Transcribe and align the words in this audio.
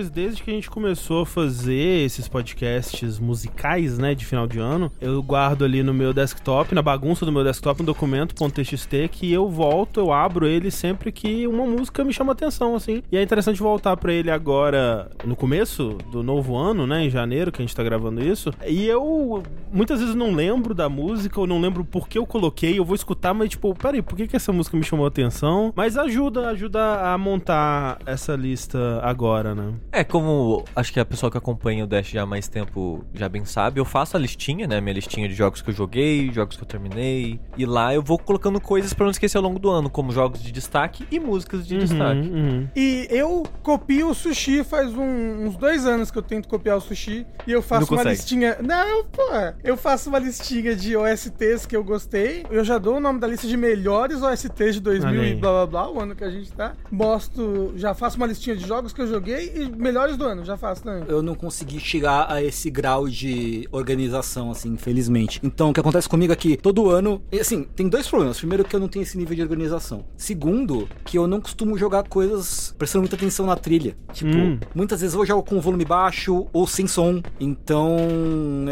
talvez 0.00 0.10
desde 0.10 0.42
que 0.42 0.50
a 0.50 0.54
gente 0.54 0.70
começou 0.70 1.22
a 1.22 1.26
fazer 1.26 2.04
esses 2.04 2.26
podcasts 2.26 3.18
musicais, 3.18 3.98
né, 3.98 4.14
de 4.14 4.24
final 4.24 4.46
de 4.46 4.58
ano, 4.58 4.90
eu 5.00 5.22
guardo 5.22 5.64
ali 5.64 5.82
no 5.82 5.92
meu 5.92 6.12
desktop, 6.14 6.74
na 6.74 6.80
bagunça 6.80 7.26
do 7.26 7.32
meu 7.32 7.44
desktop, 7.44 7.82
um 7.82 7.84
documento 7.84 8.34
.txt 8.34 9.08
que 9.08 9.30
eu 9.30 9.48
volto, 9.48 10.00
eu 10.00 10.12
abro 10.12 10.46
ele 10.46 10.70
sempre 10.70 11.12
que 11.12 11.46
uma 11.46 11.66
música 11.66 12.04
me 12.04 12.12
chama 12.12 12.32
atenção, 12.32 12.74
assim. 12.74 13.02
E 13.10 13.16
é 13.16 13.22
interessante 13.22 13.60
voltar 13.60 13.96
para 13.96 14.12
ele 14.12 14.30
agora, 14.30 15.10
no 15.24 15.36
começo 15.36 15.98
do 16.10 16.22
novo 16.22 16.56
ano, 16.56 16.86
né, 16.86 17.04
em 17.04 17.10
janeiro, 17.10 17.52
que 17.52 17.60
a 17.60 17.64
gente 17.64 17.76
tá 17.76 17.82
gravando 17.82 18.22
isso. 18.22 18.52
E 18.66 18.86
eu 18.86 19.42
muitas 19.72 20.00
vezes 20.00 20.14
não 20.14 20.32
lembro 20.32 20.74
da 20.74 20.88
música, 20.88 21.40
ou 21.40 21.46
não 21.46 21.60
lembro 21.60 21.84
por 21.84 22.08
que 22.08 22.18
eu 22.18 22.26
coloquei, 22.26 22.78
eu 22.78 22.84
vou 22.84 22.94
escutar, 22.94 23.34
mas 23.34 23.50
tipo, 23.50 23.74
peraí, 23.74 24.02
por 24.02 24.16
que, 24.16 24.26
que 24.26 24.36
essa 24.36 24.52
música 24.52 24.76
me 24.76 24.84
chamou 24.84 25.06
atenção? 25.06 25.72
Mas 25.76 25.96
ajuda, 25.98 26.48
ajuda 26.48 27.12
a 27.12 27.18
montar 27.18 27.98
essa 28.06 28.34
lista 28.34 29.00
agora, 29.02 29.54
né? 29.54 29.74
É, 29.92 30.04
como 30.04 30.64
acho 30.76 30.92
que 30.92 31.00
a 31.00 31.04
pessoa 31.04 31.30
que 31.32 31.36
acompanha 31.38 31.82
o 31.84 31.86
Dash 31.86 32.08
já 32.10 32.22
há 32.22 32.26
mais 32.26 32.46
tempo 32.46 33.04
já 33.12 33.28
bem 33.28 33.44
sabe, 33.44 33.80
eu 33.80 33.84
faço 33.84 34.16
a 34.16 34.20
listinha, 34.20 34.66
né? 34.66 34.80
Minha 34.80 34.94
listinha 34.94 35.28
de 35.28 35.34
jogos 35.34 35.60
que 35.62 35.70
eu 35.70 35.74
joguei, 35.74 36.30
jogos 36.32 36.56
que 36.56 36.62
eu 36.62 36.66
terminei. 36.66 37.40
E 37.56 37.66
lá 37.66 37.92
eu 37.92 38.00
vou 38.02 38.16
colocando 38.18 38.60
coisas 38.60 38.94
para 38.94 39.04
não 39.04 39.10
esquecer 39.10 39.36
ao 39.36 39.42
longo 39.42 39.58
do 39.58 39.68
ano, 39.68 39.90
como 39.90 40.12
jogos 40.12 40.42
de 40.42 40.52
destaque 40.52 41.04
e 41.10 41.18
músicas 41.18 41.66
de 41.66 41.74
Uhum, 41.74 41.80
destaque. 41.80 42.28
uhum. 42.28 42.68
E 42.76 43.08
eu 43.10 43.42
copio 43.62 44.10
o 44.10 44.14
sushi 44.14 44.62
faz 44.62 44.94
um- 44.94 45.46
uns 45.46 45.56
dois 45.56 45.84
anos 45.86 46.10
que 46.10 46.18
eu 46.18 46.22
tento 46.22 46.48
copiar 46.48 46.76
o 46.76 46.80
sushi. 46.80 47.26
E 47.46 47.50
eu 47.52 47.60
faço 47.60 47.80
Não 47.82 47.88
uma 47.88 48.04
consegue. 48.04 48.16
listinha. 48.16 48.56
Não, 48.62 49.04
pô. 49.06 49.22
Eu 49.64 49.76
faço 49.76 50.08
uma 50.08 50.18
listinha 50.20 50.74
de 50.76 50.96
OSTs 50.96 51.66
que 51.66 51.76
eu 51.76 51.82
gostei. 51.82 52.44
Eu 52.50 52.64
já 52.64 52.78
dou 52.78 52.96
o 52.96 53.00
nome 53.00 53.18
da 53.18 53.26
lista 53.26 53.46
de 53.46 53.56
melhores 53.56 54.22
OSTs 54.22 54.74
de 54.74 54.80
2000 54.80 55.20
Olha 55.20 55.28
e 55.30 55.34
blá 55.34 55.50
blá 55.50 55.66
blá, 55.66 55.90
o 55.90 56.00
ano 56.00 56.14
que 56.14 56.22
a 56.24 56.30
gente 56.30 56.52
tá. 56.52 56.74
Mostro. 56.90 57.72
Já 57.76 57.92
faço 57.94 58.16
uma 58.16 58.26
listinha 58.26 58.54
de 58.54 58.66
jogos 58.66 58.92
que 58.92 59.00
eu 59.02 59.06
joguei 59.08 59.52
e 59.56 59.79
melhores 59.80 60.16
do 60.16 60.24
ano. 60.24 60.44
Já 60.44 60.56
faço 60.56 60.82
também. 60.82 61.04
Eu 61.08 61.22
não 61.22 61.34
consegui 61.34 61.78
chegar 61.80 62.30
a 62.30 62.42
esse 62.42 62.70
grau 62.70 63.08
de 63.08 63.68
organização, 63.72 64.50
assim, 64.50 64.70
infelizmente. 64.72 65.40
Então, 65.42 65.70
o 65.70 65.72
que 65.72 65.80
acontece 65.80 66.08
comigo 66.08 66.32
é 66.32 66.36
que 66.36 66.56
todo 66.56 66.90
ano. 66.90 67.20
Assim, 67.38 67.64
tem 67.76 67.88
dois 67.88 68.06
problemas. 68.08 68.38
Primeiro, 68.38 68.64
que 68.64 68.74
eu 68.74 68.80
não 68.80 68.88
tenho 68.88 69.02
esse 69.02 69.16
nível 69.18 69.34
de 69.34 69.42
organização. 69.42 70.04
Segundo, 70.16 70.88
que 71.04 71.16
eu 71.18 71.26
não 71.26 71.40
costumo 71.40 71.76
jogar 71.78 72.04
coisas 72.08 72.74
prestando 72.78 73.02
muita 73.02 73.16
atenção 73.16 73.46
na 73.46 73.56
trilha. 73.56 73.96
Tipo, 74.12 74.30
Hum. 74.30 74.58
muitas 74.74 75.00
vezes 75.00 75.14
eu 75.16 75.26
jogo 75.26 75.42
com 75.42 75.60
volume 75.60 75.84
baixo 75.84 76.46
ou 76.52 76.66
sem 76.66 76.86
som. 76.86 77.20
Então, 77.38 77.96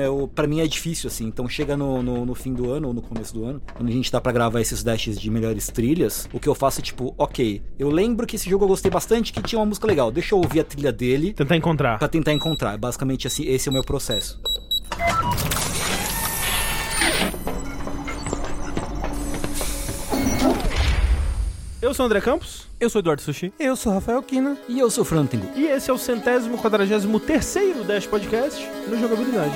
eu, 0.02 0.28
pra 0.34 0.46
mim 0.46 0.60
é 0.60 0.66
difícil, 0.66 1.08
assim. 1.08 1.24
Então, 1.26 1.48
chega 1.48 1.76
no, 1.76 2.02
no, 2.02 2.24
no 2.26 2.34
fim 2.34 2.52
do 2.52 2.70
ano 2.70 2.88
ou 2.88 2.94
no 2.94 3.02
começo 3.02 3.34
do 3.34 3.44
ano, 3.44 3.60
quando 3.74 3.88
a 3.88 3.92
gente 3.92 4.10
tá 4.10 4.20
pra 4.20 4.32
gravar 4.32 4.60
esses 4.60 4.82
dashes 4.82 5.20
de 5.20 5.30
melhores 5.30 5.68
trilhas, 5.68 6.28
o 6.32 6.38
que 6.40 6.48
eu 6.48 6.54
faço 6.54 6.80
é 6.80 6.82
tipo, 6.82 7.14
ok, 7.18 7.62
eu 7.78 7.90
lembro 7.90 8.26
que 8.26 8.36
esse 8.36 8.48
jogo 8.48 8.64
eu 8.64 8.68
gostei 8.68 8.90
bastante, 8.90 9.32
que 9.32 9.42
tinha 9.42 9.58
uma 9.58 9.66
música 9.66 9.86
legal. 9.86 10.10
Deixa 10.10 10.34
eu 10.34 10.38
ouvir 10.38 10.60
a 10.60 10.64
trilha 10.64 10.92
dele 10.98 11.32
Tentar 11.32 11.56
encontrar. 11.56 11.98
Pra 11.98 12.08
tentar 12.08 12.32
encontrar. 12.32 12.76
Basicamente, 12.76 13.26
assim, 13.26 13.46
esse 13.46 13.68
é 13.68 13.70
o 13.70 13.72
meu 13.72 13.84
processo. 13.84 14.38
Eu 21.80 21.94
sou 21.94 22.04
o 22.04 22.06
André 22.06 22.20
Campos. 22.20 22.66
Eu 22.80 22.90
sou 22.90 22.98
o 22.98 23.02
Eduardo 23.02 23.22
Sushi. 23.22 23.52
Eu 23.58 23.76
sou 23.76 23.92
Rafael 23.92 24.22
Kina. 24.22 24.56
E 24.68 24.78
eu 24.78 24.90
sou 24.90 25.02
o 25.02 25.04
Frantengo. 25.04 25.48
E 25.56 25.64
esse 25.66 25.88
é 25.90 25.92
o 25.92 25.98
centésimo 25.98 26.58
quadragésimo 26.58 27.20
terceiro 27.20 27.84
Dash 27.84 28.06
Podcast 28.06 28.68
no 28.88 28.98
Jogabilidade. 28.98 29.54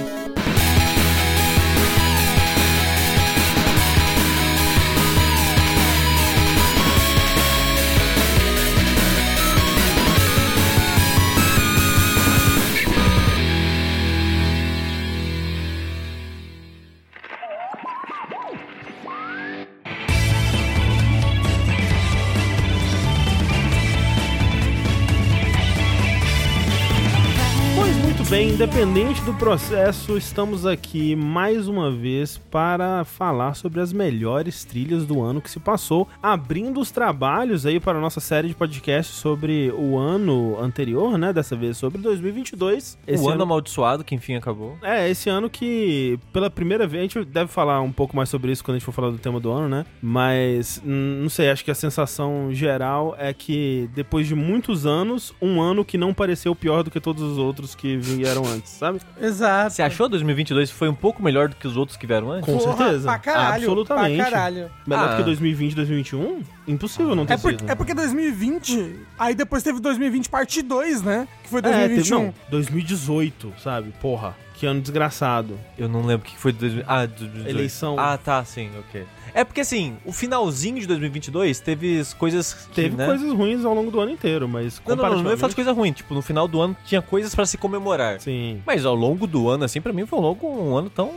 Bem, 28.33 28.49
independente 28.49 29.21
do 29.25 29.35
processo, 29.35 30.17
estamos 30.17 30.65
aqui 30.65 31.15
mais 31.15 31.69
uma 31.69 31.91
vez 31.91 32.39
para 32.39 33.05
falar 33.05 33.53
sobre 33.53 33.79
as 33.79 33.93
melhores 33.93 34.65
trilhas 34.65 35.05
do 35.05 35.21
ano 35.21 35.39
que 35.39 35.51
se 35.51 35.61
passou, 35.61 36.09
abrindo 36.23 36.81
os 36.81 36.91
trabalhos 36.91 37.67
aí 37.67 37.79
para 37.79 37.99
a 37.99 38.01
nossa 38.01 38.21
série 38.21 38.49
de 38.49 38.55
podcasts 38.55 39.17
sobre 39.17 39.71
o 39.73 39.99
ano 39.99 40.59
anterior, 40.59 41.19
né? 41.19 41.31
Dessa 41.31 41.55
vez 41.55 41.77
sobre 41.77 42.01
2022. 42.01 42.97
Esse 43.07 43.23
o 43.23 43.29
ano, 43.29 43.43
amaldiçoado, 43.43 44.03
que 44.03 44.15
enfim 44.15 44.35
acabou. 44.35 44.79
É, 44.81 45.11
esse 45.11 45.29
ano 45.29 45.51
que, 45.51 46.19
pela 46.33 46.49
primeira 46.49 46.87
vez, 46.87 47.01
a 47.01 47.03
gente 47.03 47.25
deve 47.27 47.51
falar 47.51 47.83
um 47.83 47.93
pouco 47.93 48.17
mais 48.17 48.31
sobre 48.31 48.51
isso 48.51 48.65
quando 48.65 48.77
a 48.77 48.79
gente 48.79 48.87
for 48.87 48.93
falar 48.93 49.11
do 49.11 49.19
tema 49.19 49.41
do 49.41 49.51
ano, 49.51 49.69
né? 49.69 49.85
Mas, 50.01 50.81
não 50.83 51.29
sei, 51.29 51.51
acho 51.51 51.63
que 51.63 51.71
a 51.71 51.75
sensação 51.75 52.49
geral 52.51 53.15
é 53.19 53.35
que 53.35 53.91
depois 53.95 54.27
de 54.27 54.35
muitos 54.35 54.87
anos, 54.87 55.35
um 55.43 55.61
ano 55.61 55.85
que 55.85 55.99
não 55.99 56.15
pareceu 56.15 56.55
pior 56.55 56.83
do 56.83 56.91
que 56.91 56.99
todos 56.99 57.23
os 57.23 57.37
outros 57.37 57.75
que 57.75 58.01
vieram 58.23 58.47
antes, 58.47 58.73
sabe? 58.73 59.01
Exato. 59.21 59.75
Você 59.75 59.83
achou 59.83 60.09
2022 60.09 60.71
foi 60.71 60.89
um 60.89 60.95
pouco 60.95 61.23
melhor 61.23 61.49
do 61.49 61.57
que 61.57 61.67
os 61.67 61.77
outros 61.77 61.97
que 61.97 62.07
vieram 62.07 62.31
antes? 62.31 62.47
Com 62.47 62.59
Porra, 62.59 62.77
certeza. 62.77 63.05
Pra 63.09 63.19
caralho. 63.19 63.55
Absolutamente. 63.65 64.17
Pra 64.17 64.25
caralho. 64.31 64.71
Melhor 64.87 65.09
do 65.09 65.15
Ah. 65.15 65.17
que 65.17 65.23
2020 65.25 65.75
2021? 65.75 66.43
Impossível 66.67 67.15
não 67.15 67.27
ter 67.27 67.35
É, 67.35 67.37
por- 67.37 67.51
sido. 67.51 67.71
é 67.71 67.75
porque 67.75 67.95
2020, 67.95 68.97
aí 69.19 69.35
depois 69.35 69.63
teve 69.63 69.81
2020 69.81 70.29
parte 70.29 70.63
2, 70.63 71.03
né? 71.03 71.27
Que 71.43 71.49
foi 71.51 71.59
É, 71.61 71.63
teve, 71.63 71.75
2021. 71.97 72.23
não, 72.27 72.35
2018, 72.51 73.53
sabe? 73.63 73.93
Porra, 74.01 74.37
que 74.55 74.67
ano 74.67 74.81
desgraçado. 74.81 75.59
Eu 75.77 75.89
não 75.89 76.05
lembro 76.07 76.27
o 76.27 76.31
que 76.31 76.39
foi 76.39 76.53
de 76.53 76.59
2000. 76.59 76.85
Ah, 76.87 77.05
de 77.07 77.15
2018. 77.15 77.49
Eleição. 77.51 77.97
Ah, 77.99 78.17
tá, 78.17 78.45
sim, 78.45 78.71
ok. 78.79 79.05
É 79.35 79.45
porque 79.45 79.61
assim, 79.61 79.97
o 80.05 80.13
finalzinho 80.13 80.81
de 80.81 80.87
2022 80.87 81.61
teve 81.61 82.01
as 82.01 82.13
coisas. 82.15 82.53
que, 82.55 82.75
Teve 82.75 82.97
né? 82.97 83.07
coisas 83.07 83.33
ruins 83.33 83.65
ao 83.65 83.75
longo 83.75 83.91
do 83.91 84.01
ano 84.01 84.11
inteiro, 84.11 84.49
mas 84.49 84.81
Não, 84.87 84.97
não, 84.97 85.03
não, 85.03 85.11
não 85.11 85.31
ia 85.31 85.37
falar 85.37 85.49
de 85.49 85.55
comparativamente- 85.55 85.55
coisa 85.55 85.73
ruim. 85.73 85.93
Tipo, 85.93 86.15
no 86.15 86.23
final 86.23 86.47
do 86.49 86.61
ano 86.61 86.77
tinha 86.85 87.01
coisas 87.03 87.35
pra 87.35 87.47
se 87.47 87.57
comemorar. 87.59 88.21
Sim. 88.21 88.63
Mas 88.67 88.85
ao 88.85 88.95
longo 88.95 89.27
do 89.27 89.49
ano, 89.49 89.65
assim, 89.65 89.81
pra 89.81 89.93
mim 89.93 90.07
foi 90.07 90.19
um 90.19 90.23
longo 90.23 90.47
um 90.47 90.77
ano 90.77 90.91
tão. 90.91 91.11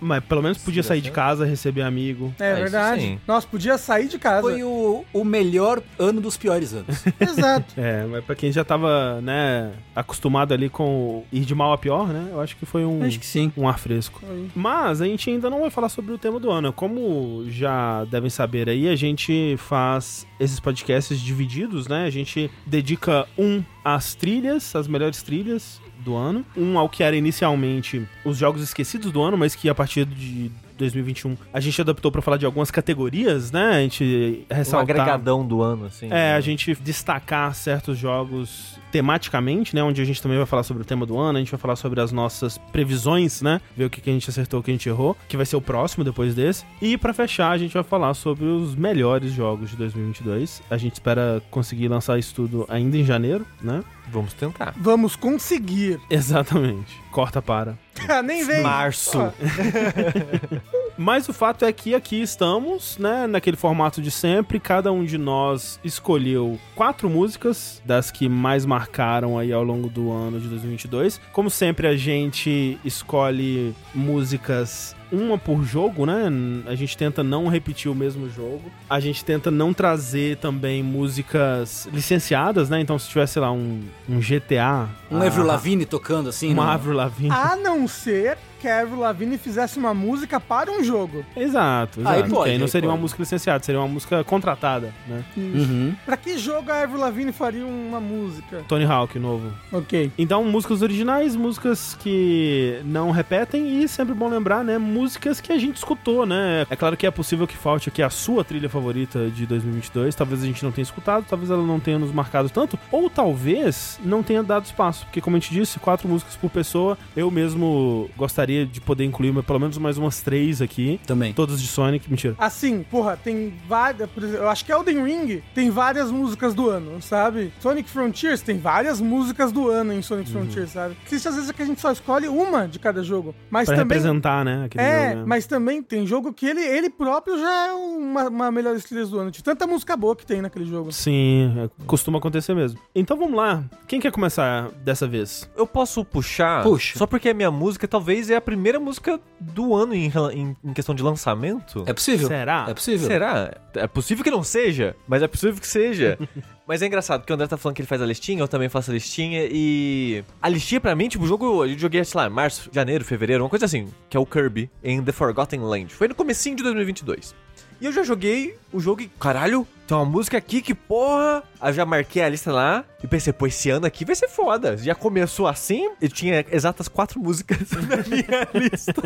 Mas 0.00 0.22
pelo 0.24 0.42
menos 0.42 0.58
podia 0.58 0.82
sair 0.82 1.00
de 1.00 1.10
casa, 1.10 1.44
receber 1.44 1.82
amigo. 1.82 2.32
É 2.38 2.52
isso 2.52 2.62
verdade. 2.62 3.00
sim. 3.02 3.18
Nossa, 3.26 3.46
podia 3.46 3.76
sair 3.78 4.08
de 4.08 4.18
casa. 4.18 4.42
Foi 4.42 4.62
o, 4.62 5.04
o 5.12 5.24
melhor 5.24 5.82
ano 5.98 6.20
dos 6.20 6.36
piores 6.36 6.72
anos. 6.72 7.04
Exato. 7.20 7.74
É, 7.76 8.04
mas 8.06 8.24
pra 8.24 8.34
quem 8.34 8.50
já 8.52 8.64
tava, 8.64 9.20
né, 9.20 9.72
acostumado 9.94 10.54
ali 10.54 10.68
com 10.68 11.24
ir 11.32 11.40
de 11.44 11.54
mal 11.54 11.72
a 11.72 11.78
pior, 11.78 12.08
né? 12.08 12.28
Eu 12.32 12.40
acho 12.40 12.56
que 12.56 12.64
foi 12.66 12.84
um, 12.84 13.02
Acho 13.04 13.18
que 13.18 13.26
sim. 13.26 13.52
um 13.56 13.68
ar 13.68 13.78
fresco. 13.78 14.20
Mas 14.54 15.00
a 15.00 15.06
gente 15.06 15.28
ainda 15.30 15.48
não 15.50 15.60
vai 15.60 15.70
falar 15.70 15.88
sobre 15.88 16.12
o 16.12 16.18
tema 16.18 16.38
do 16.40 16.50
ano. 16.50 16.72
Como 16.72 17.44
já 17.50 18.04
devem 18.04 18.30
saber 18.30 18.68
aí, 18.68 18.88
a 18.88 18.96
gente 18.96 19.56
faz 19.58 20.26
esses 20.38 20.60
podcasts 20.60 21.20
divididos, 21.20 21.88
né? 21.88 22.04
A 22.04 22.10
gente 22.10 22.50
dedica 22.66 23.26
um 23.38 23.62
às 23.84 24.14
trilhas, 24.14 24.74
as 24.74 24.86
melhores 24.86 25.22
trilhas 25.22 25.80
do 25.98 26.16
ano. 26.16 26.44
Um 26.56 26.78
ao 26.78 26.88
que 26.88 27.02
era 27.02 27.16
inicialmente 27.16 28.06
os 28.24 28.38
jogos 28.38 28.62
esquecidos 28.62 29.12
do 29.12 29.22
ano, 29.22 29.36
mas 29.36 29.54
que 29.54 29.68
a 29.68 29.74
partir 29.74 30.04
de 30.04 30.50
2021 30.80 31.36
a 31.52 31.60
gente 31.60 31.80
adaptou 31.80 32.10
pra 32.10 32.22
falar 32.22 32.36
de 32.36 32.46
algumas 32.46 32.70
categorias, 32.70 33.52
né? 33.52 33.76
A 33.76 33.80
gente 33.80 34.46
Um 34.50 34.54
ressaltar... 34.54 34.96
agregadão 34.96 35.46
do 35.46 35.62
ano, 35.62 35.86
assim. 35.86 36.06
É, 36.06 36.08
né? 36.08 36.34
a 36.34 36.40
gente 36.40 36.74
destacar 36.74 37.54
certos 37.54 37.98
jogos 37.98 38.78
tematicamente, 38.90 39.74
né? 39.74 39.82
Onde 39.82 40.00
a 40.00 40.04
gente 40.04 40.20
também 40.20 40.36
vai 40.36 40.46
falar 40.46 40.62
sobre 40.62 40.82
o 40.82 40.86
tema 40.86 41.06
do 41.06 41.16
ano, 41.18 41.38
a 41.38 41.40
gente 41.40 41.50
vai 41.50 41.60
falar 41.60 41.76
sobre 41.76 42.00
as 42.00 42.10
nossas 42.12 42.58
previsões, 42.72 43.40
né? 43.42 43.60
Ver 43.76 43.84
o 43.84 43.90
que 43.90 44.00
que 44.00 44.10
a 44.10 44.12
gente 44.12 44.28
acertou, 44.28 44.60
o 44.60 44.62
que 44.62 44.70
a 44.70 44.74
gente 44.74 44.88
errou, 44.88 45.16
que 45.28 45.36
vai 45.36 45.46
ser 45.46 45.56
o 45.56 45.60
próximo 45.60 46.04
depois 46.04 46.34
desse. 46.34 46.64
E 46.80 46.96
pra 46.98 47.12
fechar, 47.12 47.50
a 47.50 47.58
gente 47.58 47.72
vai 47.72 47.84
falar 47.84 48.14
sobre 48.14 48.44
os 48.44 48.74
melhores 48.74 49.32
jogos 49.32 49.70
de 49.70 49.76
2022. 49.76 50.62
A 50.70 50.76
gente 50.76 50.94
espera 50.94 51.42
conseguir 51.50 51.88
lançar 51.88 52.18
isso 52.18 52.34
tudo 52.34 52.66
ainda 52.68 52.96
em 52.96 53.04
janeiro, 53.04 53.46
né? 53.62 53.82
Vamos 54.12 54.34
tentar. 54.34 54.74
Vamos 54.76 55.16
conseguir. 55.16 56.00
Exatamente. 56.10 57.00
Corta 57.10 57.40
para. 57.40 57.78
Nem 58.24 58.44
vem. 58.44 58.62
Março. 58.62 59.18
Ó, 59.18 59.30
Mas 60.96 61.28
o 61.28 61.32
fato 61.32 61.64
é 61.64 61.72
que 61.72 61.94
aqui 61.94 62.20
estamos, 62.20 62.98
né, 62.98 63.26
naquele 63.26 63.56
formato 63.56 64.02
de 64.02 64.10
sempre. 64.10 64.60
Cada 64.60 64.92
um 64.92 65.04
de 65.04 65.16
nós 65.16 65.80
escolheu 65.82 66.58
quatro 66.74 67.08
músicas 67.08 67.80
das 67.84 68.10
que 68.10 68.28
mais 68.28 68.66
marcaram 68.66 69.38
aí 69.38 69.52
ao 69.52 69.64
longo 69.64 69.88
do 69.88 70.12
ano 70.12 70.38
de 70.38 70.48
2022. 70.48 71.20
Como 71.32 71.48
sempre, 71.48 71.86
a 71.86 71.96
gente 71.96 72.78
escolhe 72.84 73.74
músicas 73.94 74.94
uma 75.12 75.36
por 75.38 75.62
jogo, 75.64 76.06
né? 76.06 76.24
A 76.66 76.74
gente 76.74 76.96
tenta 76.96 77.22
não 77.22 77.48
repetir 77.48 77.90
o 77.90 77.94
mesmo 77.94 78.28
jogo. 78.30 78.62
A 78.88 79.00
gente 79.00 79.24
tenta 79.24 79.50
não 79.50 79.72
trazer 79.74 80.36
também 80.36 80.82
músicas 80.82 81.88
licenciadas, 81.92 82.68
né? 82.68 82.80
Então, 82.80 82.98
se 82.98 83.08
tivesse, 83.08 83.34
sei 83.34 83.42
lá, 83.42 83.50
um, 83.52 83.82
um 84.08 84.20
GTA. 84.20 84.88
Um 85.10 85.20
Avril 85.22 85.44
Lavigne 85.44 85.84
tocando 85.84 86.28
assim. 86.28 86.52
Uma 86.52 86.64
no- 86.66 86.70
Avril 86.70 86.94
Lavigne. 86.94 87.30
A 87.30 87.56
não 87.56 87.86
ser 87.88 88.38
que 88.60 88.68
a 88.68 88.80
Avril 88.80 89.00
Lavigne 89.00 89.38
fizesse 89.38 89.78
uma 89.78 89.94
música 89.94 90.38
para 90.38 90.70
um 90.70 90.84
jogo. 90.84 91.24
Exato, 91.34 92.00
exato. 92.00 92.14
Aí 92.14 92.22
Porque 92.22 92.34
pode, 92.34 92.50
aí 92.50 92.58
não 92.58 92.66
aí 92.66 92.70
seria 92.70 92.88
uma 92.90 92.96
música 92.96 93.22
licenciada, 93.22 93.64
seria 93.64 93.80
uma 93.80 93.88
música 93.88 94.22
contratada, 94.22 94.92
né? 95.08 95.24
Uhum. 95.36 95.94
Pra 96.04 96.16
que 96.16 96.36
jogo 96.36 96.70
a 96.70 96.82
Avril 96.82 97.00
Lavigne 97.00 97.32
faria 97.32 97.64
uma 97.64 98.00
música? 98.00 98.62
Tony 98.68 98.84
Hawk 98.84 99.18
novo. 99.18 99.50
Ok. 99.72 100.12
Então, 100.18 100.44
músicas 100.44 100.82
originais, 100.82 101.34
músicas 101.34 101.96
que 101.98 102.80
não 102.84 103.10
repetem 103.10 103.82
e 103.82 103.88
sempre 103.88 104.14
bom 104.14 104.28
lembrar, 104.28 104.62
né? 104.62 104.76
Músicas 104.76 105.40
que 105.40 105.52
a 105.52 105.58
gente 105.58 105.76
escutou, 105.76 106.26
né? 106.26 106.66
É 106.68 106.76
claro 106.76 106.96
que 106.96 107.06
é 107.06 107.10
possível 107.10 107.46
que 107.46 107.56
falte 107.56 107.88
aqui 107.88 108.02
a 108.02 108.10
sua 108.10 108.44
trilha 108.44 108.68
favorita 108.68 109.30
de 109.30 109.46
2022. 109.46 110.14
Talvez 110.14 110.42
a 110.42 110.46
gente 110.46 110.62
não 110.62 110.70
tenha 110.70 110.82
escutado, 110.82 111.24
talvez 111.28 111.50
ela 111.50 111.62
não 111.62 111.80
tenha 111.80 111.98
nos 111.98 112.12
marcado 112.12 112.50
tanto, 112.50 112.78
ou 112.92 113.08
talvez 113.08 113.98
não 114.04 114.22
tenha 114.22 114.42
dado 114.42 114.66
espaço, 114.66 115.06
porque 115.06 115.20
como 115.20 115.36
a 115.36 115.40
gente 115.40 115.54
disse, 115.54 115.78
quatro 115.78 116.06
músicas 116.06 116.36
por 116.36 116.50
pessoa. 116.50 116.98
Eu 117.16 117.30
mesmo 117.30 118.10
gostaria 118.16 118.49
de 118.66 118.80
poder 118.80 119.04
incluir 119.04 119.32
pelo 119.42 119.58
menos 119.60 119.78
mais 119.78 119.96
umas 119.98 120.20
três 120.20 120.60
aqui. 120.62 121.00
Também. 121.06 121.32
Todas 121.32 121.60
de 121.60 121.66
Sonic, 121.68 122.08
mentira. 122.10 122.34
Assim, 122.38 122.82
porra, 122.90 123.16
tem 123.16 123.52
várias. 123.68 124.08
Eu 124.34 124.48
acho 124.48 124.64
que 124.64 124.72
Elden 124.72 125.04
Ring 125.04 125.42
tem 125.54 125.70
várias 125.70 126.10
músicas 126.10 126.54
do 126.54 126.68
ano, 126.68 127.00
sabe? 127.02 127.52
Sonic 127.60 127.88
Frontiers 127.88 128.40
tem 128.42 128.58
várias 128.58 129.00
músicas 129.00 129.52
do 129.52 129.68
ano 129.68 129.92
em 129.92 130.02
Sonic 130.02 130.30
Uhum. 130.32 130.40
Frontiers, 130.42 130.70
sabe? 130.70 130.96
Existe 131.06 131.28
às 131.28 131.34
vezes 131.36 131.50
que 131.52 131.62
a 131.62 131.66
gente 131.66 131.80
só 131.80 131.90
escolhe 131.92 132.28
uma 132.28 132.66
de 132.68 132.78
cada 132.78 133.02
jogo. 133.02 133.34
Mas 133.50 133.66
Pra 133.66 133.76
também. 133.76 133.96
representar, 133.98 134.44
né? 134.44 134.64
Aquele 134.64 134.84
É, 134.84 135.08
jogo, 135.10 135.20
né? 135.20 135.24
mas 135.26 135.46
também 135.46 135.82
tem 135.82 136.06
jogo 136.06 136.32
que 136.32 136.46
ele, 136.46 136.60
ele 136.62 136.90
próprio 136.90 137.38
já 137.38 137.68
é 137.68 137.72
uma, 137.72 138.28
uma 138.28 138.50
melhores 138.52 138.84
trilhas 138.84 139.10
do 139.10 139.18
ano. 139.18 139.30
De 139.30 139.42
tanta 139.42 139.66
música 139.66 139.96
boa 139.96 140.14
que 140.16 140.26
tem 140.26 140.40
naquele 140.42 140.64
jogo. 140.66 140.92
Sim, 140.92 141.54
é, 141.58 141.70
costuma 141.86 142.18
acontecer 142.18 142.54
mesmo. 142.54 142.78
Então 142.94 143.16
vamos 143.16 143.34
lá. 143.36 143.64
Quem 143.86 144.00
quer 144.00 144.10
começar 144.12 144.70
dessa 144.84 145.06
vez? 145.06 145.48
Eu 145.56 145.66
posso 145.66 146.04
puxar? 146.04 146.62
Puxa. 146.62 146.98
Só 146.98 147.06
porque 147.06 147.28
a 147.28 147.34
minha 147.34 147.50
música 147.50 147.86
talvez 147.86 148.30
é 148.30 148.39
a 148.40 148.42
primeira 148.42 148.80
música 148.80 149.20
do 149.38 149.74
ano 149.74 149.94
em, 149.94 150.10
em- 150.32 150.56
em 150.64 150.72
questão 150.72 150.94
de 150.94 151.02
lançamento. 151.02 151.84
É 151.86 151.92
possível. 151.92 152.26
Será? 152.28 152.66
É 152.68 152.74
possível. 152.74 153.06
Será? 153.06 153.54
É 153.74 153.86
possível 153.86 154.24
que 154.24 154.30
não 154.30 154.42
seja, 154.42 154.96
mas 155.06 155.22
é 155.22 155.28
possível 155.28 155.60
que 155.60 155.66
seja. 155.66 156.18
mas 156.66 156.82
é 156.82 156.86
engraçado, 156.86 157.20
porque 157.20 157.32
o 157.32 157.34
André 157.34 157.46
tá 157.46 157.56
falando 157.56 157.76
que 157.76 157.82
ele 157.82 157.88
faz 157.88 158.02
a 158.02 158.06
listinha, 158.06 158.40
eu 158.40 158.48
também 158.48 158.68
faço 158.68 158.90
a 158.90 158.94
listinha, 158.94 159.46
e. 159.50 160.24
A 160.42 160.48
listinha 160.48 160.80
pra 160.80 160.94
mim, 160.96 161.08
tipo, 161.08 161.24
o 161.24 161.26
jogo 161.26 161.64
eu 161.64 161.78
joguei, 161.78 162.04
sei 162.04 162.20
lá, 162.20 162.28
março, 162.28 162.68
janeiro, 162.72 163.04
fevereiro, 163.04 163.44
uma 163.44 163.50
coisa 163.50 163.64
assim, 163.66 163.88
que 164.08 164.16
é 164.16 164.20
o 164.20 164.26
Kirby 164.26 164.70
em 164.82 165.02
The 165.02 165.12
Forgotten 165.12 165.60
Land. 165.60 165.94
Foi 165.94 166.08
no 166.08 166.14
comecinho 166.14 166.56
de 166.56 166.62
2022. 166.62 167.34
E 167.80 167.86
eu 167.86 167.92
já 167.92 168.02
joguei 168.02 168.56
o 168.72 168.78
jogo 168.80 169.00
e, 169.02 169.08
caralho, 169.18 169.66
tem 169.90 169.96
uma 169.96 170.04
música 170.04 170.38
aqui 170.38 170.62
que 170.62 170.72
porra. 170.72 171.42
Eu 171.62 171.72
já 171.72 171.84
marquei 171.84 172.22
a 172.22 172.28
lista 172.28 172.52
lá 172.52 172.84
e 173.02 173.06
pensei, 173.08 173.32
pô, 173.32 173.46
esse 173.46 173.68
ano 173.70 173.84
aqui 173.86 174.04
vai 174.04 174.14
ser 174.14 174.28
foda. 174.28 174.76
Já 174.76 174.94
começou 174.94 175.46
assim, 175.48 175.90
eu 176.00 176.08
tinha 176.08 176.44
exatas 176.50 176.86
quatro 176.88 177.18
músicas 177.20 177.58
na 177.88 177.96
minha 177.96 178.48
lista. 178.54 179.02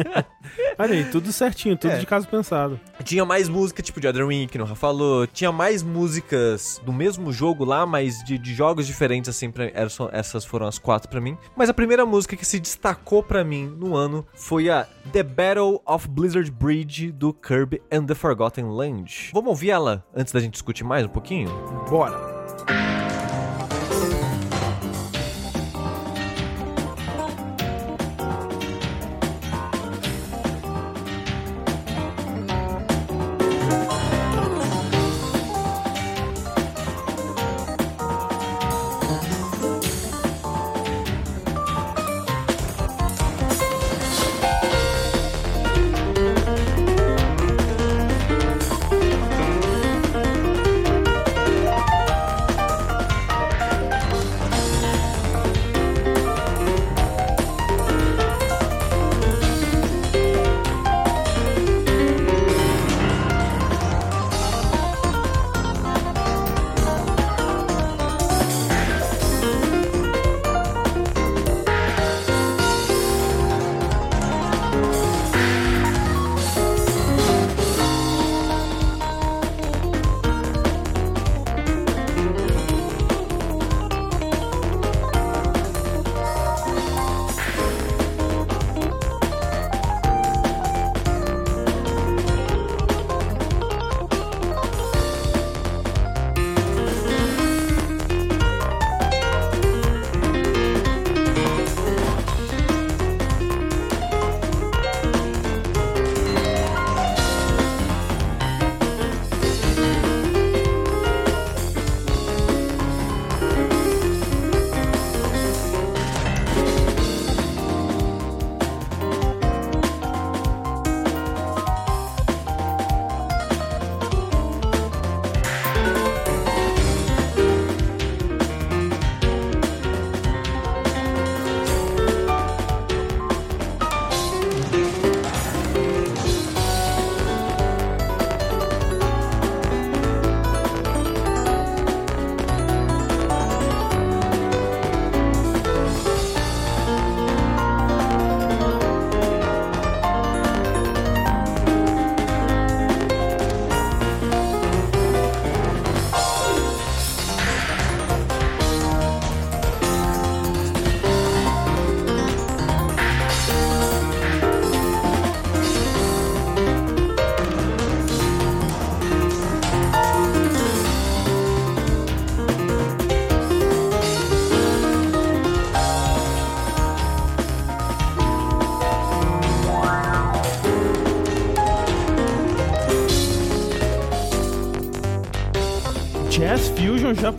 Olha 0.79 0.93
aí, 0.95 1.05
tudo 1.07 1.33
certinho, 1.33 1.77
tudo 1.77 1.93
É. 1.95 1.99
de 1.99 2.07
caso 2.07 2.29
pensado. 2.29 2.79
Tinha 3.03 3.25
mais 3.25 3.49
música, 3.49 3.83
tipo 3.83 3.99
de 4.01 4.07
Elden 4.07 4.29
Ring, 4.29 4.47
que 4.47 4.59
o 4.59 4.61
Rafa 4.63 4.75
falou. 4.77 5.27
Tinha 5.27 5.51
mais 5.51 5.83
músicas 5.83 6.81
do 6.85 6.93
mesmo 6.93 7.33
jogo 7.33 7.65
lá, 7.65 7.87
mas 7.87 8.23
de, 8.23 8.37
de 8.39 8.55
jogos 8.55 8.87
diferentes, 8.87 9.29
assim. 9.31 9.51
Pra, 9.51 9.71
essas 10.13 10.45
foram 10.45 10.67
as 10.67 10.79
quatro 10.79 11.09
pra 11.09 11.21
mim. 11.21 11.37
Mas 11.57 11.69
a 11.71 11.75
primeira 11.75 12.05
música 12.05 12.37
que 12.37 12.45
se 12.45 12.61
destacou 12.61 13.23
pra 13.23 13.43
mim 13.43 13.67
no 13.67 13.97
ano 13.97 14.25
foi 14.35 14.69
a 14.71 14.87
The 15.13 15.23
Battle 15.23 15.81
of 15.87 16.09
Blizzard 16.09 16.51
Bridge 16.51 17.11
do 17.11 17.33
Kirby 17.33 17.81
and 17.91 18.05
the 18.07 18.15
Forgotten 18.15 18.67
Land. 18.71 19.31
Vamos 19.33 19.49
ouvir 19.49 19.71
ela 19.71 20.05
antes 20.15 20.33
da 20.33 20.41
gente 20.41 20.53
discutir 20.53 20.74
mais 20.83 21.05
um 21.05 21.09
pouquinho? 21.09 21.51
Bora. 21.89 22.44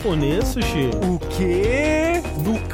Japonês, 0.06 0.44
Sushi? 0.44 0.90
O 1.02 1.18
quê? 1.18 1.95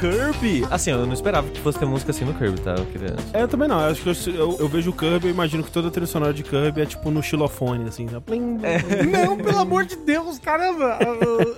Kirby? 0.03 0.67
Assim, 0.69 0.91
eu 0.91 1.07
não 1.07 1.13
esperava 1.13 1.49
que 1.49 1.61
fosse 1.61 1.79
ter 1.79 1.85
música 1.87 2.11
assim 2.11 2.25
no 2.25 2.35
Kirby, 2.35 2.61
tá? 2.61 2.75
Eu 2.77 2.87
queria... 2.87 3.15
É, 3.33 3.43
eu 3.43 3.47
também 3.47 3.69
não. 3.69 3.81
Eu 3.81 3.87
acho 3.93 4.03
que 4.03 4.09
eu, 4.31 4.35
eu, 4.35 4.57
eu 4.59 4.69
vejo 4.69 4.91
o 4.91 4.93
Kirby, 4.93 5.27
eu 5.29 5.31
imagino 5.31 5.63
que 5.63 5.71
toda 5.71 5.87
a 5.87 5.91
trilha 5.93 6.09
sonora 6.09 6.35
de 6.35 6.43
Kirby 6.43 6.81
é 6.81 6.87
tipo 6.87 7.09
no 7.09 7.23
xilofone, 7.23 7.85
assim. 7.89 8.07
Né? 8.07 8.19
Plim, 8.19 8.59
Não, 9.09 9.37
pelo 9.37 9.59
amor 9.61 9.85
de 9.85 9.95
Deus, 9.95 10.41
caramba, 10.41 10.99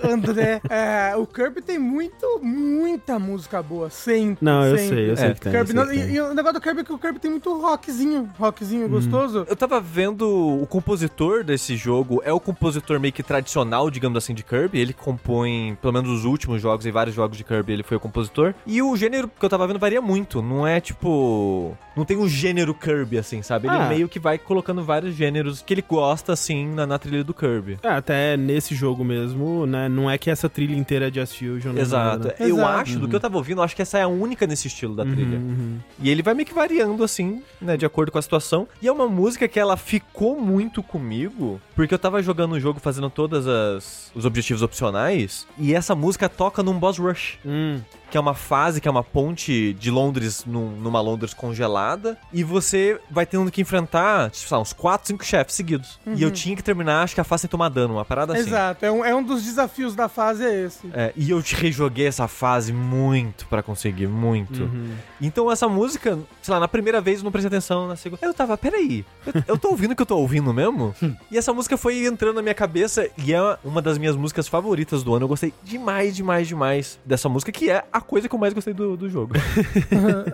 André. 0.03 0.61
É, 0.69 1.15
o 1.15 1.25
Kirby 1.25 1.59
tem 1.63 1.79
muito, 1.79 2.39
muita 2.43 3.17
música 3.17 3.63
boa, 3.63 3.89
sempre. 3.89 4.37
Não, 4.45 4.63
eu 4.63 4.77
sempre. 4.77 4.95
sei, 4.95 5.11
eu 5.11 5.17
sei 5.17 5.27
É, 5.29 5.33
que 5.33 5.41
tem. 5.41 5.51
Kirby, 5.51 5.73
não- 5.73 5.87
que 5.87 5.93
tem. 5.97 6.09
e, 6.09 6.15
e 6.15 6.21
o 6.21 6.33
negócio 6.35 6.59
do 6.59 6.61
Kirby 6.61 6.81
é 6.81 6.83
que 6.83 6.93
o 6.93 6.99
Kirby 6.99 7.17
tem 7.19 7.31
muito 7.31 7.51
rockzinho, 7.59 8.29
rockzinho 8.37 8.87
gostoso. 8.87 9.45
Eu 9.49 9.55
tava 9.55 9.81
vendo 9.81 10.29
o 10.61 10.67
compositor 10.67 11.43
desse 11.43 11.75
jogo, 11.75 12.21
é 12.23 12.31
o 12.31 12.39
compositor 12.39 12.99
meio 12.99 13.11
que 13.11 13.23
tradicional, 13.23 13.89
digamos 13.89 14.17
assim, 14.19 14.35
de 14.35 14.43
Kirby. 14.43 14.79
Ele 14.79 14.93
compõe, 14.93 15.75
pelo 15.81 15.93
menos 15.93 16.11
os 16.11 16.25
últimos 16.25 16.61
jogos 16.61 16.85
e 16.85 16.91
vários 16.91 17.15
jogos 17.15 17.37
de 17.37 17.43
Kirby, 17.43 17.73
ele 17.73 17.81
foi 17.83 17.97
o 17.97 17.99
compositor. 17.99 18.34
E 18.65 18.81
o 18.81 18.95
gênero 18.95 19.27
que 19.29 19.45
eu 19.45 19.49
tava 19.49 19.65
vendo 19.67 19.79
varia 19.79 20.01
muito. 20.01 20.41
Não 20.41 20.65
é 20.67 20.79
tipo. 20.79 21.77
Não 21.95 22.03
tem 22.03 22.17
um 22.17 22.27
gênero 22.27 22.73
Kirby, 22.73 23.17
assim, 23.17 23.41
sabe? 23.41 23.67
Ele 23.67 23.75
Ah. 23.77 23.87
meio 23.87 24.09
que 24.09 24.19
vai 24.19 24.37
colocando 24.37 24.83
vários 24.83 25.15
gêneros 25.15 25.61
que 25.61 25.73
ele 25.73 25.83
gosta, 25.87 26.33
assim, 26.33 26.67
na, 26.67 26.85
na 26.85 26.99
trilha 26.99 27.23
do 27.23 27.33
Kirby. 27.33 27.77
É, 27.81 27.89
até 27.89 28.35
nesse 28.35 28.75
jogo 28.75 29.03
mesmo, 29.03 29.65
né? 29.65 29.87
Não 29.87 30.09
é 30.11 30.17
que 30.17 30.29
essa 30.29 30.49
trilha 30.49 30.75
inteira 30.75 31.07
é 31.07 31.09
Jazz 31.11 31.33
Fusion. 31.35 31.71
né? 31.71 31.81
Exato. 31.81 32.05
Nada. 32.27 32.35
Eu 32.39 32.57
Exato. 32.57 32.79
acho, 32.79 32.99
do 32.99 33.07
que 33.07 33.15
eu 33.15 33.19
tava 33.19 33.37
ouvindo, 33.37 33.59
eu 33.59 33.63
acho 33.63 33.75
que 33.75 33.81
essa 33.81 33.97
é 33.97 34.01
a 34.03 34.07
única 34.07 34.45
nesse 34.45 34.67
estilo 34.67 34.93
da 34.95 35.03
trilha. 35.05 35.37
Uhum. 35.37 35.77
E 35.99 36.09
ele 36.09 36.21
vai 36.21 36.33
meio 36.33 36.45
que 36.45 36.53
variando, 36.53 37.03
assim, 37.03 37.41
né, 37.61 37.77
de 37.77 37.85
acordo 37.85 38.11
com 38.11 38.17
a 38.17 38.21
situação. 38.21 38.67
E 38.81 38.87
é 38.87 38.91
uma 38.91 39.07
música 39.07 39.47
que 39.47 39.59
ela 39.59 39.77
ficou 39.77 40.39
muito 40.39 40.83
comigo, 40.83 41.61
porque 41.75 41.93
eu 41.93 41.99
tava 41.99 42.21
jogando 42.23 42.53
o 42.53 42.59
jogo, 42.59 42.79
fazendo 42.79 43.09
todas 43.09 43.47
as 43.47 44.11
os 44.15 44.25
objetivos 44.25 44.61
opcionais, 44.61 45.45
e 45.57 45.73
essa 45.75 45.93
música 45.93 46.29
toca 46.29 46.63
num 46.63 46.77
boss 46.79 46.97
rush. 46.97 47.37
Hum. 47.45 47.81
Que 48.09 48.17
é 48.17 48.21
uma 48.21 48.35
fase, 48.35 48.79
que 48.79 48.87
é 48.87 48.91
uma 48.91 49.03
ponte 49.03 49.73
de 49.73 49.91
Londres 49.91 50.45
num- 50.45 50.71
numa 50.77 51.01
Londres 51.01 51.33
congelada. 51.33 52.17
E 52.31 52.43
você 52.43 52.97
vai 53.11 53.25
tendo 53.25 53.51
que 53.51 53.59
enfrentar, 53.61 54.29
tipo, 54.29 54.53
lá, 54.53 54.61
uns 54.61 54.71
4, 54.71 55.07
5 55.07 55.25
chefes 55.25 55.55
seguidos. 55.55 55.99
E 56.05 56.21
eu 56.21 56.31
tinha 56.31 56.55
que 56.55 56.63
terminar, 56.63 57.03
acho 57.03 57.13
que 57.15 57.19
a 57.19 57.23
fase 57.25 57.41
sem 57.41 57.49
tomar 57.49 57.67
dano, 57.67 57.95
uma 57.95 58.05
parada 58.05 58.31
assim. 58.33 58.43
Exato, 58.47 58.85
é 58.85 58.91
um, 58.91 59.03
é 59.03 59.13
um 59.13 59.23
dos 59.23 59.43
desafios 59.43 59.95
da 59.95 60.07
fase 60.07 60.45
é 60.45 60.65
esse. 60.65 60.87
É, 60.93 61.11
e 61.15 61.29
eu 61.29 61.41
te 61.41 61.55
rejoguei 61.55 62.07
essa 62.07 62.27
fase 62.27 62.71
muito 62.71 63.47
pra 63.47 63.61
conseguir, 63.61 64.07
muito. 64.07 64.63
Uhum. 64.63 64.91
Então 65.19 65.51
essa 65.51 65.67
música, 65.67 66.17
sei 66.41 66.53
lá, 66.53 66.59
na 66.59 66.67
primeira 66.67 67.01
vez 67.01 67.17
eu 67.19 67.23
não 67.25 67.31
prestei 67.31 67.47
atenção, 67.47 67.87
na 67.87 67.95
segunda. 67.97 68.25
Eu 68.25 68.33
tava, 68.33 68.55
peraí, 68.57 69.03
eu, 69.25 69.33
eu 69.47 69.57
tô 69.57 69.69
ouvindo 69.69 69.91
o 69.91 69.95
que 69.95 70.01
eu 70.03 70.05
tô 70.05 70.17
ouvindo 70.17 70.53
mesmo? 70.53 70.95
e 71.29 71.37
essa 71.37 71.51
música 71.51 71.64
foi 71.75 72.05
entrando 72.05 72.35
na 72.35 72.41
minha 72.41 72.53
cabeça 72.53 73.07
e 73.17 73.33
é 73.33 73.57
uma 73.63 73.81
das 73.81 73.97
minhas 73.97 74.15
músicas 74.15 74.47
favoritas 74.47 75.01
do 75.03 75.13
ano. 75.15 75.23
Eu 75.25 75.27
gostei 75.29 75.51
demais, 75.63 76.15
demais, 76.15 76.47
demais 76.47 76.99
dessa 77.03 77.27
música, 77.27 77.51
que 77.51 77.69
é 77.71 77.83
a 77.91 77.99
coisa 78.01 78.29
que 78.29 78.35
eu 78.35 78.39
mais 78.39 78.53
gostei 78.53 78.73
do, 78.73 78.95
do 78.95 79.09
jogo. 79.09 79.33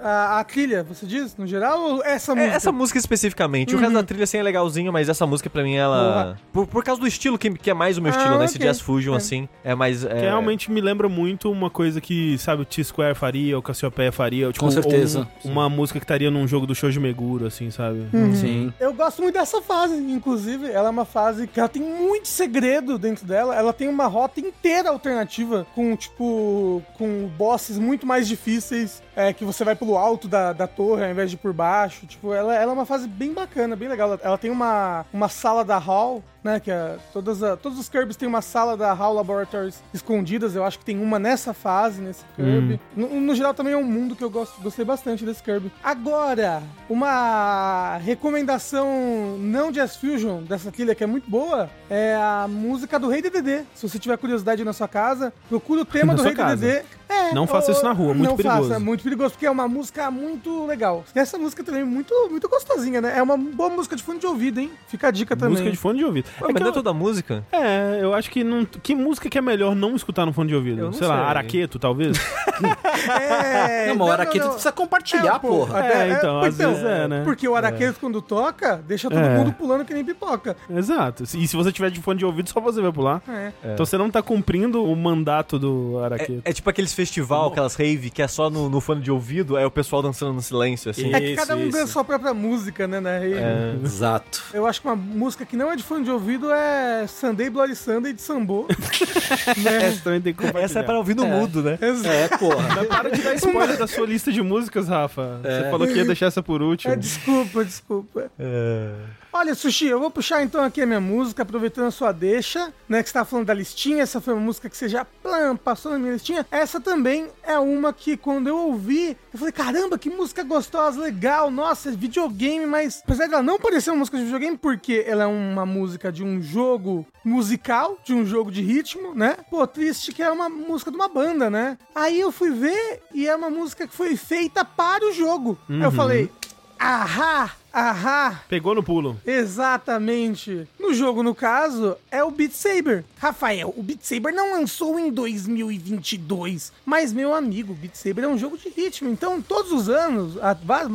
a, 0.04 0.40
a 0.40 0.44
trilha, 0.44 0.84
você 0.84 1.06
diz, 1.06 1.36
no 1.38 1.48
geral, 1.48 1.80
ou 1.80 2.04
essa 2.04 2.32
É, 2.34 2.36
música? 2.36 2.56
essa 2.56 2.72
música 2.72 3.00
especificamente. 3.00 3.76
O 3.76 3.80
resto 3.80 3.94
da 3.94 4.04
trilha 4.04 4.24
assim 4.24 4.38
é 4.38 4.44
legalzinho, 4.44 4.92
mas 4.92 5.10
essa 5.10 5.26
música 5.26 5.50
pra 5.50 5.64
mim 5.64 5.76
ela. 5.76 6.38
Por, 6.52 6.68
por 6.68 6.84
causa 6.84 7.00
do 7.00 7.08
estilo, 7.08 7.38
que, 7.38 7.50
que 7.52 7.70
é 7.70 7.74
mais 7.74 7.98
o 7.98 8.02
meu 8.02 8.12
Ah, 8.14 8.18
estilo, 8.18 8.38
né? 8.38 8.46
Esse 8.46 8.56
ok. 8.58 8.68
Jazz 8.68 8.82
Fusion, 8.82 9.14
É. 9.14 9.18
assim, 9.18 9.50
é 9.64 9.74
mais. 9.76 10.04
Que 10.04 10.12
É... 10.12 10.22
realmente 10.22 10.72
me 10.72 10.82
lembra 10.82 11.08
muito 11.08 11.52
uma 11.52 11.70
coisa 11.70 12.02
que, 12.02 12.38
sabe, 12.38 12.62
o 12.62 12.66
T-Square 12.66 13.16
faria, 13.16 13.58
o 13.58 13.62
Cassiopeia 13.62 14.12
faria. 14.12 14.52
Tipo, 14.52 14.66
Com 14.66 14.72
certeza. 14.72 15.28
ou 15.44 15.50
um- 15.50 15.54
uma 15.54 15.70
música 15.70 16.00
que 16.00 16.04
estaria 16.04 16.32
num 16.32 16.48
jogo 16.48 16.66
do 16.66 16.74
Shoji 16.74 17.00
Meguro, 17.00 17.46
assim, 17.46 17.70
sabe? 17.72 18.08
Sim. 18.36 18.74
Eu 18.80 18.94
gosto 18.94 19.22
muito 19.22 19.36
dessa 19.36 19.62
fase, 19.62 19.96
inclusive. 19.96 20.68
Ela 20.70 20.88
é 20.88 20.92
uma 20.92 21.06
fase 21.06 21.21
que 21.52 21.60
ela 21.60 21.70
tem 21.70 21.82
muito 21.82 22.28
segredo 22.28 22.98
dentro 22.98 23.26
dela. 23.26 23.56
Ela 23.56 23.74
tem 23.74 23.88
uma 23.88 24.08
rota 24.08 24.40
inteira 24.40 24.90
alternativa 24.90 25.66
com, 25.76 25.96
tipo, 25.96 26.82
com 26.98 27.28
bosses 27.38 27.78
muito 27.78 28.06
mais 28.06 28.28
difíceis, 28.28 29.02
é, 29.16 29.34
que 29.34 29.46
você 29.46 29.64
vai 29.64 29.76
pelo 29.76 29.98
alto 29.98 30.28
da, 30.28 30.54
da 30.54 30.68
torre 30.68 31.06
ao 31.06 31.12
invés 31.12 31.30
de 31.30 31.38
por 31.38 31.54
baixo. 31.54 32.06
Tipo, 32.06 32.34
ela, 32.34 32.56
ela 32.56 32.72
é 32.72 32.76
uma 32.76 32.86
fase 32.86 33.08
bem 33.08 33.34
bacana, 33.34 33.76
bem 33.76 33.88
legal. 33.88 34.10
Ela, 34.10 34.20
ela 34.24 34.38
tem 34.38 34.52
uma, 34.52 35.06
uma 35.14 35.30
sala 35.30 35.64
da 35.64 35.78
Hall, 35.78 36.24
né, 36.44 36.60
que 36.60 36.72
é, 36.72 36.98
todas 37.14 37.42
a- 37.44 37.56
todos 37.56 37.78
os 37.78 37.88
Kirbys 37.88 38.16
têm 38.18 38.28
uma 38.28 38.42
sala 38.42 38.76
da 38.76 38.92
HAL 38.92 39.14
Laboratories 39.14 39.82
escondidas. 39.94 40.56
Eu 40.56 40.64
acho 40.66 40.80
que 40.80 40.86
tem 40.86 41.00
uma 41.00 41.20
nessa 41.20 41.54
fase, 41.54 42.02
nesse 42.02 42.24
Kirby. 42.36 42.80
No, 42.96 43.20
no 43.22 43.36
geral, 43.36 43.54
também 43.54 43.74
é 43.74 43.78
um 43.78 43.84
mundo 43.84 44.16
que 44.16 44.24
eu 44.24 44.30
gosto, 44.30 44.60
gostei 44.62 44.84
bastante 44.84 45.24
desse 45.26 45.44
Kirby. 45.44 45.72
Agora, 45.84 46.64
uma 46.90 47.98
recomendação 47.98 49.38
não 49.40 49.72
Jazz 49.72 49.96
Fusion 49.98 50.42
dessa 50.44 50.72
trilha 50.72 50.96
que 50.96 51.04
é 51.04 51.08
muito 51.08 51.30
boa 51.30 51.70
é 51.90 52.16
a 52.16 52.48
música 52.50 52.98
do 52.98 53.08
Rei 53.10 53.22
DDD. 53.22 53.64
Se 53.76 53.88
você 53.88 54.00
tiver 54.00 54.18
curiosidade 54.18 54.64
na 54.64 54.74
sua 54.74 54.88
casa, 54.88 55.32
procura 55.50 55.82
o 55.82 55.86
tema 55.86 56.14
Na 56.14 56.18
do 56.18 56.24
Rei 56.24 56.34
casa. 56.34 56.56
DDD. 56.56 56.86
É, 57.12 57.34
Não 57.34 57.46
faça 57.48 57.72
isso 57.72 57.84
na 57.84 57.92
rua, 57.92 58.14
muito 58.14 58.30
não 58.30 58.38
perigoso. 58.38 58.64
Faça, 58.70 58.76
é 58.76 58.80
muito 58.80 59.04
perigoso, 59.04 59.32
porque 59.32 59.46
é 59.46 59.52
uma 59.52 59.68
música 59.68 60.10
muito 60.10 60.66
legal. 60.66 61.04
E 61.16 61.20
essa 61.20 61.38
música 61.38 61.64
também 61.64 61.82
é 61.82 61.86
muito, 61.86 62.14
muito 62.30 62.48
gostosinha, 62.48 63.02
né? 63.02 63.14
É 63.18 63.22
uma 63.22 63.36
boa 63.38 63.70
música 63.70 63.96
de 63.96 64.04
fone 64.04 64.20
de 64.20 64.26
ouvido, 64.26 64.60
hein? 64.60 64.72
Fica 64.88 65.08
a 65.08 65.12
dica 65.12 65.36
também. 65.36 65.52
Música 65.52 65.70
de 65.72 65.78
fone 65.78 66.00
de 66.00 66.06
ouvido. 66.06 66.26
Ué, 66.42 66.50
É 66.50 66.54
mas 66.54 66.62
não 66.62 66.68
é 66.68 66.70
eu- 66.70 66.74
toda 66.74 66.94
música? 66.94 67.44
É, 67.52 68.00
eu 68.02 68.14
acho 68.14 68.30
que 68.32 68.44
não. 68.44 68.64
Que 68.66 68.96
música 68.96 69.30
que 69.30 69.38
é 69.38 69.42
melhor 69.42 69.76
não 69.76 69.96
escutar 69.96 70.26
no 70.26 70.32
fone 70.34 70.50
de 70.50 70.56
ouvido? 70.56 70.82
Não 70.84 70.94
sei, 70.94 71.08
lá, 71.08 71.16
sei. 71.18 71.26
Araqueto, 71.26 71.78
talvez? 71.80 72.18
É, 73.20 73.88
Não, 73.88 73.96
uma 73.96 74.06
hora 74.06 74.24
aqui 74.24 74.40
tu 74.40 74.48
precisa 74.50 74.72
compartilhar, 74.72 75.36
É, 75.36 75.40
pô, 75.40 75.48
porra. 75.48 75.80
até- 75.80 76.10
É, 76.10 76.14
então, 76.14 76.40
às 76.42 76.58
vezes 76.58 76.84
é, 76.84 77.08
né? 77.08 77.22
Porque 77.24 77.48
o 77.48 77.56
araqueto, 77.56 78.00
quando 78.00 78.22
toca, 78.22 78.82
deixa 78.88 79.10
todo 79.10 79.20
É. 79.20 79.38
mundo 79.38 79.54
pulando 79.54 79.84
que 79.86 79.94
nem 79.94 80.04
pipoca. 80.04 80.56
Exato. 80.70 81.24
E 81.24 81.48
se 81.48 81.56
você 81.56 81.72
tiver 81.72 81.90
de 81.90 82.00
fone 82.02 82.20
de 82.20 82.26
ouvido, 82.26 82.50
só 82.50 82.60
você 82.60 82.82
vai 82.82 82.92
pular. 82.92 83.22
É. 83.28 83.52
Então 83.74 83.86
você 83.86 83.98
não 83.98 84.10
tá 84.10 84.22
cumprindo 84.22 84.84
o 84.84 84.96
mandato 84.96 85.58
do 85.58 86.00
Araqueto. 86.04 86.42
É, 86.46 86.50
é 86.50 86.54
tipo 86.54 86.70
aqueles 86.70 86.94
festival, 87.02 87.48
aquelas 87.48 87.76
rave 87.76 88.10
que 88.10 88.22
é 88.22 88.28
só 88.28 88.50
no, 88.50 88.70
no 88.70 88.80
fone 88.80 89.02
de 89.02 89.12
ouvido, 89.12 89.58
é 89.58 89.66
o 89.66 89.72
pessoal 89.72 90.02
dançando 90.02 90.34
no 90.34 90.42
silêncio, 90.42 90.92
assim. 90.92 91.12
É 91.14 91.20
que 91.20 91.26
Isso, 91.28 91.36
cada 91.36 91.56
um 91.56 91.64
isso. 91.68 91.72
dança 91.78 91.92
sua 91.92 92.04
própria 92.04 92.34
música, 92.34 92.88
né, 92.88 93.00
na 93.00 93.18
rede. 93.18 93.36
É. 93.40 93.76
Exato. 93.84 94.44
Eu 94.54 94.66
acho 94.68 94.82
que 94.82 94.88
uma 94.88 94.96
música 94.96 95.46
que 95.46 95.56
não 95.58 95.72
é 95.72 95.76
de 95.76 95.84
fone 95.84 96.04
de 96.04 96.12
ouvido 96.12 96.52
é 96.52 97.06
Sunday 97.08 97.50
Bloody 97.50 97.76
Sunday 97.76 98.14
de 98.14 98.22
Sambo. 98.22 98.68
né? 99.64 99.84
Essa 99.88 100.02
também 100.04 100.22
tem 100.22 100.34
que. 100.34 100.46
Essa 100.58 100.80
é 100.80 100.84
para 100.84 100.98
ouvir 100.98 101.16
no 101.16 101.26
mudo, 101.26 101.62
né? 101.64 101.78
Exato. 101.82 102.08
É, 102.10 102.28
porra. 102.38 102.68
Mas 102.76 102.88
para 102.88 103.10
de 103.12 103.22
dar 103.22 103.36
spoiler 103.36 103.78
da 103.78 103.88
sua 103.88 104.06
lista 104.06 104.32
de 104.32 104.42
músicas, 104.42 104.88
Rafa. 104.88 105.40
Você 105.42 105.48
É. 105.68 105.70
falou 105.72 105.88
que 105.88 105.94
ia 105.94 106.06
deixar 106.06 106.28
essa 106.28 106.44
por 106.44 106.62
último. 106.62 106.94
É, 106.94 106.96
desculpa, 106.96 107.64
desculpa. 107.66 108.32
É. 108.40 108.92
Olha, 109.34 109.56
Sushi, 109.56 109.88
eu 109.88 109.98
vou 109.98 110.12
puxar 110.12 110.44
então 110.44 110.62
aqui 110.62 110.82
a 110.82 110.86
minha 110.86 111.00
música, 111.00 111.44
aproveitando 111.44 111.88
a 111.88 111.92
sua 111.92 112.12
deixa, 112.12 112.74
né? 112.88 113.02
Que 113.02 113.08
você 113.08 113.14
tava 113.14 113.30
falando 113.30 113.46
da 113.46 113.54
listinha, 113.54 114.04
essa 114.04 114.20
foi 114.20 114.34
uma 114.34 114.42
música 114.42 114.70
que 114.70 114.76
você 114.76 114.90
já 114.90 115.06
plam, 115.06 115.56
passou 115.56 115.94
na 115.94 115.98
minha 115.98 116.12
listinha. 116.12 116.46
Essa 116.52 116.82
também 116.82 117.30
é 117.42 117.58
uma 117.58 117.94
que 117.94 118.18
quando 118.18 118.48
eu 118.48 118.58
ouvi, 118.58 119.18
eu 119.34 119.40
falei, 119.40 119.54
caramba, 119.54 119.98
que 119.98 120.10
música 120.10 120.44
gostosa, 120.44 121.00
legal, 121.00 121.50
nossa, 121.50 121.90
é 121.90 121.92
videogame, 121.94 122.66
mas 122.66 123.02
apesar 123.06 123.30
dela 123.30 123.42
não 123.42 123.58
parecer 123.58 123.92
uma 123.92 124.00
música 124.00 124.18
de 124.18 124.26
videogame, 124.26 124.58
porque 124.58 125.06
ela 125.08 125.24
é 125.24 125.28
uma 125.28 125.66
música 125.66 126.12
de 126.12 126.26
um 126.26 126.42
jogo 126.42 127.08
musical, 127.24 127.98
de 128.04 128.14
um 128.14 128.26
jogo 128.26 128.52
de 128.52 128.62
ritmo, 128.62 129.16
né? 129.16 129.38
Pô, 129.50 129.66
triste 129.66 130.12
que 130.12 130.22
é 130.22 130.30
uma 130.30 130.50
música 130.50 130.92
de 130.92 130.98
uma 130.98 131.08
banda, 131.08 131.50
né? 131.50 131.78
Aí 131.96 132.20
eu 132.20 132.34
fui 132.34 132.52
ver 132.52 133.02
e 133.14 133.30
é 133.30 133.36
uma 133.36 133.50
música 133.50 133.88
que 133.88 133.96
foi 133.96 134.18
feita 134.18 134.66
para 134.66 135.08
o 135.08 135.14
jogo. 135.14 135.58
Aí 135.70 135.84
eu 135.84 135.92
falei, 135.92 136.30
ahá, 136.78 137.52
ahá, 137.74 138.42
Pegou 138.48 138.76
no 138.76 138.84
pulo. 138.84 139.20
Exatamente. 139.26 140.68
No 140.80 140.94
jogo, 140.94 141.24
no 141.24 141.34
caso, 141.34 141.96
é 142.10 142.24
o 142.24 142.32
Beat 142.32 142.52
Saber. 142.52 143.06
Rafael, 143.18 143.74
o 143.76 143.84
Beat 143.84 144.02
Saber 144.02 144.34
não 144.34 144.54
lançou 144.54 145.00
em 145.00 145.12
2022, 145.12 146.72
mas 146.86 147.14
meu 147.14 147.34
amigo, 147.34 147.74
o 147.74 147.76
Beat 147.76 147.96
Saber 147.96 148.24
é 148.24 148.28
um 148.28 148.38
jogo 148.38 148.58
de 148.58 148.70
ritmo. 148.70 149.10
Então, 149.10 149.42
todos 149.42 149.72
os 149.72 149.90
anos, 149.90 150.36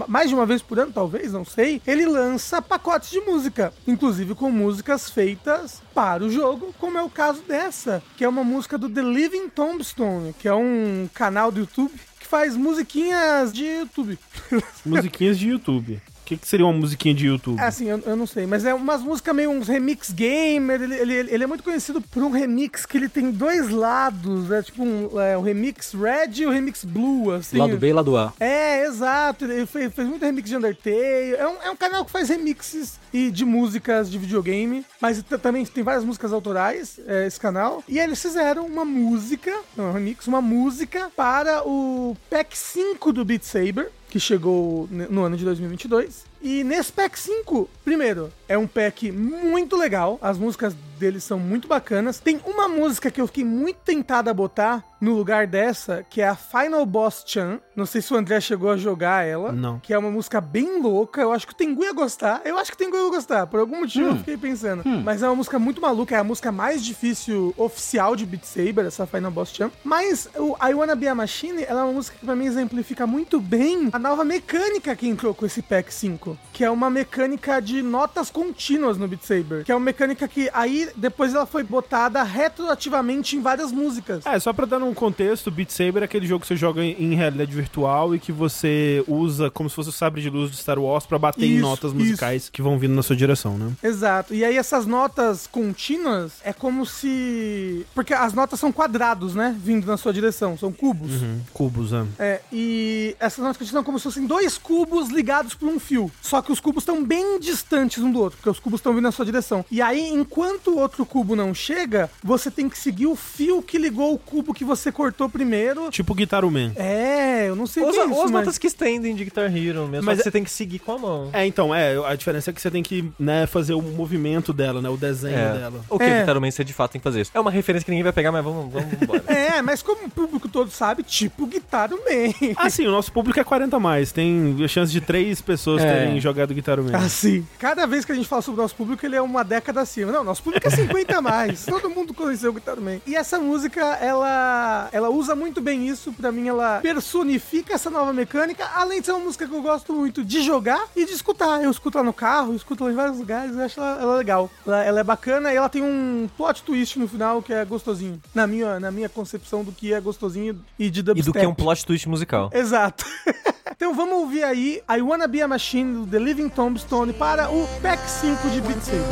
mais 0.09 0.29
de 0.29 0.35
uma 0.35 0.47
vez 0.47 0.63
por 0.63 0.79
ano, 0.79 0.93
talvez, 0.93 1.33
não 1.33 1.45
sei, 1.45 1.81
ele 1.87 2.07
lança 2.07 2.61
pacotes 2.61 3.11
de 3.11 3.21
música, 3.21 3.73
inclusive 3.87 4.35
com 4.35 4.51
músicas 4.51 5.09
feitas 5.11 5.83
para 5.95 6.25
o 6.25 6.31
jogo, 6.31 6.75
como 6.79 6.99
é 6.99 7.03
o 7.03 7.11
caso 7.11 7.43
dessa, 7.43 8.03
que 8.17 8.25
é 8.25 8.29
uma 8.29 8.45
música 8.45 8.77
do 8.77 8.89
The 8.89 9.03
Living 9.03 9.49
Tombstone, 9.49 10.35
que 10.39 10.49
é 10.49 10.55
um 10.55 11.09
canal 11.15 11.51
do 11.51 11.61
YouTube 11.61 11.93
que 12.21 12.27
faz 12.27 12.57
musiquinhas 12.57 13.53
de 13.53 13.65
YouTube. 13.65 14.19
Musiquinhas 14.85 15.39
de 15.39 15.49
YouTube. 15.49 16.01
O 16.27 16.29
que, 16.29 16.37
que 16.37 16.49
seria 16.49 16.67
uma 16.67 16.73
musiquinha 16.73 17.15
de 17.15 17.27
YouTube? 17.27 17.57
É 17.61 17.67
assim, 17.67 17.89
eu, 17.89 18.03
eu 18.05 18.17
não 18.17 18.27
sei, 18.27 18.49
mas 18.49 18.65
é 18.65 18.75
umas 18.75 19.01
músicas 19.01 19.33
meio 19.33 19.49
uns 19.49 19.69
remix 19.69 20.11
gamer. 20.11 20.83
Ele, 20.83 20.97
ele, 20.97 21.15
ele 21.33 21.45
é 21.45 21.47
muito 21.47 21.63
conhecido 21.63 22.01
por 22.01 22.21
um 22.21 22.31
remix 22.31 22.85
que 22.85 22.97
ele 22.97 23.09
tem 23.09 23.31
dois 23.31 23.71
lados, 23.71 24.51
é 24.51 24.61
tipo 24.61 24.83
um, 24.83 25.21
é, 25.21 25.39
o 25.39 25.41
remix 25.41 25.93
red 25.93 26.43
e 26.43 26.45
o 26.45 26.51
remix 26.51 26.85
blue, 26.85 27.31
assim. 27.31 27.59
Lado 27.59 27.79
B 27.79 27.91
e 27.91 27.93
lado 27.93 28.17
A. 28.17 28.33
É, 28.41 28.85
exato. 28.85 29.45
Ele 29.45 29.67
fez, 29.67 29.95
fez 29.95 30.09
muito 30.09 30.25
remix 30.25 30.49
de 30.49 30.57
Undertale. 30.57 31.37
É 31.39 31.47
um, 31.47 31.63
é 31.63 31.71
um 31.71 31.77
canal 31.77 32.05
que 32.05 32.11
faz 32.11 32.29
remixes 32.29 32.99
e 33.13 33.31
de 33.31 33.45
músicas 33.45 34.11
de 34.11 34.19
videogame, 34.19 34.85
mas 35.01 35.23
também 35.41 35.65
tem 35.65 35.85
várias 35.85 36.05
músicas 36.05 36.33
autorais, 36.33 36.99
é, 37.07 37.29
esse 37.29 37.39
canal. 37.39 37.85
E 37.89 38.01
eles 38.01 38.21
fizeram 38.21 38.67
uma 38.67 38.85
música, 38.85 39.57
não, 39.77 39.91
um 39.91 39.93
remix, 39.93 40.27
uma 40.27 40.43
música 40.43 41.09
para 41.15 41.63
o 41.63 42.17
Pack 42.29 42.59
5 42.59 43.13
do 43.13 43.25
Beat 43.25 43.45
Saber, 43.45 43.93
que 44.09 44.21
chegou 44.21 44.89
no 44.91 45.25
ano 45.25 45.37
de 45.37 45.45
2022. 45.45 46.25
E 46.47 46.63
nesse 46.63 46.93
pack 46.93 47.19
5, 47.19 47.69
primeiro, 47.85 48.33
é 48.49 48.57
um 48.57 48.69
pack 48.69 49.11
muito 49.11 49.77
legal. 49.77 50.17
As 50.23 50.39
músicas 50.39 50.77
deles 50.97 51.25
são 51.25 51.39
muito 51.39 51.69
bacanas. 51.69 52.21
Tem 52.21 52.41
uma 52.47 52.69
música 52.69 53.11
que 53.11 53.21
eu 53.21 53.27
fiquei 53.27 53.45
muito 53.45 53.79
tentado 53.85 54.31
a 54.31 54.35
botar 54.35 54.85
no 54.99 55.13
lugar 55.13 55.47
dessa, 55.47 56.07
que 56.09 56.23
é 56.23 56.29
a 56.29 56.35
Final 56.35 56.87
Boss 56.87 57.23
Chan. 57.27 57.61
Não 57.75 57.85
sei 57.85 58.01
se 58.01 58.15
o 58.15 58.17
André 58.17 58.41
chegou 58.41 58.71
a 58.71 58.77
jogar 58.77 59.27
ela. 59.27 59.53
Não. 59.53 59.79
Que 59.79 59.93
é 59.93 59.99
uma 59.99 60.11
música 60.11 60.41
bem 60.41 60.81
louca. 60.81 61.21
Eu 61.21 61.33
acho 61.33 61.47
que 61.47 61.53
o 61.53 61.57
Tengu 61.57 61.85
ia 61.85 61.93
gostar. 61.93 62.41
Eu 62.45 62.57
acho 62.57 62.71
que 62.71 62.77
o 62.77 62.79
Tengu 62.79 62.97
ia 62.97 63.11
gostar. 63.11 63.47
Por 63.47 63.61
algum 63.61 63.81
motivo 63.81 64.11
eu 64.11 64.17
fiquei 64.17 64.37
pensando. 64.37 64.83
Mas 65.05 65.23
é 65.23 65.29
uma 65.29 65.35
música 65.35 65.59
muito 65.59 65.81
maluca. 65.81 66.17
É 66.17 66.19
a 66.19 66.25
música 66.25 66.51
mais 66.51 66.83
difícil 66.83 67.53
oficial 67.59 68.17
de 68.17 68.25
Beat 68.25 68.45
Saber, 68.45 68.87
essa 68.87 69.07
Final 69.07 69.31
Boss 69.31 69.51
Chan. 69.51 69.71
Mas 69.85 70.29
o 70.37 70.57
I 70.67 70.73
Wanna 70.73 70.95
Be 70.95 71.09
a 71.09 71.15
Machine, 71.15 71.65
ela 71.65 71.81
é 71.81 71.85
uma 71.85 71.93
música 71.93 72.17
que 72.19 72.25
pra 72.25 72.35
mim 72.35 72.47
exemplifica 72.47 73.07
muito 73.07 73.39
bem 73.39 73.91
a 73.93 73.99
nova 73.99 74.25
mecânica 74.25 74.97
que 74.97 75.07
entrou 75.07 75.35
com 75.35 75.45
esse 75.45 75.61
pack 75.61 75.93
5. 75.93 76.36
Que 76.53 76.65
é 76.65 76.71
uma 76.71 76.89
mecânica 76.89 77.61
de 77.61 77.83
notas 77.83 78.31
contínuas 78.31 78.97
no 78.97 79.07
Beat 79.07 79.23
Saber. 79.23 79.65
Que 79.65 79.73
é 79.73 79.75
uma 79.75 79.85
mecânica 79.85 80.27
que 80.27 80.51
aí 80.53 80.89
depois 80.97 81.35
ela 81.35 81.47
foi 81.47 81.63
botada 81.63 82.23
retroativamente 82.23 83.37
em 83.37 83.43
várias 83.43 83.73
músicas. 83.73 84.25
É, 84.25 84.39
só 84.39 84.53
pra 84.53 84.67
dar 84.67 84.83
um 84.83 84.95
contexto, 84.95 85.51
Beat 85.51 85.71
Saber 85.71 86.03
é 86.03 86.05
aquele 86.05 86.27
jogo 86.27 86.41
que 86.41 86.47
você 86.47 86.57
joga 86.57 86.83
em 86.83 87.15
realidade 87.15 87.55
virtual 87.55 88.15
e 88.15 88.19
que 88.19 88.33
você 88.33 89.05
usa 89.07 89.51
como 89.51 89.69
se 89.69 89.77
fosse 89.77 89.89
o 89.91 89.93
sabre 89.93 90.23
de 90.23 90.31
luz 90.31 90.51
de 90.51 90.57
Star 90.57 90.79
Wars 90.79 91.07
pra 91.07 91.19
bater 91.19 91.47
em 91.47 91.55
Isso, 91.55 91.63
notas 91.63 91.93
musicais 91.93 92.49
que 92.49 92.63
vão 92.63 92.79
vindo 92.79 92.95
na 92.95 93.03
sua 93.03 93.17
direção, 93.17 93.59
né? 93.59 93.73
Exato. 93.83 94.35
E 94.35 94.45
aí 94.45 94.57
essas 94.57 94.87
notas 94.87 95.47
contínuas 95.47 96.33
é 96.43 96.53
como 96.53 96.87
se. 96.87 97.87
Porque 97.95 98.15
as 98.15 98.33
notas 98.33 98.59
são 98.59 98.73
quadrados, 98.73 99.35
né? 99.35 99.55
Vindo 99.59 99.87
na 99.87 99.97
sua 99.97 100.13
direção, 100.13 100.57
são 100.57 100.73
cubos. 100.73 101.23
Uhum. 101.23 101.41
Cubos, 101.53 101.93
é. 101.93 102.05
É, 102.19 102.41
e 102.53 103.17
essas 103.19 103.39
notas 103.39 103.57
contínuas 103.57 103.73
são 103.73 103.85
como 103.85 103.99
se 103.99 104.05
fossem 104.05 104.27
dois 104.27 104.59
cubos 104.59 105.09
ligados 105.09 105.55
por 105.55 105.69
um 105.69 105.79
fio. 105.79 106.11
Só 106.27 106.43
que 106.43 106.51
os 106.51 106.59
cubos 106.61 106.83
estão 106.83 107.05
bem 107.05 107.39
distantes 107.39 108.03
um 108.03 108.11
do 108.11 108.21
outro, 108.21 108.37
porque 108.39 108.51
os 108.51 108.59
cubos 108.59 108.81
estão 108.81 108.93
vindo 108.93 109.05
na 109.05 109.13
sua 109.13 109.25
direção. 109.25 109.65
E 109.71 109.81
aí, 109.81 110.09
enquanto 110.09 110.73
o 110.73 110.79
outro 110.79 111.07
cubo 111.07 111.37
não 111.37 111.55
chega, 111.55 112.11
você 112.23 112.51
tem 112.51 112.69
que 112.69 112.77
seguir 112.79 113.07
o 113.07 113.15
fio 113.15 113.63
que 113.63 113.79
ligou 113.79 114.13
o 114.13 114.19
cubo 114.19 114.53
que 114.53 114.65
você 114.65 114.91
cortou 114.91 115.29
primeiro. 115.29 115.89
Tipo 115.91 116.15
Guitar 116.15 116.45
Man. 116.51 116.73
É, 116.77 117.49
eu 117.49 117.55
não 117.55 117.67
sei 117.67 117.83
o 117.83 117.87
Ou 117.87 117.93
que 117.93 117.99
é 117.99 118.03
as 118.03 118.07
isso, 118.09 118.17
ou 118.19 118.25
as 118.25 118.31
mas... 118.31 118.41
notas 118.43 118.59
que 118.59 118.67
estendem 118.67 119.15
de 119.15 119.25
Guitar 119.25 119.45
Hero 119.57 119.87
mesmo, 119.87 120.05
Mas 120.07 120.17
mas 120.17 120.23
você 120.25 120.31
tem 120.31 120.43
que 120.43 120.51
seguir 120.51 120.79
com 120.81 120.93
a 120.93 120.99
mão. 120.99 121.31
É, 121.33 121.47
então, 121.47 121.75
é, 121.75 121.97
a 122.07 122.15
diferença 122.17 122.51
é 122.51 122.53
que 122.53 122.61
você 122.61 122.71
tem 122.71 122.83
que, 122.83 123.09
né, 123.19 123.47
fazer 123.47 123.75
o 123.75 123.83
movimento 123.83 124.53
dela, 124.53 124.81
né, 124.83 124.89
o 124.89 124.97
desenho 124.97 125.37
É. 125.37 125.53
dela. 125.59 125.85
O 125.91 125.99
que 125.99 126.05
É. 126.05 126.21
Guitar 126.21 126.41
Man 126.41 126.51
você 126.51 126.65
de 126.65 126.73
fato 126.73 126.93
tem 126.93 127.01
que 127.01 127.05
fazer 127.05 127.21
isso. 127.21 127.31
É 127.35 127.39
uma 127.41 127.51
referência 127.51 127.85
que 127.85 127.91
ninguém 127.91 128.03
vai 128.05 128.13
pegar, 128.13 128.33
mas 128.33 128.43
vamos, 128.43 128.73
vamos 128.73 128.93
embora. 129.01 129.23
É, 129.29 129.61
mas 129.63 129.83
como 129.83 130.07
o 130.07 130.11
público 130.11 130.49
todo 130.49 130.71
sabe, 130.71 131.03
tipo 131.03 131.47
Guitar 131.47 131.91
Man. 131.91 132.55
Ah, 132.57 132.69
sim, 132.71 132.87
o 132.87 132.91
nosso 132.91 133.13
público 133.13 133.39
é 133.39 133.45
40 133.45 133.77
a 133.77 133.81
mais. 133.81 134.11
Tem 134.13 134.57
a 134.65 134.69
chance 134.69 134.91
de 134.93 135.01
três 135.01 135.41
pessoas 135.41 135.83
É. 135.83 135.93
terem 135.93 136.16
jogado 136.21 136.55
Guitar 136.55 136.81
Man. 136.83 136.97
Assim, 136.97 137.47
cada 137.59 137.87
vez 137.87 138.05
que 138.05 138.13
a 138.13 138.15
gente 138.15 138.29
fala 138.29 138.43
sobre 138.43 138.61
o 138.61 138.63
nosso 138.63 138.75
público, 138.77 139.05
ele 139.05 139.17
é 139.17 139.23
uma 139.23 139.43
década 139.45 139.81
acima. 139.81 140.13
Não, 140.13 140.25
nosso 140.25 140.43
público 140.43 140.67
é 140.67 140.71
50 140.71 141.19
a 141.19 141.21
mais. 141.23 141.65
Todo 141.67 141.91
mundo 141.91 142.13
conheceu 142.15 142.51
o 142.51 142.55
Guitar 142.55 142.81
Man. 142.81 142.99
E 143.07 143.15
essa 143.15 143.39
música, 143.39 143.81
ela, 143.81 144.89
ela 144.93 145.11
usa 145.11 145.35
muito 145.35 145.61
bem 145.61 145.89
isso. 145.89 146.13
Pra 146.13 146.31
mim, 146.33 146.49
ela 146.49 146.81
personifica 146.81 147.75
essa 147.75 147.91
nova 147.91 148.13
mecânica. 148.13 148.65
Além 148.75 149.01
de 149.01 149.07
ser 149.07 149.13
uma 149.13 149.25
música 149.25 149.47
que 149.47 149.55
eu 149.55 149.63
gosto 149.63 149.93
muito 149.93 150.25
de 150.25 150.43
jogar 150.43 150.87
e 150.95 151.05
de 151.05 151.13
escutar. 151.13 151.63
Eu 151.63 151.71
escuto 151.71 151.99
ela 151.99 152.07
no 152.07 152.13
carro, 152.13 152.53
eu 152.53 152.57
escuto 152.57 152.85
ela 152.85 152.93
em 152.93 152.97
vários 152.97 153.19
lugares. 153.19 153.55
Eu 153.55 153.65
acho 153.65 153.81
ela, 153.81 154.01
ela 154.01 154.17
legal. 154.17 154.51
Ela, 154.67 154.85
ela 154.85 155.01
é 155.01 155.05
bacana 155.05 155.53
e 155.53 155.57
ela 155.57 155.69
tem 155.69 155.83
um 155.83 156.29
plot 156.37 156.63
twist 156.63 156.99
no 156.99 157.09
final 157.09 157.43
que 157.43 157.53
é 157.53 157.65
gostosinho. 157.65 158.21
Na 158.35 158.47
minha, 158.47 158.79
na 158.81 158.91
minha 158.91 159.09
concepção 159.09 159.63
do 159.65 159.73
que 159.73 159.93
é 159.93 160.01
gostosinho 160.01 160.59
e 160.79 160.91
de 160.91 161.01
E 161.01 161.03
dubstep. 161.03 161.27
do 161.27 161.33
que 161.33 161.45
é 161.45 161.49
um 161.49 161.55
plot 161.55 161.85
twist 161.85 162.09
musical. 162.09 162.51
Exato. 162.53 163.05
então 163.71 163.95
vamos 163.95 164.15
ouvir 164.15 164.45
aí 164.45 164.81
I 164.91 165.01
Wanna 165.03 165.27
Be 165.27 165.43
a 165.43 165.49
Machine 165.49 166.06
The 166.09 166.21
Living 166.21 166.49
Tombstone 166.49 167.13
para 167.13 167.51
o 167.51 167.67
Pack 167.83 167.99
5 167.99 168.51
de 168.51 168.61
Beat 168.61 168.81
Saber. 168.81 169.03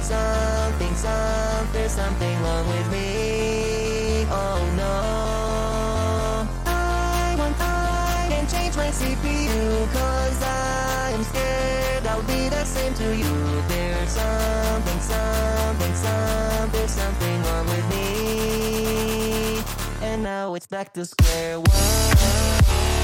something, 0.00 1.88
something. 1.88 2.36
Oh 4.28 4.58
can 8.28 8.46
change 8.48 8.76
my 8.76 8.90
CPU. 8.90 9.86
Cause 9.92 10.42
I'm 10.42 11.22
scared 11.22 12.06
I'll 12.08 12.22
be 12.24 12.48
the 12.48 12.64
same 12.64 12.92
to 12.94 13.14
you. 13.14 13.62
There's 13.68 14.10
something, 14.10 15.00
something, 15.00 15.94
some. 15.94 16.70
There's 16.72 16.90
something 16.90 17.42
wrong 17.44 17.66
with 17.66 17.88
me. 17.94 19.62
And 20.02 20.24
now 20.24 20.54
it's 20.56 20.66
back 20.66 20.92
to 20.94 21.04
square 21.04 21.60
one. 21.60 23.03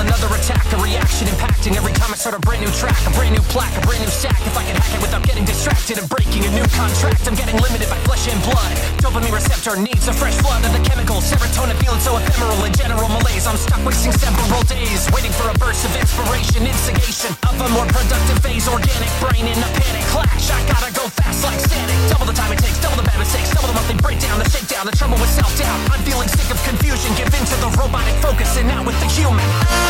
another 0.00 0.32
attack, 0.32 0.64
a 0.72 0.78
reaction 0.80 1.28
impacting 1.28 1.76
every 1.76 1.92
time 1.92 2.08
I 2.08 2.16
start 2.16 2.34
a 2.34 2.40
brand 2.40 2.64
new 2.64 2.72
track, 2.72 2.96
a 3.04 3.12
brand 3.12 3.36
new 3.36 3.44
plaque, 3.52 3.76
a 3.76 3.82
brand 3.84 4.00
new 4.00 4.08
stack. 4.08 4.40
If 4.48 4.56
I 4.56 4.64
can 4.64 4.76
hack 4.76 4.92
it 4.96 5.00
without 5.04 5.22
getting 5.24 5.44
distracted 5.44 6.00
and 6.00 6.08
breaking 6.08 6.44
a 6.48 6.50
new 6.56 6.64
contract, 6.72 7.28
I'm 7.28 7.36
getting 7.36 7.60
limited 7.60 7.88
by 7.92 8.00
flesh 8.08 8.24
and 8.28 8.40
blood. 8.40 8.72
Dopamine 9.04 9.32
receptor 9.32 9.76
needs 9.76 10.08
a 10.08 10.14
fresh 10.16 10.36
flood 10.40 10.64
of 10.64 10.72
the 10.72 10.80
chemicals. 10.88 11.28
Serotonin 11.28 11.76
feeling 11.84 12.00
so 12.00 12.16
ephemeral 12.16 12.64
in 12.64 12.72
general 12.72 13.08
malaise. 13.12 13.44
I'm 13.46 13.60
stuck 13.60 13.84
wasting 13.84 14.12
several 14.16 14.64
days 14.64 15.04
waiting 15.12 15.32
for 15.36 15.52
a 15.52 15.54
burst 15.60 15.84
of 15.84 15.92
inspiration, 15.92 16.64
instigation 16.64 17.36
of 17.44 17.60
a 17.60 17.68
more 17.76 17.84
productive 17.92 18.40
phase. 18.40 18.64
Organic 18.68 19.10
brain 19.20 19.44
in 19.44 19.58
a 19.60 19.70
panic 19.76 20.04
clash. 20.08 20.48
I 20.48 20.64
gotta 20.64 20.90
go 20.96 21.04
fast 21.12 21.44
like 21.44 21.60
static. 21.60 21.98
Double 22.08 22.24
the 22.24 22.36
time 22.36 22.48
it 22.52 22.60
takes, 22.64 22.80
double 22.80 22.96
the 22.96 23.04
bad 23.04 23.20
mistakes, 23.20 23.52
double 23.52 23.68
the 23.68 23.76
monthly 23.76 24.00
breakdown, 24.00 24.40
the 24.40 24.48
shakedown, 24.48 24.88
the 24.88 24.96
trouble 24.96 25.20
with 25.20 25.30
self 25.30 25.52
doubt. 25.60 25.78
I'm 25.92 26.00
feeling 26.08 26.28
sick 26.28 26.48
of 26.48 26.58
confusion. 26.64 27.12
Give 27.20 27.28
in 27.36 27.44
to 27.44 27.56
the 27.60 27.70
robotic 27.76 28.16
focus 28.24 28.56
and 28.56 28.64
now 28.64 28.80
with 28.80 28.96
the 29.04 29.08
human. 29.12 29.89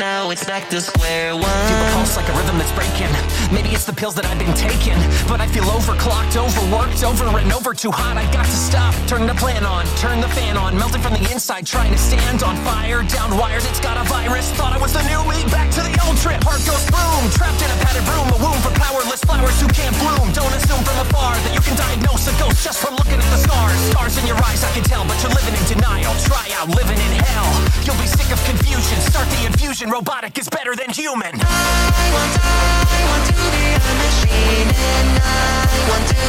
The 0.00 0.06
now 0.06 0.30
it's 0.30 0.44
back 0.48 0.70
to 0.70 0.80
square 0.80 1.36
one. 1.36 1.44
Feel 1.68 1.76
a 1.76 1.90
pulse 1.92 2.16
like 2.16 2.24
a 2.24 2.32
rhythm 2.32 2.56
that's 2.56 2.72
breaking. 2.72 3.12
Maybe 3.52 3.68
it's 3.76 3.84
the 3.84 3.92
pills 3.92 4.16
that 4.16 4.24
I've 4.24 4.40
been 4.40 4.56
taking. 4.56 4.96
But 5.28 5.44
I 5.44 5.46
feel 5.46 5.68
overclocked, 5.68 6.40
overworked, 6.40 7.04
over 7.04 7.28
and 7.36 7.52
over 7.52 7.76
too 7.76 7.92
hot. 7.92 8.16
I 8.16 8.24
got 8.32 8.48
to 8.48 8.56
stop. 8.56 8.96
Turn 9.04 9.28
the 9.28 9.36
plan 9.36 9.68
on, 9.68 9.84
turn 10.00 10.24
the 10.24 10.32
fan 10.32 10.56
on. 10.56 10.72
Melting 10.80 11.04
from 11.04 11.12
the 11.12 11.24
inside, 11.28 11.68
trying 11.68 11.92
to 11.92 12.00
stand 12.00 12.40
on 12.40 12.56
fire. 12.64 13.04
Down 13.12 13.36
wires, 13.36 13.68
it's 13.68 13.80
got 13.80 14.00
a 14.00 14.04
virus. 14.08 14.48
Thought 14.56 14.72
I 14.72 14.80
was 14.80 14.96
the 14.96 15.04
new 15.04 15.20
me, 15.28 15.44
back 15.52 15.68
to 15.76 15.84
the 15.84 15.92
old 16.08 16.16
trip. 16.16 16.40
Heart 16.48 16.64
goes 16.64 16.84
boom, 16.88 17.22
trapped 17.36 17.60
in 17.60 17.68
a 17.68 17.78
padded 17.84 18.06
room. 18.08 18.32
A 18.32 18.38
womb 18.40 18.56
for 18.64 18.72
powerless 18.80 19.20
flowers 19.20 19.60
who 19.60 19.68
can't 19.68 19.92
bloom. 20.00 20.32
Don't 20.32 20.54
assume 20.56 20.80
from 20.80 20.96
afar 21.04 21.36
that 21.44 21.52
you 21.52 21.60
can 21.60 21.76
diagnose 21.76 22.24
a 22.24 22.32
ghost 22.40 22.64
just 22.64 22.80
from 22.80 22.96
looking 22.96 23.20
at 23.20 23.28
the 23.28 23.40
scars. 23.44 23.76
Scars 23.92 24.16
in 24.16 24.24
your 24.24 24.40
eyes, 24.48 24.64
I 24.64 24.72
can 24.72 24.84
tell, 24.86 25.04
but 25.04 25.20
you're 25.20 25.36
living 25.36 25.52
in 25.52 25.64
denial. 25.68 26.16
Try 26.24 26.48
out 26.56 26.72
living 26.72 26.96
in 26.96 27.12
hell. 27.20 27.52
You'll 27.84 28.00
be 28.00 28.08
sick 28.08 28.32
of 28.32 28.40
confusion. 28.48 28.96
Start 29.04 29.28
the 29.36 29.44
infusion. 29.44 29.89
Robotic 29.90 30.38
is 30.38 30.48
better 30.48 30.76
than 30.76 30.90
human. 30.90 31.34
I 31.34 32.06
want, 32.14 32.34
I 32.38 33.00
want 33.10 33.26
to 33.26 33.34
be 33.34 33.74
a 33.74 33.92
machine 33.98 34.70
and 34.70 35.18
I 35.18 35.74
want 35.90 36.06
to 36.06 36.22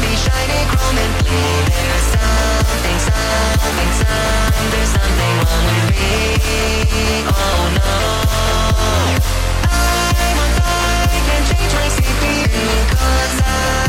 be 0.00 0.16
chrome 0.72 0.96
and 0.96 1.12
clean. 1.20 1.64
There's 1.68 2.06
something, 2.08 2.98
something, 3.04 3.92
some. 4.00 4.64
There's 4.72 4.92
something 4.96 5.34
wrong 5.44 5.64
with 5.68 5.92
me. 5.92 6.08
Oh 7.28 7.60
no. 7.76 7.92
I 9.68 10.32
want, 10.32 10.56
I 10.56 11.20
can 11.28 11.42
change 11.52 11.72
my 11.76 11.88
CPU 11.92 12.64
'cause 12.96 13.36
I'm 13.44 13.81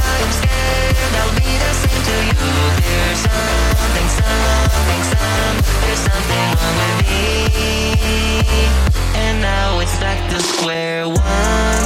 and 9.16 9.42
now 9.42 9.80
it's 9.80 9.98
back 10.00 10.30
to 10.32 10.40
square 10.42 11.08
one. 11.08 11.83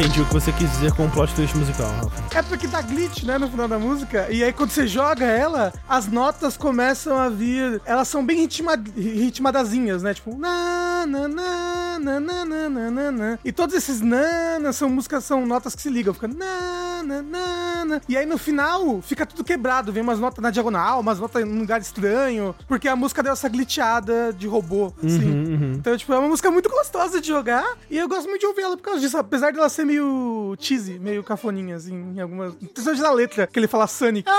entendi 0.00 0.22
o 0.22 0.24
que 0.24 0.32
você 0.32 0.50
quis 0.52 0.70
dizer 0.70 0.94
com 0.94 1.04
o 1.04 1.10
plot 1.10 1.34
twist 1.34 1.54
musical, 1.58 1.90
Rafa. 1.90 2.38
É 2.38 2.40
porque 2.40 2.66
dá 2.66 2.80
glitch, 2.80 3.22
né, 3.24 3.36
no 3.36 3.50
final 3.50 3.68
da 3.68 3.78
música. 3.78 4.28
E 4.30 4.42
aí 4.42 4.50
quando 4.50 4.70
você 4.70 4.86
joga 4.86 5.26
ela, 5.26 5.74
as 5.86 6.06
notas 6.06 6.56
começam 6.56 7.18
a 7.18 7.28
vir. 7.28 7.82
Elas 7.84 8.08
são 8.08 8.24
bem 8.24 8.38
ritma, 8.38 8.82
ritmadazinhas, 8.96 10.02
né? 10.02 10.14
Tipo. 10.14 10.34
Na, 10.38 11.04
na, 11.06 11.28
na, 11.28 11.98
na, 12.00 12.20
na, 12.20 12.44
na, 12.46 12.90
na, 12.90 13.12
na. 13.12 13.38
E 13.44 13.52
todos 13.52 13.74
esses 13.74 14.00
nanas 14.00 14.76
são 14.76 14.88
músicas, 14.88 15.22
são 15.24 15.44
notas 15.44 15.74
que 15.74 15.82
se 15.82 15.90
ligam. 15.90 16.14
Fica 16.14 16.28
na, 16.28 17.02
na, 17.02 17.22
na, 17.22 17.84
na. 17.84 18.00
E 18.08 18.16
aí 18.16 18.24
no 18.24 18.38
final 18.38 19.02
fica 19.02 19.26
tudo 19.26 19.44
quebrado. 19.44 19.92
Vem 19.92 20.02
umas 20.02 20.18
notas 20.18 20.42
na 20.42 20.50
diagonal, 20.50 21.00
umas 21.00 21.20
notas 21.20 21.44
num 21.44 21.58
lugar 21.58 21.78
estranho. 21.78 22.54
Porque 22.66 22.88
a 22.88 22.96
música 22.96 23.22
deu 23.22 23.34
essa 23.34 23.50
glitchada 23.50 24.32
de 24.32 24.46
robô, 24.46 24.94
assim. 25.04 25.30
Uhum, 25.30 25.52
uhum. 25.52 25.72
Então, 25.74 25.94
tipo, 25.94 26.10
é 26.14 26.18
uma 26.18 26.28
música 26.28 26.50
muito 26.50 26.70
gostosa 26.70 27.20
de 27.20 27.28
jogar. 27.28 27.76
E 27.90 27.98
eu 27.98 28.08
gosto 28.08 28.28
muito 28.28 28.40
de 28.40 28.46
ouvir 28.46 28.62
ela 28.62 28.78
por 28.78 28.82
causa 28.82 29.00
disso. 29.00 29.18
Apesar 29.18 29.52
dela 29.52 29.68
ser 29.68 29.89
meio 29.90 30.56
cheesy, 30.58 30.98
meio 30.98 31.22
cafoninha, 31.22 31.76
assim, 31.76 31.94
em 32.16 32.20
algumas. 32.20 32.54
Principalmente 32.54 33.02
da 33.02 33.12
letra, 33.12 33.46
que 33.46 33.58
ele 33.58 33.66
fala 33.68 33.86
Sonic. 33.86 34.28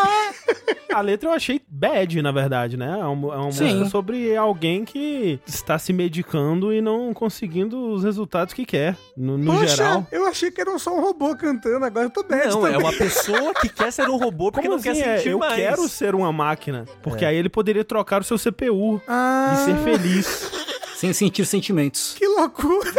A 0.94 1.00
letra 1.00 1.30
eu 1.30 1.34
achei 1.34 1.62
bad, 1.70 2.22
na 2.22 2.34
verdade, 2.34 2.76
né? 2.76 3.00
É 3.00 3.06
uma, 3.06 3.34
é 3.34 3.38
uma 3.38 3.46
música 3.46 3.86
sobre 3.86 4.36
alguém 4.36 4.84
que 4.84 5.40
está 5.48 5.80
se 5.80 5.94
medicando 5.94 6.74
e 6.74 6.82
não 6.82 7.14
conseguindo 7.14 7.94
os 7.94 8.04
resultados 8.04 8.54
que 8.54 8.66
quer, 8.66 8.98
no, 9.16 9.38
no 9.38 9.54
Poxa, 9.54 9.68
geral. 9.78 10.06
eu 10.12 10.26
achei 10.28 10.52
que 10.52 10.60
era 10.60 10.78
só 10.78 10.94
um 10.94 11.00
robô 11.00 11.34
cantando, 11.34 11.86
agora 11.86 12.08
eu 12.08 12.10
tô 12.10 12.24
bad 12.24 12.46
Não, 12.50 12.60
também. 12.62 12.74
é 12.74 12.78
uma 12.78 12.92
pessoa 12.92 13.54
que 13.54 13.70
quer 13.70 13.90
ser 13.94 14.10
um 14.10 14.18
robô 14.18 14.52
porque 14.52 14.68
Como 14.68 14.76
não 14.76 14.84
quer 14.84 14.90
assim? 14.92 15.02
É, 15.02 15.18
sentir 15.20 15.30
eu 15.30 15.40
mais. 15.40 15.56
quero 15.56 15.88
ser 15.88 16.14
uma 16.14 16.34
máquina. 16.34 16.84
Porque 17.02 17.24
aí 17.24 17.38
ele 17.38 17.48
poderia 17.50 17.86
trocar 17.86 18.20
o 18.20 18.24
seu 18.26 18.38
CPU 18.38 19.02
Ah, 19.08 19.54
e 19.54 19.58
ser 19.64 19.78
feliz. 19.78 20.52
Sem 21.02 21.14
sentir 21.14 21.48
sentimentos. 21.48 22.14
que 22.16 22.28
loucura. 22.28 22.92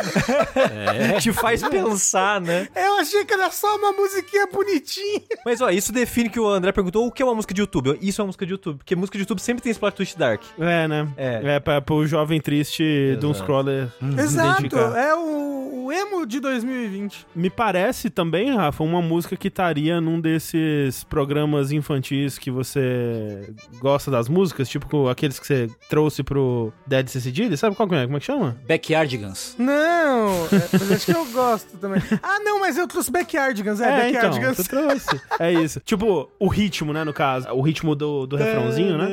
Te 1.20 1.32
faz 1.32 1.62
pensar, 1.62 2.40
né? 2.40 2.66
Eu 2.74 2.94
achei 2.98 3.24
que 3.24 3.32
era 3.32 3.48
só 3.52 3.76
uma 3.76 3.92
musiquinha 3.92 4.44
bonitinha. 4.52 5.22
Mas 5.46 5.60
ó, 5.60 5.70
isso 5.70 5.92
define 5.92 6.28
que 6.28 6.40
o 6.40 6.48
André 6.48 6.72
perguntou 6.72 7.06
o 7.06 7.12
que 7.12 7.22
é 7.22 7.24
uma 7.24 7.36
música 7.36 7.54
de 7.54 7.60
YouTube. 7.60 7.96
Isso 8.02 8.20
é 8.20 8.22
uma 8.22 8.26
música 8.26 8.44
de 8.44 8.50
YouTube, 8.50 8.78
porque 8.78 8.96
música 8.96 9.16
de 9.16 9.22
YouTube 9.22 9.38
sempre 9.38 9.62
tem 9.62 9.70
esse 9.70 9.78
plot 9.78 9.94
twist 9.94 10.18
dark. 10.18 10.42
É, 10.58 10.88
né? 10.88 11.08
É. 11.16 11.40
É, 11.44 11.60
pra, 11.60 11.80
pro 11.80 12.04
jovem 12.04 12.40
triste 12.40 13.16
de 13.20 13.24
um 13.24 13.32
scroller 13.32 13.88
se 14.00 14.20
Exato, 14.20 14.76
é 14.76 15.14
o, 15.14 15.84
o 15.84 15.92
emo 15.92 16.26
de 16.26 16.40
2020. 16.40 17.26
Me 17.36 17.50
parece 17.50 18.10
também, 18.10 18.52
Rafa, 18.52 18.82
uma 18.82 19.00
música 19.00 19.36
que 19.36 19.46
estaria 19.46 20.00
num 20.00 20.20
desses 20.20 21.04
programas 21.04 21.70
infantis 21.70 22.36
que 22.36 22.50
você 22.50 23.54
gosta 23.78 24.10
das 24.10 24.28
músicas, 24.28 24.68
tipo 24.68 25.08
aqueles 25.08 25.38
que 25.38 25.46
você 25.46 25.68
trouxe 25.88 26.24
pro 26.24 26.72
Dead 26.84 27.06
Cedilha, 27.06 27.56
sabe 27.56 27.76
qual 27.76 27.91
que 27.92 28.02
é? 28.02 28.04
Como 28.04 28.16
é 28.16 28.20
que 28.20 28.26
chama? 28.26 28.56
Backyardigans. 28.66 29.54
Não, 29.58 30.28
é, 30.46 30.68
mas 30.72 30.92
acho 30.92 31.06
que 31.06 31.12
eu 31.12 31.24
gosto 31.26 31.76
também. 31.78 32.02
Ah, 32.22 32.38
não, 32.40 32.60
mas 32.60 32.76
eu 32.76 32.86
trouxe 32.86 33.10
Backyardigans, 33.10 33.80
é, 33.80 34.10
então, 34.10 34.22
Backyardigans. 34.30 34.56
tu 34.56 34.68
trouxe. 34.68 35.20
É 35.38 35.52
isso. 35.52 35.80
Tipo, 35.84 36.28
o 36.38 36.48
ritmo, 36.48 36.92
né, 36.92 37.04
no 37.04 37.12
caso. 37.12 37.48
O 37.52 37.60
ritmo 37.60 37.94
do, 37.94 38.26
do 38.26 38.36
refrãozinho, 38.36 38.96
né? 38.98 39.08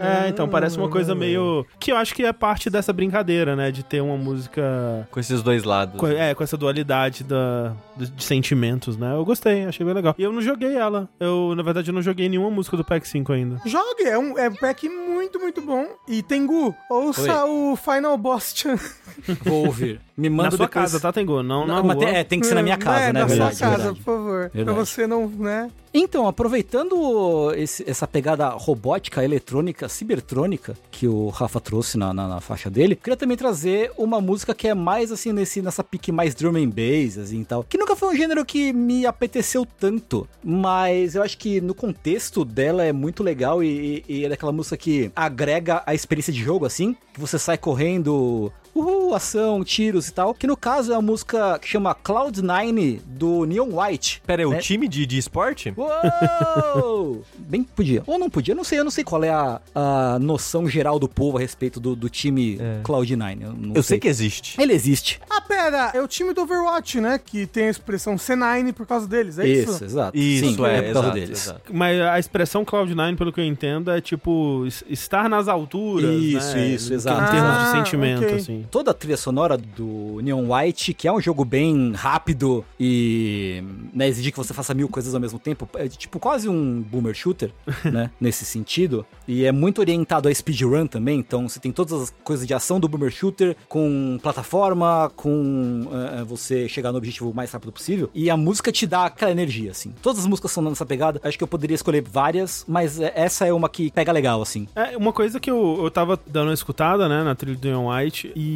É, 0.00 0.28
então, 0.28 0.48
parece 0.48 0.76
uma 0.76 0.88
coisa 0.88 1.14
meio... 1.14 1.66
Que 1.78 1.92
eu 1.92 1.96
acho 1.96 2.14
que 2.14 2.24
é 2.24 2.32
parte 2.32 2.70
dessa 2.70 2.92
brincadeira, 2.92 3.54
né, 3.56 3.70
de 3.70 3.82
ter 3.82 4.00
uma 4.00 4.16
música... 4.16 5.06
Com 5.10 5.20
esses 5.20 5.42
dois 5.42 5.64
lados. 5.64 5.98
com- 5.98 6.06
É, 6.08 6.34
com 6.34 6.42
essa 6.42 6.56
dualidade 6.56 7.24
da, 7.24 7.72
de, 7.96 8.12
sentimentos, 8.22 8.96
né? 8.96 9.14
Eu 9.14 9.24
gostei, 9.24 9.64
achei 9.64 9.84
bem 9.84 9.94
legal. 9.94 10.14
E 10.18 10.22
eu 10.22 10.32
não 10.32 10.40
joguei 10.40 10.74
ela. 10.76 11.08
Eu, 11.18 11.54
na 11.56 11.62
verdade, 11.62 11.90
eu 11.90 11.94
não 11.94 12.02
joguei 12.02 12.28
nenhuma 12.28 12.50
música 12.50 12.76
do 12.76 12.84
Pack 12.84 13.06
5 13.06 13.32
ainda. 13.32 13.60
Jogue, 13.64 14.04
é 14.04 14.18
um, 14.18 14.38
é 14.38 14.48
um 14.48 14.54
pack 14.54 14.88
muito, 14.88 15.38
muito 15.38 15.60
bom. 15.60 15.86
E 16.06 16.22
Tengu, 16.22 16.74
ouça 16.90 17.44
o 17.46 17.76
Final 17.76 17.97
Boss 18.18 18.52
Chan. 18.54 18.76
Vou 19.44 19.66
ouvir. 19.66 20.00
Me 20.16 20.28
manda 20.28 20.44
na 20.44 20.56
sua 20.56 20.66
depois... 20.66 20.70
casa, 20.84 21.00
tá, 21.00 21.12
Tengu? 21.12 21.42
Não 21.42 21.66
na 21.66 21.74
Não, 21.76 21.82
rua. 21.82 21.94
mas 21.94 21.98
tem- 21.98 22.08
é, 22.16 22.24
tem 22.24 22.40
que 22.40 22.46
ser 22.46 22.54
na 22.54 22.62
minha 22.62 22.76
casa, 22.76 23.04
é, 23.04 23.12
né? 23.12 23.20
Na 23.20 23.26
Verdade, 23.26 23.56
sua 23.56 23.66
casa, 23.68 23.76
verdade. 23.84 23.98
por 24.00 24.04
favor. 24.16 24.40
Verdade. 24.52 24.64
Pra 24.64 24.72
você 24.72 25.06
não, 25.06 25.28
né? 25.28 25.70
Então, 25.94 26.26
aproveitando 26.28 27.52
esse- 27.56 27.88
essa 27.88 28.06
pegada 28.06 28.48
robótica, 28.50 29.24
eletrônica, 29.24 29.88
cibertrônica 29.88 30.76
que 30.90 31.06
o 31.08 31.28
Rafa 31.28 31.60
trouxe 31.60 31.96
na, 31.96 32.12
na- 32.12 32.28
na 32.28 32.40
faixa 32.40 32.68
dele, 32.68 32.94
queria 32.94 33.16
também 33.16 33.36
trazer 33.36 33.90
uma 33.96 34.20
música 34.20 34.54
que 34.54 34.68
é 34.68 34.74
mais 34.74 35.10
assim, 35.10 35.32
nesse, 35.32 35.62
nessa 35.62 35.82
pique 35.82 36.12
mais 36.12 36.34
drum 36.34 36.56
and 36.56 36.68
bass, 36.70 37.16
assim 37.18 37.40
e 37.40 37.44
tal. 37.44 37.64
Que 37.64 37.78
nunca 37.78 37.96
foi 37.96 38.12
um 38.12 38.16
gênero 38.16 38.44
que 38.44 38.72
me 38.72 39.06
apeteceu 39.06 39.66
tanto, 39.78 40.28
mas 40.44 41.14
eu 41.14 41.22
acho 41.22 41.38
que 41.38 41.60
no 41.60 41.74
contexto 41.74 42.44
dela 42.44 42.84
é 42.84 42.92
muito 42.92 43.22
legal 43.22 43.62
e, 43.62 44.04
e, 44.08 44.18
e 44.20 44.24
é 44.24 44.28
daquela 44.28 44.52
música 44.52 44.76
que 44.76 45.10
agrega 45.16 45.82
a 45.86 45.94
experiência 45.94 46.32
de 46.32 46.42
jogo, 46.42 46.66
assim, 46.66 46.94
que 47.14 47.20
você 47.20 47.38
sai 47.38 47.56
correndo 47.56 47.78
além 47.88 48.02
do 48.02 48.52
Uhul, 48.74 49.14
ação, 49.14 49.62
tiros 49.64 50.08
e 50.08 50.12
tal. 50.12 50.32
Que 50.34 50.46
no 50.46 50.56
caso 50.56 50.92
é 50.92 50.96
a 50.96 51.00
música 51.02 51.58
que 51.58 51.66
chama 51.68 51.94
Cloud9 51.94 53.00
do 53.06 53.44
Neon 53.44 53.68
White. 53.72 54.22
Pera 54.26 54.42
aí, 54.42 54.46
o 54.46 54.54
É. 54.54 54.58
time 54.58 54.86
de, 54.88 55.04
de 55.06 55.18
esporte? 55.18 55.72
Uou! 55.76 57.24
Bem 57.38 57.64
que 57.64 57.70
podia. 57.72 58.02
Ou 58.06 58.18
não 58.18 58.28
podia, 58.30 58.54
não 58.54 58.64
sei. 58.64 58.78
Eu 58.78 58.84
não 58.84 58.90
sei 58.90 59.04
qual 59.04 59.22
é 59.24 59.30
a, 59.30 59.60
a 59.74 60.18
noção 60.18 60.68
geral 60.68 60.98
do 60.98 61.08
povo 61.08 61.38
a 61.38 61.40
respeito 61.40 61.80
do, 61.80 61.96
do 61.96 62.08
time 62.08 62.58
Cloud9. 62.84 63.42
Eu, 63.42 63.52
não 63.52 63.74
Eu 63.74 63.82
sei 63.82 63.98
que 63.98 64.08
existe. 64.08 64.60
Ele 64.60 64.72
existe. 64.72 65.20
Ah, 65.28 65.40
pera, 65.40 65.90
é 65.94 66.00
o 66.02 66.08
time 66.08 66.32
do 66.32 66.42
Overwatch, 66.42 67.00
né? 67.00 67.18
Que 67.24 67.46
tem 67.46 67.66
a 67.66 67.70
expressão 67.70 68.16
C9 68.16 68.72
por 68.72 68.86
causa 68.86 69.06
deles, 69.06 69.38
é 69.38 69.46
isso? 69.46 69.72
Isso, 69.72 69.84
exato. 69.84 70.16
Isso, 70.16 70.44
Sim, 70.56 70.64
é, 70.64 70.76
é 70.76 70.82
por 70.82 70.92
causa 70.92 70.98
exato, 71.08 71.14
deles. 71.14 71.42
exato. 71.46 71.60
Mas 71.72 72.00
a 72.00 72.18
expressão 72.18 72.64
Cloud9, 72.64 73.16
pelo 73.16 73.32
que 73.32 73.40
eu 73.40 73.44
entendo, 73.44 73.90
é 73.90 74.00
tipo 74.00 74.64
es- 74.66 74.84
estar 74.88 75.28
nas 75.28 75.48
alturas. 75.48 76.10
Isso, 76.22 76.54
né? 76.56 76.66
isso, 76.68 76.92
exato. 76.94 77.22
Em 77.22 77.30
termos 77.36 77.50
Ah, 77.50 77.64
de 77.64 77.78
sentimento, 77.78 78.24
ok. 78.24 78.34
assim. 78.36 78.57
Toda 78.70 78.90
a 78.90 78.94
trilha 78.94 79.16
sonora 79.16 79.56
do 79.56 80.20
Neon 80.22 80.52
White, 80.52 80.94
que 80.94 81.08
é 81.08 81.12
um 81.12 81.20
jogo 81.20 81.44
bem 81.44 81.92
rápido 81.92 82.64
e 82.78 83.62
né, 83.92 84.08
exigir 84.08 84.32
que 84.32 84.38
você 84.38 84.54
faça 84.54 84.74
mil 84.74 84.88
coisas 84.88 85.14
ao 85.14 85.20
mesmo 85.20 85.38
tempo, 85.38 85.68
é 85.74 85.88
tipo 85.88 86.18
quase 86.18 86.48
um 86.48 86.80
boomer 86.80 87.14
shooter, 87.14 87.50
né, 87.84 88.10
nesse 88.20 88.44
sentido. 88.44 89.04
E 89.26 89.44
é 89.44 89.52
muito 89.52 89.80
orientado 89.80 90.28
a 90.28 90.34
speedrun 90.34 90.86
também, 90.86 91.18
então 91.18 91.48
você 91.48 91.60
tem 91.60 91.72
todas 91.72 92.02
as 92.02 92.14
coisas 92.22 92.46
de 92.46 92.54
ação 92.54 92.80
do 92.80 92.88
boomer 92.88 93.10
shooter, 93.10 93.56
com 93.68 94.18
plataforma, 94.22 95.10
com 95.16 95.86
eh, 95.92 96.24
você 96.24 96.68
chegar 96.68 96.92
no 96.92 96.98
objetivo 96.98 97.30
o 97.30 97.34
mais 97.34 97.50
rápido 97.50 97.72
possível. 97.72 98.10
E 98.14 98.30
a 98.30 98.36
música 98.36 98.72
te 98.72 98.86
dá 98.86 99.06
aquela 99.06 99.30
energia, 99.30 99.70
assim. 99.70 99.94
Todas 100.02 100.20
as 100.20 100.26
músicas 100.26 100.50
são 100.50 100.62
nessa 100.62 100.86
pegada, 100.86 101.20
acho 101.22 101.36
que 101.36 101.44
eu 101.44 101.48
poderia 101.48 101.74
escolher 101.74 102.02
várias, 102.02 102.64
mas 102.66 103.00
eh, 103.00 103.12
essa 103.14 103.46
é 103.46 103.52
uma 103.52 103.68
que 103.68 103.90
pega 103.90 104.12
legal, 104.12 104.40
assim. 104.40 104.66
É, 104.74 104.96
uma 104.96 105.12
coisa 105.12 105.38
que 105.38 105.50
eu, 105.50 105.80
eu 105.82 105.90
tava 105.90 106.18
dando 106.26 106.48
uma 106.48 106.54
escutada, 106.54 107.08
né, 107.08 107.22
na 107.22 107.34
trilha 107.34 107.56
do 107.56 107.68
Neon 107.68 107.88
White, 107.90 108.32
e 108.34 108.47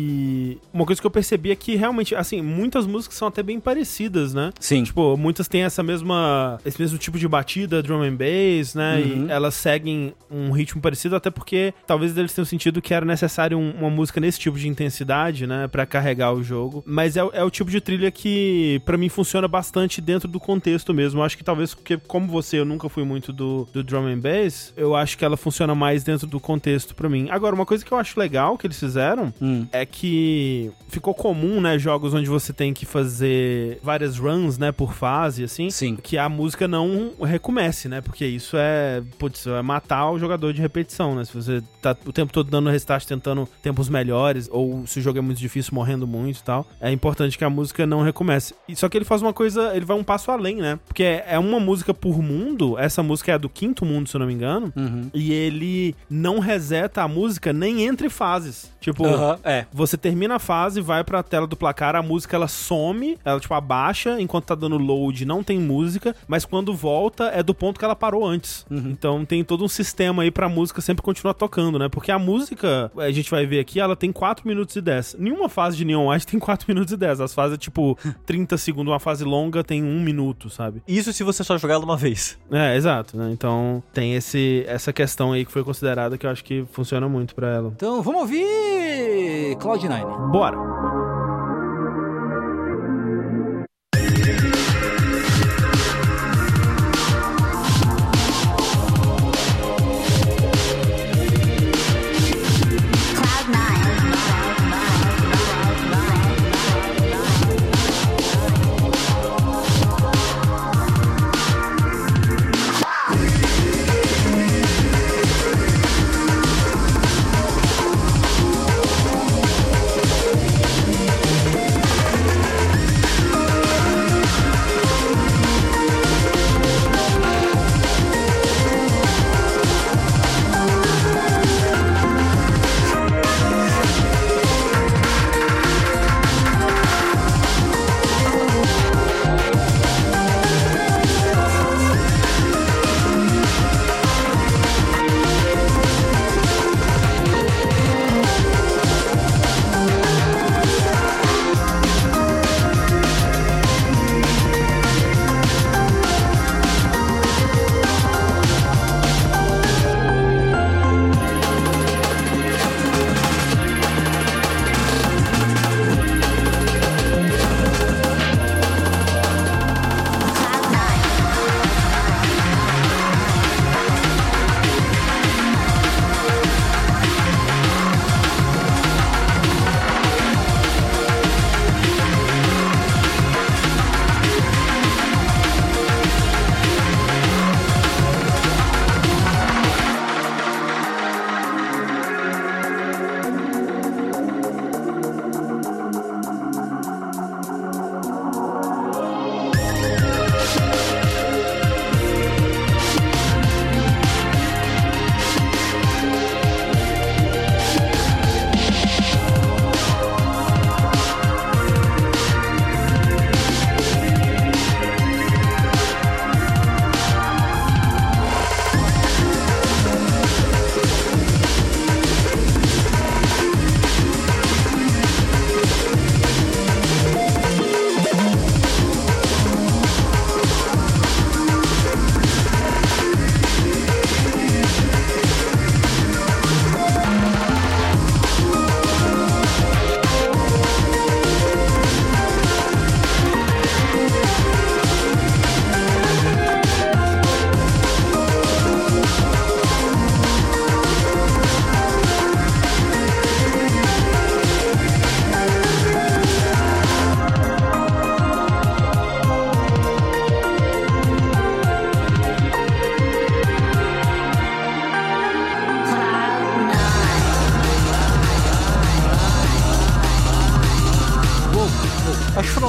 uma 0.72 0.84
coisa 0.86 1.00
que 1.00 1.06
eu 1.06 1.10
percebi 1.10 1.50
é 1.50 1.56
que 1.56 1.76
realmente, 1.76 2.14
assim, 2.14 2.40
muitas 2.42 2.86
músicas 2.86 3.16
são 3.16 3.28
até 3.28 3.42
bem 3.42 3.58
parecidas, 3.60 4.32
né? 4.34 4.50
Sim. 4.60 4.82
Tipo, 4.84 5.16
muitas 5.16 5.48
têm 5.48 5.62
essa 5.62 5.82
mesma, 5.82 6.58
esse 6.64 6.80
mesmo 6.80 6.98
tipo 6.98 7.18
de 7.18 7.26
batida, 7.28 7.82
drum 7.82 8.02
and 8.02 8.16
bass, 8.16 8.74
né? 8.74 8.98
Uhum. 9.04 9.26
E 9.26 9.30
elas 9.30 9.54
seguem 9.54 10.14
um 10.30 10.50
ritmo 10.52 10.80
parecido, 10.80 11.16
até 11.16 11.30
porque 11.30 11.74
talvez 11.86 12.16
eles 12.16 12.32
tenham 12.32 12.44
sentido 12.46 12.80
que 12.82 12.94
era 12.94 13.04
necessário 13.04 13.58
um- 13.58 13.72
uma 13.72 13.90
música 13.90 14.20
nesse 14.20 14.38
tipo 14.38 14.58
de 14.58 14.68
intensidade, 14.68 15.46
né? 15.46 15.68
Pra 15.68 15.84
carregar 15.86 16.32
o 16.32 16.42
jogo. 16.42 16.82
Mas 16.86 17.16
é, 17.16 17.24
o- 17.24 17.30
é 17.32 17.42
o 17.44 17.50
tipo 17.50 17.70
de 17.70 17.80
trilha 17.80 18.10
que, 18.10 18.80
pra 18.84 18.96
mim, 18.96 19.08
funciona 19.08 19.46
bastante 19.48 20.00
dentro 20.00 20.28
do 20.28 20.40
contexto 20.40 20.92
mesmo. 20.94 21.20
Eu 21.20 21.24
acho 21.24 21.36
que 21.36 21.44
talvez, 21.44 21.74
porque 21.74 21.96
como 22.06 22.26
você, 22.28 22.58
eu 22.58 22.64
nunca 22.64 22.88
fui 22.88 23.04
muito 23.04 23.32
do, 23.32 23.68
do 23.72 23.82
drum 23.82 24.06
and 24.06 24.18
bass, 24.20 24.72
eu 24.76 24.94
acho 24.94 25.16
que 25.18 25.24
ela 25.24 25.36
funciona 25.36 25.74
mais 25.74 26.02
dentro 26.04 26.26
do 26.26 26.40
contexto 26.40 26.94
pra 26.94 27.08
mim. 27.08 27.28
Agora, 27.30 27.54
uma 27.54 27.66
coisa 27.66 27.84
que 27.84 27.92
eu 27.92 27.98
acho 27.98 28.18
legal 28.18 28.56
que 28.58 28.66
eles 28.66 28.78
fizeram 28.78 29.32
Hum. 29.40 29.66
é 29.72 29.81
que 29.84 30.70
ficou 30.88 31.14
comum, 31.14 31.60
né, 31.60 31.78
jogos 31.78 32.12
onde 32.14 32.28
você 32.28 32.52
tem 32.52 32.72
que 32.74 32.84
fazer 32.84 33.78
várias 33.82 34.18
runs, 34.18 34.58
né, 34.58 34.70
por 34.72 34.92
fase, 34.92 35.42
assim, 35.44 35.70
Sim. 35.70 35.96
que 35.96 36.18
a 36.18 36.28
música 36.28 36.68
não 36.68 37.12
recomece, 37.22 37.88
né, 37.88 38.00
porque 38.00 38.26
isso 38.26 38.56
é, 38.58 39.02
putz, 39.18 39.46
é 39.46 39.62
matar 39.62 40.10
o 40.10 40.18
jogador 40.18 40.52
de 40.52 40.60
repetição, 40.60 41.14
né, 41.14 41.24
se 41.24 41.34
você 41.34 41.62
tá 41.80 41.96
o 42.06 42.12
tempo 42.12 42.32
todo 42.32 42.50
dando 42.50 42.68
restart, 42.68 43.06
tentando 43.06 43.48
tempos 43.62 43.88
melhores, 43.88 44.48
ou 44.52 44.86
se 44.86 44.98
o 44.98 45.02
jogo 45.02 45.18
é 45.18 45.22
muito 45.22 45.38
difícil, 45.38 45.74
morrendo 45.74 46.06
muito 46.06 46.38
e 46.40 46.42
tal, 46.42 46.66
é 46.80 46.90
importante 46.92 47.38
que 47.38 47.44
a 47.44 47.50
música 47.50 47.86
não 47.86 48.02
recomece. 48.02 48.54
E- 48.68 48.76
Só 48.76 48.88
que 48.88 48.98
ele 48.98 49.04
faz 49.04 49.22
uma 49.22 49.32
coisa, 49.32 49.74
ele 49.74 49.84
vai 49.86 49.96
um 49.96 50.04
passo 50.04 50.30
além, 50.30 50.56
né, 50.56 50.78
porque 50.86 51.22
é 51.26 51.38
uma 51.38 51.58
música 51.58 51.94
por 51.94 52.20
mundo, 52.22 52.78
essa 52.78 53.02
música 53.02 53.32
é 53.32 53.34
a 53.34 53.38
do 53.38 53.48
quinto 53.48 53.84
mundo, 53.86 54.08
se 54.08 54.14
eu 54.16 54.18
não 54.20 54.26
me 54.26 54.34
engano, 54.34 54.72
Uhum. 54.76 55.10
e 55.14 55.32
ele 55.32 55.94
não 56.10 56.38
reseta 56.38 57.02
a 57.02 57.08
música 57.08 57.52
nem 57.52 57.82
entre 57.86 58.08
fases. 58.10 58.70
Tipo, 58.80 59.06
Aham, 59.06 59.38
é. 59.44 59.64
Você 59.72 59.96
termina 59.96 60.36
a 60.36 60.38
fase, 60.38 60.80
vai 60.80 61.02
pra 61.04 61.22
tela 61.22 61.46
do 61.46 61.56
placar, 61.56 61.96
a 61.96 62.02
música 62.02 62.36
ela 62.36 62.48
some, 62.48 63.18
ela 63.24 63.40
tipo 63.40 63.54
abaixa, 63.54 64.20
enquanto 64.20 64.46
tá 64.46 64.54
dando 64.54 64.76
load 64.76 65.24
não 65.24 65.42
tem 65.42 65.58
música, 65.58 66.14
mas 66.26 66.44
quando 66.44 66.74
volta 66.74 67.24
é 67.34 67.42
do 67.42 67.54
ponto 67.54 67.78
que 67.78 67.84
ela 67.84 67.96
parou 67.96 68.24
antes. 68.24 68.66
Então 68.70 69.24
tem 69.24 69.44
todo 69.44 69.64
um 69.64 69.68
sistema 69.68 70.22
aí 70.22 70.30
pra 70.30 70.48
música 70.48 70.80
sempre 70.80 71.02
continuar 71.02 71.34
tocando, 71.34 71.78
né? 71.78 71.88
Porque 71.88 72.10
a 72.10 72.18
música, 72.18 72.90
a 72.96 73.10
gente 73.10 73.30
vai 73.30 73.46
ver 73.46 73.60
aqui, 73.60 73.80
ela 73.80 73.96
tem 73.96 74.12
4 74.12 74.46
minutos 74.46 74.76
e 74.76 74.80
10. 74.80 75.16
Nenhuma 75.18 75.48
fase 75.48 75.76
de 75.76 75.84
Neon 75.84 76.10
White 76.10 76.26
tem 76.28 76.38
4 76.40 76.66
minutos 76.68 76.92
e 76.92 76.96
10. 76.96 77.20
As 77.20 77.34
fases 77.34 77.54
é 77.54 77.58
tipo 77.58 77.98
30 78.26 78.56
segundos, 78.56 78.92
uma 78.92 79.00
fase 79.00 79.24
longa 79.24 79.62
tem 79.64 79.82
1 79.82 80.00
minuto, 80.02 80.50
sabe? 80.50 80.82
Isso 80.86 81.12
se 81.12 81.22
você 81.22 81.44
só 81.44 81.56
jogar 81.58 81.74
ela 81.74 81.84
uma 81.84 81.96
vez. 81.96 82.38
É, 82.50 82.76
exato, 82.76 83.16
né? 83.16 83.30
Então 83.32 83.82
tem 83.92 84.14
esse, 84.14 84.64
essa 84.66 84.92
questão 84.92 85.32
aí 85.32 85.44
que 85.44 85.52
foi 85.52 85.64
considerada 85.64 86.18
que 86.18 86.26
eu 86.26 86.30
acho 86.30 86.44
que 86.44 86.64
funciona 86.72 87.08
muito 87.08 87.34
pra 87.34 87.48
ela. 87.48 87.72
Então 87.76 88.02
vamos 88.02 88.22
ouvir 88.22 89.56
Cloud9. 89.62 90.32
Bora! 90.32 91.11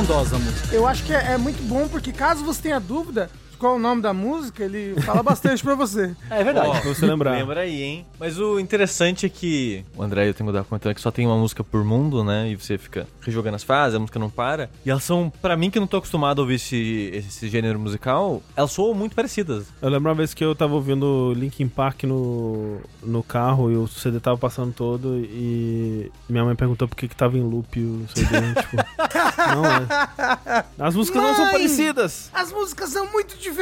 Estrondosa 0.03 0.35
a 0.35 0.39
música. 0.39 0.75
Eu 0.75 0.87
acho 0.87 1.03
que 1.03 1.13
é, 1.13 1.33
é 1.33 1.37
muito 1.37 1.61
bom 1.63 1.87
porque 1.87 2.11
caso 2.11 2.43
você 2.43 2.61
tenha 2.63 2.79
dúvida 2.79 3.29
qual 3.63 3.75
é 3.75 3.77
o 3.77 3.79
nome 3.79 4.01
da 4.01 4.13
música, 4.13 4.61
ele 4.65 4.93
fala 5.03 5.23
bastante 5.23 5.63
pra 5.63 5.73
você. 5.73 6.13
É 6.29 6.43
verdade. 6.43 6.67
Ó, 6.67 6.81
Pra 6.81 6.93
você 6.93 7.05
lembrar. 7.05 7.31
Lembra 7.31 7.61
aí, 7.61 7.81
hein? 7.81 8.05
Mas 8.19 8.37
o 8.37 8.59
interessante 8.59 9.25
é 9.25 9.29
que 9.29 9.85
o 9.95 10.03
André, 10.03 10.27
eu 10.27 10.33
tenho 10.33 10.49
que 10.49 10.53
dar 10.53 10.65
comentando 10.65 10.93
que 10.93 10.99
só 10.99 11.11
tem 11.11 11.25
uma 11.25 11.37
música 11.37 11.63
por 11.63 11.81
mundo, 11.85 12.25
né? 12.25 12.49
E 12.49 12.57
você 12.57 12.77
fica 12.77 13.07
rejogando 13.21 13.55
as 13.55 13.63
fases, 13.63 13.95
a 13.95 13.99
música 13.99 14.19
não 14.19 14.29
para. 14.29 14.69
E 14.85 14.89
elas 14.91 15.05
são, 15.05 15.31
pra 15.41 15.55
mim 15.55 15.69
que 15.69 15.79
não 15.79 15.87
tô 15.87 15.95
acostumado 15.95 16.39
a 16.39 16.41
ouvir 16.41 16.55
esse, 16.55 17.09
esse 17.13 17.47
gênero 17.47 17.79
musical, 17.79 18.43
elas 18.53 18.71
soam 18.73 18.93
muito 18.93 19.15
parecidas. 19.15 19.67
Eu 19.81 19.87
lembro 19.89 20.09
uma 20.09 20.15
vez 20.15 20.33
que 20.33 20.43
eu 20.43 20.53
tava 20.53 20.73
ouvindo 20.73 21.31
Linkin 21.33 21.69
Park 21.69 22.03
no, 22.03 22.81
no 23.01 23.23
carro 23.23 23.71
e 23.71 23.77
o 23.77 23.87
CD 23.87 24.19
tava 24.19 24.37
passando 24.37 24.73
todo 24.73 25.15
e 25.19 26.11
minha 26.27 26.43
mãe 26.43 26.53
perguntou 26.55 26.85
por 26.85 26.97
que 26.97 27.07
que 27.07 27.15
tava 27.15 27.37
em 27.37 27.43
loop 27.43 27.79
o 27.79 28.05
CD. 28.13 28.61
tipo, 28.61 28.75
não, 29.55 29.65
é. 29.65 30.65
As 30.77 30.95
músicas 30.95 31.21
não 31.21 31.33
são 31.33 31.45
Mãe! 31.45 31.51
parecidas. 31.53 32.29
As 32.33 32.51
músicas 32.51 32.89
são 32.89 33.09
muito 33.09 33.37
diferentes. 33.37 33.52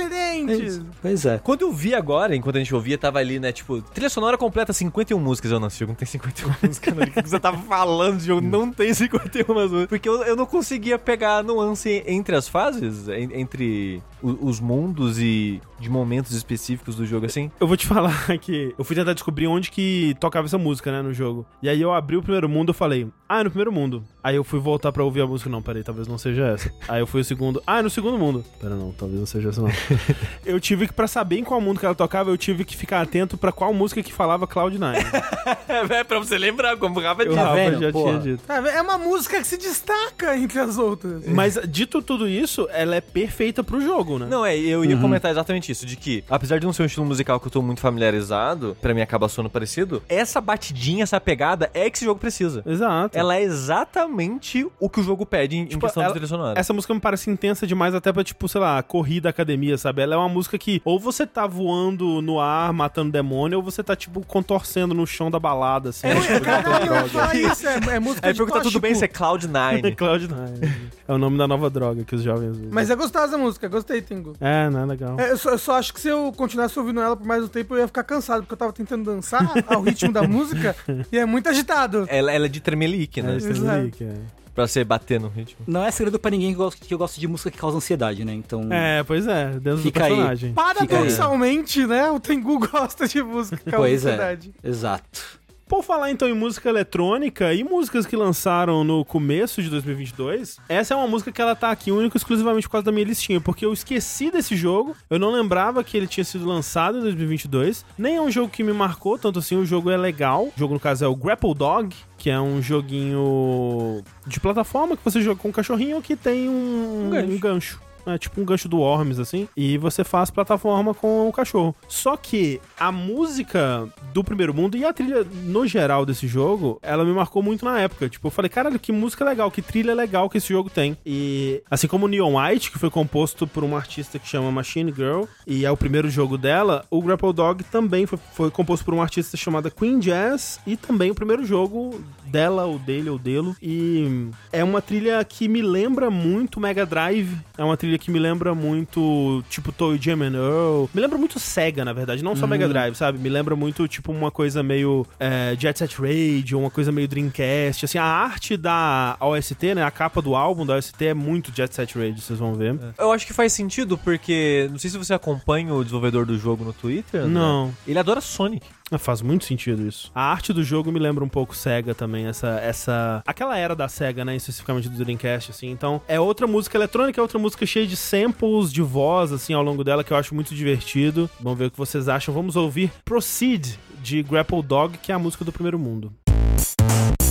Pois 1.02 1.26
é. 1.26 1.38
Quando 1.40 1.62
eu 1.62 1.72
vi 1.72 1.94
agora, 1.94 2.36
enquanto 2.36 2.56
a 2.56 2.60
gente 2.60 2.74
ouvia, 2.74 2.98
tava 2.98 3.20
ali, 3.20 3.40
né, 3.40 3.52
tipo, 3.52 3.82
trilha 3.82 4.10
sonora 4.10 4.38
completa 4.38 4.74
51 4.74 5.20
músicas. 5.20 5.52
Eu 5.52 5.60
não, 5.60 5.70
jogo 5.70 5.92
não 5.92 5.96
tem 5.96 6.08
51 6.08 6.54
músicas, 6.64 6.96
não. 6.96 7.04
O 7.04 7.12
que 7.12 7.22
você 7.30 7.40
tava 7.40 7.58
falando? 7.58 8.20
Jogo 8.20 8.42
não 8.46 8.72
tem 8.72 8.94
51 8.94 9.54
músicas. 9.54 9.88
Porque 9.88 10.08
eu, 10.10 10.22
eu 10.24 10.36
não 10.36 10.46
conseguia 10.46 10.98
pegar 10.98 11.38
a 11.38 11.44
nuance 11.44 12.04
entre 12.08 12.36
as 12.36 12.48
fases, 12.48 13.08
en- 13.08 13.30
entre 13.40 14.02
os 14.24 14.60
mundos 14.60 15.18
e 15.20 15.60
de 15.80 15.90
momentos 15.90 16.32
específicos 16.34 16.96
do 16.96 17.06
jogo, 17.08 17.26
assim. 17.26 17.50
Eu 17.60 17.66
vou 17.68 17.76
te 17.76 17.88
falar 17.88 18.38
que 18.38 18.74
eu 18.78 18.84
fui 18.84 18.96
tentar 18.96 19.14
descobrir 19.14 19.48
onde 19.48 19.72
que 19.72 20.16
tocava 20.20 20.46
essa 20.46 20.58
música, 20.60 20.92
né, 20.92 21.02
no 21.02 21.12
jogo. 21.14 21.44
E 21.62 21.68
aí 21.68 21.82
eu 21.82 21.92
abri 21.92 22.18
o 22.18 22.22
primeiro 22.22 22.48
mundo, 22.48 22.70
eu 22.70 22.74
falei, 22.74 23.08
ah, 23.28 23.40
é 23.40 23.44
no 23.44 23.50
primeiro 23.50 23.72
mundo. 23.72 24.04
Aí 24.24 24.36
eu 24.36 24.44
fui 24.44 24.60
voltar 24.60 24.92
pra 24.92 25.04
ouvir 25.04 25.22
a 25.22 25.26
música, 25.28 25.50
não, 25.50 25.60
peraí, 25.62 25.84
talvez 25.84 26.08
não 26.08 26.20
seja 26.20 26.46
essa. 26.50 26.72
Aí 26.88 27.02
eu 27.02 27.08
fui 27.08 27.22
o 27.22 27.24
segundo, 27.24 27.64
ah, 27.66 27.80
é 27.80 27.82
no 27.82 27.90
segundo 27.90 28.16
mundo. 28.18 28.46
Pera, 28.60 28.76
não, 28.76 28.92
talvez 28.92 29.20
não 29.20 29.26
seja 29.26 29.50
essa 29.50 29.62
não. 29.62 29.70
eu 30.46 30.60
tive 30.60 30.88
que, 30.88 30.94
pra 30.94 31.08
saber 31.08 31.38
em 31.38 31.44
qual 31.44 31.60
mundo 31.62 31.80
que 31.80 31.86
ela 31.86 31.96
tocava, 31.96 32.30
eu 32.30 32.38
tive 32.38 32.64
que 32.66 32.76
ficar 32.78 33.02
atento 33.02 33.38
pra 33.38 33.52
qual 33.52 33.74
música 33.74 34.02
que 34.04 34.14
falava 34.14 34.48
Cloud9. 34.48 34.96
É, 35.90 36.04
pra 36.04 36.20
você 36.20 36.38
lembrar, 36.38 36.76
como 36.78 37.00
o 37.00 37.02
Rafa 37.02 37.26
Tá 37.26 37.34
Rafa 37.44 37.56
vendo? 37.56 37.80
já 37.82 37.92
Porra. 37.92 38.20
tinha 38.20 38.34
dito. 38.36 38.44
Tá? 38.46 38.56
É 38.58 38.82
uma 38.82 38.98
música 38.98 39.40
que 39.40 39.48
se 39.48 39.58
destaca 39.58 40.36
entre 40.38 40.60
as 40.60 40.78
outras. 40.78 41.26
Mas 41.26 41.58
dito 41.68 42.02
tudo 42.02 42.28
isso, 42.28 42.68
ela 42.72 42.96
é 42.96 43.02
perfeita 43.02 43.64
pro 43.64 43.80
jogo, 43.82 44.20
né? 44.20 44.28
Não, 44.30 44.46
é, 44.46 44.58
eu 44.58 44.84
ia 44.84 44.98
comentar 44.98 45.32
exatamente 45.32 45.72
isso, 45.72 45.86
de 45.86 45.96
que, 45.96 46.24
apesar 46.30 46.60
de 46.60 46.66
não 46.66 46.74
ser 46.74 46.84
um 46.84 46.86
estilo 46.86 47.06
musical 47.06 47.40
que 47.40 47.48
eu 47.48 47.52
tô 47.52 47.62
muito 47.62 47.80
familiarizado, 47.80 48.76
pra 48.82 48.94
mim 48.94 49.02
acaba 49.02 49.28
soando 49.30 49.50
parecido, 49.50 50.04
essa 50.10 50.42
batidinha, 50.42 51.04
essa 51.04 51.20
pegada 51.22 51.70
é 51.74 51.90
que 51.90 51.98
esse 51.98 52.06
jogo 52.06 52.20
precisa. 52.20 52.62
Exato. 52.66 53.18
Ela 53.18 53.38
é 53.38 53.42
exatamente 53.44 54.68
o 54.80 54.90
que 54.90 55.00
o 55.00 55.04
jogo 55.04 55.26
pede 55.26 55.56
em, 55.56 55.62
em 55.62 55.66
Tipo, 55.66 55.82
questão 55.86 56.04
ela- 56.04 56.12
de 56.12 56.20
trilha 56.20 56.28
sonora. 56.28 56.60
Essa 56.60 56.74
música 56.74 56.94
me 56.94 57.00
parece 57.00 57.30
intensa 57.30 57.66
demais 57.66 57.96
até 57.96 58.12
pra, 58.12 58.24
tipo, 58.24 58.48
sei 58.48 58.60
lá, 58.62 58.82
corrida 58.84 59.30
academia, 59.30 59.61
sabe? 59.78 60.02
Ela 60.02 60.16
é 60.16 60.18
uma 60.18 60.30
música 60.30 60.58
que 60.58 60.82
ou 60.84 61.00
você 61.00 61.26
tá 61.26 61.46
voando 61.48 62.22
no 62.22 62.40
ar, 62.40 62.72
matando 62.74 63.12
demônio, 63.12 63.58
ou 63.58 63.64
você 63.64 63.84
tá, 63.84 63.96
tipo, 63.96 64.26
contorcendo 64.26 64.94
no 64.94 65.06
chão 65.06 65.30
da 65.30 65.40
balada, 65.40 65.90
assim. 65.90 66.08
É, 66.08 66.20
tipo, 66.20 66.42
caralho, 66.42 67.52
isso. 67.52 67.68
É, 67.68 67.96
é 67.96 68.00
música 68.00 68.28
Aí 68.28 68.34
de 68.34 68.38
pergunta 68.40 68.62
tudo 68.62 68.80
bem 68.80 68.96
se 68.96 69.06
é 69.06 69.08
tóxico. 69.08 69.54
Cloud9. 69.54 69.96
Cloud9. 69.96 70.70
É 71.08 71.14
o 71.14 71.18
nome 71.18 71.38
da 71.38 71.48
nova 71.48 71.70
droga 71.70 72.04
que 72.04 72.16
os 72.16 72.24
jovens 72.24 72.58
usam. 72.58 72.70
Mas 72.72 72.90
é 72.90 72.96
gostosa 72.96 73.36
a 73.36 73.38
música, 73.38 73.68
gostei, 73.68 74.02
Tengu. 74.02 74.34
É, 74.40 74.70
não 74.70 74.82
é 74.82 74.86
legal. 74.86 75.20
É, 75.20 75.32
eu, 75.32 75.38
só, 75.38 75.50
eu 75.52 75.58
só 75.58 75.74
acho 75.78 75.94
que 75.94 76.00
se 76.00 76.08
eu 76.08 76.32
continuasse 76.36 76.78
ouvindo 76.80 77.02
ela 77.02 77.16
por 77.16 77.26
mais 77.26 77.44
um 77.44 77.48
tempo, 77.48 77.76
eu 77.76 77.80
ia 77.80 77.88
ficar 77.88 78.04
cansado, 78.04 78.42
porque 78.42 78.54
eu 78.54 78.58
tava 78.58 78.74
tentando 78.74 79.04
dançar 79.04 79.52
ao 79.68 79.82
ritmo 79.82 80.12
da 80.12 80.24
música 80.28 80.76
e 81.12 81.18
é 81.18 81.26
muito 81.26 81.48
agitado. 81.50 82.06
ela, 82.10 82.32
ela 82.32 82.46
é 82.46 82.50
de 82.50 82.60
tremelique, 82.60 83.22
né? 83.22 83.34
É, 83.34 83.38
isso 83.38 83.50
Exato. 83.50 83.80
aí 83.80 83.92
que 83.92 84.04
é. 84.04 84.14
Pra 84.54 84.68
você 84.68 84.84
bater 84.84 85.20
no 85.20 85.30
ritmo. 85.30 85.60
Não 85.66 85.86
é 85.86 85.92
segredo 85.92 86.20
pra 86.20 86.30
ninguém 86.32 86.50
que 86.54 86.60
eu 86.60 86.66
gosto, 86.66 86.86
que 86.86 86.94
eu 86.94 86.98
gosto 86.98 87.20
de 87.20 87.28
música 87.28 87.50
que 87.50 87.58
causa 87.58 87.78
ansiedade, 87.78 88.26
né? 88.26 88.34
Então. 88.34 88.68
É, 88.72 89.02
pois 89.04 89.26
é, 89.28 89.52
dentro 89.60 89.78
Fica 89.82 90.02
do 90.02 90.06
aí. 90.06 90.12
personagem. 90.12 90.54
Paradoxalmente, 90.54 91.86
né, 91.88 92.12
o 92.12 92.20
Tengu 92.20 92.60
gosta 92.68 93.08
de 93.08 93.24
música 93.24 93.58
que 93.58 93.64
causa 93.72 93.78
Pois 93.78 94.06
é. 94.06 94.10
ansiedade. 94.10 94.54
Exato. 94.64 95.40
Por 95.72 95.84
falar 95.84 96.12
então 96.12 96.28
em 96.28 96.34
música 96.34 96.68
eletrônica 96.68 97.54
e 97.54 97.64
músicas 97.64 98.06
que 98.06 98.18
lançaram 98.18 98.84
no 98.84 99.06
começo 99.06 99.64
de 99.64 99.70
2022, 99.70 100.58
essa 100.68 100.94
é 100.94 100.98
uma 100.98 101.08
música 101.08 101.32
que 101.32 101.42
ela 101.42 101.56
tá 101.56 101.72
aqui 101.72 101.94
única 101.94 102.18
e 102.18 102.20
exclusivamente 102.20 102.68
por 102.68 102.74
causa 102.74 102.84
da 102.84 102.92
minha 102.92 103.06
listinha, 103.06 103.40
porque 103.40 103.66
eu 103.66 103.72
esqueci 103.72 104.30
desse 104.30 104.54
jogo, 104.54 104.94
eu 105.10 105.18
não 105.18 105.32
lembrava 105.32 105.82
que 105.82 105.96
ele 105.96 106.08
tinha 106.08 106.26
sido 106.26 106.46
lançado 106.46 106.98
em 106.98 107.02
2022, 107.04 107.86
nem 107.98 108.18
é 108.18 108.22
um 108.22 108.30
jogo 108.30 108.50
que 108.50 108.66
me 108.66 108.74
marcou, 108.74 109.18
tanto 109.18 109.40
assim, 109.40 109.56
o 109.56 109.66
jogo 109.66 109.90
é 109.90 109.96
legal, 109.96 110.48
o 110.48 110.54
jogo 110.58 110.74
no 110.74 110.80
caso 110.80 111.06
é 111.06 111.08
o 111.08 111.16
Grapple 111.16 111.56
Dog, 111.56 111.96
que 112.18 112.30
é 112.30 112.38
um 112.38 112.62
joguinho 112.62 114.04
de 114.28 114.42
plataforma 114.42 114.98
que 114.98 115.06
você 115.06 115.22
joga 115.22 115.40
com 115.40 115.48
um 115.48 115.54
cachorrinho 115.54 116.02
que 116.02 116.18
tem 116.18 116.50
um, 116.50 117.06
Um 117.06 117.10
gancho. 117.12 117.32
um 117.32 117.40
gancho. 117.40 117.82
É 118.06 118.18
tipo 118.18 118.42
um 118.42 118.46
gancho 118.46 118.68
do 118.68 118.78
Worms, 118.78 119.20
assim. 119.20 119.48
E 119.56 119.78
você 119.78 120.04
faz 120.04 120.30
plataforma 120.30 120.94
com 120.94 121.28
o 121.28 121.32
cachorro. 121.32 121.76
Só 121.88 122.18
que 122.18 122.60
a 122.80 122.92
música 122.92 123.88
do 124.14 124.24
primeiro 124.24 124.54
mundo 124.54 124.78
e 124.78 124.86
a 124.86 124.94
trilha 124.94 125.26
no 125.44 125.66
geral 125.68 126.06
desse 126.06 126.28
jogo, 126.28 126.80
ela 126.82 127.06
me 127.06 127.14
marcou 127.14 127.42
muito 127.42 127.66
na 127.66 127.80
época. 127.80 128.10
Tipo, 128.10 128.28
eu 128.28 128.32
falei, 128.32 128.50
caralho, 128.50 128.80
que 128.80 128.92
música 128.92 129.24
legal, 129.24 129.52
que 129.52 129.62
trilha 129.62 129.94
legal 129.94 130.30
que 130.30 130.38
esse 130.38 130.50
jogo 130.50 130.70
tem. 130.70 130.98
E 131.06 131.62
assim 131.70 131.88
como 131.88 132.06
o 132.06 132.10
Neon 132.10 132.38
White, 132.38 132.72
que 132.72 132.80
foi 132.80 132.90
composto 132.90 133.48
por 133.48 133.64
uma 133.64 133.78
artista 133.78 134.20
que 134.20 134.28
chama 134.28 134.52
Machine 134.52 134.92
Girl, 134.92 135.24
e 135.46 135.66
é 135.66 135.72
o 135.72 135.78
primeiro 135.78 136.10
jogo 136.10 136.38
dela, 136.38 136.86
o 136.90 137.02
Grapple 137.02 137.34
Dog 137.34 137.64
também 137.66 138.06
foi, 138.06 138.20
foi 138.34 138.52
composto 138.52 138.86
por 138.86 138.94
uma 138.94 139.04
artista 139.04 139.38
chamada 139.38 139.70
Queen 139.70 140.00
Jazz, 140.00 140.60
e 140.66 140.76
também 140.76 141.12
o 141.12 141.16
primeiro 141.16 141.46
jogo 141.46 142.04
dela, 142.26 142.66
ou 142.66 142.80
dele, 142.80 143.10
ou 143.10 143.18
dele. 143.18 143.54
E 143.62 144.30
é 144.52 144.64
uma 144.64 144.82
trilha 144.82 145.24
que 145.24 145.48
me 145.48 145.62
lembra 145.62 146.10
muito 146.10 146.60
Mega 146.60 146.86
Drive. 146.86 147.38
É 147.58 147.64
uma 147.64 147.78
trilha 147.78 147.91
que 147.98 148.12
me 148.12 148.20
lembra 148.20 148.54
muito, 148.54 149.44
tipo, 149.50 149.72
Toy 149.72 149.98
Jam 150.02 150.22
and 150.22 150.36
Earl. 150.36 150.90
Me 150.94 151.02
lembra 151.02 151.18
muito 151.18 151.40
Sega, 151.40 151.84
na 151.86 151.94
verdade. 151.94 152.24
Não 152.24 152.36
só 152.36 152.48
Mega 152.48 152.68
Drive, 152.68 152.96
sabe? 152.96 153.18
Me 153.18 153.30
lembra 153.30 153.56
muito, 153.56 153.88
tipo, 153.88 154.12
uma 154.12 154.32
coisa 154.32 154.62
meio 154.64 155.06
é, 155.20 155.56
Jet 155.58 155.78
Set 155.78 155.96
Radio, 156.00 156.60
uma 156.60 156.70
coisa 156.70 156.92
meio 156.92 157.08
Dreamcast. 157.08 157.86
Assim, 157.86 157.98
a 157.98 158.04
arte 158.04 158.58
da 158.58 159.18
OST, 159.20 159.76
né? 159.76 159.84
A 159.84 159.92
capa 159.92 160.22
do 160.22 160.36
álbum 160.36 160.66
da 160.66 160.76
OST 160.76 161.06
é 161.06 161.14
muito 161.14 161.56
Jet 161.56 161.74
Set 161.74 161.96
Radio, 161.98 162.22
vocês 162.22 162.40
vão 162.40 162.54
ver. 162.54 162.78
Eu 162.98 163.12
acho 163.12 163.26
que 163.26 163.34
faz 163.34 163.54
sentido, 163.54 163.98
porque 163.98 164.68
não 164.72 164.80
sei 164.80 164.90
se 164.90 164.98
você 164.98 165.14
acompanha 165.14 165.74
o 165.74 165.84
desenvolvedor 165.84 166.26
do 166.26 166.38
jogo 166.38 166.64
no 166.64 166.74
Twitter. 166.74 167.26
Não. 167.26 167.74
Ele 167.88 168.00
adora 168.00 168.22
Sonic. 168.22 168.66
Ah, 168.92 168.98
Faz 168.98 169.22
muito 169.22 169.46
sentido 169.46 169.88
isso. 169.88 170.12
A 170.14 170.22
arte 170.32 170.52
do 170.52 170.64
jogo 170.64 170.92
me 170.92 171.00
lembra 171.00 171.24
um 171.24 171.30
pouco 171.30 171.56
Sega 171.56 171.96
também, 171.96 172.26
essa 172.26 172.60
essa 172.60 173.24
aquela 173.26 173.58
era 173.58 173.76
da 173.76 173.88
Sega, 173.88 174.26
né, 174.26 174.36
especificamente 174.36 174.90
do 174.90 174.98
Dreamcast 174.98 175.52
assim. 175.52 175.70
Então, 175.70 176.02
é 176.08 176.20
outra 176.20 176.46
música 176.46 176.78
eletrônica, 176.78 177.20
é 177.20 177.22
outra 177.22 177.40
música 177.40 177.66
cheia 177.66 177.88
de 177.88 177.96
samples 177.96 178.72
de 178.72 178.82
voz 178.82 179.32
assim 179.32 179.54
ao 179.54 179.64
longo 179.64 179.84
dela 179.84 180.04
que 180.04 180.12
eu 180.12 180.18
acho 180.18 180.36
muito 180.36 180.54
divertido. 180.54 181.30
Vamos 181.40 181.58
ver 181.58 181.66
o 181.66 181.72
que 181.72 181.78
vocês 181.78 182.10
acham. 182.10 182.34
Vamos 182.34 182.56
ouvir 182.56 182.92
Proceed 183.06 183.76
de 184.04 184.22
Grapple 184.24 184.62
Dog, 184.62 184.98
que 184.98 185.12
é 185.12 185.16
a 185.16 185.20
música 185.20 185.46
do 185.46 185.52
primeiro 185.52 185.80
mundo. 185.80 186.14
essa 186.28 187.31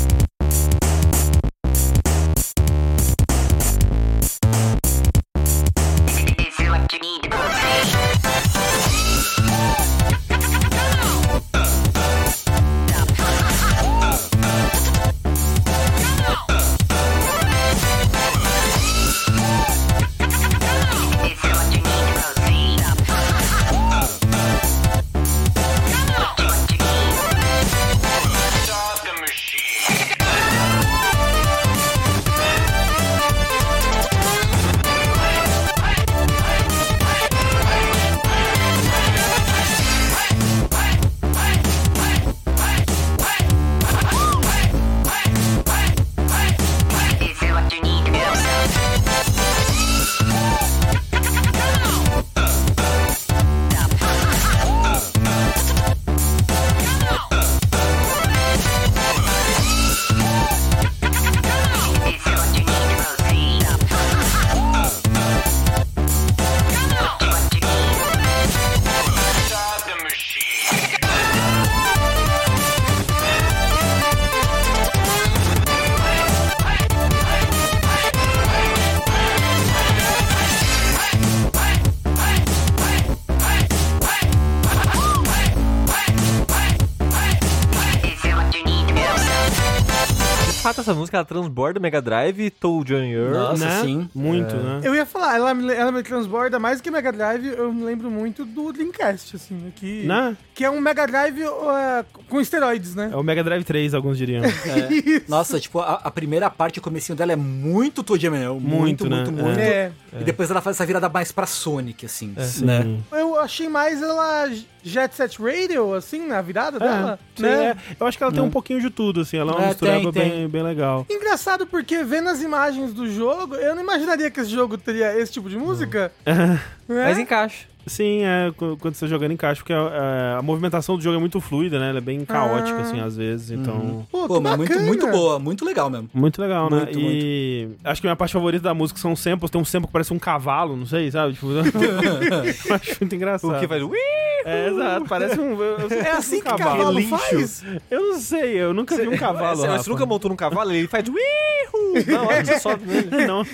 música 91.11 91.17
ela 91.19 91.25
transborda 91.25 91.79
o 91.79 91.83
Mega 91.83 92.01
Drive 92.01 92.41
e 92.41 92.51
Toad 92.51 92.95
Earl. 92.95 93.33
Nossa, 93.33 93.65
né? 93.67 93.81
sim. 93.83 94.09
Muito, 94.15 94.55
né? 94.57 94.81
Eu 94.85 94.95
ia 94.95 95.05
falar, 95.05 95.37
ela, 95.37 95.53
me- 95.53 95.73
ela 95.75 95.91
me 95.91 96.03
transborda 96.03 96.59
mais 96.59 96.81
que 96.81 96.91
Mega 96.91 97.11
Drive, 97.13 97.47
eu 97.49 97.73
me 97.73 97.83
lembro 97.85 98.11
muito 98.11 98.45
do 98.45 98.73
Dreamcast, 98.73 99.37
assim, 99.37 99.55
né, 99.55 99.73
que, 99.75 100.05
Né? 100.07 100.37
que 100.55 100.65
é 100.65 100.71
um 100.71 100.81
Mega 100.81 101.07
Drive 101.07 101.43
uh, 101.45 102.05
com 102.29 102.41
esteroides, 102.41 102.95
né? 102.95 103.11
É 103.13 103.17
o 103.17 103.23
Mega 103.23 103.43
Drive 103.43 103.65
3, 103.65 103.95
alguns 103.95 104.17
diriam. 104.17 104.43
Isso. 104.91 105.25
Nossa, 105.29 105.59
tipo, 105.59 105.81
a, 105.81 105.95
a 106.05 106.11
primeira 106.11 106.49
parte, 106.49 106.79
o 106.79 106.83
comecinho 106.83 107.17
dela 107.17 107.33
é 107.33 107.37
muito 107.37 108.03
Toad 108.03 108.31
Manel. 108.31 108.55
Muito, 108.61 108.71
Muito, 108.71 109.09
né? 109.09 109.17
muito, 109.25 109.33
muito. 109.33 109.59
É. 109.59 109.93
E 110.21 110.25
depois 110.25 110.51
ela 110.51 110.61
faz 110.61 110.77
essa 110.77 110.87
virada 110.87 111.09
mais 111.09 111.33
pra 111.33 111.47
Sonic, 111.47 112.07
assim. 112.07 112.35
Sim. 112.41 112.65
Né? 112.65 112.99
Eu 113.13 113.39
achei 113.39 113.69
mais 113.69 114.03
ela 114.03 114.49
Jet 114.83 115.15
Set 115.15 115.39
Radio, 115.41 115.95
assim, 115.95 116.27
na 116.27 116.41
virada 116.41 116.79
dela, 116.79 117.19
sim, 117.37 117.43
né? 117.43 117.67
é. 117.71 117.77
Eu 117.99 118.07
acho 118.07 118.17
que 118.17 118.25
ela 118.25 118.33
tem 118.33 118.43
um 118.43 118.51
pouquinho 118.51 118.81
de 118.81 118.91
tudo, 118.91 119.21
assim. 119.21 119.37
Ela 119.37 119.53
é 119.53 119.55
uma 119.57 119.65
É, 119.65 119.69
mistureba 119.69 120.13
tem, 120.13 120.23
bem, 120.23 120.31
tem. 120.33 120.49
bem 120.49 120.63
legal. 120.63 121.07
Engraçado 121.09 121.67
porque 121.67 122.03
vendo 122.03 122.29
as 122.29 122.43
imagens 122.43 122.93
do 122.93 123.09
jogo, 123.11 123.55
eu 123.57 123.75
não 123.75 123.83
imaginaria 123.83 124.31
que 124.31 124.41
esse 124.41 124.51
jogo 124.51 124.77
teria 124.79 125.19
esse 125.19 125.33
tipo 125.33 125.49
de 125.49 125.57
música. 125.57 126.11
É. 126.25 126.35
Né? 126.35 126.61
Mas 126.89 127.19
encaixa. 127.19 127.67
Sim, 127.91 128.23
é, 128.23 128.53
qu- 128.57 128.77
quando 128.81 128.95
você 128.95 129.05
tá 129.05 129.11
jogando 129.11 129.33
em 129.33 129.37
caixa, 129.37 129.61
porque 129.61 129.73
é, 129.73 130.37
a 130.39 130.43
movimentação 130.43 130.97
do 130.97 131.03
jogo 131.03 131.17
é 131.17 131.19
muito 131.19 131.41
fluida, 131.41 131.79
né? 131.81 131.89
Ela 131.91 131.99
é 131.99 132.01
bem 132.01 132.25
caótica, 132.25 132.79
Ah. 132.79 132.83
assim, 132.83 133.01
às 133.01 133.17
vezes, 133.17 133.51
então... 133.51 134.07
Pô, 134.13 134.29
Pô, 134.29 134.35
que 134.37 134.41
mas 134.41 134.57
muito, 134.57 134.81
muito 134.81 135.07
boa, 135.09 135.39
muito 135.41 135.65
legal 135.65 135.91
mesmo. 135.91 136.09
Muito 136.15 136.41
legal, 136.41 136.71
né? 136.71 136.85
Muito, 136.85 136.99
e 137.01 137.69
acho 137.83 138.01
que 138.01 138.07
a 138.07 138.11
minha 138.11 138.17
parte 138.17 138.33
favorita 138.33 138.63
da 138.63 138.75
música 138.75 139.01
são 139.01 139.17
samples. 139.17 139.51
Tem 139.51 139.61
um 139.61 139.65
sample 139.65 139.89
que 139.89 139.93
parece 139.93 140.13
um 140.13 140.19
cavalo, 140.21 140.77
não 140.77 140.87
sei, 140.87 141.11
sabe? 141.11 141.33
Tipo, 141.35 141.49
eu 141.51 142.75
acho 142.77 142.97
muito 143.01 143.15
engraçado. 143.17 143.57
O 143.57 143.59
que 143.61 143.67
faz. 143.67 143.83
Ui! 143.83 143.99
É, 144.45 144.69
exato, 144.69 145.05
parece 145.07 145.39
um... 145.41 145.61
eu- 145.61 145.79
eu- 145.81 146.01
É 146.01 146.13
assim 146.13 146.37
um 146.37 146.41
que 146.43 146.45
cavalo 146.47 146.93
Relincho. 146.95 147.19
faz? 147.19 147.65
Eu 147.91 148.01
não 148.13 148.19
sei, 148.21 148.55
eu 148.55 148.73
nunca 148.73 148.97
vi 148.97 149.07
um 149.09 149.17
cavalo, 149.17 149.57
Você, 149.57 149.67
Rafa. 149.67 149.83
você 149.83 149.91
nunca 149.91 150.07
montou 150.07 150.31
num 150.31 150.37
cavalo, 150.37 150.71
ele 150.73 150.87
faz. 150.89 151.05
Que 151.05 152.45
você 152.45 152.59
sobe 152.61 152.85
nele. 152.87 153.27
Não, 153.27 153.45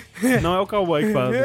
não 0.42 0.54
é 0.56 0.60
o 0.60 0.66
cowboy 0.66 1.04
que 1.06 1.12
faz. 1.12 1.30
né? 1.30 1.38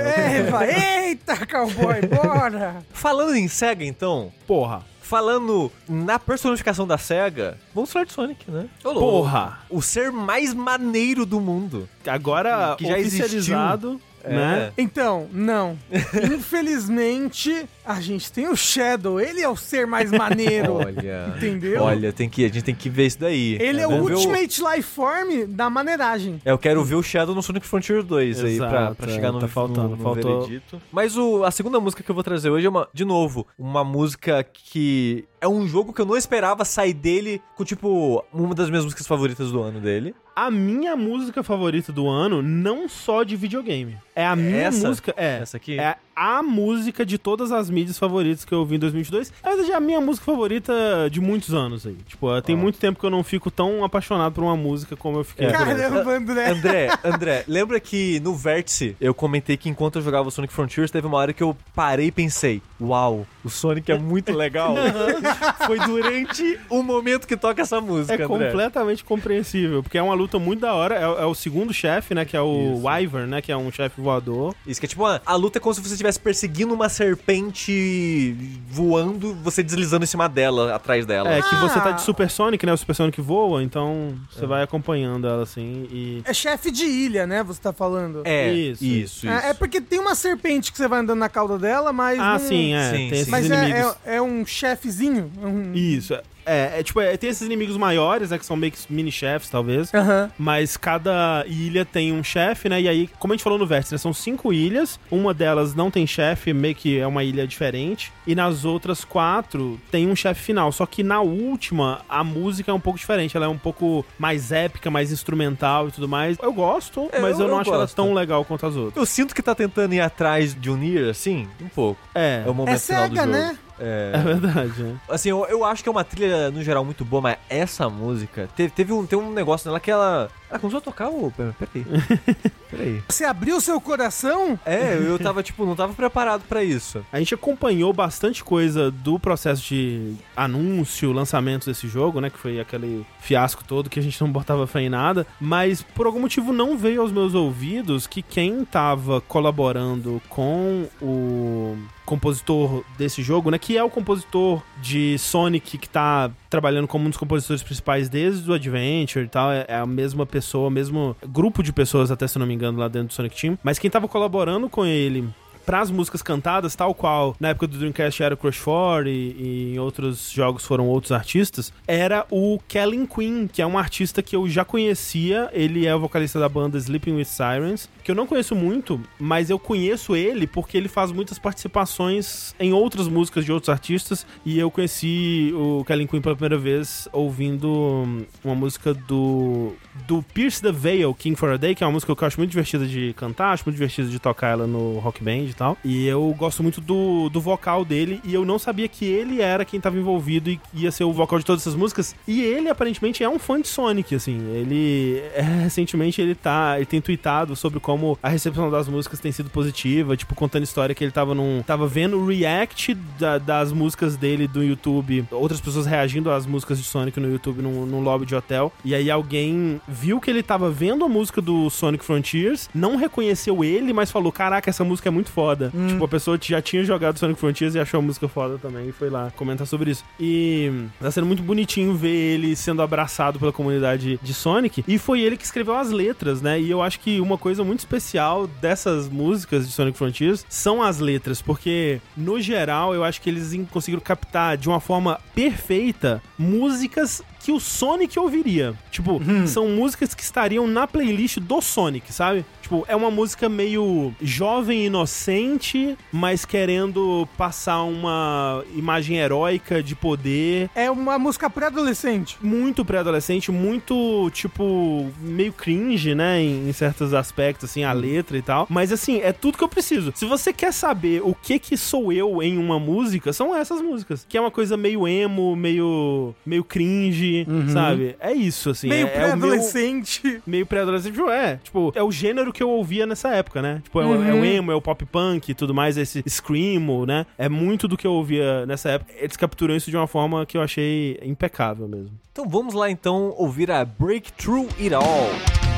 É. 0.67 1.07
Eita, 1.09 1.45
cowboy, 1.45 2.01
bora! 2.07 2.80
Falando 2.93 3.35
em 3.35 3.47
SEGA, 3.47 3.85
então. 3.85 4.31
Porra. 4.47 4.83
Falando 5.01 5.69
na 5.89 6.17
personificação 6.17 6.87
da 6.87 6.97
SEGA, 6.97 7.57
vamos 7.75 7.91
falar 7.91 8.05
de 8.05 8.13
Sonic, 8.13 8.49
né? 8.49 8.67
Porra. 8.81 9.59
O 9.69 9.81
ser 9.81 10.09
mais 10.11 10.53
maneiro 10.53 11.25
do 11.25 11.41
mundo. 11.41 11.89
Agora, 12.07 12.75
Que 12.77 12.85
já 12.87 12.97
oficializado, 12.97 13.99
né? 14.23 14.71
Então, 14.77 15.27
não. 15.33 15.77
Infelizmente, 16.33 17.67
a 17.85 17.99
gente 17.99 18.31
tem 18.31 18.47
o 18.47 18.55
Shadow. 18.55 19.19
Ele 19.19 19.41
é 19.41 19.49
o 19.49 19.55
ser 19.55 19.85
mais 19.87 20.11
maneiro. 20.11 20.73
Olha. 20.81 21.33
Entendeu? 21.35 21.81
Olha, 21.83 22.13
tem 22.13 22.29
que, 22.29 22.43
a 22.45 22.47
gente 22.47 22.63
tem 22.63 22.75
que 22.75 22.89
ver 22.89 23.07
isso 23.07 23.19
daí. 23.19 23.57
Ele 23.59 23.81
é 23.81 23.87
o 23.87 23.91
Vamos 23.91 24.07
ver 24.07 24.15
Ultimate 24.15 24.61
Life 24.61 24.83
Form 24.83 25.45
da 25.47 25.69
maneiragem. 25.69 26.41
É, 26.45 26.51
eu 26.51 26.57
quero 26.57 26.83
ver 26.83 26.95
o 26.95 27.03
Shadow 27.03 27.33
no 27.35 27.41
Sonic 27.41 27.65
Frontier 27.65 28.03
2 28.03 28.43
aí, 28.43 28.57
pra, 28.57 28.67
Exato, 28.67 28.95
pra 28.95 29.11
é, 29.11 29.13
chegar 29.13 29.31
no, 29.31 29.39
tá 29.39 29.47
faltando, 29.47 29.89
no, 29.89 29.95
no 29.97 30.03
faltou- 30.03 30.41
veredito. 30.41 30.81
Mas 30.91 31.17
o, 31.17 31.43
a 31.43 31.51
segunda 31.51 31.79
música 31.79 32.03
que 32.03 32.09
eu 32.09 32.15
vou 32.15 32.23
trazer 32.23 32.49
hoje 32.49 32.65
é, 32.65 32.69
uma, 32.69 32.87
de 32.93 33.03
novo, 33.05 33.47
uma 33.57 33.83
música 33.83 34.43
que 34.43 35.25
é 35.39 35.47
um 35.47 35.67
jogo 35.67 35.91
que 35.91 36.01
eu 36.01 36.05
não 36.05 36.15
esperava 36.15 36.63
sair 36.63 36.93
dele 36.93 37.41
com, 37.55 37.63
tipo, 37.65 38.23
uma 38.31 38.53
das 38.53 38.69
minhas 38.69 38.83
músicas 38.83 39.07
favoritas 39.07 39.51
do 39.51 39.61
ano 39.61 39.79
dele. 39.79 40.13
A 40.35 40.49
minha 40.49 40.95
música 40.95 41.43
favorita 41.43 41.91
do 41.91 42.07
ano, 42.07 42.41
não 42.41 42.87
só 42.87 43.23
de 43.23 43.35
videogame. 43.35 43.97
É 44.15 44.25
a 44.25 44.35
minha 44.35 44.67
Essa? 44.67 44.87
música. 44.87 45.13
É. 45.17 45.39
Essa 45.41 45.57
aqui? 45.57 45.79
É 45.79 45.97
a 46.15 46.43
música 46.43 47.05
de 47.05 47.17
todas 47.17 47.51
as 47.51 47.69
mídias 47.69 47.97
favoritas 47.97 48.43
que 48.45 48.53
eu 48.53 48.59
ouvi 48.59 48.75
em 48.75 48.79
2022. 48.79 49.31
Na 49.43 49.49
verdade, 49.51 49.71
é 49.71 49.75
a 49.75 49.79
minha 49.79 49.99
música 50.01 50.25
favorita 50.25 50.73
de 51.11 51.19
muitos 51.21 51.53
anos 51.53 51.85
aí. 51.85 51.95
Tipo, 52.07 52.41
tem 52.41 52.55
muito 52.55 52.77
tempo 52.79 52.99
que 52.99 53.05
eu 53.05 53.09
não 53.09 53.23
fico 53.23 53.49
tão 53.49 53.83
apaixonado 53.83 54.33
por 54.33 54.43
uma 54.43 54.55
música 54.55 54.95
como 54.95 55.19
eu 55.19 55.23
fiquei. 55.23 55.47
É. 55.47 55.51
Caramba, 55.51 56.11
André. 56.15 56.49
André, 56.49 56.89
André, 57.03 57.43
lembra 57.47 57.79
que 57.79 58.19
no 58.19 58.35
Vértice 58.35 58.95
eu 58.99 59.13
comentei 59.13 59.57
que 59.57 59.69
enquanto 59.69 59.97
eu 59.97 60.01
jogava 60.01 60.29
Sonic 60.31 60.53
Frontiers, 60.53 60.91
teve 60.91 61.07
uma 61.07 61.17
hora 61.17 61.33
que 61.33 61.41
eu 61.43 61.55
parei 61.75 62.07
e 62.07 62.11
pensei: 62.11 62.61
Uau, 62.79 63.25
o 63.43 63.49
Sonic 63.49 63.91
é 63.91 63.97
muito 63.97 64.31
legal. 64.33 64.75
Foi 65.65 65.79
durante 65.79 66.59
o 66.69 66.81
momento 66.83 67.27
que 67.27 67.37
toca 67.37 67.61
essa 67.61 67.79
música, 67.81 68.13
É 68.13 68.25
André. 68.25 68.27
completamente 68.27 69.03
compreensível, 69.03 69.81
porque 69.83 69.97
é 69.97 70.01
uma 70.03 70.13
luta 70.13 70.37
muito 70.39 70.61
da 70.61 70.73
hora. 70.73 70.95
É, 70.95 71.03
é 71.23 71.25
o 71.25 71.33
segundo 71.35 71.73
chefe, 71.73 72.13
né? 72.13 72.25
Que 72.25 72.35
é 72.35 72.41
o 72.41 72.73
Isso. 72.75 72.85
Wyvern, 72.87 73.27
né? 73.29 73.41
Que 73.41 73.51
é 73.51 73.57
um 73.57 73.71
chefe 73.71 74.01
voador. 74.01 74.53
Isso 74.65 74.79
que 74.79 74.85
é 74.85 74.89
tipo, 74.89 75.03
uma- 75.03 75.21
a 75.25 75.35
luta 75.35 75.57
é 75.57 75.61
como 75.61 75.73
se 75.73 75.81
você 75.81 75.95
estivesse 76.01 76.19
perseguindo 76.19 76.73
uma 76.73 76.89
serpente 76.89 78.35
voando, 78.69 79.33
você 79.43 79.61
deslizando 79.63 80.03
em 80.03 80.07
cima 80.07 80.27
dela, 80.27 80.75
atrás 80.75 81.05
dela. 81.05 81.29
É, 81.31 81.41
que 81.41 81.55
você 81.55 81.79
tá 81.79 81.89
Ah. 81.89 81.91
de 81.93 82.01
Super 82.01 82.29
Sonic, 82.29 82.65
né? 82.65 82.73
O 82.73 82.77
Super 82.77 82.93
Sonic 82.95 83.21
voa, 83.21 83.61
então 83.63 84.13
você 84.31 84.45
vai 84.45 84.63
acompanhando 84.63 85.27
ela 85.27 85.43
assim 85.43 85.87
e. 85.91 86.21
É 86.25 86.33
chefe 86.33 86.71
de 86.71 86.85
ilha, 86.85 87.25
né? 87.27 87.43
Você 87.43 87.61
tá 87.61 87.73
falando. 87.73 88.21
É, 88.25 88.51
Isso, 88.53 88.83
isso, 88.83 89.25
isso. 89.25 89.27
É, 89.29 89.49
é 89.49 89.53
porque 89.53 89.81
tem 89.81 89.99
uma 89.99 90.15
serpente 90.15 90.71
que 90.71 90.77
você 90.77 90.87
vai 90.87 90.99
andando 90.99 91.19
na 91.19 91.29
cauda 91.29 91.57
dela, 91.57 91.91
mas. 91.93 92.19
Ah, 92.19 92.33
não- 92.33 92.39
sim, 92.39 92.73
é. 92.73 92.89
Sim, 92.91 92.97
tem 92.97 93.09
sim. 93.09 93.15
esses 93.15 93.27
Mas 93.27 93.45
inimigos. 93.45 93.95
é, 94.05 94.13
é, 94.13 94.15
é 94.15 94.21
um 94.21 94.45
chefezinho. 94.45 95.31
é 95.41 95.45
Um... 95.47 95.73
Isso. 95.73 96.13
É, 96.45 96.79
é 96.79 96.83
tipo, 96.83 96.99
é, 97.01 97.15
tem 97.17 97.29
esses 97.29 97.45
inimigos 97.45 97.77
maiores, 97.77 98.29
né? 98.31 98.37
Que 98.37 98.45
são 98.45 98.55
meio 98.57 98.71
que 98.71 98.79
mini 98.89 99.11
chefes, 99.11 99.49
talvez. 99.49 99.93
Aham. 99.93 100.31
Mas 100.37 100.75
cada 100.77 101.43
ilha 101.47 101.85
tem 101.85 102.11
um 102.11 102.23
chefe, 102.23 102.67
né? 102.69 102.81
E 102.81 102.87
aí, 102.87 103.09
como 103.19 103.33
a 103.33 103.35
gente 103.35 103.43
falou 103.43 103.59
no 103.59 103.65
Vértice, 103.67 103.93
né, 103.93 103.97
são 103.97 104.13
cinco 104.13 104.51
ilhas. 104.53 104.99
Uma 105.09 105.33
delas 105.33 105.75
não 105.75 105.91
tem 105.91 106.05
chefe, 106.07 106.53
meio 106.53 106.75
que 106.75 106.97
é 106.99 107.05
uma 107.07 107.23
ilha 107.23 107.45
diferente. 107.47 108.11
E 108.25 108.33
nas 108.35 108.65
outras 108.65 109.03
quatro 109.03 109.79
tem 109.91 110.07
um 110.07 110.15
chefe 110.15 110.41
final. 110.41 110.71
Só 110.71 110.85
que 110.85 111.03
na 111.03 111.21
última, 111.21 112.01
a 112.09 112.23
música 112.23 112.71
é 112.71 112.73
um 112.73 112.79
pouco 112.79 112.97
diferente. 112.99 113.35
Ela 113.37 113.45
é 113.45 113.49
um 113.49 113.57
pouco 113.57 114.05
mais 114.17 114.51
épica, 114.51 114.89
mais 114.89 115.11
instrumental 115.11 115.87
e 115.87 115.91
tudo 115.91 116.07
mais. 116.07 116.37
Eu 116.41 116.53
gosto, 116.53 117.09
É, 117.11 117.19
mas 117.19 117.39
eu, 117.39 117.45
eu- 117.45 117.47
não 117.47 117.55
eu 117.55 117.61
acho 117.61 117.69
ela 117.73 117.79
gosto. 117.83 117.95
tão 117.95 118.13
legal 118.13 118.43
quanto 118.45 118.65
as 118.65 118.75
outras. 118.75 118.95
Eu 118.97 119.05
sinto 119.05 119.33
que 119.35 119.41
tá 119.41 119.53
tentando 119.55 119.93
ir 119.93 120.01
atrás 120.01 120.53
de 120.59 120.69
unir, 120.69 121.09
assim, 121.09 121.47
um 121.61 121.67
pouco. 121.67 121.99
É, 122.15 122.43
É 122.45 122.49
o 122.49 122.53
momento 122.53 122.75
É 122.75 122.79
final 122.79 123.09
do 123.09 123.15
cega, 123.15 123.21
jogo. 123.27 123.37
né? 123.37 123.57
É. 123.81 124.11
é 124.13 124.19
verdade, 124.19 124.83
né? 124.83 124.95
Assim, 125.09 125.29
eu, 125.29 125.45
eu 125.47 125.65
acho 125.65 125.81
que 125.81 125.89
é 125.89 125.91
uma 125.91 126.03
trilha, 126.03 126.51
no 126.51 126.61
geral, 126.63 126.85
muito 126.85 127.03
boa, 127.03 127.21
mas 127.21 127.37
essa 127.49 127.89
música... 127.89 128.47
Teve, 128.55 128.69
teve 128.69 128.93
um, 128.93 129.05
tem 129.05 129.17
um 129.17 129.31
negócio 129.33 129.67
nela 129.67 129.79
que 129.79 129.89
ela... 129.89 130.29
Ela 130.51 130.59
começou 130.59 130.79
a 130.79 130.81
tocar 130.81 131.09
o... 131.09 131.31
Peraí. 131.31 131.85
Peraí. 132.69 133.03
Você 133.07 133.23
abriu 133.23 133.59
seu 133.61 133.79
coração? 133.79 134.59
É, 134.65 134.97
eu 134.97 135.17
tava, 135.17 135.41
tipo, 135.41 135.65
não 135.65 135.77
tava 135.77 135.93
preparado 135.93 136.43
pra 136.47 136.61
isso. 136.61 137.03
A 137.11 137.19
gente 137.19 137.33
acompanhou 137.33 137.93
bastante 137.93 138.43
coisa 138.43 138.91
do 138.91 139.17
processo 139.17 139.63
de 139.63 140.13
anúncio, 140.35 141.13
lançamento 141.13 141.65
desse 141.65 141.87
jogo, 141.87 142.19
né? 142.19 142.29
Que 142.29 142.37
foi 142.37 142.59
aquele 142.59 143.05
fiasco 143.21 143.63
todo 143.63 143.89
que 143.89 143.99
a 143.99 144.03
gente 144.03 144.19
não 144.21 144.29
botava 144.29 144.67
fé 144.67 144.81
em 144.81 144.89
nada. 144.89 145.25
Mas 145.39 145.81
por 145.81 146.05
algum 146.05 146.19
motivo 146.19 146.51
não 146.51 146.77
veio 146.77 147.01
aos 147.01 147.13
meus 147.13 147.33
ouvidos 147.33 148.05
que 148.05 148.21
quem 148.21 148.65
tava 148.65 149.21
colaborando 149.21 150.21
com 150.27 150.85
o 151.01 151.77
compositor 152.05 152.83
desse 152.97 153.23
jogo, 153.23 153.49
né? 153.49 153.57
Que 153.57 153.77
é 153.77 153.83
o 153.83 153.89
compositor 153.89 154.61
de 154.81 155.17
Sonic 155.17 155.77
que 155.77 155.87
tá 155.87 156.29
trabalhando 156.51 156.87
como 156.87 157.05
um 157.05 157.09
dos 157.09 157.17
compositores 157.17 157.63
principais 157.63 158.09
desde 158.09 158.51
o 158.51 158.53
Adventure 158.53 159.25
e 159.25 159.29
tal. 159.29 159.51
É 159.51 159.61
é 159.71 159.75
a 159.75 159.85
mesma 159.85 160.25
pessoa, 160.25 160.69
mesmo 160.69 161.15
grupo 161.25 161.63
de 161.63 161.71
pessoas, 161.71 162.11
até 162.11 162.27
se 162.27 162.37
não 162.37 162.45
me 162.45 162.53
engano, 162.53 162.77
lá 162.77 162.89
dentro 162.89 163.07
do 163.07 163.13
Sonic 163.13 163.39
Team. 163.39 163.57
Mas 163.63 163.79
quem 163.79 163.89
tava 163.89 164.07
colaborando 164.07 164.69
com 164.69 164.85
ele 164.85 165.27
pras 165.71 165.89
músicas 165.89 166.21
cantadas, 166.21 166.75
tal 166.75 166.93
qual 166.93 167.33
na 167.39 167.47
época 167.47 167.65
do 167.65 167.77
Dreamcast 167.77 168.21
era 168.21 168.33
o 168.35 168.37
Crush 168.37 168.59
4 168.59 169.07
e, 169.07 169.11
e 169.11 169.73
em 169.73 169.79
outros 169.79 170.29
jogos 170.29 170.65
foram 170.65 170.85
outros 170.89 171.13
artistas, 171.13 171.71
era 171.87 172.25
o 172.29 172.59
Kellen 172.67 173.05
Quinn, 173.05 173.47
que 173.47 173.61
é 173.61 173.65
um 173.65 173.77
artista 173.77 174.21
que 174.21 174.35
eu 174.35 174.49
já 174.49 174.65
conhecia. 174.65 175.49
Ele 175.53 175.85
é 175.87 175.95
o 175.95 175.99
vocalista 176.01 176.37
da 176.41 176.49
banda 176.49 176.77
Sleeping 176.77 177.13
with 177.13 177.23
Sirens, 177.23 177.89
que 178.03 178.11
eu 178.11 178.15
não 178.15 178.27
conheço 178.27 178.53
muito, 178.53 178.99
mas 179.17 179.49
eu 179.49 179.57
conheço 179.57 180.13
ele 180.13 180.45
porque 180.45 180.75
ele 180.75 180.89
faz 180.89 181.09
muitas 181.09 181.39
participações 181.39 182.53
em 182.59 182.73
outras 182.73 183.07
músicas 183.07 183.45
de 183.45 183.53
outros 183.53 183.69
artistas. 183.69 184.25
E 184.45 184.59
eu 184.59 184.69
conheci 184.69 185.53
o 185.55 185.85
Kellen 185.85 186.05
Quinn 186.05 186.19
pela 186.19 186.35
primeira 186.35 186.57
vez 186.57 187.07
ouvindo 187.13 187.71
hum, 187.71 188.25
uma 188.43 188.55
música 188.55 188.93
do, 188.93 189.73
do 190.05 190.21
Pierce 190.21 190.61
the 190.61 190.73
Veil, 190.73 191.13
King 191.13 191.37
for 191.37 191.53
a 191.53 191.55
Day, 191.55 191.73
que 191.73 191.81
é 191.81 191.87
uma 191.87 191.93
música 191.93 192.13
que 192.13 192.21
eu 192.21 192.27
acho 192.27 192.37
muito 192.37 192.49
divertida 192.49 192.85
de 192.85 193.13
cantar, 193.13 193.53
acho 193.53 193.63
muito 193.65 193.75
divertida 193.75 194.09
de 194.09 194.19
tocar 194.19 194.49
ela 194.49 194.67
no 194.67 194.99
Rock 194.99 195.23
Band 195.23 195.45
e 195.45 195.60
tal. 195.61 195.77
E 195.85 196.07
eu 196.07 196.33
gosto 196.37 196.63
muito 196.63 196.81
do, 196.81 197.29
do 197.29 197.39
vocal 197.39 197.85
dele 197.85 198.19
e 198.23 198.33
eu 198.33 198.43
não 198.43 198.57
sabia 198.57 198.87
que 198.87 199.05
ele 199.05 199.41
era 199.41 199.63
quem 199.63 199.79
tava 199.79 199.95
envolvido 199.97 200.49
e 200.49 200.59
ia 200.73 200.91
ser 200.91 201.03
o 201.03 201.13
vocal 201.13 201.37
de 201.37 201.45
todas 201.45 201.61
essas 201.61 201.75
músicas. 201.75 202.15
E 202.27 202.41
ele 202.41 202.67
aparentemente 202.67 203.23
é 203.23 203.29
um 203.29 203.37
fã 203.37 203.61
de 203.61 203.67
Sonic, 203.67 204.15
assim. 204.15 204.39
Ele 204.55 205.21
é, 205.35 205.41
recentemente 205.63 206.19
ele 206.19 206.33
tá, 206.33 206.73
ele 206.77 206.85
tem 206.87 206.99
tweetado 206.99 207.55
sobre 207.55 207.79
como 207.79 208.17
a 208.23 208.29
recepção 208.29 208.71
das 208.71 208.87
músicas 208.87 209.19
tem 209.19 209.31
sido 209.31 209.49
positiva, 209.51 210.17
tipo 210.17 210.33
contando 210.33 210.63
história 210.63 210.95
que 210.95 211.03
ele 211.03 211.11
tava 211.11 211.35
num 211.35 211.61
tava 211.65 211.85
vendo 211.87 212.17
o 212.17 212.25
react 212.25 212.95
da- 213.19 213.37
das 213.37 213.71
músicas 213.71 214.17
dele 214.17 214.47
do 214.47 214.63
YouTube, 214.63 215.25
outras 215.31 215.61
pessoas 215.61 215.85
reagindo 215.85 216.31
às 216.31 216.45
músicas 216.47 216.79
de 216.79 216.83
Sonic 216.83 217.19
no 217.19 217.29
YouTube 217.31 217.61
num, 217.61 217.85
num 217.85 218.01
lobby 218.01 218.25
de 218.25 218.33
hotel. 218.35 218.71
E 218.83 218.95
aí 218.95 219.11
alguém 219.11 219.79
viu 219.87 220.19
que 220.19 220.29
ele 220.31 220.41
tava 220.41 220.71
vendo 220.71 221.05
a 221.05 221.09
música 221.09 221.39
do 221.41 221.69
Sonic 221.69 222.03
Frontiers, 222.03 222.67
não 222.73 222.95
reconheceu 222.95 223.63
ele, 223.63 223.93
mas 223.93 224.09
falou: 224.09 224.31
"Caraca, 224.31 224.69
essa 224.69 224.83
música 224.83 225.09
é 225.09 225.11
muito 225.11 225.29
foda 225.41 225.51
foda. 225.51 225.71
Tipo, 225.87 226.05
a 226.05 226.07
pessoa 226.07 226.39
já 226.41 226.61
tinha 226.61 226.83
jogado 226.83 227.19
Sonic 227.19 227.39
Frontiers 227.39 227.75
e 227.75 227.79
achou 227.79 227.99
a 227.99 228.01
música 228.01 228.27
foda 228.27 228.57
também 228.57 228.89
e 228.89 228.91
foi 228.91 229.09
lá 229.09 229.31
comentar 229.35 229.67
sobre 229.67 229.91
isso. 229.91 230.03
E 230.19 230.69
hum, 230.71 230.87
tá 230.99 231.11
sendo 231.11 231.27
muito 231.27 231.43
bonitinho 231.43 231.93
ver 231.93 232.09
ele 232.09 232.55
sendo 232.55 232.81
abraçado 232.81 233.39
pela 233.39 233.51
comunidade 233.51 234.19
de 234.21 234.33
Sonic. 234.33 234.83
E 234.87 234.97
foi 234.97 235.21
ele 235.21 235.37
que 235.37 235.43
escreveu 235.43 235.75
as 235.75 235.91
letras, 235.91 236.41
né? 236.41 236.59
E 236.59 236.69
eu 236.69 236.81
acho 236.81 236.99
que 236.99 237.19
uma 237.19 237.37
coisa 237.37 237.63
muito 237.63 237.79
especial 237.79 238.47
dessas 238.47 239.09
músicas 239.09 239.67
de 239.67 239.73
Sonic 239.73 239.97
Frontiers 239.97 240.45
são 240.47 240.81
as 240.81 240.99
letras, 240.99 241.41
porque 241.41 241.99
no 242.15 242.39
geral 242.39 242.93
eu 242.93 243.03
acho 243.03 243.21
que 243.21 243.29
eles 243.29 243.51
conseguiram 243.69 244.01
captar 244.01 244.57
de 244.57 244.69
uma 244.69 244.79
forma 244.79 245.19
perfeita 245.35 246.21
músicas 246.37 247.21
que 247.43 247.51
o 247.51 247.59
Sonic 247.59 248.17
ouviria. 248.19 248.73
Tipo, 248.91 249.19
são 249.47 249.67
músicas 249.69 250.13
que 250.13 250.21
estariam 250.21 250.67
na 250.67 250.85
playlist 250.85 251.39
do 251.39 251.61
Sonic, 251.61 252.13
sabe? 252.13 252.45
Tipo, 252.71 252.85
é 252.87 252.95
uma 252.95 253.11
música 253.11 253.49
meio 253.49 254.13
jovem, 254.21 254.85
inocente, 254.85 255.97
mas 256.09 256.45
querendo 256.45 257.27
passar 257.37 257.83
uma 257.83 258.63
imagem 258.73 259.17
heróica 259.17 259.83
de 259.83 259.93
poder. 259.93 260.69
É 260.73 260.89
uma 260.89 261.19
música 261.19 261.49
pré-adolescente. 261.49 262.37
Muito 262.41 262.85
pré-adolescente, 262.85 263.51
muito, 263.51 264.29
tipo, 264.31 265.11
meio 265.19 265.51
cringe, 265.51 266.15
né? 266.15 266.41
Em, 266.41 266.69
em 266.69 266.71
certos 266.71 267.13
aspectos, 267.13 267.69
assim, 267.69 267.83
a 267.83 267.91
letra 267.91 268.37
e 268.37 268.41
tal. 268.41 268.65
Mas, 268.69 268.93
assim, 268.93 269.19
é 269.19 269.33
tudo 269.33 269.57
que 269.57 269.63
eu 269.65 269.69
preciso. 269.69 270.13
Se 270.15 270.23
você 270.23 270.53
quer 270.53 270.71
saber 270.71 271.21
o 271.25 271.35
que 271.35 271.59
que 271.59 271.75
sou 271.75 272.13
eu 272.13 272.41
em 272.41 272.57
uma 272.57 272.79
música, 272.79 273.33
são 273.33 273.53
essas 273.53 273.81
músicas. 273.81 274.25
Que 274.29 274.37
é 274.37 274.41
uma 274.41 274.51
coisa 274.51 274.77
meio 274.77 275.05
emo, 275.05 275.57
meio, 275.57 276.33
meio 276.45 276.63
cringe, 276.63 277.45
sabe? 277.67 278.15
É 278.17 278.31
isso, 278.31 278.69
assim. 278.69 278.87
Meio 278.87 279.07
é, 279.07 279.09
é 279.09 279.13
pré-adolescente. 279.13 280.41
meio 280.47 280.65
pré-adolescente, 280.65 281.15
tipo, 281.15 281.29
é, 281.29 281.57
tipo, 281.57 281.91
é 281.93 282.01
o 282.01 282.09
gênero 282.09 282.53
que 282.53 282.60
eu 282.63 282.69
ouvia 282.69 283.05
nessa 283.05 283.29
época, 283.29 283.61
né? 283.61 283.81
Tipo, 283.83 284.01
é, 284.01 284.05
o- 284.05 284.23
é 284.23 284.33
o 284.33 284.45
emo, 284.45 284.71
é 284.71 284.75
o 284.75 284.81
pop 284.81 285.05
punk 285.05 285.49
e 285.49 285.53
tudo 285.53 285.73
mais, 285.73 285.97
esse 285.97 286.23
screamo, 286.27 287.05
né? 287.05 287.25
É 287.37 287.47
muito 287.49 287.87
do 287.87 287.97
que 287.97 288.05
eu 288.07 288.13
ouvia 288.13 288.65
nessa 288.65 288.89
época. 288.91 289.11
Eles 289.17 289.37
capturam 289.37 289.75
isso 289.75 289.89
de 289.89 289.97
uma 289.97 290.07
forma 290.07 290.45
que 290.45 290.57
eu 290.57 290.61
achei 290.61 291.19
impecável 291.23 291.87
mesmo. 291.87 292.11
Então 292.31 292.47
vamos 292.47 292.73
lá 292.73 292.89
então 292.89 293.33
ouvir 293.37 293.69
a 293.71 293.83
Breakthrough 293.85 294.67
It 294.79 294.93
All. 294.93 295.70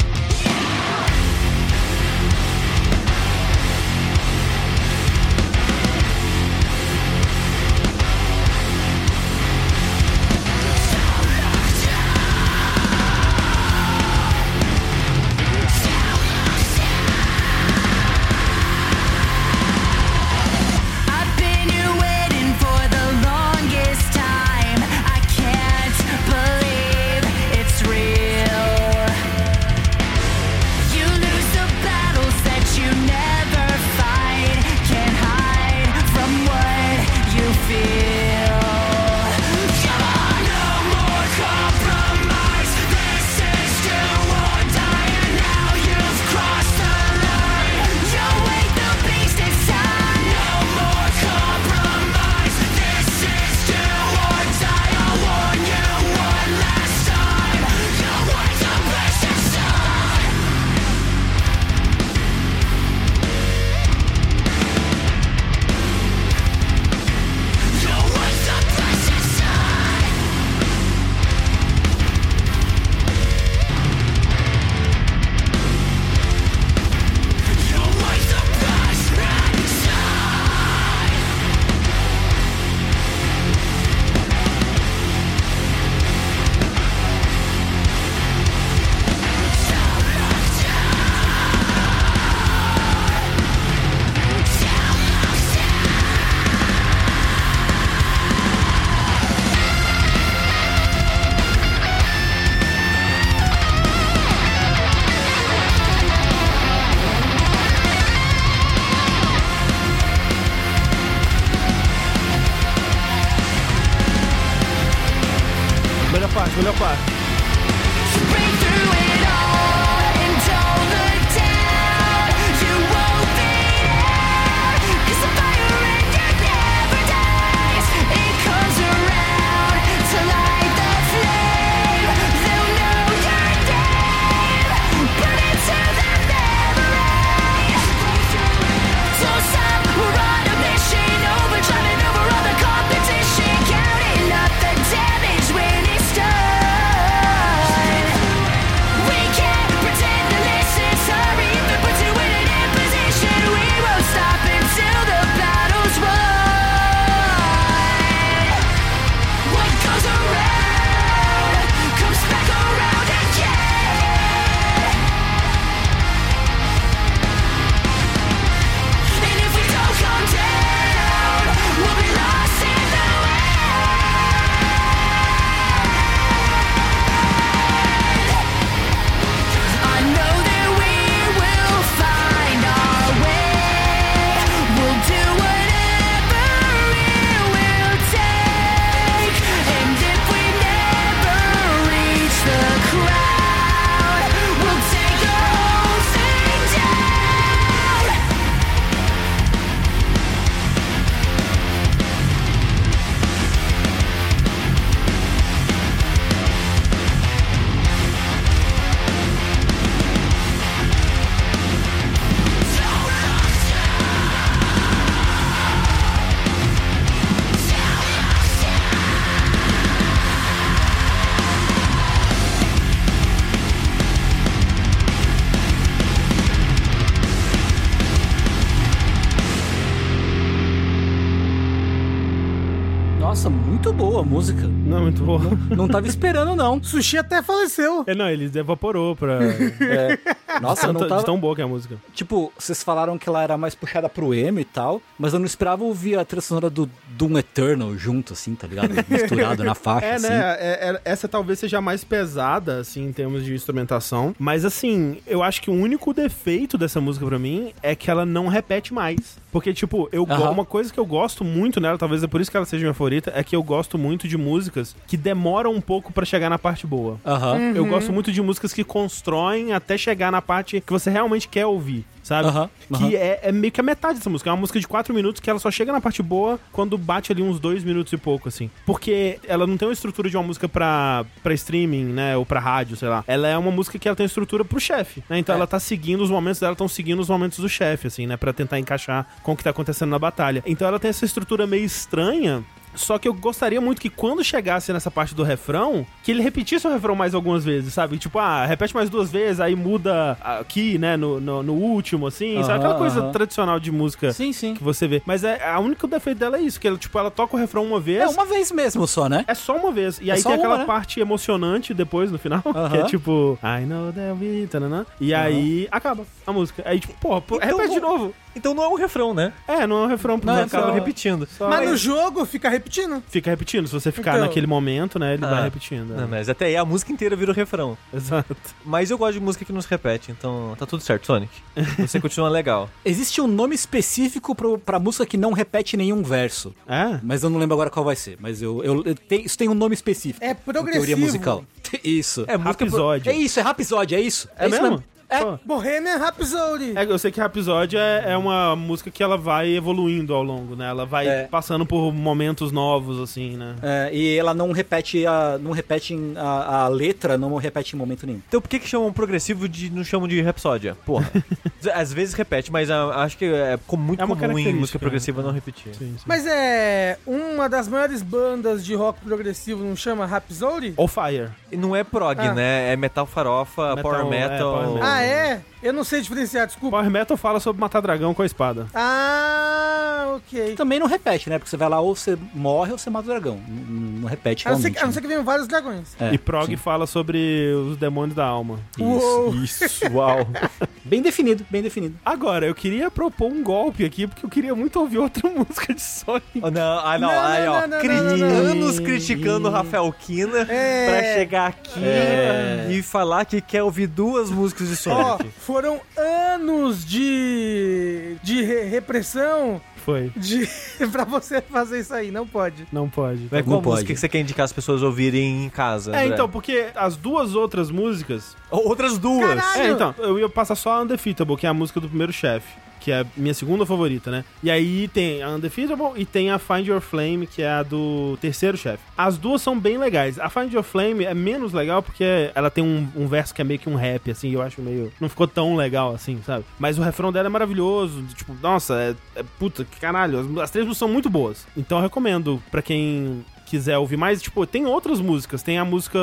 Não 235.69 235.87
tava 235.87 236.07
esperando, 236.07 236.55
não. 236.55 236.81
Sushi 236.83 237.17
até 237.17 237.41
faleceu. 237.41 238.03
É, 238.07 238.13
não, 238.15 238.29
ele 238.29 238.49
evaporou 238.57 239.15
pra. 239.15 239.39
É. 239.83 240.59
Nossa, 240.61 240.85
eu 240.85 240.93
Tanto- 240.93 240.99
não 241.01 241.07
tava... 241.09 241.19
De 241.21 241.25
tão 241.25 241.39
boa 241.39 241.55
que 241.55 241.61
é 241.61 241.63
a 241.63 241.67
música. 241.67 241.97
Tipo, 242.13 242.51
vocês 242.57 242.83
falaram 242.83 243.17
que 243.17 243.27
ela 243.27 243.41
era 243.41 243.57
mais 243.57 243.73
puxada 243.73 244.07
pro 244.07 244.33
emo 244.33 244.59
e 244.59 244.65
tal, 244.65 245.01
mas 245.17 245.33
eu 245.33 245.39
não 245.39 245.45
esperava 245.45 245.83
ouvir 245.83 246.17
a 246.17 246.23
trilha 246.25 246.41
sonora 246.41 246.69
do 246.69 246.89
Doom 247.17 247.37
Eternal 247.37 247.95
junto, 247.97 248.33
assim, 248.33 248.55
tá 248.55 248.67
ligado? 248.67 248.89
Misturado 249.09 249.63
na 249.63 249.75
faixa, 249.75 250.05
É, 250.05 250.13
assim. 250.15 250.27
né? 250.29 250.57
é- 250.59 250.89
é- 250.91 251.01
essa 251.05 251.27
talvez 251.27 251.59
seja 251.59 251.77
a 251.77 251.81
mais 251.81 252.03
pesada, 252.03 252.79
assim, 252.79 253.05
em 253.05 253.13
termos 253.13 253.43
de 253.45 253.53
instrumentação. 253.53 254.35
Mas, 254.39 254.65
assim, 254.65 255.17
eu 255.27 255.41
acho 255.43 255.61
que 255.61 255.69
o 255.69 255.73
único 255.73 256.13
defeito 256.13 256.77
dessa 256.77 256.99
música 257.01 257.25
pra 257.25 257.39
mim 257.39 257.71
é 257.81 257.95
que 257.95 258.09
ela 258.09 258.25
não 258.25 258.47
repete 258.47 258.93
mais. 258.93 259.37
Porque, 259.51 259.73
tipo, 259.73 260.09
eu 260.11 260.23
uma 260.23 260.65
coisa 260.65 260.91
que 260.91 260.99
eu 260.99 261.05
gosto 261.05 261.43
muito 261.43 261.79
nela, 261.79 261.97
talvez 261.97 262.23
é 262.23 262.27
por 262.27 262.41
isso 262.41 262.49
que 262.49 262.57
ela 262.57 262.65
seja 262.65 262.81
minha 262.83 262.93
favorita, 262.93 263.31
é 263.35 263.43
que 263.43 263.55
eu 263.55 263.61
gosto 263.61 263.97
muito 263.97 264.27
de 264.27 264.35
músicas 264.37 264.95
que 265.07 265.15
demoram 265.15 265.71
um 265.73 265.81
pouco 265.81 266.11
pra 266.11 266.25
chegar 266.25 266.49
na 266.49 266.57
parte 266.57 266.87
boa. 266.87 267.19
Aham. 267.25 267.73
Eu 267.75 267.85
gosto 267.85 268.11
muito 268.11 268.31
de 268.31 268.41
músicas 268.41 268.73
que 268.73 268.83
constroem 268.83 269.71
até 269.73 269.97
chegar 269.97 270.31
na 270.31 270.41
parte 270.41 270.81
que 270.81 270.91
você 270.91 271.09
realmente 271.09 271.47
quer 271.47 271.65
ouvir, 271.67 272.03
sabe? 272.23 272.49
Que 272.97 273.15
é, 273.15 273.41
é 273.43 273.51
meio 273.51 273.71
que 273.71 273.79
a 273.79 273.83
metade 273.83 274.17
dessa 274.17 274.29
música. 274.29 274.49
É 274.49 274.53
uma 274.53 274.59
música 274.59 274.79
de 274.79 274.87
quatro 274.87 275.13
minutos 275.13 275.41
que 275.41 275.49
ela 275.49 275.59
só 275.59 275.69
chega 275.69 275.91
na 275.91 276.01
parte 276.01 276.23
boa 276.23 276.59
quando 276.71 276.97
bate 276.97 277.31
ali 277.31 277.43
uns 277.43 277.59
dois 277.59 277.83
minutos 277.83 278.11
e 278.13 278.17
pouco, 278.17 278.47
assim. 278.47 278.69
Porque 278.85 279.39
ela 279.47 279.67
não 279.67 279.77
tem 279.77 279.87
uma 279.87 279.93
estrutura 279.93 280.29
de 280.29 280.37
uma 280.37 280.43
música 280.43 280.67
pra, 280.67 281.25
pra 281.43 281.53
streaming, 281.53 282.05
né? 282.05 282.37
Ou 282.37 282.45
pra 282.45 282.59
rádio, 282.59 282.95
sei 282.95 283.09
lá. 283.09 283.23
Ela 283.27 283.47
é 283.47 283.57
uma 283.57 283.71
música 283.71 283.99
que 283.99 284.07
ela 284.07 284.15
tem 284.15 284.25
estrutura 284.25 284.63
pro 284.63 284.79
chefe, 284.79 285.23
né? 285.29 285.37
Então 285.37 285.53
ela 285.53 285.67
tá 285.67 285.79
seguindo 285.79 286.21
os 286.21 286.31
momentos 286.31 286.59
dela, 286.59 286.73
estão 286.73 286.87
seguindo 286.87 287.19
os 287.19 287.29
momentos 287.29 287.59
do 287.59 287.69
chefe, 287.69 288.07
assim, 288.07 288.25
né? 288.25 288.37
Pra 288.37 288.53
tentar 288.53 288.79
encaixar 288.79 289.27
com 289.43 289.51
o 289.51 289.57
que 289.57 289.63
tá 289.63 289.69
acontecendo 289.69 290.09
na 290.09 290.19
batalha. 290.19 290.63
Então 290.65 290.87
ela 290.87 290.99
tem 290.99 291.09
essa 291.09 291.25
estrutura 291.25 291.67
meio 291.67 291.83
estranha. 291.83 292.63
Só 292.95 293.17
que 293.17 293.27
eu 293.27 293.33
gostaria 293.33 293.81
muito 293.81 294.01
que 294.01 294.09
quando 294.09 294.43
chegasse 294.43 294.91
nessa 294.93 295.09
parte 295.11 295.33
do 295.35 295.43
refrão, 295.43 296.05
que 296.23 296.31
ele 296.31 296.41
repetisse 296.41 296.85
o 296.87 296.91
refrão 296.91 297.15
mais 297.15 297.33
algumas 297.33 297.63
vezes, 297.65 297.93
sabe? 297.93 298.17
Tipo, 298.17 298.39
ah, 298.39 298.65
repete 298.65 298.93
mais 298.93 299.09
duas 299.09 299.31
vezes, 299.31 299.59
aí 299.59 299.75
muda 299.75 300.37
aqui, 300.43 300.97
né, 300.97 301.17
no, 301.17 301.39
no, 301.39 301.63
no 301.63 301.73
último, 301.73 302.27
assim, 302.27 302.61
sabe? 302.63 302.79
Aquela 302.79 302.95
coisa 302.95 303.29
tradicional 303.31 303.79
de 303.79 303.91
música 303.91 304.31
Sim, 304.31 304.53
sim. 304.53 304.73
que 304.75 304.83
você 304.83 305.07
vê. 305.07 305.21
Mas 305.25 305.43
é, 305.43 305.67
a 305.67 305.79
única 305.79 306.07
defeito 306.07 306.37
dela 306.37 306.57
é 306.57 306.61
isso, 306.61 306.79
que 306.79 306.87
ela, 306.87 306.97
tipo, 306.97 307.17
ela 307.17 307.31
toca 307.31 307.55
o 307.55 307.59
refrão 307.59 307.83
uma 307.85 307.99
vez. 307.99 308.21
É 308.21 308.27
uma 308.27 308.45
vez 308.45 308.71
mesmo 308.71 309.07
só, 309.07 309.27
né? 309.27 309.43
É 309.47 309.53
só 309.55 309.75
uma 309.75 309.91
vez. 309.91 310.19
E 310.21 310.29
É 310.29 310.33
aí 310.33 310.43
tem 310.43 310.53
aquela 310.53 310.73
uma, 310.75 310.77
né? 310.79 310.85
parte 310.85 311.19
emocionante 311.19 311.93
depois, 311.93 312.31
no 312.31 312.37
final, 312.37 312.61
que 312.91 312.97
é 312.97 313.03
tipo, 313.05 313.57
I 313.63 313.85
know 313.85 314.11
that 314.13 314.37
we... 314.39 314.67
tananã. 314.67 315.05
E 315.19 315.33
aí 315.33 315.87
acaba 315.91 316.23
a 316.45 316.51
música. 316.53 316.83
Aí, 316.85 316.99
tipo, 316.99 317.13
porra, 317.15 317.41
pô, 317.41 317.55
Então 317.55 317.69
repete 317.77 317.93
de 317.95 317.99
vou- 317.99 318.09
novo. 318.17 318.35
Então 318.55 318.75
não 318.75 318.83
é 318.83 318.87
um 318.87 318.93
refrão, 318.95 319.33
né? 319.33 319.51
É, 319.67 319.87
não 319.87 320.03
é 320.03 320.05
um 320.05 320.07
refrão, 320.07 320.37
Não, 320.43 320.53
não, 320.53 320.59
é 320.59 320.63
Acaba 320.65 320.87
só- 320.87 320.93
repetindo. 320.93 321.47
só- 321.57 321.67
Mas 321.67 321.89
no 321.89 321.97
jogo 321.97 322.45
fica 322.45 322.69
repetindo. 322.69 322.82
Fica 323.29 323.49
repetindo. 323.49 323.87
Se 323.87 323.93
você 323.93 324.11
ficar 324.11 324.31
Então. 324.33 324.41
naquele 324.45 324.67
momento, 324.67 325.17
né, 325.19 325.33
ele 325.35 325.45
Ah. 325.45 325.49
vai 325.49 325.63
repetindo. 325.63 326.09
Não, 326.15 326.23
é. 326.23 326.27
mas 326.27 326.49
até 326.49 326.65
aí 326.65 326.75
a 326.77 326.85
música 326.85 327.11
inteira 327.11 327.35
vira 327.35 327.51
o 327.51 327.53
refrão. 327.53 327.97
Exato. 328.13 328.55
Mas 328.85 329.09
eu 329.11 329.17
gosto 329.17 329.33
de 329.33 329.39
música 329.39 329.65
que 329.65 329.71
não 329.73 329.81
se 329.81 329.89
repete, 329.89 330.31
então 330.31 330.75
tá 330.77 330.85
tudo 330.85 331.01
certo, 331.01 331.25
Sonic. 331.27 331.51
Você 332.07 332.19
continua 332.19 332.49
legal. 332.49 332.89
Existe 333.03 333.39
um 333.41 333.47
nome 333.47 333.75
específico 333.75 334.53
pro, 334.55 334.77
pra 334.77 334.99
música 334.99 335.25
que 335.25 335.37
não 335.37 335.51
repete 335.53 335.95
nenhum 335.97 336.21
verso. 336.23 336.73
É? 336.87 337.19
Mas 337.23 337.43
eu 337.43 337.49
não 337.49 337.59
lembro 337.59 337.73
agora 337.75 337.89
qual 337.89 338.05
vai 338.05 338.15
ser. 338.15 338.37
Mas 338.39 338.61
eu, 338.61 338.83
eu, 338.83 339.03
eu 339.05 339.15
tenho- 339.15 339.45
isso 339.45 339.57
tem 339.57 339.69
um 339.69 339.73
nome 339.73 339.93
específico. 339.93 340.43
É 340.43 340.51
em 340.51 340.55
Teoria 340.55 340.81
progressivo. 340.83 341.19
musical. 341.21 341.63
Isso. 342.03 342.45
É 342.47 342.57
música 342.57 342.83
Episódio. 342.83 343.29
É 343.31 343.35
isso, 343.35 343.59
é 343.59 343.63
Rhapsody, 343.63 344.15
é 344.15 344.19
isso. 344.19 344.49
É 344.57 344.67
isso 344.67 344.81
mesmo? 344.81 345.03
É. 345.33 345.39
Pô. 345.43 345.59
Bohemian 345.65 346.17
Rhapsody. 346.17 346.93
É, 346.95 347.03
eu 347.05 347.17
sei 347.17 347.31
que 347.31 347.39
Rhapsody 347.39 347.97
é, 347.97 348.23
é 348.27 348.37
uma 348.37 348.75
música 348.75 349.09
que 349.09 349.21
ela 349.23 349.37
vai 349.37 349.69
evoluindo 349.75 350.33
ao 350.33 350.43
longo, 350.43 350.75
né? 350.75 350.87
Ela 350.89 351.05
vai 351.05 351.27
É. 351.27 351.43
passando 351.45 351.85
por 351.85 352.13
momentos 352.13 352.71
novos, 352.71 353.19
assim, 353.19 353.57
né? 353.57 353.75
É, 353.81 354.09
e 354.13 354.37
ela 354.37 354.53
não 354.53 354.71
repete 354.71 355.25
a, 355.25 355.57
não 355.59 355.71
repete 355.71 356.15
a, 356.37 356.83
a 356.83 356.87
letra, 356.87 357.37
não 357.37 357.55
repete 357.55 357.95
em 357.95 357.99
momento 357.99 358.25
nenhum. 358.25 358.41
Então 358.47 358.61
por 358.61 358.67
que 358.67 358.79
que 358.79 358.87
chamam 358.87 359.11
progressivo 359.11 359.67
de 359.67 359.89
não 359.89 360.03
chamam 360.03 360.27
de 360.27 360.41
Rapsódia? 360.41 360.95
Porra. 361.05 361.31
Às 361.93 362.13
vezes 362.13 362.33
repete, 362.33 362.71
mas 362.71 362.89
ah, 362.89 363.07
acho 363.23 363.37
que 363.37 363.45
é 363.45 363.77
co- 363.85 363.97
muito 363.97 364.21
É 364.21 364.25
uma 364.25 364.35
comum 364.35 364.57
em 364.57 364.73
música 364.73 364.97
progressiva 364.99 365.41
né? 365.41 365.47
não 365.47 365.53
repetir. 365.53 365.93
Sim, 365.95 366.15
sim. 366.17 366.23
Mas 366.25 366.45
é. 366.47 367.17
Uma 367.25 367.67
das 367.67 367.87
maiores 367.87 368.21
bandas 368.21 368.85
de 368.85 368.95
rock 368.95 369.19
progressivo 369.21 369.83
não 369.83 369.95
chama 369.95 370.25
Rhapsody? 370.25 370.93
Ou 370.95 371.07
Fire. 371.07 371.49
Não 371.77 371.95
é 371.95 372.03
prog, 372.03 372.39
Ah. 372.39 372.53
né? 372.53 372.93
É 372.93 372.95
metal 372.95 373.25
farofa, 373.25 373.95
Metal, 373.95 374.03
power 374.11 374.25
é, 374.25 374.29
metal. 374.29 374.73
power 374.73 374.87
metal. 374.93 375.09
Ah, 375.09 375.21
é? 375.23 375.61
Eu 375.81 375.91
não 375.91 376.03
sei 376.05 376.21
diferenciar, 376.21 376.65
desculpa. 376.65 376.95
Power 376.97 377.11
Metal 377.11 377.35
fala 377.35 377.59
sobre 377.59 377.81
matar 377.81 377.99
dragão 378.01 378.33
com 378.33 378.41
a 378.41 378.45
espada. 378.45 378.87
Ah, 378.93 380.33
ok. 380.37 380.75
Também 380.75 380.97
não 380.99 381.07
repete, 381.07 381.49
né? 381.49 381.57
Porque 381.59 381.69
você 381.69 381.75
vai 381.77 381.89
lá 381.89 381.99
ou 381.99 382.15
você 382.15 382.37
morre 382.53 382.91
ou 382.93 382.97
você 382.97 383.09
mata 383.09 383.25
o 383.25 383.31
dragão. 383.31 383.59
Não, 383.67 384.21
não 384.21 384.29
repete 384.29 384.65
A 384.67 384.71
não, 384.71 384.77
ser, 384.77 384.83
realmente. 384.83 384.97
que- 384.97 385.03
a 385.03 385.05
não 385.07 385.13
ser 385.13 385.21
que 385.21 385.27
venham 385.27 385.43
vários 385.43 385.67
dragões. 385.67 386.15
né? 386.19 386.29
É, 386.29 386.33
e 386.33 386.37
Prog 386.37 386.67
sim. 386.67 386.77
fala 386.77 387.05
sobre 387.05 387.73
os 387.89 387.97
demônios 387.97 388.35
da 388.35 388.45
alma. 388.45 388.79
Uou. 388.99 389.53
Isso, 389.55 389.83
uau. 390.11 390.47
Bem 391.05 391.21
definido, 391.21 391.65
bem 391.69 391.81
definido. 391.81 392.15
Agora, 392.23 392.65
eu 392.65 392.73
queria 392.73 393.11
propor 393.11 393.51
um 393.51 393.61
golpe 393.61 394.05
aqui, 394.05 394.25
porque 394.25 394.45
eu 394.45 394.49
queria 394.49 394.73
muito 394.73 394.97
ouvir 395.01 395.17
outra 395.17 395.49
música 395.51 395.93
de 395.93 396.01
Sonic. 396.01 396.45
Oh, 396.61 396.71
não, 396.71 396.99
ah, 396.99 397.17
não, 397.19 397.27
Não, 397.29 397.39
aí, 397.41 397.65
não, 397.65 397.73
ó. 397.73 397.81
não, 397.81 397.87
não, 397.89 397.99
cri- 397.99 398.15
não, 398.15 398.23
não, 398.23 398.37
não. 398.37 398.71
Anos 398.71 398.99
criticando 399.01 399.67
o 399.67 399.71
Rafael 399.71 400.11
Kina 400.17 400.59
É. 400.61 401.07
pra 401.09 401.33
chegar 401.35 401.62
aqui 401.67 402.03
É. 402.03 402.87
e 402.91 403.01
falar 403.03 403.45
que 403.45 403.59
quer 403.61 403.83
ouvir 403.83 404.07
duas 404.07 404.49
músicas 404.49 404.87
de 404.89 404.95
Sonic. 404.95 405.49
foram 405.59 405.99
anos 406.17 407.05
de. 407.05 408.35
de 408.43 408.61
re- 408.63 408.83
repressão 408.85 409.81
Foi. 410.05 410.31
de 410.35 410.67
pra 411.11 411.23
você 411.23 411.61
fazer 411.61 411.99
isso 411.99 412.13
aí. 412.13 412.31
Não 412.31 412.45
pode. 412.47 412.85
Não 412.91 413.09
pode. 413.09 413.47
Mas 413.51 413.63
qual 413.63 413.75
Não 413.77 413.81
pode. 413.81 413.95
música 413.95 414.13
que 414.13 414.19
você 414.19 414.29
quer 414.29 414.39
indicar 414.39 414.63
as 414.65 414.73
pessoas 414.73 415.01
ouvirem 415.01 415.65
em 415.65 415.69
casa? 415.69 416.11
É, 416.15 416.23
André? 416.23 416.33
então, 416.33 416.49
porque 416.49 416.87
as 416.95 417.15
duas 417.15 417.55
outras 417.55 417.89
músicas. 417.91 418.55
Outras 418.69 419.17
duas. 419.17 419.47
Caralho. 419.55 419.81
É, 419.81 419.91
então, 419.91 420.15
eu 420.19 420.39
ia 420.39 420.49
passar 420.49 420.75
só 420.75 420.93
a 420.93 421.01
Undefeatable, 421.01 421.55
que 421.57 421.65
é 421.65 421.69
a 421.69 421.73
música 421.73 421.99
do 421.99 422.07
primeiro 422.07 422.33
chefe. 422.33 422.67
Que 423.03 423.11
é 423.11 423.19
a 423.19 423.25
minha 423.35 423.53
segunda 423.53 423.85
favorita, 423.85 424.31
né? 424.31 424.45
E 424.63 424.71
aí 424.71 425.09
tem 425.09 425.43
a 425.43 425.49
Undefeatable 425.49 426.13
e 426.15 426.25
tem 426.25 426.49
a 426.49 426.57
Find 426.57 426.87
Your 426.87 427.01
Flame, 427.01 427.45
que 427.45 427.61
é 427.61 427.69
a 427.69 427.83
do 427.83 428.37
terceiro 428.39 428.77
chefe. 428.77 429.03
As 429.17 429.37
duas 429.37 429.61
são 429.61 429.77
bem 429.77 429.97
legais. 429.97 430.39
A 430.39 430.49
Find 430.49 430.71
Your 430.71 430.83
Flame 430.83 431.25
é 431.25 431.33
menos 431.33 431.73
legal 431.73 432.01
porque 432.01 432.23
ela 432.55 432.69
tem 432.69 432.81
um, 432.81 433.07
um 433.13 433.27
verso 433.27 433.53
que 433.53 433.61
é 433.61 433.65
meio 433.65 433.79
que 433.79 433.89
um 433.89 433.95
rap, 433.95 434.31
assim, 434.31 434.51
eu 434.53 434.61
acho 434.61 434.81
meio. 434.81 435.11
Não 435.19 435.27
ficou 435.27 435.47
tão 435.47 435.75
legal 435.75 436.15
assim, 436.15 436.41
sabe? 436.45 436.63
Mas 436.79 436.97
o 436.97 437.01
refrão 437.01 437.31
dela 437.31 437.47
é 437.47 437.49
maravilhoso. 437.49 438.23
Tipo, 438.33 438.55
nossa, 438.61 438.95
é, 438.95 439.15
é 439.35 439.43
puta, 439.59 439.83
que 439.83 439.99
caralho. 439.99 440.39
As, 440.39 440.57
as 440.63 440.71
três 440.71 440.85
músicas 440.85 440.99
são 440.99 441.09
muito 441.09 441.29
boas. 441.29 441.67
Então 441.75 441.97
eu 441.97 442.03
recomendo 442.03 442.63
pra 442.71 442.81
quem 442.81 443.43
quiser 443.65 443.97
ouvir 443.97 444.17
mais, 444.17 444.41
tipo, 444.41 444.65
tem 444.65 444.85
outras 444.85 445.19
músicas. 445.19 445.61
Tem 445.63 445.77
a 445.77 445.85
música 445.85 446.19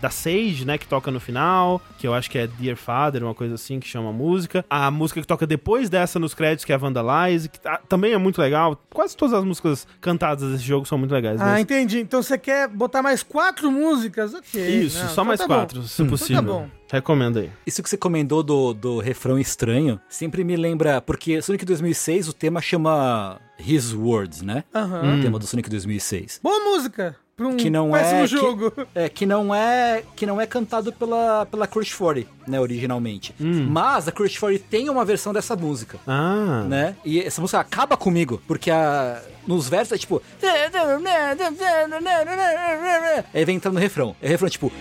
da 0.00 0.10
Sage, 0.10 0.64
né, 0.64 0.78
que 0.78 0.86
toca 0.86 1.10
no 1.10 1.18
final, 1.20 1.80
que 1.98 2.06
eu 2.06 2.14
acho 2.14 2.30
que 2.30 2.38
é 2.38 2.46
Dear 2.46 2.76
Father, 2.76 3.22
uma 3.24 3.34
coisa 3.34 3.54
assim, 3.54 3.80
que 3.80 3.88
chama 3.88 4.10
a 4.10 4.12
música. 4.12 4.64
A 4.68 4.90
música 4.90 5.20
que 5.20 5.26
toca 5.26 5.46
depois 5.46 5.88
dessa 5.88 6.18
nos 6.18 6.34
créditos, 6.34 6.64
que 6.64 6.72
é 6.72 6.74
a 6.74 6.78
Vandalize, 6.78 7.48
que 7.48 7.60
tá- 7.60 7.80
também 7.88 8.12
é 8.12 8.18
muito 8.18 8.40
legal. 8.40 8.80
Quase 8.92 9.16
todas 9.16 9.34
as 9.34 9.44
músicas 9.44 9.86
cantadas 10.00 10.50
desse 10.52 10.64
jogo 10.64 10.86
são 10.86 10.96
muito 10.98 11.12
legais. 11.12 11.40
Ah, 11.40 11.44
mas- 11.46 11.60
entendi. 11.60 12.00
Então 12.00 12.22
você 12.22 12.38
quer 12.38 12.68
botar 12.68 13.02
mais 13.02 13.22
quatro 13.22 13.70
músicas? 13.70 14.34
Ok. 14.34 14.60
Isso, 14.84 14.98
Não, 14.98 15.06
só 15.06 15.12
então 15.12 15.24
mais 15.24 15.40
tá 15.40 15.48
bom. 15.48 15.54
quatro, 15.54 15.82
se 15.82 16.02
Então 16.02 16.10
possível. 16.10 16.36
tá 16.42 16.48
bom. 16.48 16.68
Recomendo 16.90 17.38
aí. 17.38 17.50
Isso 17.66 17.82
que 17.82 17.88
você 17.90 17.96
comentou 17.96 18.42
do, 18.42 18.72
do 18.72 18.98
refrão 18.98 19.38
estranho, 19.38 20.00
sempre 20.08 20.44
me 20.44 20.56
lembra, 20.56 21.00
porque 21.00 21.40
Sonic 21.42 21.64
2006 21.64 22.28
o 22.28 22.32
tema 22.32 22.60
chama 22.60 23.40
His 23.58 23.92
Words, 23.92 24.42
né? 24.42 24.64
Aham. 24.74 25.18
O 25.18 25.22
tema 25.22 25.38
do 25.38 25.46
Sonic 25.46 25.68
2006. 25.68 26.40
Boa 26.42 26.58
música. 26.60 27.16
Pra 27.36 27.48
um 27.48 27.56
Que 27.58 27.68
não 27.68 27.94
é. 27.94 28.26
jogo. 28.26 28.70
Que, 28.70 28.86
é, 28.94 29.08
que 29.10 29.26
não 29.26 29.54
é. 29.54 30.02
Que 30.16 30.24
não 30.24 30.40
é 30.40 30.46
cantado 30.46 30.90
pela, 30.90 31.44
pela 31.44 31.66
Crush 31.66 31.92
40, 31.92 32.30
né, 32.48 32.58
originalmente. 32.58 33.34
Mas 33.38 34.08
a 34.08 34.12
Crush 34.12 34.38
40 34.38 34.64
tem 34.70 34.88
uma 34.88 35.04
versão 35.04 35.34
dessa 35.34 35.54
música. 35.54 35.98
Ah, 36.06 36.64
Né? 36.66 36.96
E 37.04 37.20
essa 37.20 37.42
música 37.42 37.60
acaba 37.60 37.94
comigo, 37.94 38.40
porque 38.48 38.70
a, 38.70 39.20
nos 39.46 39.68
versos 39.68 39.92
é 39.92 39.98
tipo. 39.98 40.22
Aí 43.34 43.44
vem 43.44 43.56
entrando 43.56 43.74
no 43.74 43.80
refrão. 43.80 44.16
É 44.22 44.28
refrão 44.28 44.48
tipo. 44.48 44.72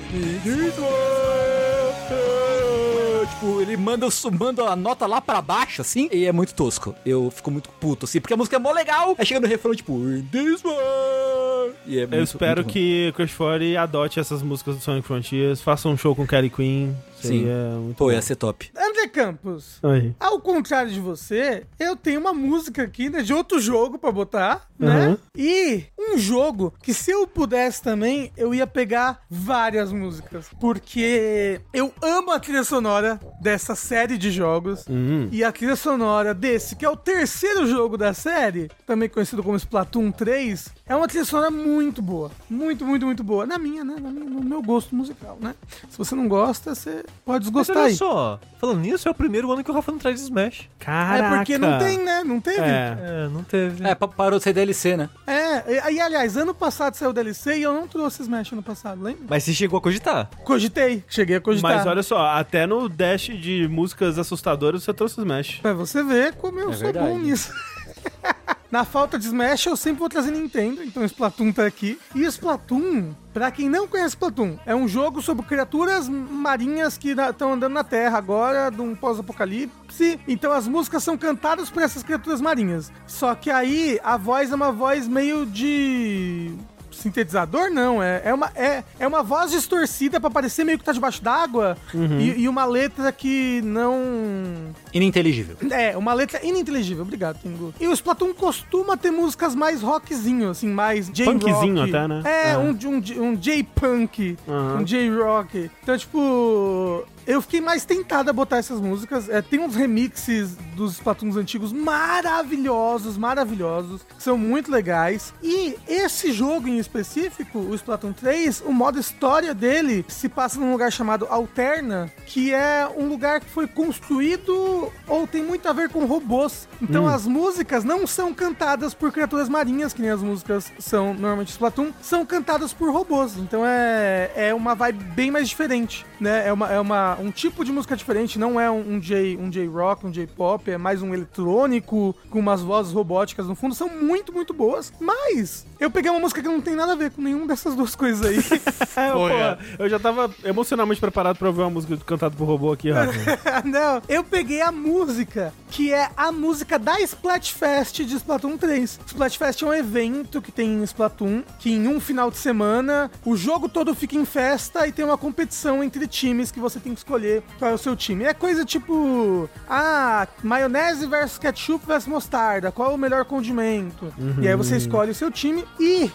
Tipo, 3.30 3.62
ele 3.62 3.76
manda, 3.76 4.08
manda 4.38 4.64
a 4.70 4.76
nota 4.76 5.06
lá 5.08 5.20
pra 5.20 5.42
baixo, 5.42 5.82
assim, 5.82 6.08
e 6.12 6.26
é 6.26 6.32
muito 6.32 6.54
tosco. 6.54 6.96
Eu 7.06 7.32
fico 7.32 7.50
muito 7.52 7.70
puto, 7.70 8.06
assim, 8.06 8.22
porque 8.22 8.34
a 8.34 8.38
música 8.38 8.56
é 8.56 8.60
mó 8.60 8.72
legal. 8.72 9.16
Aí 9.18 9.26
chega 9.26 9.40
no 9.40 9.48
refrão, 9.48 9.74
tipo, 9.76 10.00
this 10.32 10.64
one. 10.64 11.74
E 11.88 11.98
é 12.00 12.04
eu 12.04 12.08
muito- 12.08 12.24
espero 12.24 12.62
muito 12.62 12.72
que 12.72 13.12
Crush 13.16 13.34
40 13.36 13.82
adote 13.82 14.20
essas 14.20 14.42
músicas 14.42 14.76
do 14.76 14.82
Sonic 14.82 15.06
Frontiers, 15.08 15.62
faça 15.62 15.90
um 15.90 15.98
show 15.98 16.16
com 16.16 16.26
Kelly 16.26 16.50
Queen. 16.50 16.96
Seria 17.28 17.78
muito 17.80 17.98
Pô, 17.98 18.06
bom. 18.06 18.12
ia 18.12 18.22
ser 18.22 18.36
top. 18.36 18.72
André 18.76 19.08
Campos, 19.08 19.80
Oi. 19.84 20.14
ao 20.20 20.40
contrário 20.40 20.92
de 20.92 21.00
você, 21.00 21.64
eu 21.80 21.96
tenho 21.96 22.20
uma 22.20 22.34
música 22.34 22.84
aqui, 22.84 23.10
né, 23.10 23.22
de 23.22 23.34
outro 23.34 23.60
jogo 23.60 23.98
pra 23.98 24.12
botar, 24.12 24.68
né? 24.78 25.10
Uhum. 25.10 25.18
E 25.36 25.86
um 25.98 26.18
jogo 26.18 26.74
que 26.82 26.94
se 26.94 27.12
eu 27.12 27.28
pudesse 27.28 27.82
também, 27.82 28.32
eu 28.38 28.54
ia 28.54 28.68
pegar 28.68 29.22
várias 29.30 29.92
músicas, 29.92 30.48
porque 30.60 31.62
eu 31.74 31.92
amo 32.02 32.32
a 32.32 32.40
trilha 32.40 32.64
sonora 32.64 33.20
dessa 33.42 33.76
série 33.76 34.18
de 34.18 34.32
jogos. 34.32 34.86
Hum. 34.90 35.28
E 35.32 35.44
a 35.44 35.52
trilha 35.52 35.76
sonora 35.76 36.34
desse, 36.34 36.76
que 36.76 36.86
é 36.86 36.90
o 36.90 36.96
terceiro 36.96 37.68
jogo 37.68 37.98
da 37.98 38.14
série, 38.14 38.70
também 38.86 39.10
conhecido 39.10 39.44
como 39.44 39.56
Splatoon 39.58 40.12
3, 40.12 40.70
é 40.88 40.96
uma 40.96 41.08
trilha 41.08 41.26
sonora 41.26 41.50
muito 41.50 42.02
boa. 42.02 42.30
Muito, 42.50 42.86
muito, 42.86 43.06
muito 43.06 43.24
boa. 43.24 43.46
Na 43.46 43.58
minha, 43.58 43.84
né? 43.84 43.96
Na 44.00 44.10
minha- 44.12 44.30
no 44.30 44.44
meu 44.44 44.62
gosto 44.62 44.96
musical, 44.96 45.38
né? 45.42 45.56
Se 45.90 45.98
você 45.98 46.14
não 46.16 46.28
gosta, 46.28 46.76
você 46.76 47.04
pode 47.26 47.40
Mas 47.40 47.40
desgostar 47.42 47.78
olha 47.78 47.86
aí. 47.88 47.96
só, 47.96 48.40
falando 48.60 48.80
nisso, 48.82 49.08
é 49.08 49.12
o 49.12 49.16
primeiro 49.16 49.52
ano 49.52 49.64
que 49.64 49.72
o 49.72 49.74
Rafa 49.74 49.92
não 49.92 49.98
traz 50.00 50.22
Smash. 50.22 50.70
Caraca. 50.80 51.26
É 51.34 51.38
porque 51.38 51.58
não 51.58 51.80
tem, 51.80 51.98
né? 52.04 52.24
Não 52.24 52.40
teve. 52.40 52.62
É. 52.62 52.98
É, 53.00 53.28
não 53.32 53.44
teve. 53.44 53.84
É, 53.84 53.96
pa- 53.96 54.08
parou 54.08 54.38
de 54.38 54.44
ser 54.44 54.54
DLC, 54.54 54.96
né? 54.96 55.10
É, 55.26 55.90
e, 55.92 55.94
e, 55.96 56.00
aliás, 56.00 56.38
ano 56.38 56.54
passado 56.54 56.94
saiu 56.96 57.12
DLC 57.14 57.58
e 57.58 57.64
eu 57.64 57.74
não 57.74 57.88
trouxe 57.88 58.22
Smash 58.22 58.52
ano 58.54 58.62
passado, 58.64 59.02
lembra? 59.02 59.24
Mas 59.30 59.44
você 59.44 59.54
chegou 59.54 59.78
a 59.80 59.82
cogitar. 59.82 60.30
Cogitei, 60.44 61.04
cheguei 61.10 61.38
a 61.38 61.42
cogitar. 61.42 61.78
Mas 61.78 61.88
olha 61.88 62.04
só, 62.04 62.28
até 62.28 62.66
no 62.68 62.88
dash 62.88 63.24
de 63.40 63.68
músicas 63.68 64.20
assustadoras 64.20 64.84
você 64.84 64.94
trouxe 64.94 65.20
Smash. 65.20 65.60
Pra 65.62 65.74
você 65.74 66.04
ver 66.04 66.34
como 66.36 66.60
eu 66.60 66.70
É 66.70 66.74
sou 66.74 66.84
verdade. 66.84 67.08
bom 67.08 67.18
nisso. 67.20 67.52
Na 68.72 68.84
falta 68.84 69.18
de 69.18 69.26
Smash, 69.26 69.68
eu 69.68 69.78
sempre 69.78 70.00
vou 70.00 70.10
trazer 70.10 70.32
Nintendo, 70.32 70.84
então 70.84 71.06
Splatoon 71.06 71.52
tá 71.52 71.66
aqui. 71.66 72.00
E 72.14 72.24
Splatoon, 72.24 73.14
pra 73.34 73.52
quem 73.52 73.70
não 73.70 73.88
conhece 73.88 74.10
Splatoon, 74.10 74.58
é 74.66 74.76
um 74.76 74.88
jogo 74.88 75.22
sobre 75.22 75.46
criaturas 75.46 76.10
marinhas 76.10 76.98
que 76.98 77.12
estão 77.12 77.54
andando 77.54 77.74
na 77.74 77.84
Terra 77.84 78.18
agora, 78.18 78.70
de 78.70 78.82
um 78.82 78.96
pós-apocalipse. 78.96 80.20
Então 80.28 80.52
as 80.52 80.68
músicas 80.68 81.04
são 81.04 81.18
cantadas 81.18 81.70
por 81.70 81.84
essas 81.84 82.04
criaturas 82.04 82.42
marinhas. 82.42 82.92
Só 83.06 83.36
que 83.36 83.50
aí 83.50 84.00
a 84.04 84.18
voz 84.18 84.52
é 84.52 84.56
uma 84.56 84.72
voz 84.72 85.08
meio 85.08 85.46
de. 85.46 86.52
Sintetizador 86.96 87.70
não, 87.70 88.02
é, 88.02 88.22
é, 88.26 88.34
uma, 88.34 88.52
é, 88.56 88.84
é 89.00 89.08
uma 89.08 89.22
voz 89.24 89.52
distorcida 89.52 90.20
pra 90.20 90.30
parecer 90.30 90.64
meio 90.64 90.78
que 90.78 90.84
tá 90.84 90.92
debaixo 90.92 91.24
d'água 91.24 91.78
e, 91.94 92.42
e 92.44 92.50
uma 92.50 92.66
letra 92.66 93.12
que 93.12 93.62
não 93.64 94.74
Ininteligível. 94.94 95.58
é, 95.72 95.96
uma 95.98 96.14
letra 96.14 96.46
ininteligível, 96.46 97.04
obrigado, 97.04 97.40
Tengu. 97.42 97.74
E 97.80 97.88
o 97.88 97.94
Splatoon 97.94 98.34
costuma 98.34 98.96
ter 98.98 99.12
músicas 99.12 99.54
mais 99.56 99.82
rockzinho, 99.82 100.50
assim, 100.50 100.68
mais 100.70 101.10
J-rock. 101.10 101.40
Punkzinho 101.46 101.84
até, 101.84 102.08
né? 102.08 102.22
É, 102.26 102.52
É. 102.52 102.58
um, 102.58 102.70
um, 102.72 103.24
um 103.30 103.36
J-punk, 103.36 104.38
Aham. 104.48 104.78
um 104.82 104.84
J-rock. 104.84 105.70
Então, 105.84 105.98
tipo... 105.98 107.06
Eu 107.28 107.42
fiquei 107.42 107.60
mais 107.60 107.84
tentado 107.84 108.30
a 108.30 108.34
botar 108.34 108.58
essas 108.58 108.80
músicas. 108.80 109.28
É, 109.30 109.42
tem 109.42 109.60
uns 109.60 109.74
remixes 109.76 110.56
dos 110.76 110.94
Splatoons 110.94 111.36
antigos 111.36 111.74
maravilhosos, 111.74 113.18
maravilhosos. 113.18 114.02
que 114.16 114.22
São 114.24 114.38
muito 114.38 114.72
legais. 114.72 115.34
E 115.42 115.76
esse 115.88 116.32
jogo 116.32 116.68
em 116.68 116.78
específico, 116.86 117.60
o 117.60 117.76
Splatoon 117.76 118.14
3, 118.14 118.62
o 118.66 118.72
modo 118.72 119.00
história 119.00 119.54
dele 119.54 120.06
se 120.08 120.30
passa 120.30 120.60
num 120.60 120.72
lugar 120.72 120.92
chamado 120.92 121.28
Alterna, 121.30 122.12
que 122.26 122.54
é 122.54 122.88
um 122.96 123.08
lugar 123.08 123.40
que 123.40 123.50
foi 123.50 123.68
construído 123.68 124.92
ou 125.08 125.28
tem 125.28 125.44
muito 125.44 125.68
a 125.68 125.74
ver 125.74 125.90
com 125.90 126.06
robôs. 126.06 126.68
Então 126.82 127.08
as 127.08 127.26
músicas 127.26 127.84
não 127.84 128.06
são 128.06 128.34
cantadas 128.34 128.94
por 128.94 129.12
criaturas 129.12 129.50
marinhas, 129.50 129.94
que 129.94 130.02
nem 130.02 130.12
as 130.12 130.22
músicas 130.22 130.72
são 130.80 131.14
normalmente 131.14 131.52
Splatoon, 131.52 131.92
são 132.02 132.26
cantadas 132.26 132.74
por 132.74 132.92
robôs. 132.92 133.38
Então 133.38 133.66
é, 133.66 134.32
é 134.36 134.54
uma 134.54 134.76
vibe 134.76 135.04
bem 135.16 135.32
mais 135.32 135.50
diferente, 135.50 136.06
né? 136.20 136.48
É, 136.48 136.54
uma, 136.54 136.72
é 136.72 136.80
uma, 136.80 137.18
um 137.20 137.32
tipo 137.32 137.64
de 137.64 137.72
música 137.72 137.96
diferente, 137.96 138.40
não 138.40 138.60
é 138.60 138.70
um, 138.70 138.96
um 138.96 139.00
J, 139.00 139.38
um 139.38 139.50
J-rock, 139.50 140.06
um 140.06 140.12
J-pop, 140.12 140.70
é 140.70 140.78
mais 140.78 141.02
um 141.02 141.14
eletrônico 141.14 142.16
com 142.30 142.40
umas 142.40 142.62
vozes 142.62 142.92
robóticas 142.92 143.48
no 143.48 143.56
fundo. 143.56 143.76
São 143.76 143.90
muito, 143.90 144.34
muito 144.34 144.54
boas. 144.54 144.92
Mas 145.00 145.66
eu 145.80 145.90
peguei 145.90 146.12
uma 146.12 146.20
música 146.20 146.42
que 146.42 146.48
não 146.48 146.62
tem 146.62 146.75
nada 146.76 146.94
a 146.94 146.96
ver 146.96 147.12
com 147.12 147.22
nenhuma 147.22 147.48
dessas 147.48 147.76
duas 147.76 147.96
coisas 147.96 148.26
aí. 148.26 148.36
É, 148.96 149.12
pô, 149.12 149.20
Olha. 149.20 149.60
eu 149.78 149.90
já 149.90 150.00
tava 150.00 150.34
emocionalmente 150.46 151.02
preparado 151.02 151.36
pra 151.38 151.50
ouvir 151.50 151.62
uma 151.62 151.70
música 151.70 151.98
cantada 151.98 152.34
por 152.34 152.46
robô 152.46 152.72
aqui, 152.72 152.92
Rafa. 152.92 153.64
Não, 153.68 154.02
eu 154.08 154.24
peguei 154.24 154.62
a 154.62 154.72
música, 154.72 155.54
que 155.70 155.92
é 155.92 156.10
a 156.16 156.32
música 156.32 156.80
da 156.80 156.98
Splatfest 157.02 158.06
de 158.06 158.16
Splatoon 158.16 158.56
3. 158.58 159.02
Splatfest 159.08 159.62
é 159.64 159.66
um 159.66 159.74
evento 159.74 160.42
que 160.42 160.50
tem 160.52 160.76
em 160.76 160.84
Splatoon, 160.84 161.44
que 161.60 161.72
em 161.74 161.90
um 161.90 162.00
final 162.00 162.32
de 162.32 162.38
semana 162.38 163.12
o 163.26 163.36
jogo 163.36 163.68
todo 163.68 163.94
fica 163.94 164.16
em 164.16 164.24
festa 164.24 164.88
e 164.88 164.94
tem 164.94 165.04
uma 165.04 165.18
competição 165.18 165.84
entre 165.84 166.08
times 166.08 166.52
que 166.52 166.60
você 166.60 166.80
tem 166.80 166.94
que 166.94 167.00
escolher 167.00 167.44
qual 167.60 167.72
é 167.72 167.74
o 167.74 167.78
seu 167.78 167.96
time. 167.98 168.24
É 168.24 168.34
coisa 168.34 168.64
tipo, 168.64 169.50
ah, 169.70 170.26
maionese 170.42 171.06
versus 171.06 171.38
ketchup 171.38 171.86
versus 171.86 172.08
mostarda, 172.08 172.72
qual 172.72 172.92
é 172.92 172.94
o 172.94 172.98
melhor 172.98 173.26
condimento? 173.26 174.14
E 174.42 174.48
aí 174.48 174.56
você 174.56 174.78
escolhe 174.78 175.12
o 175.12 175.16
seu 175.16 175.30
time 175.30 175.66
e 175.80 176.10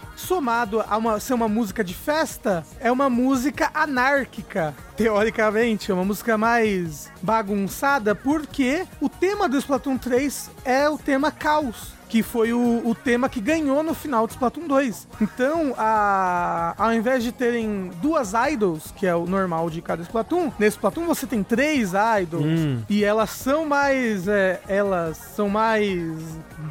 somado 0.51 0.85
a 0.89 0.97
uma, 0.97 1.21
ser 1.21 1.35
uma 1.35 1.49
música 1.49 1.85
de 1.85 1.95
festa, 1.95 2.67
é 2.81 2.91
uma 2.91 3.09
música 3.09 3.71
anárquica 3.73 4.75
teoricamente, 4.97 5.93
é 5.93 5.95
uma 5.95 6.05
música 6.05 6.37
mais 6.37 7.09
bagunçada, 7.23 8.17
porque 8.17 8.85
o 9.01 9.09
tema 9.09 9.49
do 9.49 9.57
Splatoon 9.57 9.97
3 9.97 10.51
é 10.65 10.91
o 10.91 10.99
tema 10.99 11.31
caos. 11.31 12.00
Que 12.11 12.23
foi 12.23 12.53
o, 12.53 12.83
o 12.85 12.95
tema 12.95 13.29
que 13.29 13.41
ganhou 13.41 13.83
no 13.83 13.95
final 13.95 14.27
do 14.27 14.31
Splatoon 14.31 14.67
2. 14.67 15.09
Então, 15.21 15.75
a, 15.79 16.75
ao 16.77 16.93
invés 16.93 17.23
de 17.23 17.33
terem 17.33 17.91
duas 18.03 18.33
idols, 18.53 18.93
que 18.97 19.07
é 19.07 19.15
o 19.15 19.27
normal 19.27 19.71
de 19.71 19.81
cada 19.81 20.03
Splatoon, 20.03 20.51
nesse 20.59 20.77
Splatoon 20.77 21.07
você 21.07 21.27
tem 21.27 21.43
três 21.43 21.93
idols. 22.21 22.45
Hum. 22.45 22.83
E 22.89 23.05
elas 23.05 23.31
são 23.31 23.65
mais. 23.65 24.27
é, 24.29 24.61
elas 24.69 25.17
são 25.17 25.49
mais 25.49 26.11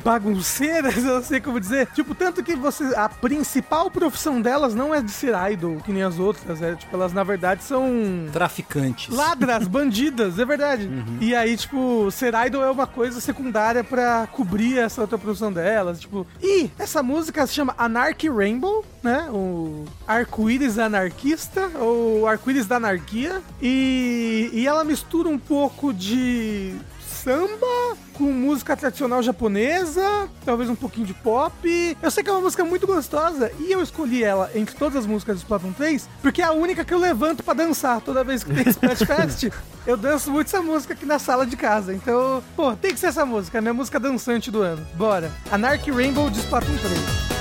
bagunceiras, 0.04 0.98
eu 1.04 1.16
não 1.16 1.24
sei 1.24 1.40
como 1.40 1.60
dizer. 1.60 1.88
Tipo, 1.88 2.14
tanto 2.14 2.44
que 2.44 2.56
você. 2.56 2.84
A 2.96 3.10
principal 3.10 3.90
profissão 3.90 4.42
delas 4.42 4.76
não 4.76 4.94
é 4.94 5.02
de 5.02 5.12
ser 5.12 5.34
idol, 5.52 5.78
que 5.78 5.92
nem 5.92 6.04
as 6.04 6.20
outras. 6.20 6.62
É, 6.62 6.76
tipo, 6.76 6.96
elas 6.96 7.14
na 7.14 7.24
verdade 7.24 7.64
são. 7.64 7.90
Traficantes. 8.32 9.16
Ladras, 9.16 9.68
bandidas, 9.70 10.38
é 10.38 10.46
verdade. 10.46 10.90
E 11.22 11.34
aí, 11.34 11.56
tipo, 11.56 12.10
ser 12.12 12.34
idol 12.46 12.64
é 12.64 12.72
uma 12.72 12.88
coisa 12.88 13.22
secundária 13.22 13.84
pra 13.84 14.28
cobrir 14.28 14.78
essa 14.78 15.02
outra 15.02 15.18
produção 15.30 15.51
delas, 15.53 15.99
tipo... 15.99 16.25
E 16.41 16.69
essa 16.80 17.03
música 17.03 17.45
se 17.45 17.53
chama 17.53 17.75
Anarchy 17.77 18.30
Rainbow, 18.30 18.84
né? 19.03 19.30
O 19.32 19.86
arco-íris 20.07 20.80
anarquista, 20.80 21.69
ou 21.80 22.27
arco-íris 22.27 22.65
da 22.65 22.77
anarquia. 22.77 23.41
E, 23.61 24.49
e 24.53 24.67
ela 24.67 24.84
mistura 24.84 25.30
um 25.30 25.38
pouco 25.38 25.93
de 25.93 26.75
samba 27.20 27.97
com 28.13 28.26
música 28.26 28.76
tradicional 28.76 29.22
japonesa, 29.22 30.30
talvez 30.45 30.70
um 30.70 30.76
pouquinho 30.76 31.05
de 31.05 31.13
pop. 31.13 31.97
Eu 32.01 32.11
sei 32.11 32.24
que 32.24 32.30
é 32.30 32.34
uma 32.34 32.41
música 32.41 32.63
muito 32.65 32.88
gostosa 32.88 33.51
e 33.59 33.72
eu 33.72 33.82
escolhi 33.82 34.24
ela 34.24 34.49
entre 34.55 34.76
todas 34.76 34.97
as 34.97 35.05
músicas 35.05 35.38
do 35.38 35.39
Splatoon 35.39 35.74
3 35.74 36.09
porque 36.22 36.41
é 36.41 36.45
a 36.45 36.51
única 36.51 36.84
que 36.84 36.93
eu 36.93 36.99
levanto 36.99 37.43
pra 37.43 37.53
dançar 37.53 38.01
toda 38.01 38.24
vez 38.24 38.43
que 38.43 38.53
tem 38.53 38.67
Splatfest. 38.67 39.49
eu 39.86 39.97
danço 39.97 40.32
muito 40.32 40.47
essa 40.47 40.61
música 40.61 40.93
aqui 40.93 41.05
na 41.05 41.20
sala 41.20 41.45
de 41.45 41.55
casa. 41.55 41.93
Então, 41.93 42.43
pô, 42.55 42.76
tem 42.76 42.93
que 42.93 42.99
ser 42.99 43.07
essa 43.07 43.26
música, 43.26 43.57
é 43.57 43.59
a 43.59 43.61
minha 43.61 43.74
música 43.74 43.99
dançante 43.99 44.49
do 44.51 44.61
ano. 44.61 44.86
Bora. 44.95 45.32
Anarchy 45.51 45.91
Rainbow 45.91 46.30
de 46.30 46.39
Splatoon 46.39 46.78
3. 46.78 47.39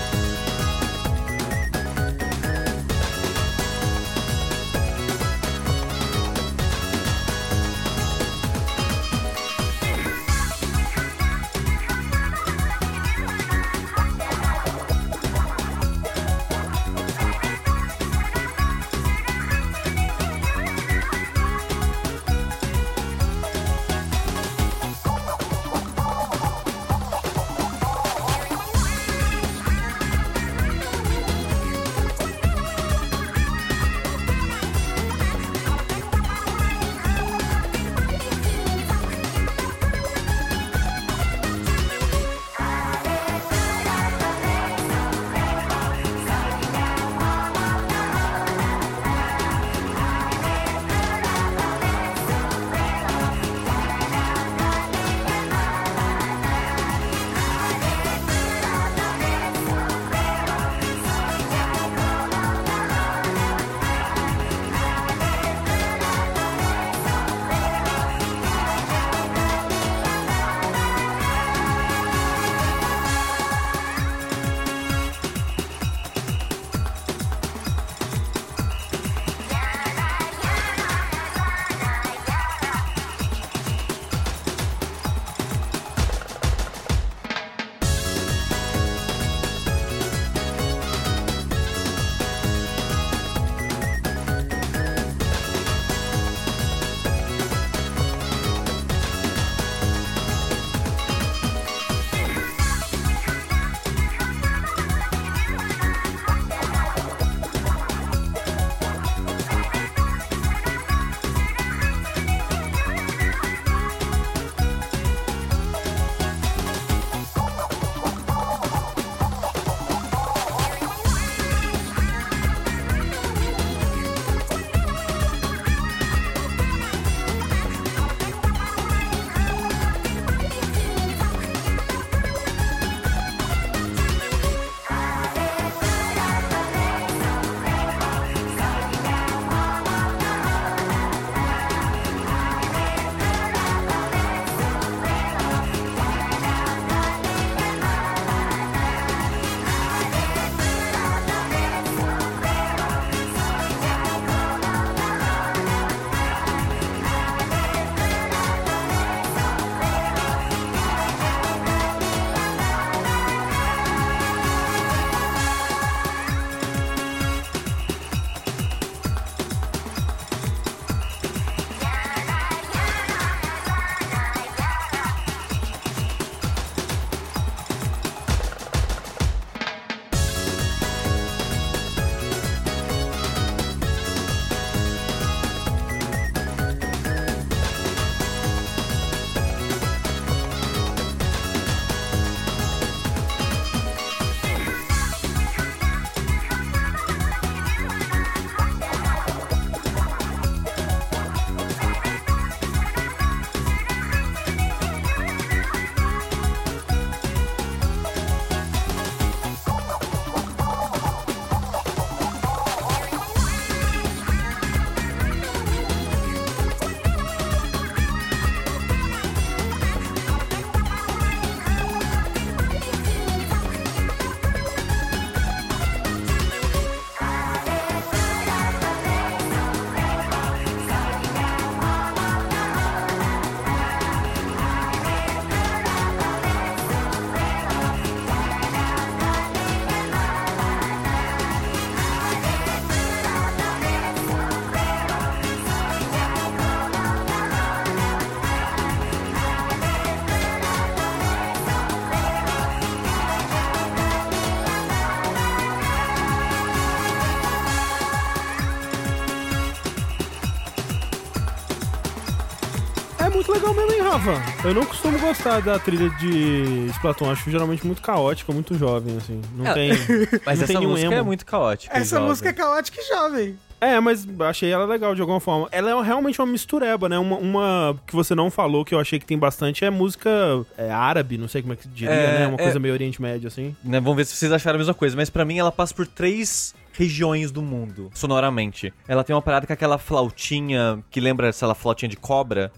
Eu 264.64 264.74
não 264.74 264.84
costumo 264.84 265.18
gostar 265.18 265.60
da 265.60 265.78
trilha 265.78 266.10
de 266.10 266.86
Splatoon. 266.90 267.30
Acho 267.30 267.50
geralmente 267.50 267.86
muito 267.86 268.02
caótica, 268.02 268.52
muito 268.52 268.76
jovem, 268.76 269.16
assim. 269.16 269.40
Não 269.54 269.66
É, 269.66 269.74
tem. 269.74 269.90
Mas 270.44 270.58
não 270.58 270.64
essa 270.64 270.66
tem 270.66 270.86
música 270.86 271.14
é 271.14 271.18
emo. 271.18 271.24
muito 271.24 271.46
caótica. 271.46 271.96
Essa 271.96 272.16
jovem. 272.16 272.28
música 272.28 272.48
é 272.48 272.52
caótica 272.52 273.00
e 273.00 273.04
jovem. 273.08 273.56
É, 273.80 274.00
mas 274.00 274.26
achei 274.40 274.72
ela 274.72 274.84
legal 274.86 275.14
de 275.14 275.20
alguma 275.20 275.38
forma. 275.38 275.68
Ela 275.70 275.90
é 275.92 276.02
realmente 276.02 276.40
uma 276.40 276.46
mistureba, 276.48 277.08
né? 277.08 277.16
Uma, 277.16 277.36
uma 277.36 278.00
que 278.08 278.12
você 278.12 278.34
não 278.34 278.50
falou 278.50 278.84
que 278.84 278.92
eu 278.92 278.98
achei 278.98 279.20
que 279.20 279.24
tem 279.24 279.38
bastante 279.38 279.84
é 279.84 279.90
música 279.90 280.28
é, 280.76 280.90
árabe, 280.90 281.38
não 281.38 281.46
sei 281.46 281.62
como 281.62 281.74
é 281.74 281.76
que 281.76 281.82
se 281.84 281.88
diria, 281.88 282.12
É, 282.12 282.38
né? 282.40 282.46
Uma 282.48 282.56
é. 282.56 282.62
coisa 282.64 282.80
meio 282.80 282.92
Oriente 282.92 283.22
Médio, 283.22 283.46
assim. 283.46 283.76
Né, 283.84 284.00
vamos 284.00 284.16
ver 284.16 284.24
se 284.26 284.34
vocês 284.34 284.50
acharam 284.50 284.74
a 284.74 284.78
mesma 284.78 284.94
coisa, 284.94 285.14
mas 285.14 285.30
pra 285.30 285.44
mim 285.44 285.58
ela 285.60 285.70
passa 285.70 285.94
por 285.94 286.08
três 286.08 286.74
regiões 286.98 287.52
do 287.52 287.62
mundo, 287.62 288.10
sonoramente. 288.12 288.92
Ela 289.06 289.22
tem 289.22 289.34
uma 289.34 289.40
parada 289.40 289.66
com 289.66 289.72
aquela 289.72 289.98
flautinha 289.98 290.98
que 291.10 291.20
lembra, 291.20 291.52
sei 291.52 291.68
lá, 291.68 291.74
flautinha 291.74 292.08
de 292.08 292.16
cobra, 292.16 292.72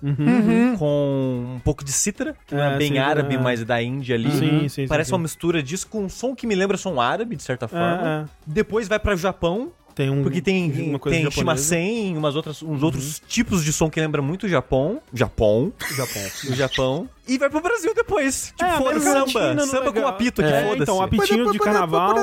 com 0.79 1.55
um 1.57 1.61
pouco 1.61 1.85
de 1.85 1.91
cítara, 1.93 2.37
que 2.47 2.55
não 2.55 2.63
é 2.63 2.75
É, 2.75 2.77
bem 2.79 2.93
sim, 2.93 2.99
árabe, 2.99 3.35
é. 3.35 3.39
mas 3.39 3.63
é 3.63 3.65
da 3.65 3.83
Índia 3.83 4.15
ali. 4.15 4.31
Sim, 4.31 4.69
sim, 4.69 4.87
Parece 4.87 5.09
sim, 5.09 5.15
uma 5.15 5.19
sim. 5.19 5.23
mistura 5.23 5.63
disso 5.63 5.87
com 5.89 6.05
um 6.05 6.09
som 6.09 6.35
que 6.35 6.47
me 6.47 6.55
lembra 6.55 6.77
som 6.77 7.01
árabe, 7.01 7.35
de 7.37 7.43
certa 7.43 7.67
forma. 7.67 8.27
é. 8.27 8.31
Depois 8.47 8.89
vai 8.89 8.99
pra 8.99 9.17
Japão, 9.17 9.73
Tem 9.95 10.11
um. 10.11 10.23
porque 10.23 10.41
tem, 10.41 10.71
uma 10.91 10.99
coisa 10.99 11.17
tem. 11.17 11.25
Uhum. 11.27 11.31
shimasen, 11.31 12.17
umas 12.17 12.37
outras, 12.37 12.63
uns 12.63 12.83
outros 12.83 13.21
tipos 13.27 13.65
de 13.65 13.73
som 13.73 13.89
que 13.91 14.01
lembra 14.01 14.21
muito 14.23 14.45
o 14.47 14.49
Japão. 14.49 15.01
Japão. 15.13 15.73
Japão. 15.97 16.23
O 16.51 16.55
Japão. 16.55 17.09
E 17.31 17.39
vai 17.39 17.49
pro 17.49 17.61
Brasil 17.61 17.95
depois. 17.95 18.53
Tipo, 18.57 18.65
É, 18.65 18.77
foda-se, 18.77 19.09
América 19.09 19.27
samba. 19.33 19.41
Latina, 19.47 19.67
Samba 19.67 19.93
com 19.93 20.07
apito 20.07 20.41
aqui, 20.43 20.51
É, 20.53 20.63
foda-se. 20.63 20.83
então, 20.83 21.01
apitinho 21.03 21.53
de 21.53 21.59
carnaval. 21.59 22.19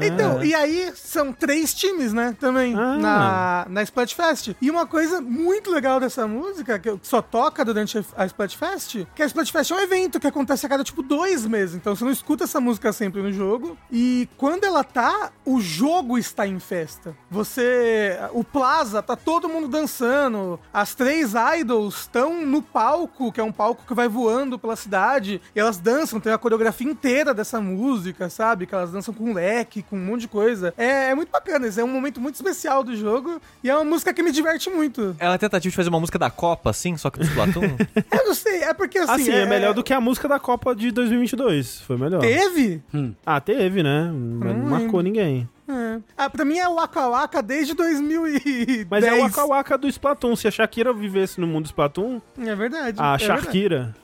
É. 0.00 0.06
Então, 0.06 0.42
e 0.44 0.54
aí 0.54 0.92
são 0.94 1.32
três 1.32 1.72
times, 1.74 2.12
né? 2.12 2.34
Também 2.38 2.74
Ah. 2.74 2.96
na, 2.98 3.66
na 3.68 3.82
Splatfest. 3.82 4.54
E 4.60 4.70
uma 4.70 4.86
coisa 4.86 5.20
muito 5.20 5.70
legal 5.70 6.00
dessa 6.00 6.26
música, 6.26 6.78
que 6.78 6.98
só 7.02 7.20
toca 7.22 7.64
durante 7.64 7.98
a 8.16 8.26
Splatfest, 8.26 9.06
que 9.14 9.22
a 9.22 9.26
Splatfest 9.26 9.70
é 9.70 9.74
um 9.74 9.80
evento 9.80 10.18
que 10.20 10.26
acontece 10.26 10.64
a 10.66 10.68
cada 10.68 10.84
tipo 10.84 11.02
dois 11.02 11.46
meses. 11.46 11.74
Então 11.74 11.94
você 11.94 12.04
não 12.04 12.12
escuta 12.12 12.44
essa 12.44 12.60
música 12.60 12.92
sempre 12.92 13.22
no 13.22 13.32
jogo. 13.32 13.76
E 13.90 14.28
quando 14.36 14.64
ela 14.64 14.84
tá, 14.84 15.30
o 15.44 15.60
jogo 15.60 16.18
está 16.18 16.46
em 16.46 16.58
festa. 16.58 17.14
Você. 17.30 18.18
O 18.32 18.42
Plaza, 18.44 19.02
tá 19.02 19.16
todo 19.16 19.48
mundo 19.48 19.68
dançando. 19.68 20.58
As 20.72 20.94
três 20.94 21.32
idols 21.58 22.00
estão 22.00 22.44
no 22.44 22.62
palco, 22.62 23.30
que 23.32 23.40
é 23.40 23.44
um 23.44 23.52
palco 23.52 23.84
que 23.86 23.93
vai 23.94 24.08
voando 24.08 24.58
pela 24.58 24.76
cidade. 24.76 25.40
E 25.54 25.60
elas 25.60 25.78
dançam, 25.78 26.20
tem 26.20 26.32
a 26.32 26.38
coreografia 26.38 26.86
inteira 26.90 27.32
dessa 27.32 27.60
música, 27.60 28.28
sabe? 28.28 28.66
Que 28.66 28.74
elas 28.74 28.90
dançam 28.90 29.12
com 29.14 29.32
leque, 29.32 29.82
com 29.82 29.96
um 29.96 30.04
monte 30.04 30.22
de 30.22 30.28
coisa. 30.28 30.74
É, 30.76 31.10
é 31.10 31.14
muito 31.14 31.30
bacana, 31.30 31.66
é 31.66 31.84
um 31.84 31.88
momento 31.88 32.20
muito 32.20 32.34
especial 32.34 32.82
do 32.84 32.96
jogo. 32.96 33.40
E 33.62 33.70
é 33.70 33.74
uma 33.74 33.84
música 33.84 34.12
que 34.12 34.22
me 34.22 34.32
diverte 34.32 34.68
muito. 34.70 35.14
É 35.18 35.28
uma 35.28 35.38
tentativa 35.38 35.70
de 35.70 35.76
fazer 35.76 35.88
uma 35.88 36.00
música 36.00 36.18
da 36.18 36.30
Copa, 36.30 36.70
assim, 36.70 36.96
só 36.96 37.10
que 37.10 37.18
do 37.18 37.24
Splatoon. 37.24 37.76
Eu 38.12 38.26
não 38.26 38.34
sei, 38.34 38.62
é 38.64 38.74
porque 38.74 38.98
assim. 38.98 39.12
Assim, 39.12 39.30
é, 39.30 39.46
melhor 39.46 39.74
do 39.74 39.82
que 39.82 39.92
a 39.92 40.00
música 40.00 40.28
da 40.28 40.38
Copa 40.38 40.74
de 40.74 40.90
2022. 40.90 41.80
Foi 41.80 41.96
melhor. 41.96 42.20
Teve? 42.20 42.82
Ah, 43.24 43.40
teve, 43.40 43.82
né? 43.82 44.04
Não 44.12 44.50
Hum. 44.54 44.68
marcou 44.68 45.00
ninguém. 45.02 45.48
É. 45.68 46.00
Ah, 46.16 46.28
pra 46.28 46.44
mim 46.44 46.58
é 46.58 46.68
o 46.68 46.74
Waka 46.74 47.08
Waka 47.08 47.42
desde 47.42 47.74
2010. 47.74 48.86
Mas 48.90 49.04
é 49.04 49.14
o 49.14 49.20
Waka 49.22 49.46
Waka 49.46 49.78
do 49.78 49.88
Splatoon. 49.88 50.36
Se 50.36 50.46
a 50.46 50.50
Shakira 50.50 50.92
vivesse 50.92 51.40
no 51.40 51.46
mundo 51.46 51.64
do 51.64 51.66
Splatoon, 51.66 52.20
É 52.38 52.54
verdade. 52.54 53.00
a 53.00 53.14
é 53.14 53.16
verdade. 53.18 53.24
Shakira. 53.44 53.96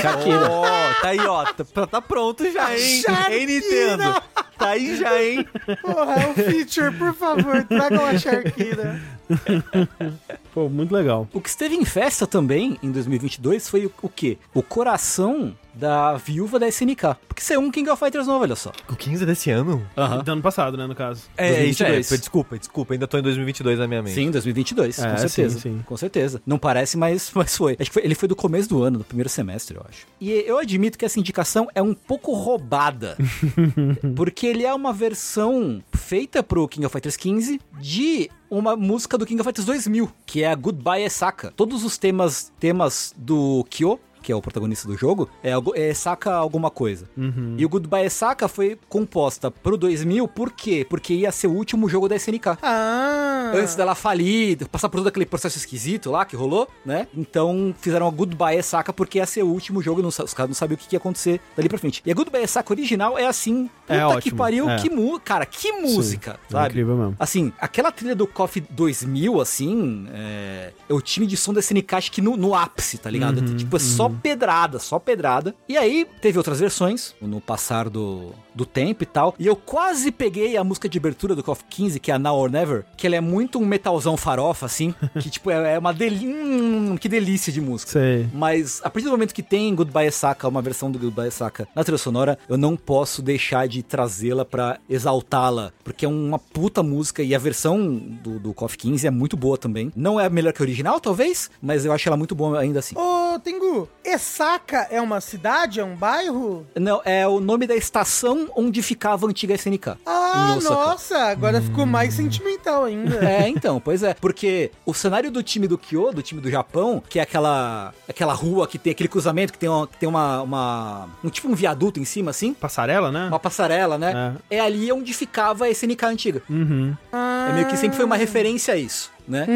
Shakira. 0.00 0.48
Ó, 0.50 0.64
tá 1.02 1.08
aí, 1.08 1.18
ó. 1.20 1.44
Tá, 1.44 1.86
tá 1.86 2.02
pronto 2.02 2.48
já, 2.50 2.76
hein? 2.76 3.02
Shakira! 3.02 3.34
Hein, 3.36 3.46
Nintendo? 3.46 4.22
Tá 4.56 4.68
aí 4.70 4.96
já, 4.96 5.22
hein? 5.22 5.46
Porra, 5.82 6.14
é 6.14 6.28
um 6.28 6.34
feature, 6.34 6.96
por 6.96 7.12
favor, 7.14 7.62
tragam 7.64 8.06
a 8.06 8.16
Shakira. 8.16 9.00
Pô, 10.54 10.68
muito 10.68 10.94
legal. 10.94 11.28
O 11.32 11.40
que 11.40 11.48
esteve 11.48 11.74
em 11.74 11.84
festa 11.84 12.26
também 12.26 12.78
em 12.82 12.90
2022 12.90 13.68
foi 13.68 13.86
o, 13.86 13.92
o 14.02 14.08
quê? 14.08 14.38
O 14.54 14.62
coração 14.62 15.54
da 15.76 16.14
viúva 16.14 16.58
da 16.58 16.66
SNK. 16.68 17.16
Porque 17.28 17.42
saiu 17.42 17.60
um 17.60 17.70
King 17.70 17.88
of 17.90 17.98
Fighters 18.02 18.26
novo, 18.26 18.42
olha 18.42 18.56
só. 18.56 18.72
O 18.88 18.96
15 18.96 19.26
desse 19.26 19.50
ano? 19.50 19.86
Aham. 19.96 20.22
Do 20.24 20.32
ano 20.32 20.42
passado, 20.42 20.76
né, 20.76 20.86
no 20.86 20.94
caso. 20.94 21.24
É, 21.36 21.64
isso 21.66 21.82
é. 21.82 21.86
2022. 21.88 22.20
Desculpa, 22.20 22.58
desculpa. 22.58 22.94
Ainda 22.94 23.06
tô 23.06 23.18
em 23.18 23.22
2022 23.22 23.78
na 23.78 23.86
minha 23.86 24.02
mente. 24.02 24.14
Sim, 24.14 24.30
2022, 24.30 24.98
É, 24.98 25.10
com 25.10 25.16
certeza. 25.18 25.54
sim, 25.60 25.60
sim. 25.60 25.82
Com 25.84 25.96
certeza. 25.96 26.40
Não 26.46 26.58
parece, 26.58 26.96
mas, 26.96 27.30
mas 27.34 27.56
foi. 27.56 27.76
Acho 27.78 27.90
que 27.90 27.94
foi- 27.94 28.04
ele 28.04 28.14
foi 28.14 28.28
do 28.28 28.36
começo 28.36 28.68
do 28.68 28.82
ano, 28.82 28.98
do 28.98 29.04
primeiro 29.04 29.28
semestre, 29.28 29.76
eu 29.76 29.84
acho. 29.88 30.06
E 30.20 30.30
eu 30.32 30.58
admito 30.58 30.96
que 30.98 31.04
essa 31.04 31.18
indicação 31.20 31.68
é 31.74 31.82
um 31.82 31.94
pouco 31.94 32.32
roubada. 32.32 33.16
porque 34.16 34.46
ele 34.46 34.64
é 34.64 34.72
uma 34.74 34.92
versão 34.92 35.82
feita 35.92 36.42
pro 36.42 36.66
King 36.68 36.86
of 36.86 36.92
Fighters 36.92 37.16
15 37.16 37.60
de 37.80 38.30
uma 38.50 38.76
música 38.76 39.18
do 39.18 39.26
King 39.26 39.40
of 39.40 39.48
Fighters 39.48 39.66
2000, 39.66 40.10
que 40.24 40.42
é 40.42 40.50
a 40.50 40.54
Goodbye 40.54 41.02
Esaka. 41.04 41.52
Todos 41.56 41.84
os 41.84 41.98
temas, 41.98 42.52
temas 42.60 43.12
do 43.16 43.64
Kyo 43.68 43.98
que 44.26 44.32
é 44.32 44.34
o 44.34 44.42
protagonista 44.42 44.88
do 44.88 44.96
jogo, 44.96 45.28
é, 45.40 45.52
é 45.76 45.94
Saka 45.94 46.34
alguma 46.34 46.68
coisa. 46.68 47.08
E 47.56 47.64
o 47.64 47.68
Goodbye 47.68 48.10
Saka 48.10 48.48
foi 48.48 48.76
composta 48.88 49.52
pro 49.52 49.76
2000, 49.76 50.26
por 50.26 50.50
quê? 50.50 50.84
Porque 50.90 51.14
ia 51.14 51.30
ser 51.30 51.46
o 51.46 51.52
último 51.52 51.88
jogo 51.88 52.08
da 52.08 52.16
SNK 52.16 52.58
Ah. 52.60 53.52
antes 53.54 53.76
dela 53.76 53.94
falir, 53.94 54.66
passar 54.68 54.88
por 54.88 54.96
todo 54.98 55.06
aquele 55.06 55.26
processo 55.26 55.56
esquisito 55.56 56.10
lá 56.10 56.24
que 56.24 56.34
rolou, 56.34 56.66
né? 56.84 57.06
Então 57.16 57.72
fizeram 57.80 58.08
a 58.08 58.10
Goodbye 58.10 58.60
Saka 58.64 58.92
porque 58.92 59.18
ia 59.18 59.26
ser 59.26 59.44
o 59.44 59.48
último 59.48 59.80
jogo, 59.80 60.02
não 60.02 60.08
os 60.08 60.34
caras 60.34 60.48
não 60.50 60.54
sabiam 60.56 60.74
o 60.74 60.78
que 60.78 60.96
ia 60.96 60.98
acontecer 60.98 61.40
dali 61.56 61.68
pra 61.68 61.78
frente. 61.78 62.02
E 62.04 62.10
a 62.10 62.14
Goodbye 62.14 62.48
Saka 62.48 62.72
original 62.72 63.16
é 63.16 63.26
assim, 63.28 63.70
puta 63.86 63.94
É 63.94 63.98
que 63.98 64.04
ótimo, 64.04 64.36
pariu, 64.38 64.68
é. 64.68 64.76
que 64.80 64.90
mu 64.90 65.20
cara, 65.20 65.46
que 65.46 65.70
música, 65.70 66.40
é 66.48 66.52
sabe? 66.52 66.68
incrível 66.70 66.96
mesmo. 66.96 67.16
Assim, 67.16 67.52
aquela 67.60 67.92
trilha 67.92 68.16
do 68.16 68.26
KOF 68.26 68.60
2000, 68.70 69.40
assim, 69.40 70.08
é, 70.12 70.72
é 70.88 70.92
o 70.92 71.00
time 71.00 71.28
de 71.28 71.36
som 71.36 71.52
da 71.54 71.60
SNK 71.60 71.94
acho 71.94 72.10
que 72.10 72.20
no, 72.20 72.36
no 72.36 72.56
ápice, 72.56 72.98
tá 72.98 73.08
ligado? 73.08 73.38
Uhum, 73.38 73.56
tipo, 73.56 73.76
é 73.76 73.78
só 73.78 74.08
pedrada, 74.16 74.78
só 74.78 74.98
pedrada. 74.98 75.54
E 75.68 75.76
aí, 75.76 76.06
teve 76.20 76.38
outras 76.38 76.60
versões, 76.60 77.14
no 77.20 77.40
passar 77.40 77.88
do, 77.88 78.32
do 78.56 78.64
tempo 78.64 79.02
e 79.02 79.06
tal. 79.06 79.34
E 79.38 79.46
eu 79.46 79.54
quase 79.54 80.10
peguei 80.10 80.56
a 80.56 80.64
música 80.64 80.88
de 80.88 80.98
abertura 80.98 81.34
do 81.34 81.42
KOF 81.42 81.62
15, 81.68 82.00
que 82.00 82.10
é 82.10 82.14
a 82.14 82.18
Now 82.18 82.38
or 82.38 82.50
Never, 82.50 82.84
que 82.96 83.06
ela 83.06 83.16
é 83.16 83.20
muito 83.20 83.58
um 83.58 83.66
metalzão 83.66 84.16
farofa, 84.16 84.64
assim, 84.66 84.94
que, 85.20 85.28
tipo, 85.28 85.50
é, 85.50 85.74
é 85.74 85.78
uma 85.78 85.92
delícia, 85.92 86.98
que 86.98 87.08
delícia 87.08 87.52
de 87.52 87.60
música. 87.60 87.92
Sei. 87.92 88.26
Mas 88.32 88.80
a 88.82 88.88
partir 88.88 89.04
do 89.04 89.10
momento 89.10 89.34
que 89.34 89.42
tem 89.42 89.74
Goodbye 89.74 90.10
Saka, 90.10 90.48
uma 90.48 90.62
versão 90.62 90.90
do 90.90 90.98
Goodbye 90.98 91.30
Saka 91.30 91.68
na 91.74 91.84
trilha 91.84 91.98
sonora, 91.98 92.38
eu 92.48 92.56
não 92.56 92.76
posso 92.76 93.20
deixar 93.20 93.68
de 93.68 93.82
trazê-la 93.82 94.44
pra 94.44 94.78
exaltá-la, 94.88 95.72
porque 95.84 96.06
é 96.06 96.08
uma 96.08 96.38
puta 96.38 96.82
música 96.82 97.22
e 97.22 97.34
a 97.34 97.38
versão 97.38 97.94
do, 97.96 98.38
do 98.38 98.54
KOF 98.54 98.78
15 98.78 99.06
é 99.06 99.10
muito 99.10 99.36
boa 99.36 99.58
também. 99.58 99.92
Não 99.94 100.18
é 100.18 100.26
a 100.26 100.30
melhor 100.30 100.52
que 100.52 100.62
a 100.62 100.64
original, 100.64 100.98
talvez, 100.98 101.50
mas 101.60 101.84
eu 101.84 101.92
acho 101.92 102.08
ela 102.08 102.16
muito 102.16 102.34
boa 102.34 102.58
ainda 102.58 102.78
assim. 102.78 102.96
Ô, 102.96 103.38
Tengu, 103.40 103.88
Esaka 104.02 104.88
é 104.90 105.00
uma 105.00 105.20
cidade? 105.20 105.80
É 105.80 105.84
um 105.84 105.94
bairro? 105.94 106.66
Não, 106.74 107.02
é 107.04 107.26
o 107.26 107.40
nome 107.40 107.66
da 107.66 107.74
estação 107.74 108.45
onde 108.54 108.82
ficava 108.82 109.26
a 109.26 109.30
antiga 109.30 109.54
SNK. 109.54 109.96
Ah, 110.04 110.58
nossa, 110.62 111.18
agora 111.18 111.60
ficou 111.60 111.86
mais 111.86 112.14
sentimental 112.14 112.84
ainda. 112.84 113.16
É, 113.24 113.48
então, 113.48 113.80
pois 113.80 114.02
é. 114.02 114.14
Porque 114.14 114.70
o 114.84 114.92
cenário 114.94 115.30
do 115.30 115.42
time 115.42 115.66
do 115.66 115.78
Kyo, 115.78 116.12
do 116.12 116.22
time 116.22 116.40
do 116.40 116.50
Japão, 116.50 117.02
que 117.08 117.18
é 117.18 117.22
aquela 117.22 117.92
aquela 118.08 118.32
rua 118.32 118.66
que 118.66 118.78
tem 118.78 118.90
aquele 118.92 119.08
cruzamento, 119.08 119.52
que 119.52 119.58
tem, 119.58 119.68
uma, 119.68 119.86
que 119.86 119.96
tem 119.98 120.08
uma, 120.08 120.42
uma- 120.42 121.08
um 121.24 121.28
tipo 121.30 121.48
um 121.48 121.54
viaduto 121.54 121.98
em 122.00 122.04
cima, 122.04 122.30
assim, 122.30 122.52
Passarela, 122.54 123.10
né? 123.10 123.28
uma 123.28 123.38
passarela, 123.38 123.98
né? 123.98 124.36
É, 124.50 124.60
ali 124.60 124.90
onde 124.92 125.12
ficava 125.12 125.64
a 125.64 125.70
SNK 125.70 126.04
antiga. 126.06 126.42
Uhum. 126.48 126.94
Ah, 127.12 127.25
É 127.48 127.52
meio 127.52 127.68
que 127.68 127.76
sempre 127.76 127.96
foi 127.96 128.04
uma 128.04 128.16
referência 128.16 128.74
a 128.74 128.76
isso, 128.76 129.10
né? 129.26 129.46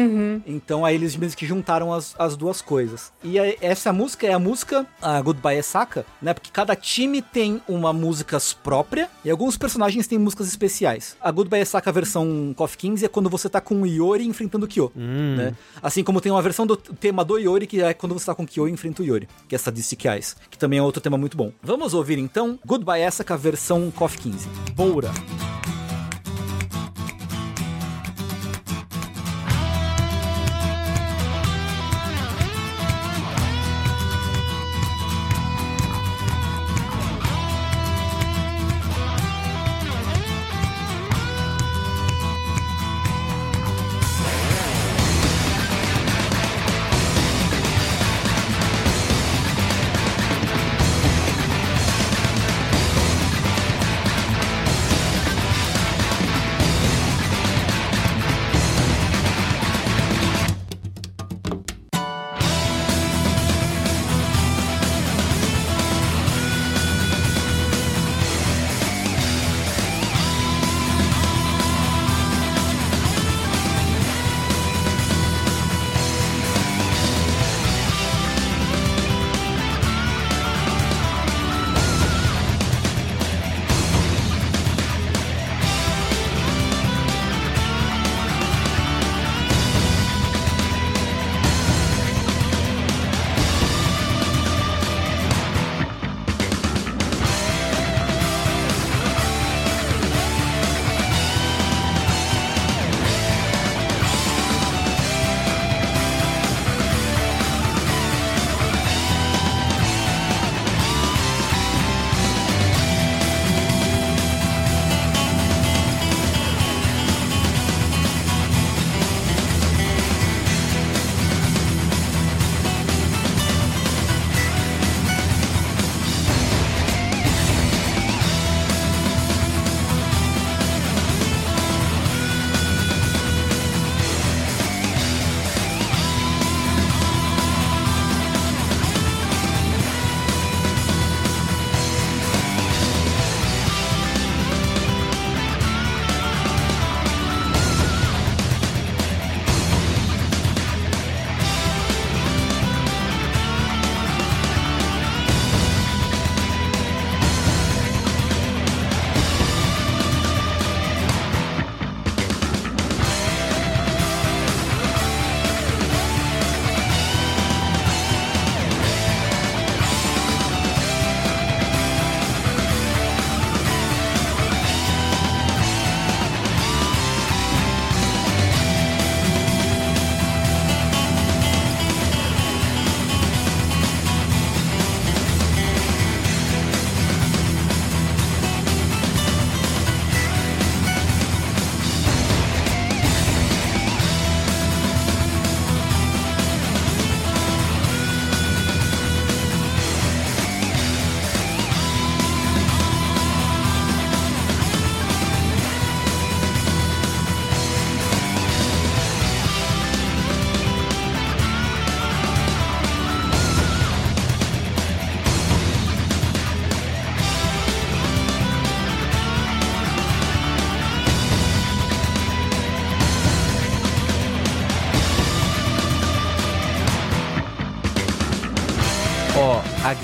Então 0.45 0.85
aí 0.85 0.95
eles 0.95 1.15
mesmo 1.15 1.37
que 1.37 1.45
juntaram 1.45 1.93
as, 1.93 2.15
as 2.17 2.37
duas 2.37 2.61
coisas. 2.61 3.11
E 3.23 3.37
aí, 3.37 3.57
essa 3.61 3.91
música 3.91 4.25
é 4.25 4.33
a 4.33 4.39
música 4.39 4.85
a 5.01 5.21
Goodbye 5.21 5.61
Saka, 5.61 6.05
né? 6.21 6.33
Porque 6.33 6.49
cada 6.51 6.75
time 6.75 7.21
tem 7.21 7.61
uma 7.67 7.91
música 7.91 8.37
própria 8.63 9.09
e 9.25 9.29
alguns 9.29 9.57
personagens 9.57 10.07
têm 10.07 10.17
músicas 10.17 10.47
especiais. 10.47 11.17
A 11.19 11.29
Goodbye 11.31 11.65
Saka 11.65 11.91
versão 11.91 12.53
KOF 12.55 12.77
15 12.77 13.05
é 13.05 13.07
quando 13.09 13.29
você 13.29 13.49
tá 13.49 13.59
com 13.59 13.81
o 13.81 13.85
Yori 13.85 14.25
enfrentando 14.25 14.65
o 14.65 14.69
Kyo, 14.69 14.91
né? 14.95 15.53
Assim 15.81 16.03
como 16.03 16.21
tem 16.21 16.31
uma 16.31 16.41
versão 16.41 16.65
do 16.65 16.77
tema 16.77 17.25
do 17.25 17.37
Yori 17.37 17.67
que 17.67 17.81
é 17.81 17.93
quando 17.93 18.13
você 18.13 18.25
tá 18.25 18.33
com 18.33 18.43
o 18.43 18.47
Kyo 18.47 18.67
e 18.67 18.71
enfrenta 18.71 19.01
o 19.01 19.05
Yori, 19.05 19.27
que 19.47 19.55
é 19.55 19.57
Sadistic 19.57 20.05
Eyes, 20.05 20.35
que 20.49 20.57
também 20.57 20.79
é 20.79 20.81
outro 20.81 21.01
tema 21.01 21.17
muito 21.17 21.35
bom. 21.35 21.51
Vamos 21.61 21.93
ouvir 21.93 22.17
então 22.17 22.57
Goodbye 22.65 23.11
Saka 23.11 23.35
versão 23.35 23.91
KOF 23.91 24.17
15. 24.17 24.47
Boura. 24.75 25.11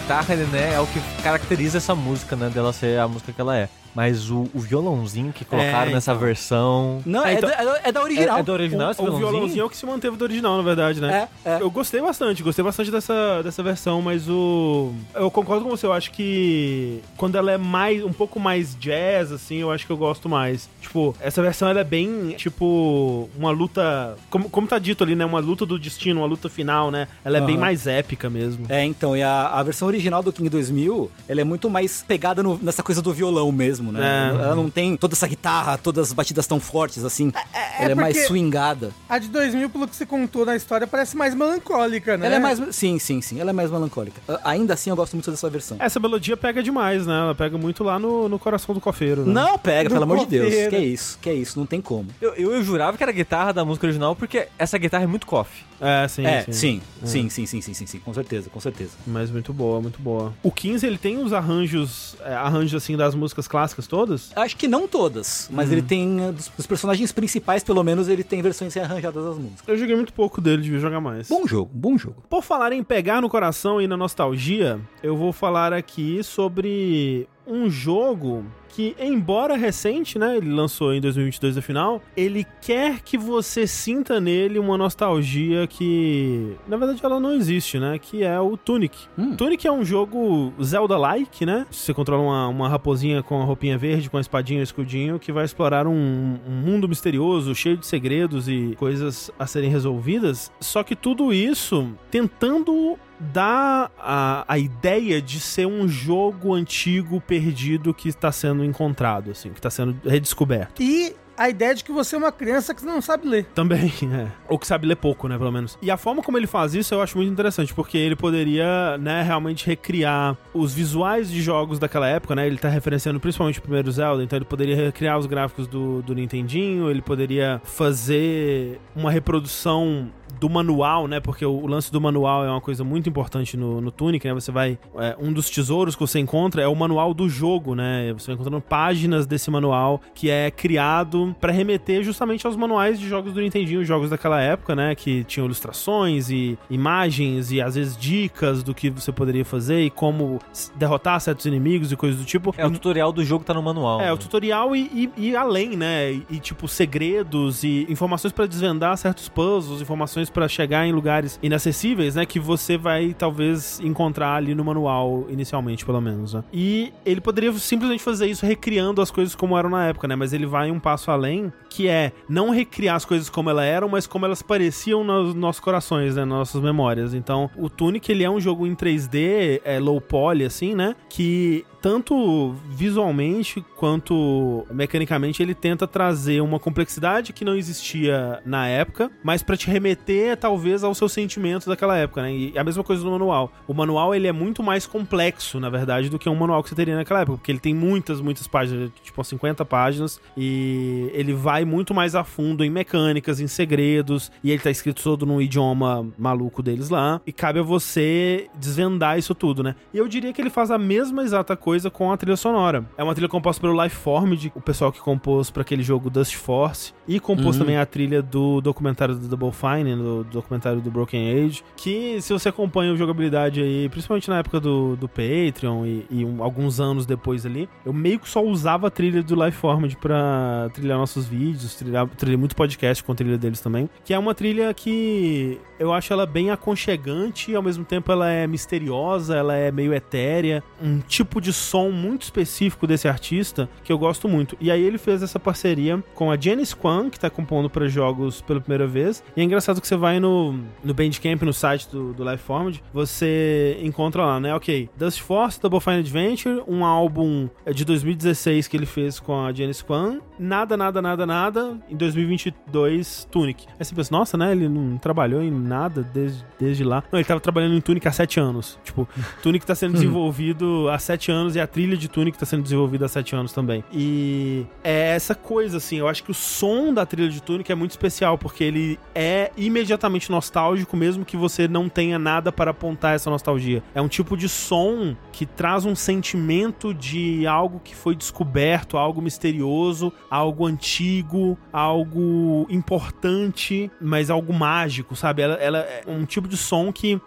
Guitarra, 0.07 0.35
né, 0.37 0.73
é 0.73 0.79
o 0.79 0.87
que 0.87 1.01
caracteriza 1.21 1.79
essa 1.79 1.93
música, 1.93 2.33
né, 2.37 2.49
dela 2.49 2.71
ser 2.71 2.97
a 2.97 3.07
música 3.09 3.33
que 3.33 3.41
ela 3.41 3.57
é. 3.57 3.67
Mas 3.97 4.29
o, 4.29 4.47
o 4.53 4.59
violãozinho 4.59 5.33
que 5.33 5.43
colocaram 5.43 5.89
É, 5.89 5.93
nessa 5.95 6.11
então. 6.11 6.21
versão... 6.23 7.01
Não, 7.03 7.25
é, 7.25 7.33
então- 7.33 7.49
da, 7.49 7.55
é 7.55 7.65
da- 7.65 7.79
é 7.85 7.91
da 7.91 8.03
original. 8.03 8.37
É, 8.37 8.39
é 8.39 8.43
do 8.43 8.51
original 8.51 8.91
esse 8.91 9.01
o, 9.01 9.03
o 9.03 9.07
violãozinho? 9.07 9.31
violãozinho 9.31 9.61
é 9.63 9.65
o 9.65 9.69
que 9.71 9.75
se 9.77 9.85
manteve 9.87 10.15
do 10.17 10.21
original, 10.23 10.55
na 10.55 10.61
verdade, 10.61 11.01
né? 11.01 11.27
É, 11.43 11.49
é. 11.55 11.61
Eu 11.61 11.71
gostei 11.71 11.99
bastante, 11.99 12.43
gostei 12.43 12.63
bastante 12.63 12.91
dessa, 12.91 13.41
dessa 13.41 13.63
versão, 13.63 13.99
mas 13.99 14.29
o. 14.29 14.93
Eu 15.15 15.31
concordo 15.31 15.63
com 15.65 15.71
você, 15.71 15.87
eu 15.87 15.93
acho 15.93 16.11
que 16.11 17.01
quando 17.17 17.37
ela 17.39 17.51
é 17.51 17.57
mais 17.57 18.03
um 18.03 18.13
pouco 18.13 18.39
mais 18.39 18.75
jazz, 18.79 19.31
assim, 19.31 19.55
eu 19.57 19.71
acho 19.71 19.83
que 19.87 19.91
eu 19.91 19.97
gosto 19.97 20.29
mais. 20.29 20.69
Tipo, 20.79 21.15
essa 21.19 21.41
versão 21.41 21.67
ela 21.67 21.79
é 21.79 21.83
bem, 21.83 22.35
tipo, 22.37 23.27
uma 23.35 23.49
luta. 23.49 24.15
Como, 24.29 24.47
como 24.47 24.67
tá 24.67 24.77
dito 24.77 25.03
ali, 25.03 25.15
né? 25.15 25.25
Uma 25.25 25.39
luta 25.39 25.65
do 25.65 25.79
destino, 25.79 26.21
uma 26.21 26.27
luta 26.27 26.47
final, 26.49 26.91
né? 26.91 27.07
Ela 27.25 27.39
é 27.39 27.41
bem 27.41 27.55
Aham. 27.55 27.61
mais 27.61 27.87
épica 27.87 28.29
mesmo. 28.29 28.65
É, 28.69 28.83
então, 28.85 29.17
e 29.17 29.23
a, 29.23 29.47
a 29.47 29.63
versão 29.63 29.87
original 29.87 30.21
do 30.21 30.31
King 30.31 30.49
2000, 30.49 31.09
ela 31.27 31.41
é 31.41 31.43
muito 31.43 31.67
mais 31.69 32.03
pegada 32.07 32.43
no- 32.43 32.59
nessa 32.61 32.83
coisa 32.83 33.01
do 33.01 33.11
violão 33.11 33.51
mesmo, 33.51 33.86
né? 33.91 34.31
É. 34.33 34.43
Ela 34.43 34.55
não 34.55 34.69
tem 34.69 34.95
toda 34.97 35.13
essa 35.13 35.27
guitarra, 35.27 35.77
todas 35.77 36.07
as 36.07 36.13
batidas 36.13 36.47
tão 36.47 36.59
fortes 36.59 37.03
assim. 37.03 37.31
ela 37.79 37.91
é 37.91 37.95
mais 37.95 38.25
swingada. 38.27 38.91
A 39.07 39.17
de 39.19 39.27
2000, 39.27 39.69
pelo 39.69 39.87
que 39.87 39.95
você 39.95 40.05
contou 40.05 40.45
na 40.45 40.55
história, 40.55 40.87
parece 40.87 41.15
mais 41.15 41.33
melancólica, 41.33 42.17
né? 42.17 42.27
Ela 42.27 42.35
é 42.35 42.39
mais. 42.39 42.61
Sim, 42.75 42.99
sim, 42.99 43.21
sim. 43.21 43.39
Ela 43.39 43.51
é 43.51 43.53
mais 43.53 43.71
melancólica. 43.71 44.21
Ainda 44.43 44.73
assim, 44.73 44.89
eu 44.89 44.95
gosto 44.95 45.13
muito 45.13 45.29
dessa 45.31 45.49
versão. 45.49 45.77
Essa 45.79 45.99
melodia 45.99 46.35
pega 46.37 46.61
demais, 46.61 47.05
né? 47.05 47.17
Ela 47.17 47.35
pega 47.35 47.57
muito 47.57 47.83
lá 47.83 47.99
no, 47.99 48.27
no 48.27 48.39
coração 48.39 48.73
do 48.73 48.81
cofeiro. 48.81 49.25
Né? 49.25 49.33
Não 49.33 49.57
pega, 49.57 49.89
Do 49.89 49.93
pelo 49.93 50.03
amor 50.03 50.19
de 50.19 50.25
Deus. 50.25 50.53
Que 50.69 50.77
isso, 50.77 51.19
que 51.21 51.31
isso, 51.31 51.59
não 51.59 51.65
tem 51.65 51.81
como. 51.81 52.07
Eu, 52.21 52.33
eu, 52.35 52.53
eu 52.53 52.63
jurava 52.63 52.97
que 52.97 53.03
era 53.03 53.11
a 53.11 53.15
guitarra 53.15 53.53
da 53.53 53.65
música 53.65 53.85
original, 53.85 54.15
porque 54.15 54.47
essa 54.57 54.77
guitarra 54.77 55.03
é 55.03 55.07
muito 55.07 55.25
coffee. 55.25 55.67
É, 55.79 56.07
sim, 56.07 56.25
é, 56.25 56.41
sim. 56.43 56.51
sim, 56.51 56.81
sim, 57.03 57.29
sim, 57.29 57.45
sim, 57.45 57.61
sim, 57.61 57.73
sim, 57.73 57.85
sim, 57.85 57.99
com 57.99 58.13
certeza, 58.13 58.49
com 58.49 58.59
certeza. 58.59 58.91
Mas 59.05 59.29
muito 59.29 59.53
boa, 59.53 59.79
muito 59.79 60.01
boa. 60.01 60.33
O 60.41 60.51
15, 60.51 60.85
ele 60.85 60.97
tem 60.97 61.17
os 61.19 61.31
arranjos, 61.31 62.15
é, 62.25 62.33
arranjos 62.33 62.83
assim 62.83 62.97
das 62.97 63.13
músicas 63.13 63.47
clássicas 63.47 63.76
todas? 63.85 64.31
Acho 64.35 64.55
que 64.57 64.67
não 64.67 64.87
todas, 64.87 65.49
mas 65.51 65.71
ele 65.71 65.81
tem. 65.81 66.21
uh, 66.21 66.31
Dos, 66.31 66.47
dos 66.55 66.65
personagens 66.65 67.11
principais, 67.11 67.63
pelo 67.63 67.83
menos, 67.83 68.07
ele 68.07 68.23
tem 68.23 68.41
versões 68.41 68.73
rearranjadas 68.73 69.23
das 69.23 69.37
músicas. 69.37 69.67
Eu 69.67 69.77
joguei 69.77 69.95
muito 69.95 70.13
pouco 70.13 70.39
dele, 70.41 70.61
devia 70.63 70.79
jogar 70.79 71.01
mais. 71.01 71.27
Bom 71.27 71.45
jogo, 71.45 71.69
bom 71.73 71.97
jogo. 71.97 72.23
Por 72.29 72.41
falar 72.41 72.71
em 72.71 72.83
pegar 72.83 73.21
no 73.21 73.29
coração 73.29 73.81
e 73.81 73.87
na 73.87 73.97
nostalgia, 73.97 74.79
eu 75.03 75.15
vou 75.17 75.31
falar 75.33 75.73
aqui 75.73 76.23
sobre 76.23 77.27
um 77.47 77.69
jogo 77.69 78.45
que, 78.77 78.95
embora 78.99 79.57
recente, 79.57 80.19
né, 80.19 80.37
ele 80.37 80.51
lançou 80.53 80.93
em 80.93 81.01
2022 81.01 81.55
no 81.55 81.61
final, 81.63 81.99
ele 82.15 82.45
quer 82.61 83.01
que 83.01 83.17
você 83.17 83.65
sinta 83.65 84.21
nele 84.21 84.59
uma 84.59 84.77
nostalgia 84.77 85.65
que, 85.65 86.55
na 86.67 86.77
verdade, 86.77 86.99
ela 87.03 87.19
não 87.19 87.33
existe, 87.33 87.79
né, 87.79 87.97
que 87.97 88.23
é 88.23 88.39
o 88.39 88.55
Tunic. 88.55 88.95
Hum. 89.17 89.35
Tunic 89.35 89.65
é 89.65 89.71
um 89.71 89.83
jogo 89.83 90.53
Zelda-like, 90.61 91.43
né, 91.43 91.65
você 91.71 91.91
controla 91.91 92.21
uma, 92.21 92.47
uma 92.49 92.69
raposinha 92.69 93.23
com 93.23 93.41
a 93.41 93.45
roupinha 93.45 93.79
verde, 93.79 94.11
com 94.11 94.17
a 94.17 94.21
espadinha 94.21 94.59
e 94.59 94.61
o 94.61 94.63
escudinho, 94.63 95.17
que 95.17 95.31
vai 95.31 95.43
explorar 95.43 95.87
um, 95.87 96.37
um 96.47 96.53
mundo 96.53 96.87
misterioso, 96.87 97.55
cheio 97.55 97.77
de 97.77 97.87
segredos 97.87 98.47
e 98.47 98.75
coisas 98.77 99.31
a 99.39 99.47
serem 99.47 99.71
resolvidas, 99.71 100.51
só 100.59 100.83
que 100.83 100.95
tudo 100.95 101.33
isso 101.33 101.89
tentando 102.11 102.95
dá 103.19 103.89
a, 103.97 104.45
a 104.47 104.57
ideia 104.57 105.21
de 105.21 105.39
ser 105.39 105.65
um 105.65 105.87
jogo 105.87 106.53
antigo 106.53 107.21
perdido 107.21 107.93
que 107.93 108.09
está 108.09 108.31
sendo 108.31 108.63
encontrado, 108.63 109.31
assim, 109.31 109.49
que 109.49 109.59
está 109.59 109.69
sendo 109.69 109.99
redescoberto. 110.03 110.81
E 110.81 111.15
a 111.37 111.49
ideia 111.49 111.75
de 111.75 111.83
que 111.83 111.91
você 111.91 112.15
é 112.15 112.17
uma 112.17 112.31
criança 112.31 112.73
que 112.73 112.83
não 112.83 112.99
sabe 112.99 113.27
ler. 113.27 113.45
Também, 113.53 113.93
é. 114.11 114.27
Ou 114.49 114.57
que 114.57 114.65
sabe 114.65 114.87
ler 114.87 114.95
pouco, 114.95 115.27
né, 115.27 115.37
pelo 115.37 115.51
menos. 115.51 115.77
E 115.81 115.91
a 115.91 115.95
forma 115.95 116.23
como 116.23 116.37
ele 116.37 116.47
faz 116.47 116.73
isso 116.73 116.95
eu 116.95 117.01
acho 117.01 117.15
muito 117.15 117.31
interessante, 117.31 117.73
porque 117.73 117.97
ele 117.97 118.15
poderia, 118.15 118.97
né, 118.97 119.21
realmente 119.21 119.65
recriar 119.67 120.35
os 120.53 120.73
visuais 120.73 121.29
de 121.29 121.41
jogos 121.41 121.77
daquela 121.77 122.07
época, 122.07 122.33
né? 122.33 122.47
Ele 122.47 122.57
tá 122.57 122.69
referenciando 122.69 123.19
principalmente 123.19 123.59
o 123.59 123.61
primeiro 123.61 123.91
Zelda, 123.91 124.23
então 124.23 124.35
ele 124.35 124.45
poderia 124.45 124.75
recriar 124.75 125.17
os 125.19 125.27
gráficos 125.27 125.67
do, 125.67 126.01
do 126.01 126.15
Nintendinho, 126.15 126.89
ele 126.89 127.01
poderia 127.01 127.61
fazer 127.63 128.79
uma 128.95 129.11
reprodução 129.11 130.11
do 130.39 130.49
manual, 130.49 131.07
né? 131.07 131.19
Porque 131.19 131.45
o, 131.45 131.65
lance 131.65 131.91
do 131.91 131.99
manual 131.99 132.45
é 132.45 132.49
uma 132.49 132.61
coisa 132.61 132.83
muito 132.83 133.09
importante 133.09 133.57
no, 133.57 133.81
no 133.81 133.91
Tunic, 133.91 134.27
né? 134.27 134.33
Você 134.33 134.51
vai. 134.51 134.77
é, 134.97 135.15
um 135.19 135.31
dos 135.33 135.49
tesouros 135.49 135.95
que 135.95 136.01
você 136.01 136.19
encontra 136.19 136.61
é 136.61 136.67
o 136.67 136.75
manual 136.75 137.13
do 137.13 137.27
jogo, 137.29 137.73
né? 137.75 138.13
Você 138.13 138.27
vai 138.27 138.35
encontrando 138.35 138.61
páginas 138.61 139.25
desse 139.25 139.49
manual 139.49 140.01
que 140.13 140.29
é 140.29 140.51
criado 140.51 141.35
para 141.39 141.51
remeter 141.51 142.03
justamente 142.03 142.45
aos 142.45 142.55
manuais 142.55 142.99
de 142.99 143.07
jogos 143.07 143.33
do 143.33 143.41
Nintendinho, 143.41 143.83
jogos 143.83 144.09
daquela 144.09 144.41
época, 144.41 144.75
né? 144.75 144.95
Que 144.95 145.23
tinham 145.23 145.45
ilustrações 145.45 146.29
e 146.29 146.57
imagens 146.69 147.51
e 147.51 147.61
às 147.61 147.75
vezes 147.75 147.97
dicas 147.97 148.63
do 148.63 148.73
que 148.73 148.89
você 148.89 149.11
poderia 149.11 149.45
fazer 149.45 149.81
e 149.81 149.89
como 149.89 150.39
derrotar 150.75 151.19
certos 151.19 151.45
inimigos 151.45 151.91
e 151.91 151.95
coisas 151.95 152.19
do 152.19 152.25
tipo. 152.25 152.53
É, 152.57 152.65
o 152.65 152.71
tutorial 152.71 153.11
do 153.11 153.23
jogo 153.23 153.43
tá 153.43 153.53
no 153.53 153.61
manual. 153.61 153.99
É, 154.01 154.05
né? 154.05 154.13
o 154.13 154.17
tutorial 154.17 154.75
e, 154.75 155.11
e- 155.17 155.29
e 155.29 155.35
além, 155.35 155.75
né? 155.75 156.11
E, 156.11 156.25
e, 156.31 156.39
tipo, 156.39 156.67
segredos 156.67 157.63
e 157.63 157.85
informações 157.89 158.31
pra 158.31 158.45
desvendar 158.45 158.97
certos 158.97 159.27
puzzles, 159.29 159.81
informações 159.81 160.16
pra 160.25 160.47
chegar 160.47 160.85
em 160.85 160.91
lugares 160.91 161.39
inacessíveis, 161.41 162.15
né? 162.15 162.25
Que 162.25 162.39
você 162.39 162.77
vai, 162.77 163.13
talvez, 163.17 163.79
encontrar 163.79 164.35
ali 164.35 164.53
no 164.55 164.63
manual, 164.63 165.25
inicialmente, 165.29 165.85
pelo 165.85 166.01
menos, 166.01 166.33
né? 166.33 166.43
E 166.51 166.91
ele 167.05 167.21
poderia 167.21 167.51
simplesmente 167.53 168.03
fazer 168.03 168.27
isso 168.27 168.45
recriando 168.45 169.01
as 169.01 169.11
coisas 169.11 169.35
como 169.35 169.57
eram 169.57 169.69
na 169.69 169.87
época, 169.87 170.07
né? 170.07 170.15
Mas 170.15 170.33
ele 170.33 170.45
vai 170.45 170.71
um 170.71 170.79
passo 170.79 171.11
além, 171.11 171.51
que 171.69 171.87
é 171.87 172.11
não 172.29 172.49
recriar 172.49 172.95
as 172.95 173.05
coisas 173.05 173.29
como 173.29 173.49
elas 173.49 173.65
eram, 173.65 173.89
mas 173.89 174.07
como 174.07 174.25
elas 174.25 174.41
pareciam 174.41 175.03
nos 175.03 175.33
nossos 175.33 175.59
corações, 175.59 176.15
né? 176.15 176.25
Nas 176.25 176.37
nossas 176.37 176.61
memórias. 176.61 177.13
Então, 177.13 177.49
o 177.55 177.69
Tunic, 177.69 178.11
ele 178.11 178.23
é 178.23 178.29
um 178.29 178.39
jogo 178.39 178.65
em 178.65 178.75
3D, 178.75 179.61
é 179.63 179.79
low 179.79 179.99
poly, 180.01 180.45
assim, 180.45 180.75
né? 180.75 180.95
Que 181.09 181.65
tanto 181.81 182.55
visualmente 182.69 183.63
quanto 183.75 184.65
mecanicamente 184.71 185.41
ele 185.41 185.53
tenta 185.53 185.87
trazer 185.87 186.41
uma 186.41 186.59
complexidade 186.59 187.33
que 187.33 187.45
não 187.45 187.55
existia 187.55 188.41
na 188.45 188.67
época, 188.67 189.11
mas 189.23 189.43
pra 189.43 189.57
te 189.57 189.69
remeter 189.69 190.37
talvez 190.37 190.83
aos 190.83 190.97
seus 190.97 191.11
sentimentos 191.11 191.67
daquela 191.67 191.97
época, 191.97 192.21
né? 192.21 192.33
E 192.33 192.57
a 192.57 192.63
mesma 192.63 192.83
coisa 192.83 193.03
no 193.03 193.11
manual. 193.11 193.51
O 193.67 193.73
manual 193.73 194.13
ele 194.13 194.27
é 194.27 194.31
muito 194.31 194.63
mais 194.63 194.85
complexo, 194.85 195.59
na 195.59 195.69
verdade, 195.69 196.09
do 196.09 196.19
que 196.19 196.27
um 196.29 196.35
manual 196.35 196.63
que 196.63 196.69
você 196.69 196.75
teria 196.75 196.95
naquela 196.95 197.21
época, 197.21 197.37
porque 197.37 197.51
ele 197.51 197.59
tem 197.59 197.73
muitas, 197.73 198.21
muitas 198.21 198.47
páginas, 198.47 198.91
tipo 199.03 199.23
50 199.23 199.65
páginas, 199.65 200.21
e 200.35 201.09
ele 201.13 201.33
vai 201.33 201.65
muito 201.65 201.93
mais 201.93 202.15
a 202.15 202.23
fundo 202.23 202.63
em 202.63 202.69
mecânicas, 202.69 203.39
em 203.39 203.47
segredos, 203.47 204.31
e 204.43 204.51
ele 204.51 204.61
tá 204.61 204.69
escrito 204.69 205.03
todo 205.03 205.25
num 205.25 205.41
idioma 205.41 206.07
maluco 206.17 206.61
deles 206.61 206.89
lá, 206.89 207.21
e 207.25 207.31
cabe 207.31 207.59
a 207.59 207.63
você 207.63 208.47
desvendar 208.55 209.17
isso 209.17 209.33
tudo, 209.35 209.63
né? 209.63 209.75
E 209.93 209.97
eu 209.97 210.07
diria 210.07 210.31
que 210.33 210.41
ele 210.41 210.49
faz 210.49 210.71
a 210.71 210.77
mesma 210.77 211.23
exata 211.23 211.55
coisa 211.55 211.76
com 211.91 212.11
a 212.11 212.17
trilha 212.17 212.35
sonora. 212.35 212.85
É 212.97 213.03
uma 213.03 213.13
trilha 213.13 213.29
composta 213.29 213.61
pelo 213.61 213.81
Lifeformed, 213.83 214.51
o 214.55 214.61
pessoal 214.61 214.91
que 214.91 214.99
compôs 214.99 215.49
para 215.49 215.61
aquele 215.61 215.83
jogo 215.83 216.09
Dust 216.09 216.35
Force, 216.35 216.93
e 217.07 217.19
compôs 217.19 217.57
também 217.57 217.77
a 217.77 217.85
trilha 217.85 218.21
do 218.21 218.59
documentário 218.61 219.15
do 219.15 219.27
Double 219.27 219.51
Fine, 219.51 219.95
do 219.95 220.23
documentário 220.25 220.81
do 220.81 220.89
Broken 220.91 221.45
Age, 221.45 221.63
que 221.75 222.21
se 222.21 222.33
você 222.33 222.49
acompanha 222.49 222.91
o 222.93 222.97
jogabilidade 222.97 223.61
aí, 223.61 223.87
principalmente 223.89 224.29
na 224.29 224.39
época 224.39 224.59
do, 224.59 224.95
do 224.95 225.07
Patreon 225.07 225.85
e, 225.85 226.05
e 226.09 226.25
um- 226.25 226.43
alguns 226.43 226.79
anos 226.79 227.05
depois 227.05 227.45
ali, 227.45 227.69
eu 227.85 227.93
meio 227.93 228.19
que 228.19 228.29
só 228.29 228.43
usava 228.43 228.87
a 228.87 228.89
trilha 228.91 229.21
do 229.23 229.35
Lifeformed 229.35 229.97
pra 229.97 230.69
trilhar 230.73 230.97
nossos 230.97 231.25
vídeos, 231.27 231.75
trilhar, 231.75 232.07
trilhei 232.09 232.37
muito 232.37 232.55
podcast 232.55 233.03
com 233.03 233.11
a 233.11 233.15
trilha 233.15 233.37
deles 233.37 233.59
também, 233.61 233.89
que 234.03 234.13
é 234.13 234.19
uma 234.19 234.33
trilha 234.35 234.73
que 234.73 235.59
eu 235.79 235.93
acho 235.93 236.11
ela 236.11 236.25
bem 236.25 236.49
aconchegante 236.49 237.51
e 237.51 237.55
ao 237.55 237.61
mesmo 237.63 237.85
tempo 237.85 238.11
ela 238.11 238.29
é 238.29 238.47
misteriosa, 238.47 239.35
ela 239.35 239.55
é 239.55 239.71
meio 239.71 239.93
etérea, 239.93 240.63
um 240.81 240.99
tipo 240.99 241.39
de 241.39 241.53
som 241.57 241.89
muito 241.91 242.23
específico 242.23 242.87
desse 242.87 243.07
artista 243.07 243.69
que 243.83 243.91
eu 243.91 243.97
gosto 243.97 244.29
muito. 244.29 244.55
E 244.59 244.71
aí 244.71 244.81
ele 244.81 244.97
fez 244.97 245.21
essa 245.21 245.39
parceria 245.39 246.03
com 246.13 246.31
a 246.31 246.37
Janice 246.39 246.75
Kwan, 246.75 247.09
que 247.09 247.19
tá 247.19 247.29
compondo 247.29 247.69
para 247.69 247.87
jogos 247.87 248.41
pela 248.41 248.61
primeira 248.61 248.87
vez. 248.87 249.23
E 249.35 249.41
é 249.41 249.43
engraçado 249.43 249.81
que 249.81 249.87
você 249.87 249.95
vai 249.95 250.19
no, 250.19 250.59
no 250.83 250.93
Bandcamp, 250.93 251.41
no 251.41 251.53
site 251.53 251.89
do, 251.89 252.13
do 252.13 252.23
Lifeformed, 252.23 252.83
você 252.93 253.77
encontra 253.81 254.25
lá, 254.25 254.39
né? 254.39 254.53
Ok, 254.53 254.89
Dust 254.97 255.21
Force, 255.21 255.59
Double 255.59 255.79
Fine 255.79 255.97
Adventure, 255.97 256.63
um 256.67 256.85
álbum 256.85 257.49
é, 257.65 257.73
de 257.73 257.83
2016 257.85 258.67
que 258.67 258.77
ele 258.77 258.85
fez 258.85 259.19
com 259.19 259.45
a 259.45 259.53
Janice 259.53 259.83
Kwan, 259.83 260.19
nada, 260.39 260.77
nada, 260.77 261.01
nada, 261.01 261.25
nada, 261.25 261.77
em 261.89 261.95
2022, 261.95 263.27
Tunic. 263.31 263.65
Aí 263.79 263.85
você 263.85 263.95
pensa, 263.95 264.09
nossa, 264.11 264.37
né? 264.37 264.51
Ele 264.51 264.67
não 264.67 264.97
trabalhou 264.97 265.41
em 265.41 265.51
nada 265.51 266.03
desde, 266.03 266.45
desde 266.59 266.83
lá. 266.83 267.03
Não, 267.11 267.19
ele 267.19 267.27
tava 267.27 267.39
trabalhando 267.39 267.75
em 267.75 267.81
Tunic 267.81 268.07
há 268.07 268.11
sete 268.11 268.39
anos. 268.39 268.79
Tipo, 268.83 269.07
Tunic 269.41 269.65
tá 269.65 269.75
sendo 269.75 269.93
desenvolvido 269.93 270.89
há 270.89 270.99
sete 270.99 271.31
anos 271.31 271.46
anos 271.47 271.55
e 271.55 271.59
a 271.59 271.65
trilha 271.65 271.95
de 271.97 272.07
Tunic 272.07 272.37
tá 272.37 272.45
sendo 272.45 272.63
desenvolvida 272.63 273.05
há 273.05 273.09
sete 273.09 273.35
anos 273.35 273.53
também. 273.53 273.83
E 273.91 274.65
é 274.83 275.15
essa 275.15 275.33
coisa, 275.33 275.77
assim, 275.77 275.97
eu 275.97 276.07
acho 276.07 276.23
que 276.23 276.31
o 276.31 276.33
som 276.33 276.93
da 276.93 277.05
trilha 277.05 277.29
de 277.29 277.41
Tunic 277.41 277.71
é 277.71 277.75
muito 277.75 277.91
especial, 277.91 278.37
porque 278.37 278.63
ele 278.63 278.99
é 279.15 279.51
imediatamente 279.57 280.29
nostálgico, 280.29 280.95
mesmo 280.95 281.23
que 281.25 281.37
você 281.37 281.67
não 281.67 281.87
tenha 281.87 282.19
nada 282.19 282.51
para 282.51 282.71
apontar 282.71 283.15
essa 283.15 283.29
nostalgia. 283.29 283.81
É 283.95 284.01
um 284.01 284.07
tipo 284.07 284.35
de 284.35 284.49
som 284.49 285.15
que 285.31 285.45
traz 285.45 285.85
um 285.85 285.95
sentimento 285.95 286.93
de 286.93 287.45
algo 287.47 287.79
que 287.83 287.95
foi 287.95 288.15
descoberto, 288.15 288.97
algo 288.97 289.21
misterioso, 289.21 290.11
algo 290.29 290.65
antigo, 290.65 291.57
algo 291.71 292.65
importante, 292.69 293.89
mas 294.01 294.29
algo 294.29 294.51
mágico, 294.51 295.15
sabe? 295.15 295.43
Ela, 295.43 295.53
ela 295.55 295.77
é 295.79 296.03
um 296.07 296.25
tipo 296.25 296.47
de 296.47 296.57
som 296.57 296.91
que 296.91 297.21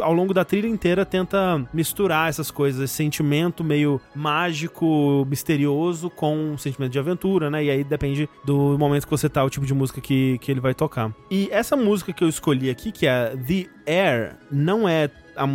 ao 0.00 0.12
longo 0.12 0.34
da 0.34 0.44
trilha 0.44 0.68
inteira 0.68 1.04
tenta 1.04 1.66
misturar 1.72 2.28
essas 2.28 2.50
coisas, 2.50 2.82
esse 2.82 2.94
sentimento 2.94 3.63
meio 3.64 4.00
mágico, 4.14 5.26
misterioso 5.28 6.10
com 6.10 6.36
um 6.36 6.58
sentimento 6.58 6.92
de 6.92 6.98
aventura, 6.98 7.50
né? 7.50 7.64
E 7.64 7.70
aí 7.70 7.84
depende 7.84 8.28
do 8.44 8.78
momento 8.78 9.04
que 9.04 9.10
você 9.10 9.28
tá, 9.28 9.42
o 9.44 9.50
tipo 9.50 9.66
de 9.66 9.74
música 9.74 10.00
que, 10.00 10.38
que 10.38 10.50
ele 10.50 10.60
vai 10.60 10.74
tocar. 10.74 11.12
E 11.30 11.48
essa 11.50 11.76
música 11.76 12.12
que 12.12 12.22
eu 12.22 12.28
escolhi 12.28 12.70
aqui, 12.70 12.92
que 12.92 13.06
é 13.06 13.34
The 13.36 13.66
Air, 13.86 14.36
não 14.50 14.88
é 14.88 15.08
a 15.36 15.48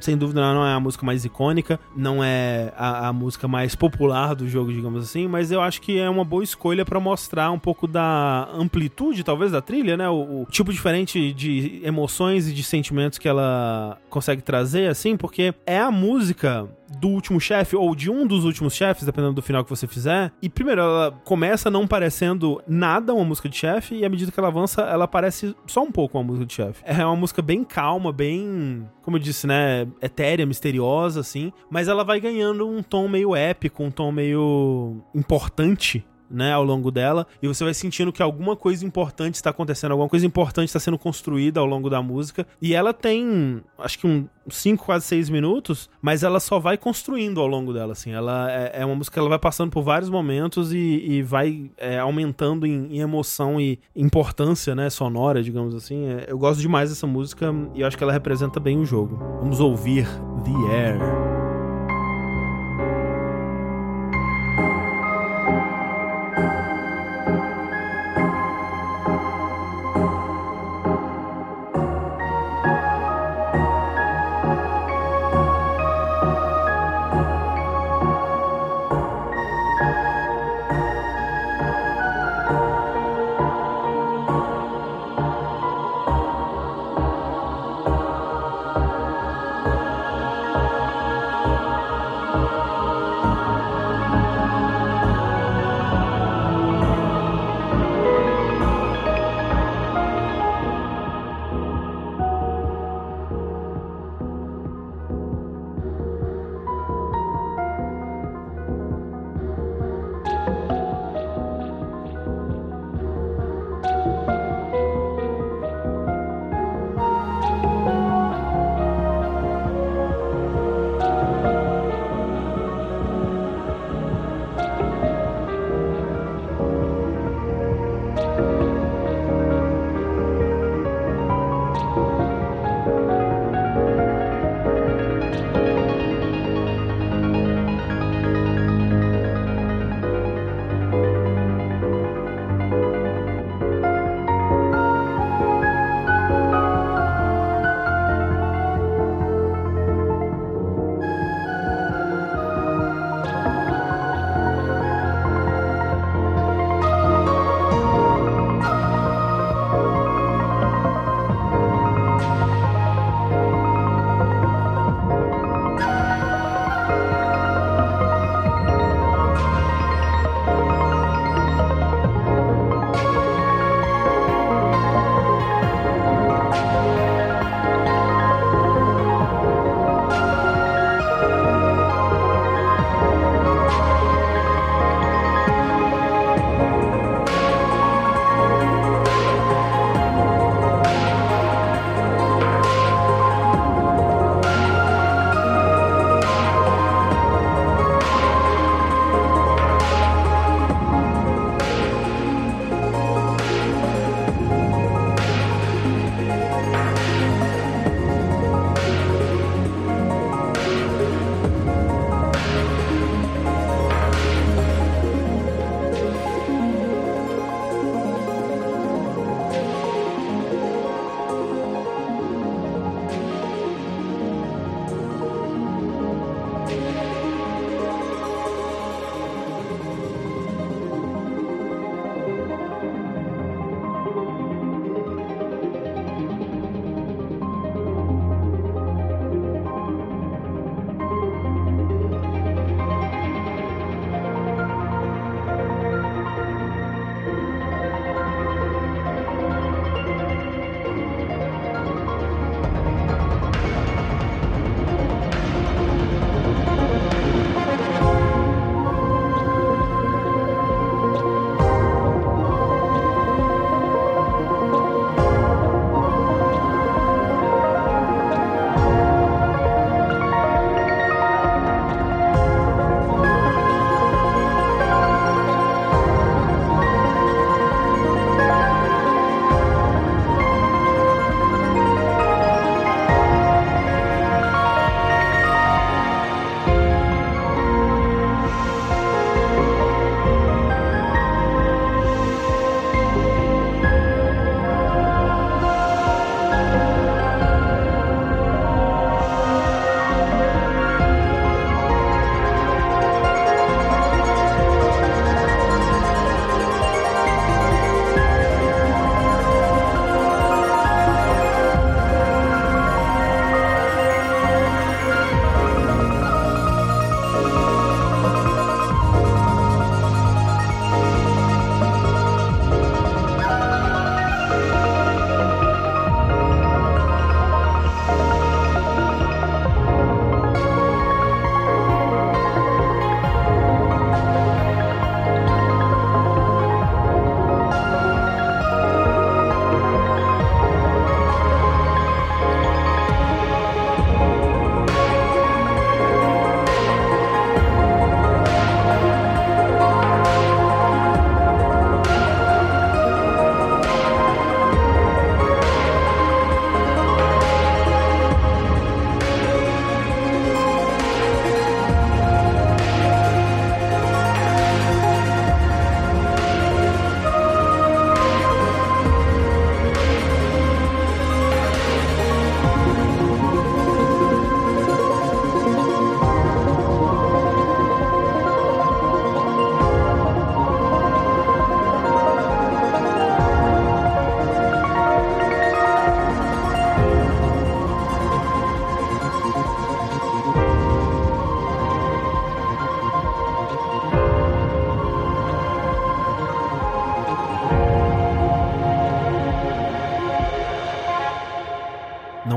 sem 0.00 0.16
dúvida 0.16 0.40
não 0.40 0.66
é 0.66 0.72
a 0.72 0.80
música 0.80 1.04
mais 1.04 1.24
icônica, 1.24 1.78
não 1.96 2.22
é 2.22 2.72
a, 2.76 3.08
a 3.08 3.12
música 3.12 3.46
mais 3.48 3.74
popular 3.74 4.34
do 4.34 4.48
jogo, 4.48 4.72
digamos 4.72 5.02
assim, 5.02 5.26
mas 5.26 5.50
eu 5.50 5.60
acho 5.60 5.80
que 5.80 5.98
é 5.98 6.08
uma 6.08 6.24
boa 6.24 6.42
escolha 6.42 6.84
pra 6.84 7.00
mostrar 7.00 7.50
um 7.50 7.58
pouco 7.58 7.86
da 7.86 8.48
amplitude, 8.52 9.22
talvez, 9.22 9.52
da 9.52 9.60
trilha, 9.60 9.96
né? 9.96 10.08
O, 10.08 10.42
o 10.42 10.46
tipo 10.50 10.72
diferente 10.72 11.32
de 11.32 11.80
emoções 11.84 12.48
e 12.48 12.52
de 12.52 12.62
sentimentos 12.62 13.18
que 13.18 13.28
ela 13.28 13.98
consegue 14.10 14.42
trazer, 14.42 14.88
assim, 14.88 15.16
porque 15.16 15.54
é 15.66 15.78
a 15.78 15.90
música 15.90 16.68
do 16.98 17.08
último 17.08 17.40
chefe, 17.40 17.76
ou 17.76 17.94
de 17.94 18.10
um 18.10 18.26
dos 18.26 18.44
últimos 18.44 18.74
chefes, 18.74 19.04
dependendo 19.04 19.34
do 19.34 19.42
final 19.42 19.64
que 19.64 19.70
você 19.70 19.86
fizer. 19.86 20.32
E 20.40 20.48
primeiro, 20.48 20.80
ela 20.80 21.12
começa 21.24 21.70
não 21.70 21.86
parecendo 21.86 22.62
nada 22.66 23.12
uma 23.12 23.24
música 23.24 23.48
de 23.48 23.56
chefe, 23.56 23.96
e 23.96 24.04
à 24.04 24.08
medida 24.08 24.30
que 24.30 24.38
ela 24.38 24.48
avança, 24.48 24.82
ela 24.82 25.08
parece 25.08 25.54
só 25.66 25.82
um 25.82 25.90
pouco 25.90 26.16
uma 26.16 26.24
música 26.24 26.46
de 26.46 26.54
chefe. 26.54 26.82
É 26.84 27.04
uma 27.04 27.16
música 27.16 27.42
bem 27.42 27.64
calma, 27.64 28.12
bem, 28.12 28.88
como 29.02 29.16
eu 29.16 29.20
disse, 29.26 29.46
né, 29.46 29.86
etérea, 30.00 30.46
misteriosa, 30.46 31.20
assim, 31.20 31.52
mas 31.70 31.88
ela 31.88 32.04
vai 32.04 32.20
ganhando 32.20 32.66
um 32.68 32.82
tom 32.82 33.08
meio 33.08 33.34
épico, 33.34 33.82
um 33.82 33.90
tom 33.90 34.10
meio 34.12 35.02
importante 35.14 36.04
né, 36.30 36.52
ao 36.52 36.64
longo 36.64 36.90
dela, 36.90 37.26
e 37.42 37.48
você 37.48 37.64
vai 37.64 37.74
sentindo 37.74 38.12
que 38.12 38.22
alguma 38.22 38.56
coisa 38.56 38.84
importante 38.84 39.34
está 39.34 39.50
acontecendo, 39.50 39.92
alguma 39.92 40.08
coisa 40.08 40.26
importante 40.26 40.68
está 40.68 40.80
sendo 40.80 40.98
construída 40.98 41.60
ao 41.60 41.66
longo 41.66 41.90
da 41.90 42.02
música, 42.02 42.46
e 42.60 42.74
ela 42.74 42.92
tem, 42.92 43.62
acho 43.78 43.98
que 43.98 44.06
um 44.06 44.26
5, 44.48 44.84
quase 44.84 45.06
6 45.06 45.28
minutos, 45.28 45.90
mas 46.00 46.22
ela 46.22 46.38
só 46.38 46.58
vai 46.58 46.76
construindo 46.76 47.40
ao 47.40 47.46
longo 47.46 47.72
dela, 47.72 47.92
assim, 47.92 48.12
ela 48.12 48.50
é, 48.50 48.82
é 48.82 48.86
uma 48.86 48.94
música 48.94 49.14
que 49.14 49.18
ela 49.18 49.28
vai 49.28 49.38
passando 49.38 49.70
por 49.70 49.82
vários 49.82 50.08
momentos 50.08 50.72
e, 50.72 50.78
e 50.78 51.22
vai 51.22 51.70
é, 51.76 51.98
aumentando 51.98 52.66
em, 52.66 52.96
em 52.96 53.00
emoção 53.00 53.60
e 53.60 53.78
importância, 53.94 54.74
né, 54.74 54.88
sonora, 54.90 55.42
digamos 55.42 55.74
assim, 55.74 56.06
É, 56.06 56.26
eu 56.28 56.38
gosto 56.38 56.60
demais 56.60 56.90
dessa 56.90 57.06
música 57.06 57.54
e 57.74 57.82
acho 57.82 57.96
que 57.96 58.02
ela 58.02 58.12
representa 58.12 58.60
bem 58.60 58.78
o 58.78 58.84
jogo. 58.84 59.18
Vamos 59.40 59.60
ouvir 59.60 60.06
The 60.44 60.74
Air. 60.74 61.35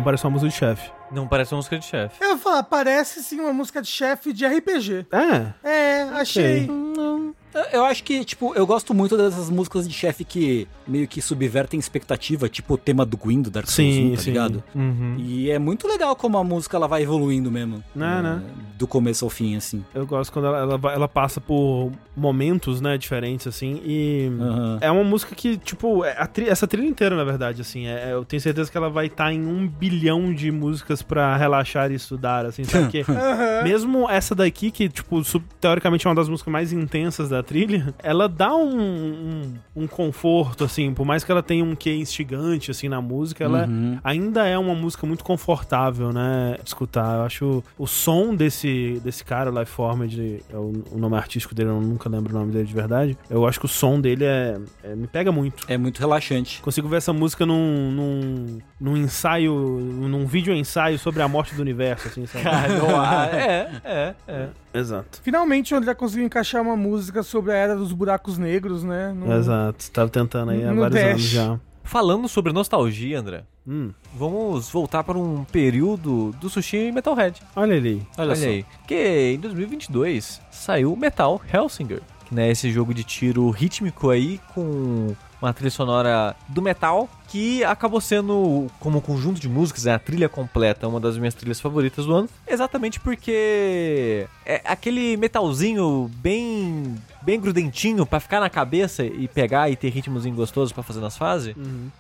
Parece 0.10 0.24
uma 0.26 0.32
música 0.32 0.50
de 0.50 0.56
chefe. 0.56 0.92
Não 1.12 1.28
parece 1.28 1.54
uma 1.54 1.58
música 1.58 1.78
de 1.78 1.86
chefe. 1.86 2.16
Eu 2.24 2.30
vou 2.30 2.38
falar, 2.40 2.64
parece 2.64 3.22
sim 3.24 3.40
uma 3.40 3.54
música 3.54 3.82
de 3.82 3.88
chefe 3.88 4.34
de 4.34 4.46
RPG. 4.46 5.06
É, 5.12 5.70
É, 5.70 6.02
achei. 6.14 6.68
Eu- 6.68 7.36
Eu 7.74 7.84
acho 7.86 8.04
que, 8.04 8.24
tipo, 8.24 8.54
eu 8.54 8.66
gosto 8.66 8.94
muito 8.94 9.18
dessas 9.18 9.50
músicas 9.50 9.88
de 9.88 9.94
chefe 9.94 10.24
que 10.24 10.68
meio 10.88 11.08
que 11.08 11.20
subvertem 11.20 11.80
expectativa, 11.80 12.48
tipo 12.48 12.76
o 12.76 12.78
tema 12.78 13.04
do 13.04 13.18
Gwyn 13.18 13.42
do 13.42 13.50
Dark 13.50 13.68
Souls 13.68 13.92
Sim, 13.96 14.12
1, 14.12 14.16
tá 14.16 14.22
sim. 14.22 14.30
ligado? 14.30 14.64
Uhum. 14.76 15.16
E 15.18 15.50
é 15.50 15.58
muito 15.58 15.88
legal 15.88 16.16
como 16.16 16.38
a 16.38 16.44
música 16.44 16.78
ela 16.78 16.88
vai 16.88 17.02
evoluindo 17.02 17.50
mesmo. 17.50 17.84
Né, 17.96 18.20
É, 18.20 18.22
né? 18.22 18.42
Do 18.80 18.88
começo 18.88 19.26
ao 19.26 19.30
fim, 19.30 19.58
assim. 19.58 19.84
eu 19.94 20.08
gosto 20.08 20.32
quando 20.32 20.46
ela, 20.46 20.58
ela, 20.60 20.80
ela 20.94 21.08
passa 21.08 21.42
por 21.42 21.92
momentos, 22.16 22.80
né, 22.80 22.98
diferentes, 22.98 23.46
assim, 23.46 23.82
e... 23.84 24.32
Aham. 24.40 24.78
É 24.80 24.90
uma 24.90 25.04
música 25.04 25.36
que, 25.36 25.58
tipo, 25.58 26.06
é 26.06 26.14
tri- 26.26 26.48
essa 26.48 26.66
trilha 26.66 26.88
inteira, 26.88 27.14
na 27.16 27.26
verdade, 27.26 27.62
assim, 27.62 27.88
é- 27.88 28.14
eu 28.14 28.24
tenho 28.24 28.42
certeza 28.42 28.72
que 28.72 28.78
ela 28.78 28.90
vai 28.90 29.08
estar 29.08 29.34
em 29.34 29.46
um 29.46 29.68
bilhão 29.68 30.34
de 30.34 30.50
músicas 30.50 31.02
pra 31.02 31.36
relaxar 31.36 31.92
e 31.92 31.96
estudar, 31.96 32.46
assim, 32.46 32.64
sabe? 32.64 32.86
Porque 32.86 33.04
Aham. 33.12 33.64
mesmo 33.64 34.10
essa 34.10 34.34
daqui, 34.34 34.72
que, 34.72 34.88
tipo, 34.88 35.22
teoricamente 35.60 36.08
é 36.08 36.10
uma 36.10 36.16
das 36.16 36.30
músicas 36.30 36.52
mais 36.52 36.72
intensas 36.72 37.28
da 37.30 37.44
trilha, 37.44 37.94
ela 38.02 38.30
dá 38.30 38.56
um, 38.56 38.80
um, 38.80 39.54
um 39.84 39.88
conforto, 39.88 40.64
assim, 40.64 40.94
por 40.94 41.06
mais 41.06 41.24
que 41.26 41.32
ela 41.32 41.44
tenha 41.44 41.66
um 41.66 41.76
quê 41.76 41.94
instigante, 41.96 42.72
assim, 42.72 42.88
na 42.88 43.02
música, 43.02 43.44
ela 43.44 43.66
Uhum. 43.68 44.00
ainda 44.04 44.48
é 44.48 44.58
uma 44.58 44.74
música 44.74 45.06
muito 45.06 45.24
confortável, 45.24 46.14
né, 46.14 46.56
escutar. 46.66 47.18
Eu 47.18 47.24
acho 47.26 47.64
o 47.78 47.86
som 47.88 48.34
desse, 48.34 48.69
desse 49.04 49.24
cara, 49.24 49.50
Life 49.50 49.72
Formed, 49.72 50.44
é 50.50 50.56
o, 50.56 50.84
o 50.92 50.98
nome 50.98 51.16
artístico 51.16 51.54
dele, 51.56 51.70
eu 51.70 51.82
nunca 51.82 52.10
lembro 52.10 52.36
o 52.36 52.40
nome 52.40 52.52
dele 52.52 52.66
de 52.66 52.74
verdade, 52.74 53.18
eu 53.30 53.46
acho 53.48 53.60
que 53.60 53.66
o 53.66 53.70
som 53.70 54.00
dele 54.00 54.26
é, 54.26 54.58
é- 54.84 54.96
me 54.96 55.08
pega 55.08 55.32
muito. 55.32 55.66
É 55.68 55.78
muito 55.78 56.00
relaxante. 56.00 56.62
Consigo 56.62 56.88
ver 56.88 56.98
essa 56.98 57.14
música 57.14 57.46
num, 57.46 57.92
num, 57.92 58.60
num 58.80 58.98
ensaio, 58.98 59.54
num 59.54 60.26
vídeo 60.26 60.54
ensaio 60.54 60.98
sobre 61.00 61.22
a 61.22 61.28
morte 61.28 61.56
do 61.56 61.62
universo, 61.62 62.08
assim, 62.08 62.26
sabe? 62.26 62.46
Ah, 62.50 62.68
não 62.68 63.00
há- 63.00 63.26
é, 63.34 63.72
é, 63.84 64.16
é. 64.28 64.48
Exato. 64.74 65.20
Finalmente 65.24 65.74
o 65.74 65.78
André 65.78 65.94
conseguiu 65.96 66.26
encaixar 66.26 66.62
uma 66.62 66.76
música 66.78 67.24
sobre 67.24 67.52
a 67.52 67.56
era 67.56 67.76
dos 67.76 67.92
buracos 67.92 68.38
negros, 68.38 68.84
né? 68.84 69.14
No- 69.16 69.34
Exato. 69.34 69.90
Tava 69.92 70.10
tentando 70.10 70.52
aí 70.52 70.64
há 70.64 70.72
No 70.72 70.82
vários 70.82 71.00
Dash. 71.02 71.10
anos 71.12 71.24
já. 71.24 71.60
Falando 71.90 72.30
sobre 72.30 72.54
nostalgia, 72.54 73.20
André, 73.20 73.44
Hum, 73.68 73.92
vamos 74.14 74.70
voltar 74.70 75.04
para 75.04 75.18
um 75.18 75.44
período 75.44 76.32
do 76.40 76.48
sushi 76.48 76.78
e 76.78 76.92
Metalhead. 76.92 77.42
olha 77.56 77.76
ali. 77.76 78.06
Olha, 78.16 78.36
só. 78.36 78.46
aí. 78.46 78.64
Que 78.88 79.34
em 79.34 79.40
2022 79.40 80.40
saiu 80.52 80.96
Metal 80.96 81.42
Hellsinger, 81.52 82.02
que 82.28 82.36
né, 82.36 82.52
esse 82.52 82.72
jogo 82.72 82.94
de 82.94 83.04
tiro 83.04 83.50
rítmico 83.50 84.12
aí 84.12 84.40
com 84.54 85.16
uma 85.42 85.52
trilha 85.52 85.72
sonora 85.72 86.36
do 86.48 86.62
metal 86.62 87.10
que 87.28 87.64
acabou 87.64 88.02
sendo 88.02 88.68
como 88.80 89.02
conjunto 89.02 89.40
de 89.40 89.48
músicas, 89.48 89.86
né, 89.86 89.94
a 89.94 90.00
trilha 90.00 90.30
completa, 90.30 90.88
uma 90.88 91.00
das 91.00 91.18
minhas 91.18 91.34
trilhas 91.34 91.60
favoritas 91.60 92.06
do 92.06 92.14
ano, 92.14 92.30
exatamente 92.48 93.00
porque 93.00 94.28
é 94.46 94.62
aquele 94.66 95.16
metalzinho 95.18 96.10
bem 96.16 96.96
bem 97.30 97.40
grudentinho 97.40 98.06
pra 98.08 98.20
ficar 98.20 98.40
na 98.40 98.50
cabeça 98.50 99.04
e 99.06 99.28
pegar 99.28 99.70
e 99.70 99.76
ter 99.76 99.90
ritmozinho 99.90 100.34
gostoso 100.36 100.74
pra 100.74 100.82
fazer 100.82 101.00
nas 101.00 101.16
fases. 101.16 101.56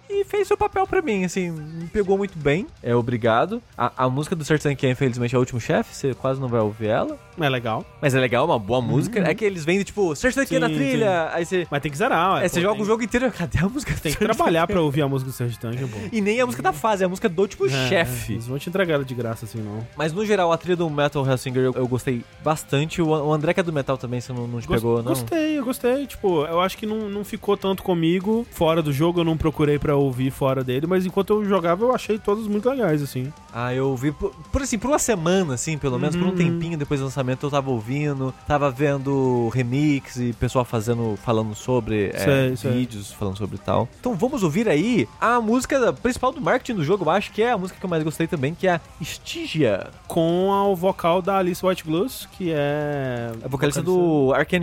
E 0.09 0.23
fez 0.25 0.47
seu 0.47 0.57
papel 0.57 0.87
pra 0.87 1.03
mim, 1.03 1.23
assim, 1.23 1.51
me 1.51 1.85
pegou 1.87 2.17
muito 2.17 2.37
bem. 2.37 2.65
É 2.81 2.95
obrigado. 2.95 3.61
A, 3.77 4.05
a 4.05 4.09
música 4.09 4.35
do 4.35 4.43
Sertan 4.43 4.73
que 4.73 4.87
é 4.87 4.89
infelizmente 4.91 5.35
é 5.35 5.37
o 5.37 5.39
último 5.41 5.59
chefe, 5.61 5.93
você 5.95 6.13
quase 6.15 6.41
não 6.41 6.47
vai 6.47 6.59
ouvir 6.61 6.87
ela. 6.87 7.15
É 7.39 7.47
legal. 7.47 7.85
Mas 8.01 8.15
é 8.15 8.19
legal, 8.19 8.43
é 8.43 8.47
uma 8.47 8.57
boa 8.59 8.81
música. 8.81 9.19
É 9.19 9.33
que 9.35 9.45
eles 9.45 9.63
vendem, 9.63 9.83
tipo, 9.83 10.15
Sertan 10.15 10.45
que 10.45 10.57
na 10.59 10.67
Sim, 10.67 10.75
trilha. 10.75 11.29
Aí 11.31 11.45
você. 11.45 11.67
Mas 11.69 11.81
tem 11.81 11.91
que 11.91 11.97
zerar, 11.97 12.33
ué. 12.33 12.41
Aí 12.41 12.49
você 12.49 12.59
joga 12.59 12.81
o 12.81 12.85
jogo 12.85 13.03
inteiro. 13.03 13.31
Cadê 13.37 13.59
a 13.59 13.69
música? 13.69 13.93
Tem 14.01 14.11
que 14.11 14.17
trabalhar 14.19 14.65
pra 14.67 14.81
ouvir 14.81 15.03
a 15.03 15.07
música 15.07 15.29
do 15.29 15.33
Sérgio 15.35 15.59
Tanque, 15.59 15.85
pô. 15.85 15.97
E 16.11 16.19
nem 16.21 16.41
a 16.41 16.45
música 16.45 16.63
da 16.63 16.73
fase, 16.73 17.03
é 17.03 17.05
a 17.05 17.09
música 17.09 17.29
do 17.29 17.47
tipo 17.47 17.67
É, 17.67 17.87
chefe. 17.87 18.33
Eles 18.33 18.47
vão 18.47 18.57
te 18.57 18.67
entregar 18.67 18.95
ela 18.95 19.05
de 19.05 19.13
graça 19.13 19.45
assim, 19.45 19.59
não. 19.61 19.85
Mas 19.95 20.11
no 20.11 20.25
geral, 20.25 20.51
a 20.51 20.57
trilha 20.57 20.75
do 20.75 20.89
Metal 20.89 21.25
Hellsinger 21.25 21.63
eu, 21.65 21.73
eu 21.75 21.87
gostei 21.87 22.23
bastante. 22.43 23.01
O, 23.01 23.07
o 23.09 23.31
André 23.33 23.53
que 23.53 23.59
é 23.59 23.63
do 23.63 23.71
Metal 23.71 23.97
também, 23.97 24.19
você 24.19 24.33
não, 24.33 24.47
não 24.47 24.59
te 24.59 24.67
Gos- 24.67 24.75
pegou, 24.77 24.97
não? 25.03 25.11
Gostei, 25.21 25.59
eu 25.59 25.63
gostei. 25.65 26.07
Tipo, 26.07 26.45
eu 26.45 26.59
acho 26.61 26.77
que 26.77 26.85
não, 26.85 27.09
não 27.09 27.23
ficou 27.23 27.55
tanto 27.57 27.83
comigo 27.83 28.45
fora 28.51 28.81
do 28.81 28.91
jogo, 28.93 29.19
eu 29.21 29.23
não 29.23 29.37
procurei 29.37 29.77
pra 29.79 29.95
ouvir 29.95 30.31
fora 30.31 30.63
dele, 30.63 30.87
mas 30.87 31.05
enquanto 31.05 31.31
eu 31.33 31.45
jogava, 31.45 31.83
eu 31.83 31.93
achei 31.93 32.17
todos 32.19 32.47
muito 32.47 32.69
legais, 32.69 33.01
assim. 33.01 33.31
Ah, 33.53 33.73
eu 33.73 33.95
vi 33.95 34.11
por, 34.11 34.31
por, 34.51 34.61
assim, 34.61 34.77
por 34.77 34.87
uma 34.89 34.99
semana, 34.99 35.53
assim, 35.55 35.77
pelo 35.77 35.97
menos, 35.99 36.15
por 36.15 36.25
um 36.25 36.29
Uhum. 36.29 36.35
tempinho 36.35 36.77
depois 36.77 36.99
do 36.99 37.05
lançamento, 37.05 37.45
eu 37.45 37.49
tava 37.49 37.69
ouvindo, 37.71 38.33
tava 38.47 38.69
vendo 38.69 39.49
remix 39.49 40.17
e 40.17 40.33
pessoal 40.33 40.63
fazendo, 40.63 41.17
falando 41.23 41.55
sobre 41.55 42.11
é, 42.13 42.19
Sei, 42.19 42.55
sei. 42.57 42.71
vídeos, 42.71 43.11
falando 43.11 43.37
sobre 43.37 43.57
tal. 43.57 43.89
Então 43.99 44.13
vamos 44.15 44.43
ouvir 44.43 44.69
aí 44.69 45.07
a 45.19 45.41
música 45.41 45.91
principal 45.93 46.31
do 46.31 46.39
marketing 46.39 46.75
do 46.75 46.83
jogo, 46.83 47.05
eu 47.05 47.09
acho 47.09 47.31
que 47.31 47.41
é 47.41 47.51
a 47.51 47.57
música 47.57 47.79
que 47.79 47.85
eu 47.85 47.89
mais 47.89 48.03
gostei 48.03 48.27
também, 48.27 48.53
que 48.53 48.67
é 48.67 48.73
a 48.75 48.81
Stygia, 49.01 49.87
Com 50.07 50.49
o 50.49 50.75
vocal 50.75 51.21
da 51.21 51.37
Alice 51.37 51.65
White 51.65 51.83
Blues, 51.83 52.27
que 52.37 52.51
é. 52.51 53.31
a 53.43 53.47
vocalista 53.47 53.81
do 53.81 54.31
Ark 54.35 54.53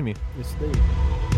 stay. 0.47 1.36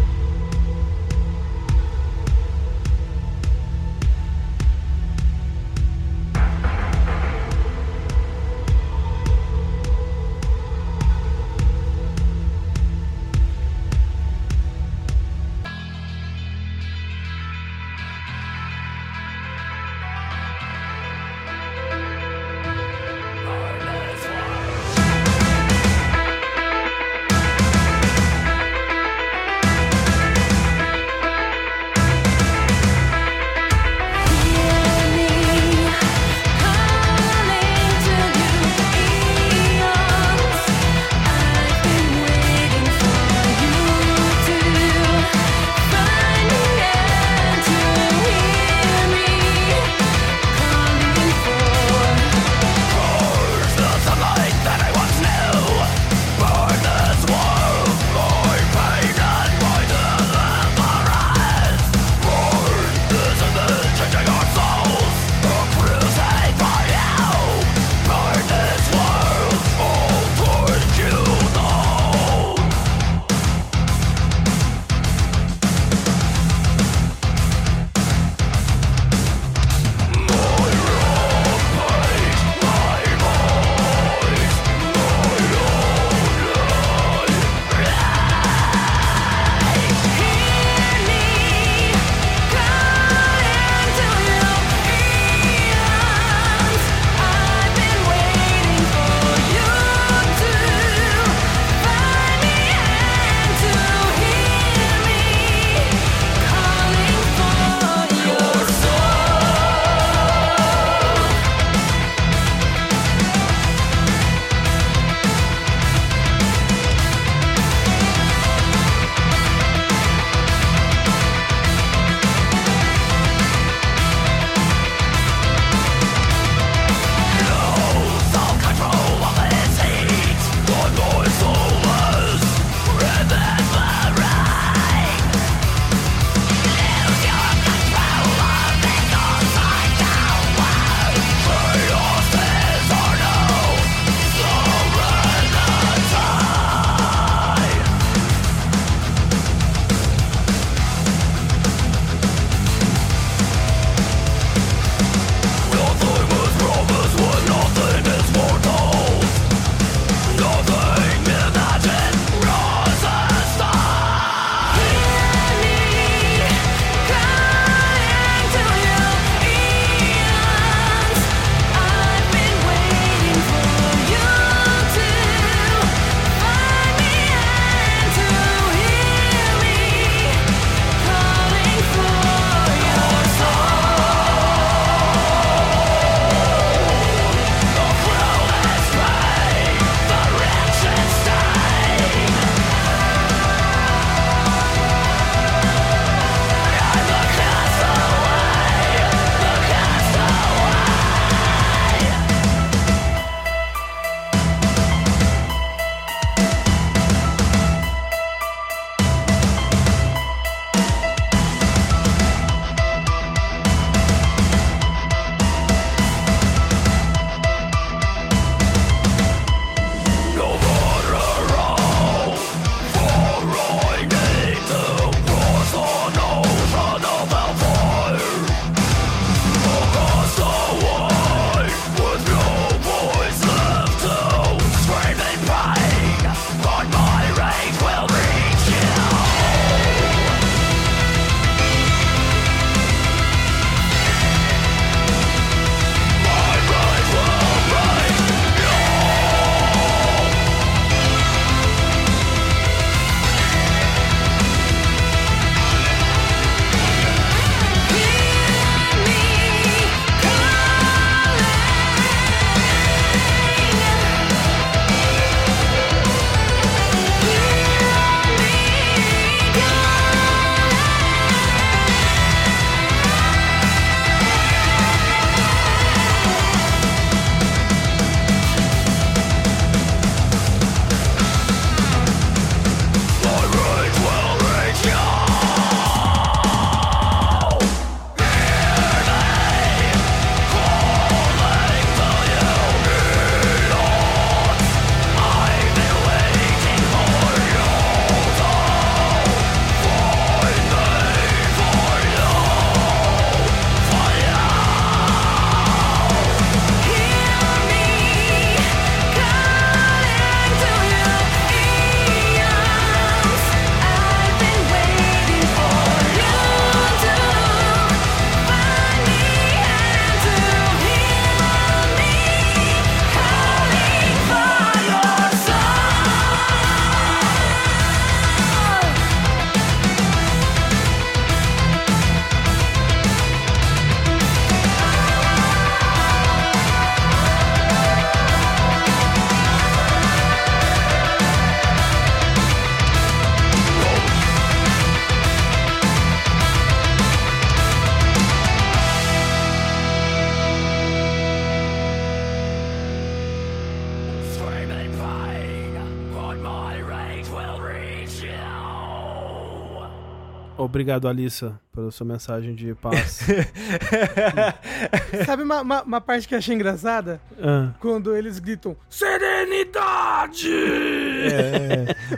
Obrigado, 360.79 361.09
Alissa, 361.09 361.59
pela 361.75 361.91
sua 361.91 362.07
mensagem 362.07 362.55
de 362.55 362.73
paz. 362.77 363.23
Sabe 365.27 365.43
uma, 365.43 365.61
uma, 365.61 365.83
uma 365.83 366.01
parte 366.01 366.29
que 366.29 366.35
eu 366.35 366.39
achei 366.39 366.55
engraçada? 366.55 367.21
Ah. 367.43 367.71
Quando 367.81 368.15
eles 368.17 368.39
gritam 368.39 368.77
Serenidade! 368.89 370.49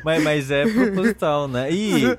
mas, 0.05 0.23
mas 0.23 0.51
é 0.51 0.67
proposital, 0.67 1.49
né? 1.49 1.73
E 1.73 2.19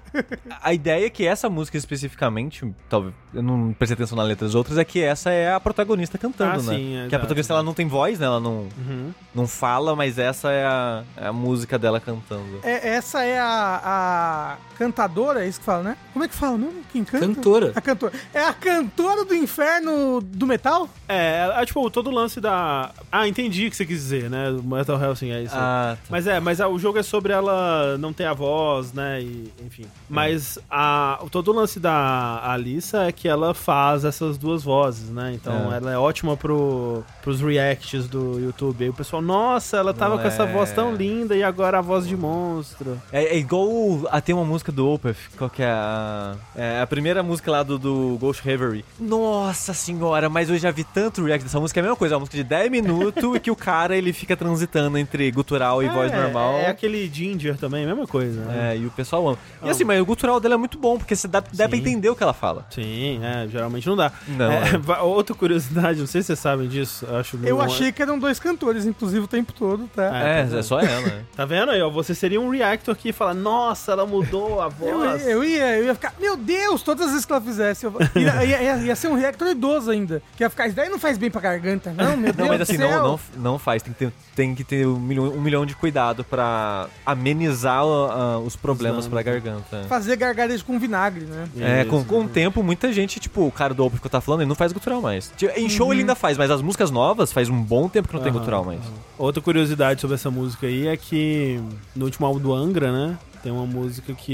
a 0.64 0.74
ideia 0.74 1.06
é 1.06 1.10
que 1.12 1.28
essa 1.28 1.48
música 1.48 1.78
especificamente, 1.78 2.66
talvez 2.90 3.14
eu 3.34 3.44
não 3.44 3.72
prestei 3.72 3.94
atenção 3.94 4.18
na 4.18 4.24
letra 4.24 4.48
das 4.48 4.56
outras, 4.56 4.78
é 4.80 4.84
que 4.84 5.02
essa 5.02 5.30
é 5.30 5.54
a 5.54 5.60
protagonista 5.60 6.18
cantando, 6.18 6.54
Ah, 6.54 6.58
né? 6.58 6.76
sim, 6.76 6.98
é 6.98 7.08
que 7.08 7.16
a 7.16 7.20
protagonista 7.20 7.54
ela 7.54 7.62
não 7.64 7.74
tem 7.76 7.88
voz, 7.88 8.18
né? 8.18 8.26
Ela 8.26 8.40
não, 8.40 8.68
Uhum. 8.78 9.14
não 9.36 9.48
fala, 9.48 9.96
mas 9.96 10.18
essa 10.18 10.52
é 10.52 10.66
a, 10.66 11.04
é 11.18 11.28
a 11.28 11.34
música 11.34 11.78
dela 11.78 12.00
cantando. 12.00 12.60
É, 12.64 12.90
essa 12.96 13.24
é 13.24 13.40
a, 13.40 13.82
a 13.84 14.58
cantadora, 14.78 15.46
é 15.46 15.48
isso 15.48 15.60
que 15.60 15.66
fala, 15.66 15.84
né? 15.84 15.98
Como 16.14 16.26
é 16.26 16.28
que 16.32 16.38
fala 16.38 16.58
mesmo? 16.58 16.82
Quem 16.92 17.04
canta? 17.04 17.28
Cantora. 17.28 17.72
A 17.76 17.82
cantora. 17.82 18.14
É 18.34 18.44
a 18.44 18.54
cantora 18.54 19.24
do 19.26 19.36
inferno 19.36 20.20
do 20.22 20.48
metal? 20.48 20.90
É, 21.08 21.52
é, 21.56 21.66
tipo, 21.66 21.90
todo 21.90 22.10
o 22.10 22.14
lance 22.14 22.40
da. 22.42 22.92
Ah, 23.12 23.28
entendi 23.28 23.68
o 23.68 23.70
que 23.70 23.76
você 23.76 23.86
quis 23.86 23.98
dizer, 23.98 24.30
né? 24.30 24.50
O 24.50 24.64
Metal 24.64 25.00
Hellsing 25.02 25.32
é 25.32 25.44
isso. 25.44 25.56
Ah, 25.56 25.98
tá. 26.02 26.08
Mas 26.10 26.26
é, 26.28 26.40
mas 26.40 26.60
ah, 26.62 26.68
o 26.68 26.80
jogo 26.80 26.98
é 26.98 27.04
sobre 27.04 27.34
ela 27.34 27.98
não 27.98 28.14
ter 28.14 28.26
a 28.26 28.34
voz, 28.34 28.94
né? 28.94 29.22
E, 29.22 29.52
enfim. 29.66 29.86
Mas 30.10 30.58
a, 30.70 31.20
todo 31.30 31.50
o 31.52 31.54
lance 31.54 31.80
da 31.80 32.42
Alissa 32.44 33.04
é 33.04 33.12
que 33.12 33.28
ela 33.28 33.54
faz 33.54 34.06
essas 34.06 34.38
duas 34.38 34.64
vozes, 34.64 35.10
né? 35.10 35.34
Então 35.34 35.72
É. 35.74 35.78
ela 35.78 35.92
é 35.92 35.98
ótima 35.98 36.38
pro, 36.38 37.04
pros 37.22 37.42
reacts 37.42 38.08
do 38.08 38.40
YouTube. 38.40 38.84
Aí 38.84 38.90
o 38.90 38.94
pessoal, 38.94 39.22
nossa, 39.22 39.78
ela 39.78 39.94
tava 39.94 40.16
Não 40.16 40.22
com 40.22 40.28
essa 40.28 40.44
é. 40.44 40.52
voz 40.52 40.72
tão 40.72 40.96
linda 40.96 41.36
e 41.36 41.44
agora 41.44 41.80
a 41.80 41.82
voz 41.82 42.08
de 42.08 42.16
monstro. 42.16 43.00
É, 43.12 43.26
é 43.26 43.38
igual. 43.38 43.70
A, 44.10 44.22
tem 44.22 44.34
uma 44.34 44.46
música 44.46 44.72
do 44.72 44.88
Opeth, 44.88 45.18
qual 45.38 45.50
que 45.50 45.62
é 45.62 45.70
a. 45.70 46.21
É 46.56 46.82
a 46.82 46.88
primeira 46.88 47.22
música 47.24 47.52
lá 47.52 47.64
do, 47.64 47.78
do 47.78 48.18
Ghost 48.20 48.44
Reverie. 48.44 48.84
Nossa 49.00 49.74
senhora, 49.74 50.30
mas 50.30 50.50
eu 50.50 50.58
já 50.58 50.72
vi 50.72 50.84
tanto 50.84 51.24
react 51.24 51.44
dessa 51.46 51.60
música, 51.60 51.80
é 51.80 51.82
a 51.82 51.84
mesma 51.84 51.96
coisa, 51.98 52.14
é 52.14 52.18
uma 52.18 52.22
música 52.22 52.38
de 52.38 52.44
10 52.44 52.72
minutos 52.72 53.24
e 53.36 53.40
que 53.40 53.52
o 53.52 53.56
cara 53.56 53.96
ele 53.96 54.14
fica 54.14 54.36
transitando 54.36 54.98
entre 54.98 55.30
gutural 55.32 55.82
e 55.84 55.88
voz 55.90 56.12
É, 56.12 56.22
normal. 56.22 56.56
É 56.56 56.68
aquele 56.68 57.10
Ginger 57.14 57.58
também, 57.58 57.86
mesma 57.86 58.08
coisa. 58.08 58.42
Né? 58.42 58.74
É, 58.74 58.78
e 58.78 58.86
o 58.86 58.92
pessoal 58.92 59.28
ama. 59.30 59.38
E 59.64 59.70
assim, 59.70 59.84
mas 59.84 60.02
o 60.02 60.06
gutural 60.06 60.40
dela 60.40 60.56
é 60.56 60.58
muito 60.58 60.78
bom, 60.78 60.98
porque 60.98 61.16
você 61.16 61.28
dá, 61.28 61.42
dá 61.54 61.68
pra 61.68 61.78
entender 61.78 62.10
o 62.10 62.16
que 62.16 62.24
ela 62.24 62.34
fala. 62.34 62.66
Sim, 62.70 63.20
é, 63.24 63.48
geralmente 63.48 63.88
não 63.88 63.96
dá. 63.96 64.12
Não, 64.28 64.52
É, 64.52 64.64
é. 64.98 65.02
Outra 65.12 65.36
curiosidade, 65.36 66.00
não 66.00 66.08
sei 66.08 66.22
se 66.22 66.28
vocês 66.28 66.40
sabem 66.40 66.68
disso, 66.68 67.06
eu 67.08 67.18
acho 67.18 67.36
Eu 67.38 67.42
meio- 67.42 67.62
achei 67.62 67.92
que 67.92 68.02
eram 68.02 68.18
dois 68.18 68.40
cantores, 68.40 68.86
inclusive, 68.86 69.26
o 69.26 69.28
tempo 69.28 69.52
todo, 69.54 69.90
tá? 69.96 70.04
É, 70.18 70.42
É, 70.42 70.46
tá 70.46 70.58
é 70.58 70.62
só 70.62 70.80
ela, 70.80 71.02
né? 71.08 71.24
Tá 71.36 71.46
vendo 71.46 71.72
aí, 71.72 71.82
ó? 71.82 71.90
Você 71.90 72.14
seria 72.16 72.40
um 72.40 72.50
reactor 72.50 72.96
que 72.96 73.12
fala, 73.12 73.34
nossa, 73.34 73.92
ela 73.92 74.06
mudou 74.06 74.62
a 74.62 74.66
Eu, 74.66 74.72
voz. 75.00 75.28
eu 75.28 75.44
ia, 75.44 75.78
eu 75.78 75.86
ia 75.86 75.94
ficar, 75.96 76.11
meu 76.20 76.36
Deus, 76.38 76.82
todas 76.84 77.06
as 77.08 77.12
vezes 77.12 77.26
que 77.26 77.32
ela 77.32 77.42
fizesse. 77.42 77.86
Eu, 77.86 77.94
ia, 78.16 78.44
ia, 78.46 78.62
ia- 78.64 78.78
ia 78.78 78.96
ser 78.96 79.08
um 79.08 79.16
reactor 79.16 79.48
idoso 79.50 79.92
ainda. 79.92 80.22
Que 80.36 80.44
ia 80.44 80.50
ficar, 80.50 80.68
isso 80.68 80.76
daí 80.76 80.90
não 80.90 81.00
faz 81.00 81.18
bem 81.18 81.30
pra 81.32 81.42
garganta, 81.42 81.92
não, 81.92 82.16
meu 82.18 82.28
Não, 82.34 82.34
Deus 82.34 82.48
mas 82.50 82.58
do 82.60 82.64
assim, 82.64 82.78
céu. 82.78 82.90
não, 82.90 83.08
não, 83.08 83.20
não 83.38 83.60
faz. 83.60 83.82
Tem 83.84 83.94
que 83.94 84.00
ter, 84.00 84.14
tem 84.36 84.56
que 84.56 84.64
ter 84.64 84.88
um, 84.88 85.00
milhão, 85.00 85.26
um 85.26 85.42
milhão 85.42 85.66
de 85.66 85.76
cuidado 85.76 86.24
pra 86.24 86.88
amenizar 87.06 87.82
ah, 87.82 88.40
os 88.46 88.56
problemas 88.56 89.06
Os 89.06 89.08
pra 89.08 89.22
garganta. 89.22 89.84
Fazer 89.88 90.16
gargarejo 90.16 90.64
com 90.66 90.78
vinagre, 90.80 91.26
né? 91.26 91.48
É, 91.60 91.86
com, 91.86 91.98
Isso. 91.98 92.06
com 92.06 92.22
o 92.26 92.28
tempo, 92.28 92.64
muita 92.64 92.92
gente, 92.92 93.20
tipo, 93.20 93.46
o 93.46 93.52
cara 93.52 93.74
do 93.74 93.86
Opeth 93.86 94.00
que 94.00 94.08
eu 94.08 94.12
tava 94.12 94.22
falando, 94.22 94.42
ele 94.42 94.50
não 94.50 94.56
faz 94.56 94.72
gutural 94.72 95.02
mais. 95.02 95.32
Tipo, 95.38 95.58
Em 95.60 95.70
show 95.70 95.92
ele 95.92 96.02
ainda 96.02 96.16
faz, 96.16 96.38
mas 96.38 96.50
as 96.52 96.62
músicas 96.62 96.92
novas 96.92 97.32
faz 97.32 97.50
um 97.50 97.62
bom 97.62 97.88
tempo 97.90 98.08
que 98.08 98.14
não 98.16 98.22
tem 98.22 98.32
Aham, 98.32 98.40
gutural 98.40 98.64
mais. 98.64 98.80
Outra 99.18 99.42
curiosidade 99.42 100.02
sobre 100.02 100.16
essa 100.16 100.32
música 100.32 100.68
aí 100.68 100.88
é 100.88 100.98
que 100.98 101.60
no 101.96 102.06
último 102.06 102.26
álbum 102.26 102.40
do 102.40 102.54
Angra, 102.54 102.92
né? 102.92 103.18
Tem 103.44 103.52
uma 103.52 103.66
música 103.66 104.14
que 104.14 104.34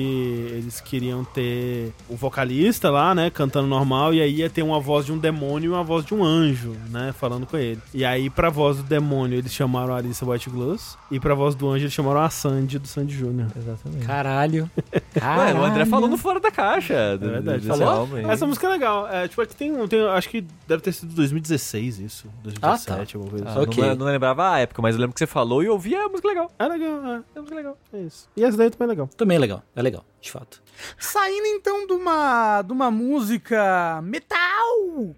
eles 0.52 0.82
queriam 0.82 1.24
ter 1.24 1.94
o 2.10 2.16
vocalista 2.16 2.90
lá, 2.90 3.14
né? 3.16 3.30
Cantando 3.30 3.68
normal, 3.68 4.14
e 4.14 4.22
aí 4.22 4.36
ia 4.38 4.50
ter 4.50 4.62
uma 4.64 4.80
voz 4.80 5.06
de 5.06 5.12
um 5.14 5.18
demônio 5.18 5.68
e 5.68 5.74
uma 5.74 5.84
voz 5.84 6.06
de 6.06 6.14
um 6.14 6.24
anjo, 6.24 6.76
né? 6.90 7.14
Falando 7.18 7.46
com 7.46 7.58
ele. 7.58 7.80
E 7.94 8.04
aí, 8.04 8.30
pra 8.30 8.50
voz 8.50 8.78
do 8.78 8.84
demônio, 8.84 9.38
eles 9.38 9.54
chamaram 9.54 9.94
a 9.94 9.98
Alissa 9.98 10.26
White 10.26 10.50
Gloss, 10.50 10.98
e 11.10 11.20
pra 11.20 11.34
voz 11.34 11.56
do 11.56 11.68
anjo, 11.70 11.84
eles 11.86 11.94
chamaram 11.94 12.22
a 12.22 12.30
Sandy 12.30 12.80
do 12.80 12.88
Sandy 12.88 13.14
Júnior. 13.16 13.48
Exatamente. 13.56 14.06
Caralho. 14.06 14.70
Ué, 14.94 15.02
Caralho. 15.20 15.60
o 15.60 15.64
André 15.66 15.86
falou 15.86 16.08
no 16.10 16.18
fora 16.18 16.40
da 16.40 16.52
caixa. 16.52 17.18
do- 17.18 17.28
É 17.28 17.32
verdade. 17.34 17.66
Falou? 17.68 18.08
Essa 18.30 18.46
música 18.46 18.68
é 18.68 18.70
legal. 18.70 19.08
É, 19.08 19.28
tipo, 19.28 19.42
é 19.42 19.46
que 19.46 19.56
tem 19.56 19.72
um. 19.72 19.88
Tem, 19.88 20.02
acho 20.08 20.30
que 20.30 20.46
deve 20.68 20.82
ter 20.82 20.92
sido 20.92 21.14
2016 21.14 22.00
isso. 22.00 22.28
2017, 22.44 22.92
Ah, 22.92 22.96
tá. 22.96 23.18
alguma 23.18 23.30
coisa 23.32 23.46
Ah, 23.46 23.52
assim. 23.52 23.60
Ok. 23.62 23.84
não, 23.90 23.96
não 23.96 24.06
lembrava 24.06 24.52
a 24.52 24.60
época, 24.60 24.82
mas 24.82 24.96
eu 24.96 25.02
lembro 25.02 25.14
que 25.14 25.20
você 25.20 25.28
falou 25.28 25.64
e 25.64 25.68
eu 25.68 25.74
ouvi 25.74 25.96
a 25.96 26.08
música 26.10 26.28
legal. 26.28 26.52
É 26.58 26.68
legal, 26.68 27.06
é. 27.06 27.22
É 27.36 27.40
música 27.40 27.56
legal. 27.56 27.78
É 27.94 28.00
isso. 28.02 28.28
E 28.36 28.44
essa 28.44 28.58
daí 28.58 28.70
também 28.70 28.86
é 28.86 28.90
legal. 28.90 28.97
Também 29.06 29.38
é 29.38 29.40
legal. 29.40 29.62
É 29.76 29.82
legal, 29.84 30.04
de 30.20 30.32
fato. 30.32 30.64
Saindo 30.98 31.46
então 31.48 31.86
de 31.86 31.94
uma, 31.94 32.62
de 32.64 32.72
uma 32.72 32.90
música 32.90 34.00
metal 34.04 34.38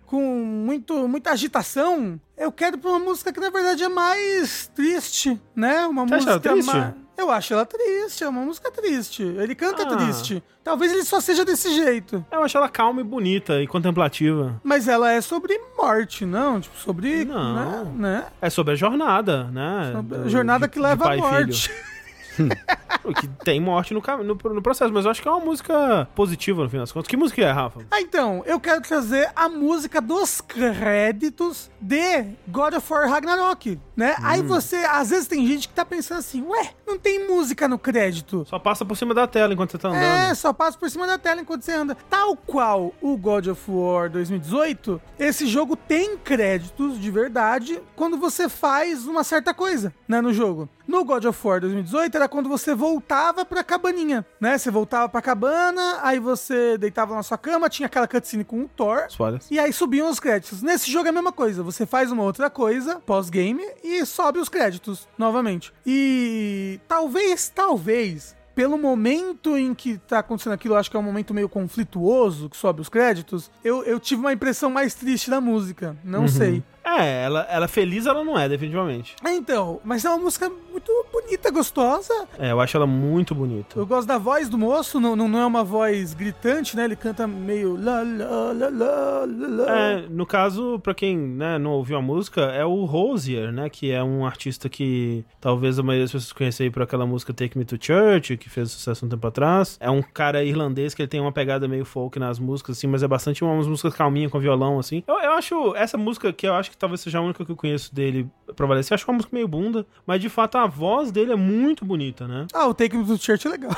com 0.05 0.21
muito, 0.43 1.07
muita 1.07 1.31
agitação, 1.31 2.19
eu 2.37 2.51
quero 2.51 2.77
pra 2.77 2.89
uma 2.91 2.99
música 2.99 3.31
que 3.31 3.39
na 3.39 3.49
verdade 3.49 3.83
é 3.83 3.89
mais 3.89 4.67
triste, 4.75 5.39
né? 5.55 5.85
Uma 5.85 6.05
Você 6.07 6.15
acha 6.15 6.25
música 6.25 6.49
ela 6.49 6.57
triste? 6.57 6.75
ma- 6.75 6.93
Eu 7.17 7.29
acho 7.29 7.53
ela 7.53 7.65
triste, 7.65 8.23
é 8.23 8.29
uma 8.29 8.41
música 8.41 8.71
triste. 8.71 9.21
Ele 9.23 9.53
canta 9.53 9.83
Ah. 9.83 9.97
triste. 9.97 10.41
Talvez 10.63 10.93
ele 10.93 11.03
só 11.03 11.19
seja 11.19 11.43
desse 11.43 11.73
jeito. 11.73 12.25
Eu 12.31 12.41
acho 12.43 12.57
ela 12.57 12.69
calma 12.69 13.01
e 13.01 13.03
bonita 13.03 13.61
e 13.61 13.67
contemplativa. 13.67 14.61
Mas 14.63 14.87
ela 14.87 15.11
é 15.11 15.19
sobre 15.19 15.59
morte, 15.77 16.25
não? 16.25 16.61
Tipo, 16.61 16.77
sobre. 16.77 17.25
Não. 17.25 17.55
Né? 17.55 17.91
né? 17.95 18.25
É 18.41 18.49
sobre 18.49 18.71
a 18.73 18.75
jornada, 18.77 19.43
né? 19.51 19.91
Sobre 19.93 20.17
a 20.19 20.27
jornada 20.29 20.65
de- 20.67 20.73
que 20.73 20.79
leva 20.79 21.13
à 21.13 21.17
morte. 21.17 21.69
que 23.19 23.27
tem 23.43 23.59
morte 23.59 23.93
no, 23.93 24.01
no, 24.23 24.35
no 24.35 24.61
processo, 24.61 24.93
mas 24.93 25.05
eu 25.05 25.11
acho 25.11 25.21
que 25.21 25.27
é 25.27 25.31
uma 25.31 25.43
música 25.43 26.07
positiva 26.15 26.63
no 26.63 26.69
fim 26.69 26.77
das 26.77 26.91
contas. 26.91 27.07
Que 27.07 27.17
música 27.17 27.41
é, 27.41 27.51
Rafa? 27.51 27.81
Ah, 27.89 28.01
então, 28.01 28.43
eu 28.45 28.59
quero 28.59 28.81
trazer 28.81 29.31
a 29.35 29.49
música 29.49 30.01
dos 30.01 30.41
créditos 30.41 31.69
de 31.79 32.25
God 32.47 32.73
of 32.75 32.93
War 32.93 33.09
Ragnarok, 33.09 33.79
né? 33.99 34.15
Hum. 34.17 34.23
Aí 34.23 34.41
você, 34.41 34.77
às 34.77 35.09
vezes 35.09 35.27
tem 35.27 35.45
gente 35.45 35.67
que 35.67 35.73
tá 35.73 35.83
pensando 35.83 36.19
assim, 36.19 36.41
ué, 36.41 36.71
não 36.87 36.97
tem 36.97 37.27
música 37.27 37.67
no 37.67 37.77
crédito. 37.77 38.45
Só 38.47 38.57
passa 38.57 38.85
por 38.85 38.95
cima 38.95 39.13
da 39.13 39.27
tela 39.27 39.53
enquanto 39.53 39.71
você 39.71 39.77
tá 39.77 39.89
andando. 39.89 40.01
É, 40.01 40.33
só 40.33 40.53
passa 40.53 40.77
por 40.77 40.89
cima 40.89 41.05
da 41.05 41.17
tela 41.17 41.41
enquanto 41.41 41.63
você 41.63 41.73
anda. 41.73 41.97
Tal 42.09 42.35
qual 42.37 42.93
o 43.01 43.17
God 43.17 43.47
of 43.47 43.61
War 43.69 44.09
2018, 44.09 45.01
esse 45.19 45.45
jogo 45.45 45.75
tem 45.75 46.17
créditos 46.17 46.97
de 46.99 47.11
verdade 47.11 47.81
quando 47.95 48.17
você 48.17 48.47
faz 48.47 49.05
uma 49.05 49.23
certa 49.23 49.53
coisa, 49.53 49.93
né, 50.07 50.21
no 50.21 50.31
jogo. 50.33 50.69
No 50.87 51.05
God 51.05 51.25
of 51.25 51.47
War 51.47 51.61
2018 51.61 52.15
era 52.15 52.27
quando 52.27 52.49
você 52.49 52.73
voltava 52.73 53.45
pra 53.45 53.63
cabaninha, 53.63 54.25
né? 54.41 54.57
Você 54.57 54.71
voltava 54.71 55.07
pra 55.07 55.21
cabana, 55.21 55.99
aí 56.01 56.17
você 56.19 56.79
deitava 56.79 57.13
na 57.13 57.21
sua 57.21 57.37
cama, 57.37 57.69
tinha 57.69 57.85
aquela 57.85 58.07
cutscene 58.07 58.43
com 58.43 58.63
o 58.63 58.67
Thor, 58.67 59.05
Spoilers. 59.07 59.51
e 59.51 59.59
aí 59.59 59.71
subiam 59.71 60.09
os 60.09 60.19
créditos. 60.19 60.63
Nesse 60.63 60.89
jogo 60.91 61.05
é 61.05 61.09
a 61.09 61.13
mesma 61.13 61.31
coisa. 61.31 61.61
Você 61.61 61.85
faz 61.85 62.11
uma 62.11 62.23
outra 62.23 62.49
coisa 62.49 62.99
pós-game 63.05 63.63
e 63.83 63.88
sobe 64.05 64.39
os 64.39 64.49
créditos 64.49 65.07
novamente. 65.17 65.73
E 65.85 66.79
talvez, 66.87 67.49
talvez, 67.49 68.35
pelo 68.55 68.77
momento 68.77 69.57
em 69.57 69.73
que 69.73 69.97
tá 69.97 70.19
acontecendo 70.19 70.53
aquilo, 70.53 70.75
acho 70.75 70.91
que 70.91 70.97
é 70.97 70.99
um 70.99 71.03
momento 71.03 71.33
meio 71.33 71.47
conflituoso 71.47 72.49
que 72.49 72.57
sobe 72.57 72.81
os 72.81 72.89
créditos, 72.89 73.49
eu, 73.63 73.83
eu 73.83 73.99
tive 73.99 74.19
uma 74.19 74.33
impressão 74.33 74.69
mais 74.69 74.93
triste 74.93 75.29
da 75.29 75.39
música. 75.39 75.95
Não 76.03 76.27
sei. 76.27 76.63
É, 76.97 77.23
ela, 77.23 77.47
ela 77.49 77.67
feliz 77.67 78.05
ela 78.05 78.23
não 78.23 78.37
é, 78.37 78.47
definitivamente. 78.49 79.15
Então, 79.25 79.79
mas 79.83 80.03
é 80.05 80.09
uma 80.09 80.17
música 80.17 80.49
muito 80.71 80.91
bonita, 81.11 81.51
gostosa. 81.51 82.13
É, 82.37 82.51
eu 82.51 82.59
acho 82.59 82.75
ela 82.77 82.87
muito 82.87 83.35
bonita. 83.35 83.77
Eu 83.77 83.85
gosto 83.85 84.07
da 84.07 84.17
voz 84.17 84.49
do 84.49 84.57
moço, 84.57 84.99
não, 84.99 85.15
não, 85.15 85.27
não 85.27 85.39
é 85.39 85.45
uma 85.45 85.63
voz 85.63 86.13
gritante, 86.13 86.75
né? 86.75 86.85
Ele 86.85 86.95
canta 86.95 87.27
meio 87.27 87.75
lá, 87.75 88.01
lá, 88.01 88.51
lá, 88.53 88.69
lá, 88.69 89.65
lá. 89.65 89.79
É, 89.79 90.05
no 90.09 90.25
caso, 90.25 90.79
pra 90.79 90.93
quem 90.93 91.17
né, 91.17 91.57
não 91.57 91.71
ouviu 91.71 91.97
a 91.97 92.01
música, 92.01 92.41
é 92.41 92.65
o 92.65 92.85
Rosier, 92.85 93.51
né? 93.51 93.69
Que 93.69 93.91
é 93.91 94.03
um 94.03 94.25
artista 94.25 94.69
que 94.69 95.23
talvez 95.39 95.77
a 95.77 95.83
maioria 95.83 96.05
das 96.05 96.11
pessoas 96.11 96.33
conheça 96.33 96.63
aí 96.63 96.69
por 96.69 96.81
aquela 96.81 97.05
música 97.05 97.33
Take 97.33 97.57
Me 97.57 97.65
to 97.65 97.77
Church, 97.79 98.37
que 98.37 98.49
fez 98.49 98.71
sucesso 98.71 99.05
um 99.05 99.09
tempo 99.09 99.27
atrás. 99.27 99.77
É 99.79 99.89
um 99.89 100.01
cara 100.01 100.43
irlandês 100.43 100.93
que 100.93 101.01
ele 101.01 101.09
tem 101.09 101.19
uma 101.19 101.31
pegada 101.31 101.67
meio 101.67 101.85
folk 101.85 102.17
nas 102.17 102.39
músicas, 102.39 102.77
assim, 102.77 102.87
mas 102.87 103.03
é 103.03 103.07
bastante 103.07 103.43
umas 103.43 103.67
músicas 103.67 103.93
calminhas 103.93 104.31
com 104.31 104.39
violão, 104.39 104.79
assim. 104.79 105.03
Eu, 105.07 105.19
eu 105.19 105.31
acho 105.33 105.75
essa 105.75 105.97
música 105.97 106.31
que 106.33 106.47
eu 106.47 106.53
acho 106.53 106.71
que 106.71 106.77
talvez 106.79 107.01
seja 107.01 107.19
a 107.19 107.21
única 107.21 107.45
que 107.45 107.51
eu 107.51 107.55
conheço 107.55 107.93
dele. 107.93 108.29
Eu 108.47 108.65
acho 108.75 108.87
que 108.87 109.09
é 109.09 109.13
uma 109.13 109.17
música 109.17 109.35
meio 109.35 109.47
bunda, 109.47 109.85
mas 110.05 110.19
de 110.19 110.29
fato 110.29 110.57
a 110.57 110.65
voz 110.65 111.11
dele 111.11 111.33
é 111.33 111.35
muito 111.35 111.85
bonita, 111.85 112.27
né? 112.27 112.47
Ah, 112.53 112.67
o 112.67 112.73
Take 112.73 112.97
Me 112.97 113.05
to 113.05 113.17
Church 113.17 113.47
é 113.47 113.51
legal. 113.51 113.71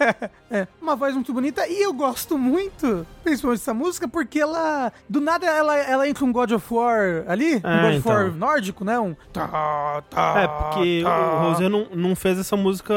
é, 0.50 0.66
uma 0.80 0.96
voz 0.96 1.14
muito 1.14 1.32
bonita 1.32 1.66
e 1.68 1.82
eu 1.82 1.92
gosto 1.92 2.38
muito, 2.38 3.06
principalmente 3.22 3.58
dessa 3.58 3.74
música, 3.74 4.08
porque 4.08 4.40
ela, 4.40 4.92
do 5.08 5.20
nada, 5.20 5.46
ela, 5.46 5.76
ela 5.76 6.08
entra 6.08 6.24
um 6.24 6.32
God 6.32 6.52
of 6.52 6.72
War 6.72 7.24
ali, 7.28 7.56
um 7.56 7.68
É, 7.68 7.82
God 7.82 7.90
of 7.90 7.96
então. 7.98 8.12
War 8.12 8.34
nórdico, 8.34 8.84
né? 8.84 8.98
Um 8.98 9.14
tá, 9.32 10.02
tá, 10.10 10.34
É, 10.36 10.48
porque 10.48 11.00
tá. 11.02 11.34
o 11.34 11.48
Rosier 11.48 11.68
não, 11.70 11.86
não 11.94 12.16
fez 12.16 12.38
essa 12.38 12.56
música 12.56 12.94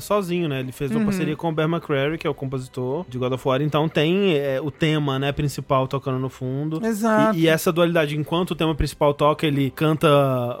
sozinho, 0.00 0.48
né? 0.48 0.60
Ele 0.60 0.72
fez 0.72 0.90
uma 0.90 1.04
parceria 1.04 1.36
com 1.36 1.48
o 1.48 1.52
Bear 1.52 1.68
McCreary, 1.68 2.18
que 2.18 2.26
é 2.26 2.30
o 2.30 2.34
compositor 2.34 3.04
de 3.08 3.18
God 3.18 3.32
of 3.32 3.48
War. 3.48 3.62
Então 3.62 3.88
tem 3.88 4.36
é, 4.36 4.60
o 4.60 4.70
tema, 4.70 5.18
né, 5.18 5.32
principal 5.32 5.88
tocando 5.88 6.18
no 6.18 6.28
fundo. 6.28 6.84
Exato. 6.84 7.36
E, 7.36 7.42
e 7.42 7.48
essa 7.48 7.72
dualidade, 7.72 8.16
enquanto 8.16 8.52
o 8.52 8.54
tema 8.54 8.74
principal 8.74 8.87
principal 8.88 9.12
toca, 9.14 9.46
ele 9.46 9.70
canta 9.70 10.08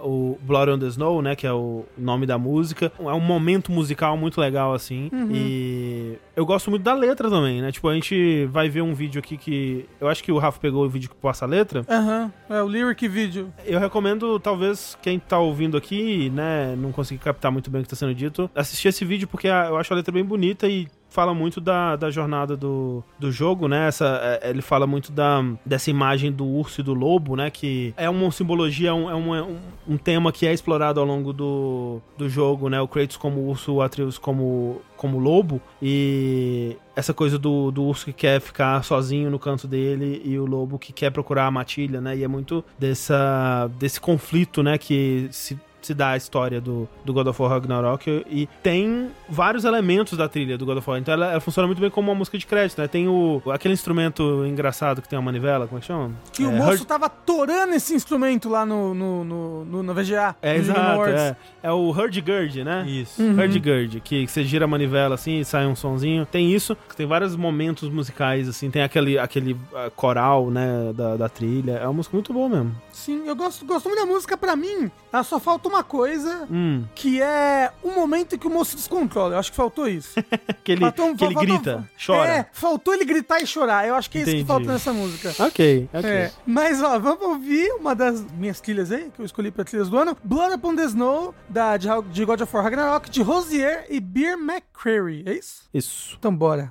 o 0.02 0.38
Blood 0.42 0.72
on 0.72 0.78
the 0.78 0.86
Snow, 0.86 1.22
né? 1.22 1.34
Que 1.34 1.46
é 1.46 1.52
o 1.52 1.84
nome 1.96 2.26
da 2.26 2.36
música. 2.38 2.92
É 2.98 3.12
um 3.12 3.20
momento 3.20 3.72
musical 3.72 4.16
muito 4.16 4.40
legal, 4.40 4.74
assim. 4.74 5.10
E 5.30 6.14
eu 6.36 6.44
gosto 6.44 6.70
muito 6.70 6.82
da 6.82 6.92
letra 6.94 7.30
também, 7.30 7.62
né? 7.62 7.72
Tipo, 7.72 7.88
a 7.88 7.94
gente 7.94 8.44
vai 8.46 8.68
ver 8.68 8.82
um 8.82 8.94
vídeo 8.94 9.18
aqui 9.18 9.36
que. 9.36 9.86
Eu 10.00 10.08
acho 10.08 10.22
que 10.22 10.30
o 10.30 10.38
Rafa 10.38 10.60
pegou 10.60 10.84
o 10.84 10.88
vídeo 10.88 11.08
que 11.08 11.16
passa 11.16 11.44
a 11.44 11.48
letra. 11.48 11.84
Aham, 11.88 12.30
é 12.50 12.62
o 12.62 12.68
lyric 12.68 13.08
vídeo. 13.08 13.52
Eu 13.64 13.78
recomendo, 13.80 14.38
talvez, 14.38 14.96
quem 15.00 15.18
tá 15.18 15.38
ouvindo 15.38 15.76
aqui, 15.76 16.30
né, 16.30 16.74
não 16.76 16.92
conseguir 16.92 17.20
captar 17.20 17.50
muito 17.50 17.70
bem 17.70 17.80
o 17.80 17.84
que 17.84 17.90
tá 17.90 17.96
sendo 17.96 18.14
dito, 18.14 18.50
assistir 18.54 18.88
esse 18.88 19.04
vídeo 19.04 19.26
porque 19.26 19.48
a- 19.48 19.66
eu 19.68 19.76
acho 19.76 19.92
a 19.92 19.96
letra 19.96 20.12
bem 20.12 20.24
bonita 20.24 20.68
e 20.68 20.86
fala 21.08 21.34
muito 21.34 21.60
da, 21.60 21.96
da 21.96 22.10
jornada 22.10 22.56
do, 22.56 23.02
do 23.18 23.32
jogo, 23.32 23.66
né? 23.68 23.88
Essa, 23.88 24.20
é, 24.22 24.50
ele 24.50 24.62
fala 24.62 24.86
muito 24.86 25.10
da, 25.10 25.44
dessa 25.64 25.90
imagem 25.90 26.30
do 26.30 26.46
urso 26.46 26.80
e 26.80 26.84
do 26.84 26.94
lobo, 26.94 27.36
né? 27.36 27.50
Que 27.50 27.94
é 27.96 28.08
uma 28.08 28.30
simbologia, 28.30 28.94
um, 28.94 29.10
é 29.10 29.14
um, 29.14 29.56
um 29.88 29.96
tema 29.96 30.30
que 30.30 30.46
é 30.46 30.52
explorado 30.52 31.00
ao 31.00 31.06
longo 31.06 31.32
do, 31.32 32.00
do 32.16 32.28
jogo, 32.28 32.68
né? 32.68 32.80
O 32.80 32.88
Kratos 32.88 33.16
como 33.16 33.48
urso, 33.48 33.74
o 33.74 33.82
Atreus 33.82 34.18
como, 34.18 34.80
como 34.96 35.18
lobo. 35.18 35.60
E 35.80 36.76
essa 36.94 37.14
coisa 37.14 37.38
do, 37.38 37.70
do 37.70 37.84
urso 37.84 38.06
que 38.06 38.12
quer 38.12 38.40
ficar 38.40 38.82
sozinho 38.82 39.30
no 39.30 39.38
canto 39.38 39.66
dele 39.66 40.20
e 40.24 40.38
o 40.38 40.44
lobo 40.44 40.78
que 40.78 40.92
quer 40.92 41.10
procurar 41.10 41.46
a 41.46 41.50
matilha, 41.50 42.00
né? 42.00 42.16
E 42.16 42.24
é 42.24 42.28
muito 42.28 42.64
dessa, 42.78 43.70
desse 43.78 44.00
conflito, 44.00 44.62
né? 44.62 44.76
Que 44.76 45.28
se 45.30 45.58
se 45.88 45.94
dá 45.94 46.10
a 46.10 46.16
história 46.16 46.60
do, 46.60 46.86
do 47.04 47.12
God 47.14 47.26
of 47.28 47.40
War 47.42 47.50
Ragnarok 47.50 48.24
e 48.28 48.46
tem 48.62 49.10
vários 49.28 49.64
elementos 49.64 50.18
da 50.18 50.28
trilha 50.28 50.58
do 50.58 50.66
God 50.66 50.78
of 50.78 50.88
War. 50.90 50.98
Então 50.98 51.14
ela, 51.14 51.30
ela 51.32 51.40
funciona 51.40 51.66
muito 51.66 51.80
bem 51.80 51.88
como 51.90 52.10
uma 52.10 52.14
música 52.14 52.36
de 52.36 52.46
crédito, 52.46 52.80
né? 52.80 52.86
Tem 52.88 53.08
o 53.08 53.40
aquele 53.50 53.72
instrumento 53.74 54.44
engraçado 54.46 55.00
que 55.00 55.08
tem 55.08 55.18
uma 55.18 55.24
manivela, 55.24 55.66
como 55.66 55.78
é 55.78 55.80
que 55.80 55.86
chama? 55.86 56.10
Que 56.32 56.44
o 56.44 56.50
É, 56.50 56.54
moço 56.54 56.70
Hurt- 56.82 56.84
tava 56.86 57.08
torando 57.08 57.74
esse 57.74 57.94
instrumento 57.94 58.48
lá 58.48 58.66
no, 58.66 58.92
no, 58.94 59.24
no, 59.24 59.64
no, 59.64 59.82
no 59.82 59.94
VGA. 59.94 60.36
É, 60.42 60.56
exato, 60.56 61.04
é. 61.04 61.36
É 61.62 61.72
o 61.72 61.90
Hurdy-Gurdy, 61.90 62.64
né? 62.64 62.84
Isso. 62.86 63.20
Uhum. 63.22 63.32
Hurdy-Gurdy, 63.40 64.00
que 64.00 64.26
você 64.26 64.44
gira 64.44 64.66
a 64.66 64.68
manivela 64.68 65.14
assim 65.14 65.40
e 65.40 65.44
sai 65.44 65.66
um 65.66 65.74
sonzinho. 65.74 66.26
Tem 66.26 66.52
isso, 66.52 66.76
tem 66.96 67.06
vários 67.06 67.34
momentos 67.34 67.88
musicais, 67.88 68.48
assim, 68.48 68.70
tem 68.70 68.82
aquele, 68.82 69.18
aquele 69.18 69.56
ah, 69.74 69.90
coral, 69.96 70.50
né, 70.50 70.92
da, 70.94 71.16
da 71.16 71.28
trilha. 71.28 71.72
É 71.72 71.84
uma 71.84 71.94
música 71.94 72.14
muito 72.16 72.32
boa 72.32 72.48
mesmo. 72.48 72.74
Sim, 72.92 73.22
eu 73.26 73.34
gosto, 73.36 73.64
gosto 73.64 73.88
muito 73.88 74.00
da 74.00 74.06
música. 74.06 74.36
Pra 74.36 74.54
mim, 74.56 74.90
ela 75.12 75.22
só 75.22 75.38
falta 75.40 75.68
uma 75.68 75.77
coisa, 75.82 76.46
Hum, 76.50 76.84
que 76.94 77.20
é 77.22 77.70
o 77.82 77.90
momento 77.92 78.34
em 78.34 78.38
que 78.38 78.46
o 78.46 78.50
moço 78.50 78.76
descontrola. 78.76 79.34
Eu 79.34 79.38
acho 79.38 79.50
que 79.50 79.56
faltou 79.56 79.86
isso. 79.88 80.14
que 80.64 80.72
ele, 80.72 80.80
Faltou- 80.80 81.14
que 81.16 81.24
ele 81.24 81.34
faltou- 81.34 81.56
grita, 81.58 81.90
chora. 82.04 82.30
É, 82.30 82.46
faltou 82.52 82.94
ele 82.94 83.04
gritar 83.04 83.40
e 83.40 83.46
chorar. 83.46 83.86
Eu 83.86 83.94
acho 83.94 84.10
que 84.10 84.18
é 84.18 84.20
isso 84.22 84.30
que 84.30 84.36
Entendi. 84.38 84.46
falta 84.48 84.72
nessa 84.72 84.92
música. 84.92 85.30
Ok, 85.44 85.88
ok. 85.92 86.10
É, 86.10 86.32
mas 86.46 86.82
ó, 86.82 86.98
vamos 86.98 87.22
ouvir 87.22 87.70
uma 87.72 87.94
das 87.94 88.22
minhas 88.32 88.60
trilhas 88.60 88.90
aí, 88.92 89.10
que 89.14 89.20
eu 89.20 89.24
escolhi 89.26 89.50
pra 89.50 89.64
trilhas 89.64 89.88
do 89.88 89.96
ano. 89.98 90.16
Blood 90.24 90.54
Upon 90.54 90.74
the 90.76 90.84
Snow, 90.84 91.34
da, 91.48 91.76
de, 91.76 91.88
de 92.12 92.24
God 92.24 92.40
of 92.40 92.54
War 92.54 92.64
Ragnarok, 92.64 93.08
de 93.10 93.22
Rosier 93.22 93.86
e 93.88 94.00
Beer 94.00 94.36
McCreary. 94.38 95.22
É 95.26 95.32
isso? 95.34 95.62
Isso. 95.72 96.16
Então 96.18 96.34
bora. 96.34 96.70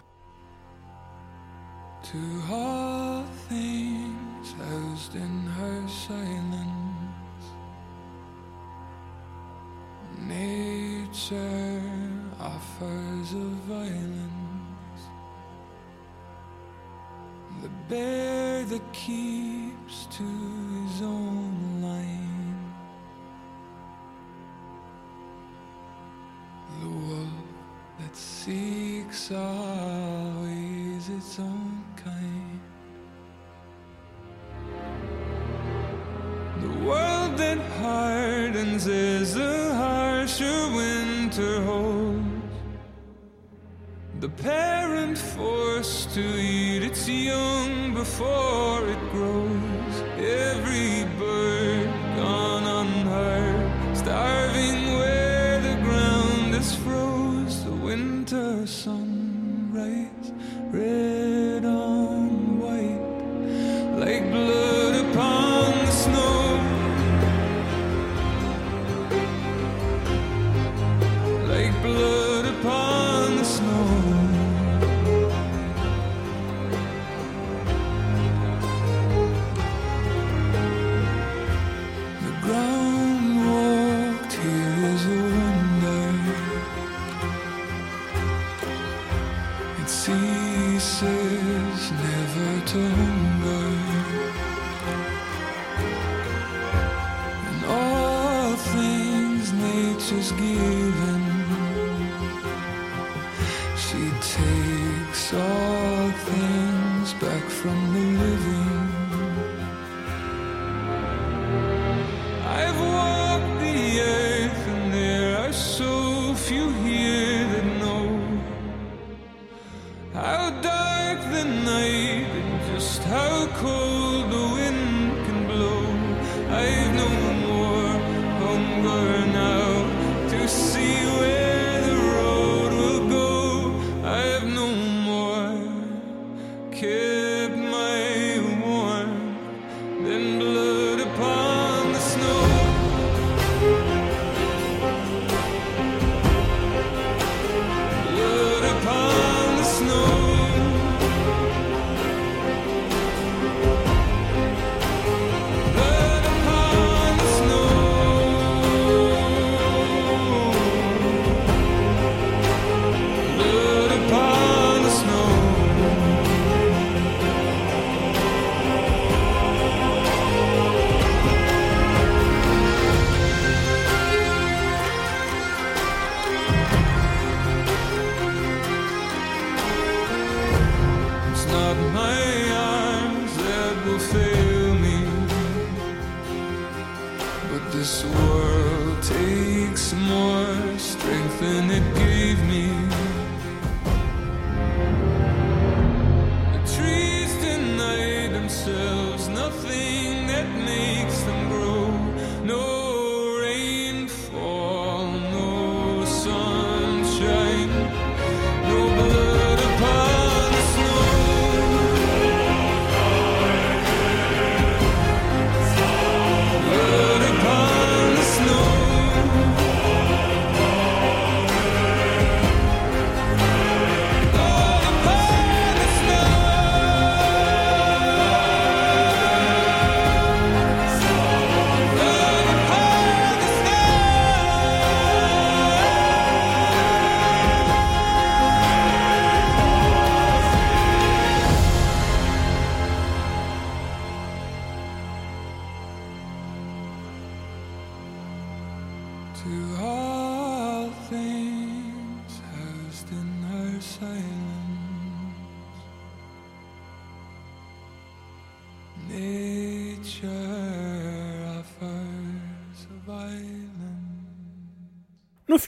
To 2.04 2.18
all 2.54 3.26
things 3.50 4.56
housed 4.58 5.16
in 5.16 5.46
her 5.60 5.84
silence, 5.90 6.47
nature 10.28 11.82
offers 12.40 13.34
a 13.34 13.48
violence. 13.68 15.02
The 17.62 17.70
bear 17.90 18.64
that 18.66 18.94
keeps 18.94 20.06
to 20.18 20.24
his 20.24 21.02
own 21.02 21.82
line. 21.82 22.74
The 26.82 26.90
wolf 26.90 27.30
that 27.99 28.16
seeks 28.16 29.32
always 29.32 31.10
its 31.10 31.40
own 31.40 31.84
kind. 31.95 32.62
The 36.62 36.86
world 36.86 37.38
that 37.38 37.60
hardens 37.80 38.88
is 38.88 39.36
a 39.36 39.57
holds. 41.38 42.54
The 44.20 44.30
parent 44.30 45.18
forced 45.18 46.12
to 46.16 46.22
eat 46.22 46.82
its 46.84 47.08
young 47.08 47.94
before 47.94 48.88
it 48.88 49.00
grows. 49.12 49.96
Every 50.18 51.06
bird 51.20 51.90
gone 52.16 52.66
unheard, 52.82 53.96
starving 53.96 54.80
where 54.98 55.62
the 55.62 55.76
ground 55.84 56.56
is 56.56 56.74
froze. 56.76 57.64
The 57.64 57.72
winter 57.72 58.66
sunrise, 58.66 60.16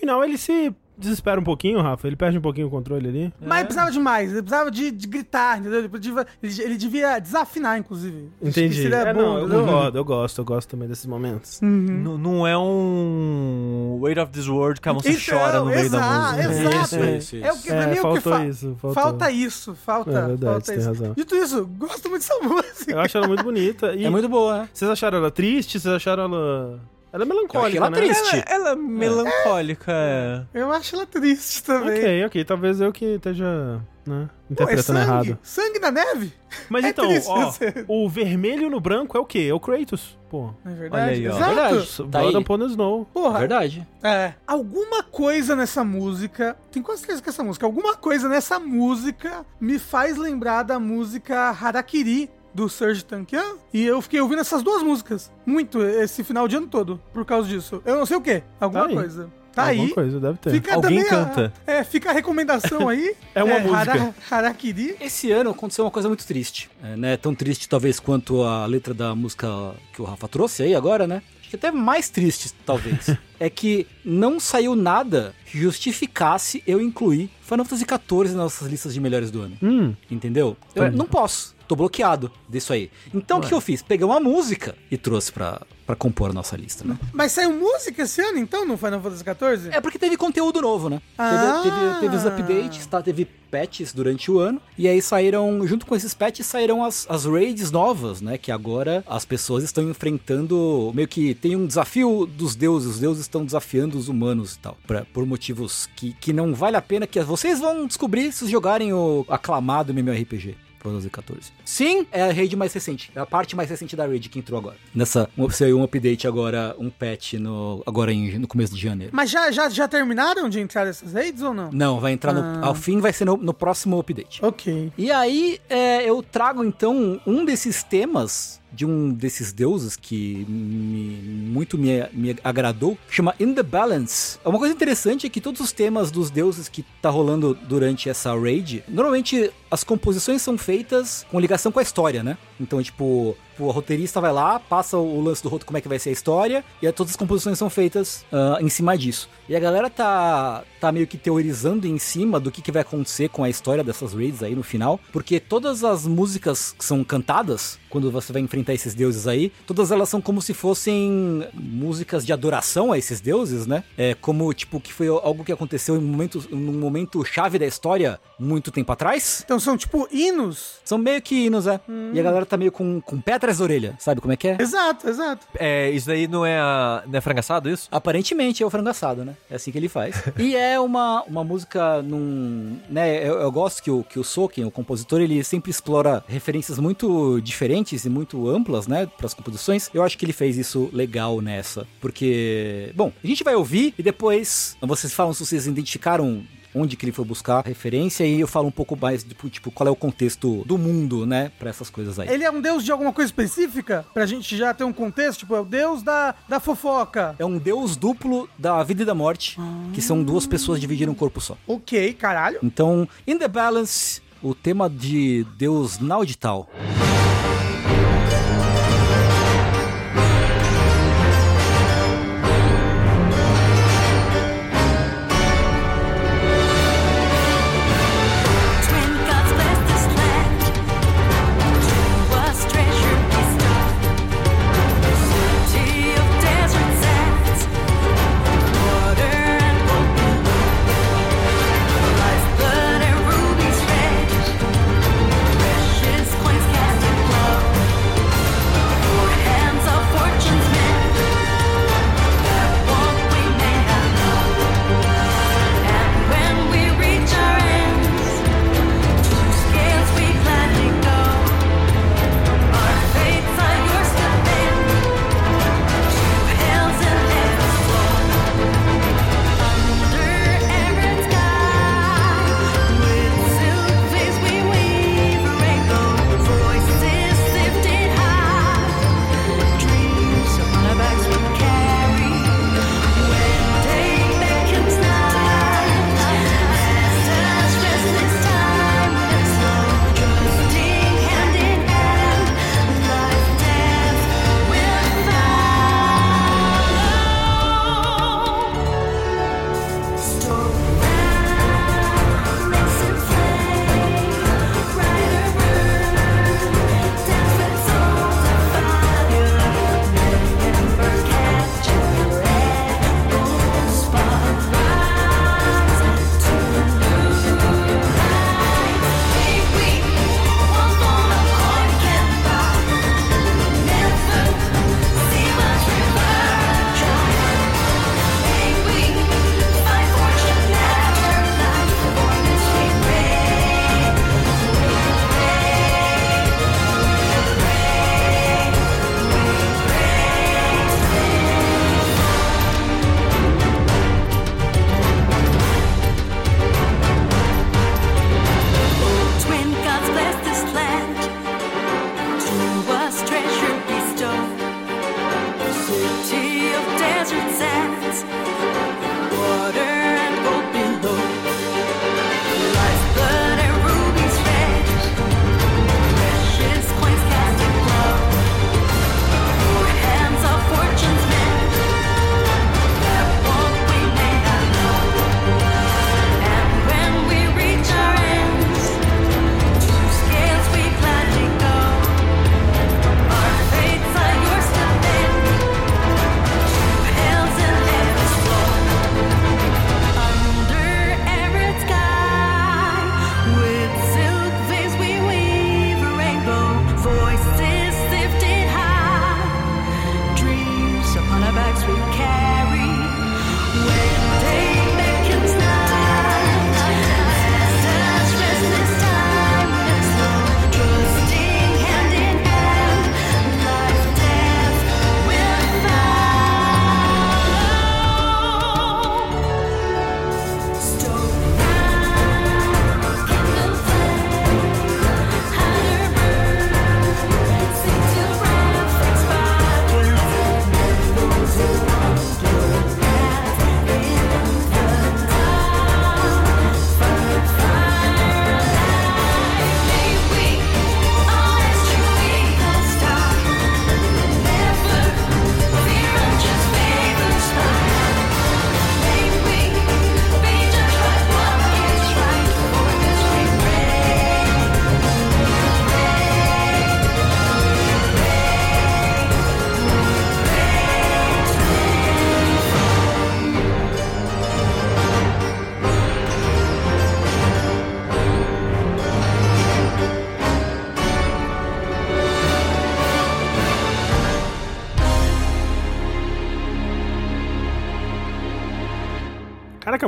final 0.10 0.24
ele 0.24 0.38
se 0.38 0.74
desespera 0.98 1.40
um 1.40 1.44
pouquinho, 1.46 1.82
Rafa. 1.82 2.06
Ele 2.08 2.18
perde 2.18 2.38
um 2.38 2.42
pouquinho 2.42 2.68
o 2.68 2.70
controle 2.70 3.08
ali. 3.08 3.34
Mas 3.40 3.60
ele 3.60 3.66
precisava 3.68 3.90
de 3.90 4.00
mais, 4.02 4.32
ele 4.32 4.42
precisava 4.42 4.70
de, 4.70 4.92
de 4.92 5.08
gritar, 5.08 5.58
entendeu? 5.58 5.80
Ele, 5.80 5.88
podia- 5.88 6.28
ele- 6.44 6.62
ele 6.62 6.76
devia 6.76 7.20
desafinar, 7.20 7.78
inclusive. 7.78 8.28
Que 8.42 8.50
Entendi. 8.50 8.82
seria 8.82 8.98
É, 8.98 9.14
bom, 9.14 9.22
não, 9.22 9.38
eu 9.40 9.50
concordo, 9.66 9.98
eu 9.98 10.04
gosto, 10.04 10.42
eu 10.42 10.44
gosto 10.46 10.68
também 10.70 10.90
desses 10.90 11.06
momentos. 11.06 11.62
N- 11.62 12.18
Não 12.18 12.46
é 12.46 12.58
um 12.58 13.98
Weight 14.02 14.20
of 14.20 14.32
This 14.34 14.50
World 14.50 14.82
que 14.82 14.90
a 14.90 14.94
moça 14.94 15.10
Então, 15.10 15.38
chora 15.40 15.60
no 15.60 15.66
meio 15.68 15.90
da 15.90 16.00
música. 16.02 16.52
Exato. 16.52 16.96
Isso, 17.06 17.36
isso, 17.36 17.46
É 17.46 17.52
o 17.54 17.58
que, 17.58 17.70
É, 17.72 17.76
pra 17.76 17.88
mim, 17.88 17.88
é 17.88 17.94
o 17.94 17.96
que 17.96 18.02
faltou 18.02 18.34
fa- 18.34 18.46
isso, 18.46 18.78
faltou. 18.82 18.94
Falta 19.04 19.32
isso, 19.32 19.76
falta, 19.76 20.10
É 20.12 20.14
verdade, 20.28 20.46
falta 20.52 20.66
tem 20.66 20.78
isso. 20.80 20.88
razão. 20.88 21.14
Dito 21.16 21.36
isso, 21.36 21.66
gosto 21.78 22.10
muito 22.10 22.22
dessa 22.28 22.40
música. 22.44 22.92
Eu 22.92 23.00
acho 23.00 23.18
ela 23.18 23.28
muito 23.28 23.44
bonita. 23.44 23.94
E 23.96 24.04
É 24.04 24.10
muito 24.10 24.28
boa, 24.28 24.64
né? 24.64 24.70
Vocês 24.74 24.92
acharam 24.92 25.18
ela 25.20 25.32
triste? 25.32 25.80
Vocês 25.80 25.94
acharam 25.94 26.24
ela. 26.24 26.80
Ela 27.12 27.24
é 27.24 27.26
melancólica, 27.26 27.78
ela 27.78 27.90
né? 27.90 27.98
triste. 27.98 28.44
Ela, 28.48 28.70
ela 28.70 28.70
é 28.72 28.76
melancólica, 28.76 29.92
é. 29.92 30.44
Eu 30.54 30.72
acho 30.72 30.96
ela 30.96 31.06
triste 31.06 31.64
também. 31.64 31.98
Ok, 32.00 32.26
ok. 32.26 32.46
Talvez 32.46 32.80
eu 32.82 32.92
que 32.92 33.06
esteja, 33.16 33.82
né, 34.06 34.30
Pô, 34.48 34.52
é 34.52 34.52
interpretando 34.52 34.84
sangue, 34.84 35.02
errado. 35.02 35.40
sangue 35.42 35.80
na 35.80 35.92
neve? 35.92 36.34
Mas 36.70 36.86
É 36.86 36.90
então, 36.90 37.08
triste 37.08 37.28
ó, 37.30 37.46
você- 37.52 37.86
o 37.88 38.08
vermelho 38.08 38.70
no 38.70 38.80
branco 38.80 39.18
é 39.18 39.20
o 39.20 39.26
quê? 39.26 39.48
É 39.50 39.54
o 39.54 39.60
Kratos. 39.60 40.18
Pô. 40.30 40.54
É 40.64 40.70
verdade. 40.70 41.04
Olha 41.04 41.12
aí, 41.12 41.28
ó. 41.28 41.36
Exato. 41.36 41.56
Verdade. 41.56 41.98
Tá 42.12 42.20
Blood. 42.20 42.38
Upon 42.38 42.66
Snow. 42.68 43.06
Porra, 43.12 43.40
Verdade. 43.40 43.88
É. 44.04 44.34
Alguma 44.46 45.02
coisa 45.02 45.56
nessa 45.56 45.84
música. 45.84 46.56
Tem 46.72 46.84
quase 46.84 47.00
certeza 47.02 47.24
que 47.24 47.30
é 47.30 47.32
essa 47.32 47.44
música. 47.44 47.66
Alguma 47.66 47.96
coisa 47.96 48.30
nessa 48.30 48.60
música 48.60 49.44
me 49.60 49.80
faz 49.80 50.16
lembrar 50.18 50.62
da 50.62 50.78
música 50.80 51.50
Harakiri 51.60 52.30
do 52.54 52.68
Serge 52.70 53.04
Tankian. 53.06 53.56
E 53.74 53.86
eu 53.86 54.02
fiquei 54.02 54.20
ouvindo 54.22 54.40
essas 54.42 54.62
duas 54.64 54.82
músicas 54.84 55.32
muito 55.46 55.82
esse 55.82 56.24
final 56.24 56.48
de 56.48 56.56
ano 56.58 56.68
todo 56.68 57.00
por 57.14 57.26
causa 57.26 57.48
disso. 57.48 57.82
Eu 57.86 57.96
não 57.98 58.06
sei 58.06 58.18
o 58.18 58.22
que. 58.22 58.42
Alguma 58.60 58.84
Tá 58.84 58.90
aí. 58.90 58.96
coisa. 58.96 59.30
Tá 59.52 59.68
Alguma 59.70 59.84
aí. 59.88 59.94
coisa, 59.94 60.20
deve 60.20 60.38
ter. 60.38 60.52
Fica 60.52 60.76
Alguém 60.76 61.04
também 61.04 61.20
a- 61.20 61.26
canta. 61.26 61.54
é, 61.66 61.84
fica 61.84 62.10
a 62.12 62.14
recomendação 62.14 62.88
aí. 62.88 63.16
É 63.36 63.44
uma 63.44 63.60
música. 63.60 63.78
Hara- 63.92 64.16
Harakiri. 64.30 64.96
Esse 65.02 65.32
ano 65.32 65.50
aconteceu 65.50 65.84
uma 65.86 65.92
coisa 65.92 66.08
muito 66.08 66.26
triste. 66.26 66.70
É, 66.84 66.96
né? 66.96 67.18
Tão 67.18 67.34
triste 67.36 67.68
talvez 67.68 68.00
quanto 68.00 68.44
a 68.44 68.66
letra 68.68 68.94
da 68.94 69.16
música 69.16 69.48
que 69.94 70.02
o 70.02 70.06
Rafa 70.06 70.28
trouxe 70.28 70.64
aí 70.64 70.76
agora, 70.76 71.08
né? 71.08 71.22
Acho 71.42 71.50
que 71.50 71.56
até 71.56 71.72
mais 71.72 72.10
triste, 72.10 72.54
talvez. 72.64 73.10
é 73.40 73.50
que 73.50 73.88
não 74.06 74.40
saiu 74.40 74.76
nada 74.76 75.34
que 75.48 75.58
justificasse 75.60 76.64
eu 76.66 76.80
incluir 76.80 77.30
Final 77.42 77.66
Fantasy 77.66 77.86
XIV 77.86 78.24
nas 78.26 78.34
nossas 78.36 78.68
listas 78.68 78.94
de 78.94 79.00
melhores 79.00 79.32
do 79.32 79.42
ano. 79.42 79.58
Hum, 79.62 79.96
Entendeu? 80.12 80.56
Eu 80.76 80.84
É. 80.86 80.92
não 80.92 81.06
posso. 81.08 81.56
Tô 81.70 81.76
bloqueado 81.76 82.32
disso 82.50 82.74
aí. 82.74 82.90
Então 83.14 83.38
o 83.38 83.42
que 83.42 83.54
eu 83.54 83.62
fiz? 83.62 83.84
Peguei 83.84 84.04
uma 84.04 84.20
música 84.20 84.76
e 84.90 84.98
trouxe 84.98 85.32
pra, 85.32 85.62
pra 85.86 85.96
compor 85.96 86.32
a 86.32 86.34
nossa 86.34 86.58
lista, 86.58 86.84
né? 86.84 86.98
Mas 87.14 87.32
saiu 87.32 87.54
música 87.54 88.02
esse 88.02 88.20
ano, 88.22 88.40
então, 88.40 88.66
no 88.66 88.76
Final 88.76 89.00
Fantasy 89.00 89.24
XIV? 89.24 89.76
É 89.76 89.80
porque 89.80 90.00
teve 90.00 90.18
conteúdo 90.18 90.60
novo, 90.62 90.90
né? 90.90 91.00
Ah. 91.16 91.62
Teve, 91.62 91.76
teve, 91.76 92.00
teve 92.00 92.16
os 92.16 92.26
updates, 92.26 92.86
tá? 92.88 93.04
Teve 93.04 93.26
patches 93.52 93.94
durante 93.94 94.32
o 94.32 94.40
ano. 94.40 94.60
E 94.76 94.88
aí 94.88 95.00
saíram, 95.00 95.62
junto 95.68 95.86
com 95.86 95.96
esses 95.96 96.12
patches, 96.12 96.48
saíram 96.48 96.84
as, 96.84 97.06
as 97.08 97.26
raids 97.26 97.70
novas, 97.70 98.20
né? 98.20 98.36
Que 98.36 98.52
agora 98.52 99.04
as 99.06 99.24
pessoas 99.24 99.64
estão 99.64 99.88
enfrentando. 99.88 100.92
Meio 100.96 101.08
que 101.08 101.36
tem 101.36 101.56
um 101.56 101.68
desafio 101.68 102.26
dos 102.26 102.56
deuses. 102.56 102.96
Os 102.96 103.00
deuses 103.00 103.22
estão 103.22 103.46
desafiando 103.46 103.96
os 103.96 104.08
humanos 104.08 104.56
e 104.56 104.60
tal. 104.60 104.76
Pra, 104.88 105.06
por 105.14 105.24
motivos 105.24 105.88
que, 105.96 106.14
que 106.14 106.34
não 106.34 106.56
vale 106.56 106.78
a 106.78 106.82
pena 106.82 107.06
que 107.06 107.22
vocês 107.22 107.60
vão 107.60 107.86
descobrir 107.86 108.32
se 108.32 108.50
jogarem 108.50 108.92
o 108.92 109.24
aclamado 109.30 109.94
MMORPG. 109.94 110.69
Final 110.80 111.00
Fantasy 111.00 111.10
14. 111.10 111.52
Sim, 111.66 112.08
é 112.12 112.24
a 112.24 112.32
raid 112.32 112.56
mais 112.56 112.74
recente. 112.74 113.12
É 113.16 113.20
a 113.20 113.26
parte 113.26 113.56
mais 113.56 113.70
recente 113.70 113.96
da 113.96 114.06
raid 114.06 114.30
que 114.30 114.40
entrou 114.40 114.60
agora. 114.60 114.78
Nessa, 114.94 115.30
saiu 115.52 115.80
um 115.80 115.84
update 115.84 116.28
agora, 116.28 116.76
um 116.78 116.90
patch 116.90 117.34
no, 117.34 117.84
agora 117.86 118.12
em, 118.12 118.38
no 118.40 118.48
começo 118.48 118.74
de 118.74 118.82
janeiro. 118.82 119.12
Mas 119.16 119.30
já, 119.30 119.52
já, 119.52 119.70
já 119.70 119.88
terminaram 119.88 120.50
de 120.50 120.60
entrar 120.60 120.88
essas 120.88 121.14
raids 121.14 121.42
ou 121.42 121.54
não? 121.54 121.70
Não, 121.72 122.00
vai 122.00 122.14
entrar 122.14 122.34
no. 122.34 122.42
Ah. 122.42 122.68
Ao 122.68 122.76
fim 122.76 123.00
vai 123.00 123.14
ser 123.14 123.26
no, 123.26 123.38
no 123.38 123.54
próximo 123.54 124.00
update. 124.00 124.44
Ok. 124.44 124.92
E 124.98 125.12
aí, 125.12 125.60
é, 125.70 126.10
eu 126.10 126.24
trago 126.24 126.64
então 126.64 127.20
um 127.26 127.46
desses 127.46 127.84
temas 127.84 128.59
de 128.72 128.86
um 128.86 129.12
desses 129.12 129.52
deuses 129.52 129.96
que 129.96 130.46
me, 130.48 131.50
muito 131.50 131.78
me, 131.78 132.06
me 132.14 132.36
agradou, 132.44 132.98
chama 133.10 133.34
In 133.40 133.54
the 133.54 133.64
Balance. 133.64 134.38
Uma 134.46 134.60
coisa 134.60 134.74
interessante 134.74 135.26
é 135.26 135.30
que 135.30 135.42
todos 135.42 135.62
os 135.62 135.72
temas 135.72 136.12
dos 136.12 136.30
deuses 136.30 136.70
que 136.70 136.84
tá 137.02 137.10
rolando 137.10 137.58
durante 137.68 138.10
essa 138.10 138.34
raid, 138.34 138.84
normalmente 138.88 139.52
as 139.70 139.84
composições 139.84 140.42
são 140.42 140.58
feitas 140.58 141.26
com 141.32 141.40
ligação 141.40 141.72
com 141.72 141.80
a 141.80 141.84
história, 141.84 142.24
né? 142.24 142.38
Então, 142.60 142.82
tipo, 142.82 143.36
o 143.60 143.72
roteirista 143.72 144.22
vai 144.22 144.32
lá, 144.32 144.60
passa 144.60 144.98
o 144.98 145.22
lance 145.22 145.44
do 145.44 145.50
roteiro, 145.50 145.66
como 145.66 145.78
é 145.78 145.82
que 145.82 145.88
vai 145.88 146.00
ser 146.00 146.10
a 146.10 146.14
história, 146.14 146.64
e 146.82 146.88
aí 146.88 146.94
todas 146.94 147.12
as 147.12 147.18
composições 147.18 147.58
são 147.58 147.70
feitas 147.70 148.26
ah, 148.32 148.58
em 148.62 148.70
cima 148.70 148.98
disso. 148.98 149.30
E 149.48 149.56
a 149.56 149.60
galera 149.60 149.90
tá, 149.90 150.64
tá 150.80 150.92
meio 150.92 151.08
que 151.08 151.18
teorizando 151.18 151.88
em 151.88 151.98
cima 151.98 152.40
do 152.40 152.52
que, 152.52 152.62
que 152.62 152.72
vai 152.72 152.82
acontecer 152.82 153.30
com 153.30 153.44
a 153.44 153.50
história 153.50 153.84
dessas 153.84 154.14
raids 154.14 154.44
aí 154.44 154.56
no 154.56 154.64
final, 154.64 155.00
porque 155.12 155.40
todas 155.40 155.84
as 155.84 156.06
músicas 156.06 156.76
que 156.78 156.86
são 156.86 157.04
cantadas, 157.04 157.80
quando 157.90 158.12
você 158.12 158.32
vai 158.32 158.42
enfrentar 158.42 158.74
esses 158.74 158.94
deuses 158.94 159.28
aí, 159.28 159.52
todas 159.66 159.92
elas 159.92 160.10
são 160.10 160.22
como 160.22 160.42
se 160.42 160.54
fossem 160.54 161.48
músicas 161.54 162.26
de 162.26 162.32
adoração 162.32 162.92
a 162.92 162.98
esses 162.98 163.20
deuses, 163.20 163.66
né? 163.66 163.84
É 163.98 164.14
como, 164.14 164.54
tipo, 164.54 164.80
que 164.80 164.94
foi 164.94 165.08
algo 165.08 165.44
que 165.44 165.52
aconteceu 165.52 165.96
em 165.96 166.00
um 166.00 166.02
momento, 166.02 166.48
num 166.52 166.74
momento 166.74 167.24
chave 167.26 167.58
da 167.58 167.66
história, 167.66 168.20
muito 168.40 168.72
tempo 168.72 168.92
atrás. 168.92 169.42
Então 169.44 169.60
são 169.60 169.78
tipo 169.78 170.08
hinos? 170.12 170.76
São 170.84 170.98
meio 170.98 171.22
que 171.22 171.46
hinos, 171.46 171.68
é. 171.68 171.80
E 172.14 172.20
a 172.20 172.24
galera 172.24 172.46
tá 172.46 172.58
meio 172.58 172.72
com, 172.72 173.02
com 173.02 173.20
pé 173.20 173.40
atrás 173.50 173.58
da 173.58 173.64
orelha, 173.64 173.96
sabe 173.98 174.22
como 174.22 174.32
é 174.32 174.38
que 174.38 174.48
é? 174.48 174.58
Exato, 174.60 175.10
exato. 175.10 175.48
É, 175.58 175.90
isso 175.90 176.08
daí 176.08 176.28
não 176.28 176.46
é, 176.46 176.60
a, 176.60 177.04
não 177.08 177.18
é 177.18 177.22
frangaçado 177.22 177.70
isso? 177.70 177.88
Aparentemente 177.92 178.62
é 178.62 178.66
o 178.66 178.70
frango 178.70 178.90
assado, 178.90 179.26
né? 179.26 179.36
É 179.50 179.56
assim 179.56 179.72
que 179.72 179.78
ele 179.78 179.90
faz. 179.90 180.16
e 180.38 180.56
é 180.56 180.80
uma, 180.80 181.24
uma 181.24 181.44
música 181.44 182.02
num. 182.02 182.78
Né, 182.90 183.28
eu, 183.28 183.40
eu 183.40 183.52
gosto 183.52 183.82
que 183.82 183.90
o, 183.90 184.04
que 184.04 184.20
o 184.20 184.24
Soken, 184.24 184.66
o 184.66 184.72
compositor, 184.72 185.22
ele 185.22 185.44
sempre 185.44 185.72
explora 185.72 186.24
referências 186.28 186.78
muito 186.78 187.40
diferentes 187.42 188.06
e 188.06 188.10
muito 188.10 188.48
amplas, 188.48 188.88
né? 188.88 189.06
Para 189.06 189.26
as 189.26 189.34
composições. 189.34 189.90
Eu 189.94 190.04
acho 190.04 190.18
que 190.18 190.26
ele 190.26 190.34
fez 190.34 190.58
isso 190.58 190.90
legal 190.94 191.42
nessa. 191.42 191.88
Porque. 192.00 192.92
Bom, 192.96 193.12
a 193.24 193.28
gente 193.28 193.44
vai 193.44 193.56
ouvir 193.56 193.94
e 193.98 194.04
depois 194.04 194.78
vocês 194.82 195.14
falam 195.14 195.34
se 195.34 195.46
vocês 195.46 195.66
identificaram 195.66 196.44
onde 196.74 196.96
que 196.96 197.06
ele 197.06 197.12
foi 197.12 197.26
buscar 197.26 197.66
referência 197.66 198.24
e 198.26 198.40
eu 198.40 198.48
falo 198.48 198.68
um 198.68 198.72
pouco 198.72 198.96
mais, 198.96 199.24
tipo, 199.24 199.50
tipo 199.50 199.72
qual 199.72 199.88
é 199.88 199.92
o 199.92 199.96
contexto 199.96 200.64
do 200.66 200.78
mundo, 200.78 201.26
né, 201.26 201.52
pra 201.60 201.70
essas 201.70 201.90
coisas 201.90 202.20
aí. 202.20 202.30
Ele 202.30 202.44
é 202.44 202.52
um 202.52 202.62
deus 202.62 202.84
de 202.84 202.92
alguma 202.92 203.14
coisa 203.14 203.30
específica? 203.30 204.06
Pra 204.14 204.26
gente 204.26 204.56
já 204.58 204.74
ter 204.74 204.84
um 204.84 204.94
contexto? 204.94 205.40
Tipo, 205.40 205.56
é 205.56 205.60
o 205.62 205.66
deus 205.66 206.04
da, 206.04 206.36
da 206.48 206.60
fofoca. 206.60 207.36
É 207.40 207.46
um 207.46 207.58
deus 207.58 207.96
duplo 207.96 208.50
da 208.58 208.82
vida 208.84 209.04
e 209.04 209.06
da 209.06 209.16
morte, 209.16 209.58
que 209.94 210.02
são 210.02 210.24
duas 210.24 210.46
pessoas 210.46 210.80
dividindo 210.80 211.12
um 211.12 211.16
corpo 211.16 211.40
só. 211.42 211.58
Ok, 211.68 212.14
caralho. 212.14 212.60
Então, 212.64 213.08
In 213.28 213.38
the 213.38 213.48
Balance, 213.48 214.22
o 214.42 214.54
tema 214.54 214.90
de 214.90 215.46
Deus 215.58 216.00
Naudital. 216.00 216.70
Twin 216.80 217.19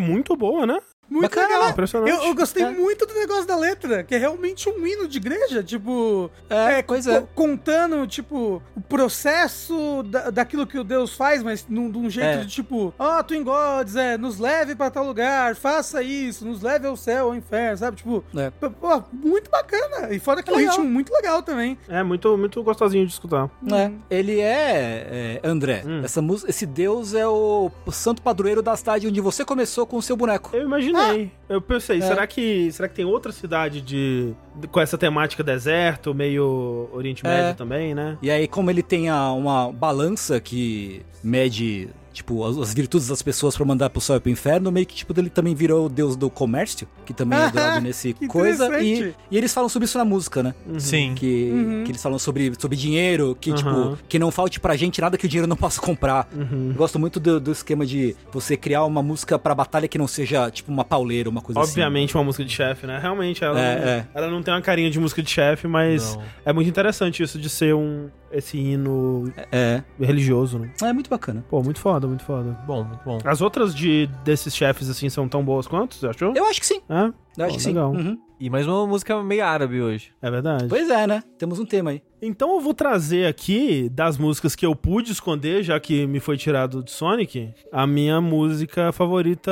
muito 0.02 0.36
boa, 0.36 0.65
né? 0.65 0.80
Muito 1.10 1.23
Bacana, 1.23 1.48
legal. 1.56 1.69
impressionante. 1.72 2.10
Eu, 2.10 2.23
eu 2.23 2.34
gostei 2.36 2.64
É. 2.64 2.69
muito 2.72 3.06
do 3.06 3.14
negócio 3.14 3.45
da 3.45 3.57
letra, 3.57 4.02
que 4.02 4.15
é 4.15 4.18
realmente 4.18 4.69
um 4.69 4.88
hino 4.88 5.07
de 5.10 5.18
igreja, 5.18 5.61
tipo. 5.61 6.32
É, 6.49 6.82
pois 6.82 7.06
é. 7.06 7.19
co- 7.19 7.28
Contando, 7.36 8.07
tipo, 8.07 8.61
o 8.76 8.81
processo 8.91 10.03
da, 10.03 10.30
daquilo 10.30 10.65
que 10.68 10.77
o 10.77 10.84
Deus 10.84 11.13
faz, 11.13 11.41
mas 11.43 11.65
num, 11.68 11.89
de 11.89 11.97
um 11.97 12.09
jeito 12.09 12.39
É. 12.39 12.43
de 12.43 12.47
tipo, 12.47 12.93
ó, 12.97 13.22
Twin 13.23 13.43
Gods, 13.43 13.95
é, 13.95 14.18
nos 14.18 14.38
leve 14.39 14.76
pra 14.76 14.89
tal 14.89 15.05
lugar, 15.05 15.55
faça 15.55 16.01
isso, 16.03 16.45
nos 16.45 16.61
leve 16.61 16.88
ao 16.88 16.95
céu, 16.97 17.27
ao 17.27 17.35
inferno, 17.35 17.77
sabe? 17.77 17.97
Tipo, 17.97 18.23
É. 18.35 18.49
pô, 18.51 19.03
muito 19.11 19.49
bacana. 19.49 20.13
E 20.13 20.19
fora 20.19 20.41
que 20.43 20.49
é 20.49 20.53
um 20.53 20.57
ritmo 20.57 20.84
muito 20.85 21.11
legal 21.13 21.41
também. 21.41 21.77
É 21.88 22.01
muito, 22.03 22.38
muito 22.38 22.61
gostosinho 22.63 23.05
de 23.05 23.11
escutar. 23.13 23.49
É, 23.72 23.91
ele 24.09 24.39
é, 24.39 25.39
é, 25.43 25.47
André, 25.47 25.84
Hum. 25.85 26.01
essa 26.03 26.22
música, 26.22 26.49
esse 26.49 26.65
deus 26.65 27.13
é 27.13 27.27
o, 27.27 27.72
santo 27.91 28.22
padroeiro 28.22 28.61
da 28.61 28.76
cidade 28.76 29.07
onde 29.07 29.22
você 29.22 29.43
começou 29.45 29.85
com 29.85 29.97
o 29.97 30.01
seu 30.01 30.15
boneco. 30.15 30.49
Eu 30.53 30.63
imaginei. 30.63 31.31
Eu 31.49 31.61
pensei, 31.61 31.97
É. 31.99 32.01
será 32.01 32.26
que 32.27 32.72
será 32.72 32.88
que 32.88 32.95
tem 32.95 33.05
outra 33.05 33.31
cidade 33.31 33.81
de, 33.81 34.34
de- 34.51 34.51
com 34.72 34.80
essa 34.80 34.98
temática 34.98 35.44
deserto, 35.44 36.14
meio 36.14 36.90
Oriente 36.94 37.26
É. 37.26 37.30
Médio 37.30 37.56
também, 37.57 37.94
né? 37.95 38.18
E 38.22 38.30
aí, 38.30 38.48
como 38.48 38.69
ele 38.69 38.84
tem 38.84 39.10
a- 39.10 39.32
uma 39.32 39.72
balança 39.72 40.40
que 40.40 41.02
mede, 41.23 41.90
tipo, 42.14 42.46
as, 42.46 42.58
as 42.58 42.74
virtudes 42.74 43.08
das 43.08 43.22
pessoas 43.22 43.56
pra 43.56 43.66
mandar 43.66 43.90
pro 43.90 44.02
céu 44.02 44.18
e 44.18 44.20
pro 44.20 44.30
inferno, 44.32 44.72
meio 44.72 44.86
que, 44.86 44.96
tipo, 44.96 45.14
ele 45.20 45.30
também 45.30 45.56
virou 45.56 45.86
o 45.86 45.90
deus 45.90 46.16
do 46.16 46.30
comércio, 46.30 46.88
que 47.06 47.14
também 47.14 47.38
é 47.40 47.46
adorado 47.46 47.80
nesse 47.82 48.14
Que 48.14 48.28
coisa. 48.28 48.82
E, 48.82 49.14
e 49.30 49.38
eles 49.38 49.54
falam 49.54 49.70
sobre 49.70 49.86
isso 49.86 49.98
na 49.98 50.06
música, 50.06 50.44
né? 50.44 50.54
Sim. 50.78 51.14
Que, 51.16 51.50
Uhum. 51.52 51.84
que 51.84 51.92
eles 51.92 52.02
falam 52.02 52.18
sobre, 52.20 52.52
sobre 52.60 52.78
dinheiro, 52.78 53.36
que, 53.40 53.52
Aham. 53.52 53.58
tipo, 53.96 53.98
que 54.08 54.20
não 54.20 54.32
falte 54.32 54.60
pra 54.60 54.76
gente 54.76 55.00
nada 55.02 55.18
que 55.18 55.26
o 55.26 55.30
dinheiro 55.30 55.48
não 55.48 55.56
possa 55.58 55.80
comprar. 55.82 56.28
Uhum. 56.36 56.74
Gosto 56.76 56.98
muito 57.00 57.20
do, 57.20 57.40
do 57.40 57.52
esquema 57.52 57.86
de 57.86 58.16
você 58.32 58.56
criar 58.58 58.84
uma 58.86 59.02
música 59.02 59.38
pra 59.40 59.54
batalha 59.56 59.88
que 59.88 59.98
não 59.98 60.08
seja, 60.08 60.50
tipo, 60.52 60.72
uma 60.72 60.84
pauleira, 60.86 61.30
uma 61.30 61.42
coisa 61.42 61.60
assim. 61.62 61.72
Obviamente 61.72 62.16
uma 62.16 62.24
música 62.24 62.44
de 62.46 62.52
chefe, 62.52 62.86
né? 62.88 63.00
Realmente, 63.02 63.44
ela, 63.44 63.60
É, 63.60 63.76
não, 63.80 63.88
é. 63.88 64.08
ela 64.14 64.30
não 64.30 64.42
tem 64.44 64.54
uma 64.54 64.62
carinha 64.62 64.90
de 64.90 65.00
música 65.00 65.22
de 65.24 65.30
chefe, 65.30 65.68
mas 65.68 66.16
Não. 66.16 66.24
é 66.46 66.54
muito 66.54 66.70
interessante 66.70 67.22
isso 67.24 67.40
de 67.40 67.50
ser 67.50 67.74
um 67.76 68.10
esse 68.34 68.58
hino 68.58 69.30
É, 69.52 69.84
religioso, 70.00 70.58
né? 70.58 70.72
é 70.82 70.94
muito 70.94 71.10
bacana. 71.10 71.44
Pô, 71.50 71.62
muito 71.62 71.80
foda, 71.82 72.01
muito 72.07 72.23
foda. 72.23 72.57
Bom, 72.65 72.84
muito 72.84 73.03
bom. 73.03 73.19
As 73.23 73.41
outras 73.41 73.73
de 73.76 74.07
desses 74.23 74.56
chefes 74.56 74.90
assim 74.90 75.10
são 75.10 75.28
tão 75.28 75.44
boas 75.44 75.68
quanto, 75.68 75.95
você 75.95 76.07
achou? 76.07 76.34
Eu 76.36 76.45
acho 76.45 76.60
que 76.60 76.65
sim. 76.65 76.82
É? 76.90 77.11
Eu 77.38 77.45
acho 77.45 77.57
que 77.57 77.64
sim. 77.64 77.69
legal. 77.69 77.91
Uhum. 77.91 78.18
E 78.40 78.49
mais 78.49 78.68
uma 78.68 78.88
música 78.88 79.22
meio 79.22 79.45
árabe 79.45 79.80
hoje. 79.80 80.11
É 80.19 80.32
verdade. 80.32 80.65
Pois 80.68 80.90
é, 80.90 81.06
né? 81.06 81.23
Temos 81.38 81.60
um 81.60 81.65
tema 81.65 81.91
aí. 81.91 82.02
Então 82.19 82.56
eu 82.56 82.60
vou 82.60 82.73
trazer 82.73 83.28
aqui, 83.28 83.88
das 83.90 84.18
músicas 84.18 84.56
que 84.56 84.65
eu 84.65 84.76
pude 84.76 85.11
esconder, 85.11 85.61
já 85.61 85.80
que 85.80 86.07
me 86.07 86.19
foi 86.19 86.38
tirado 86.38 86.84
de 86.84 86.90
Sonic, 86.90 87.53
a 87.72 87.86
minha 87.86 88.19
música 88.19 88.91
favorita 88.91 89.52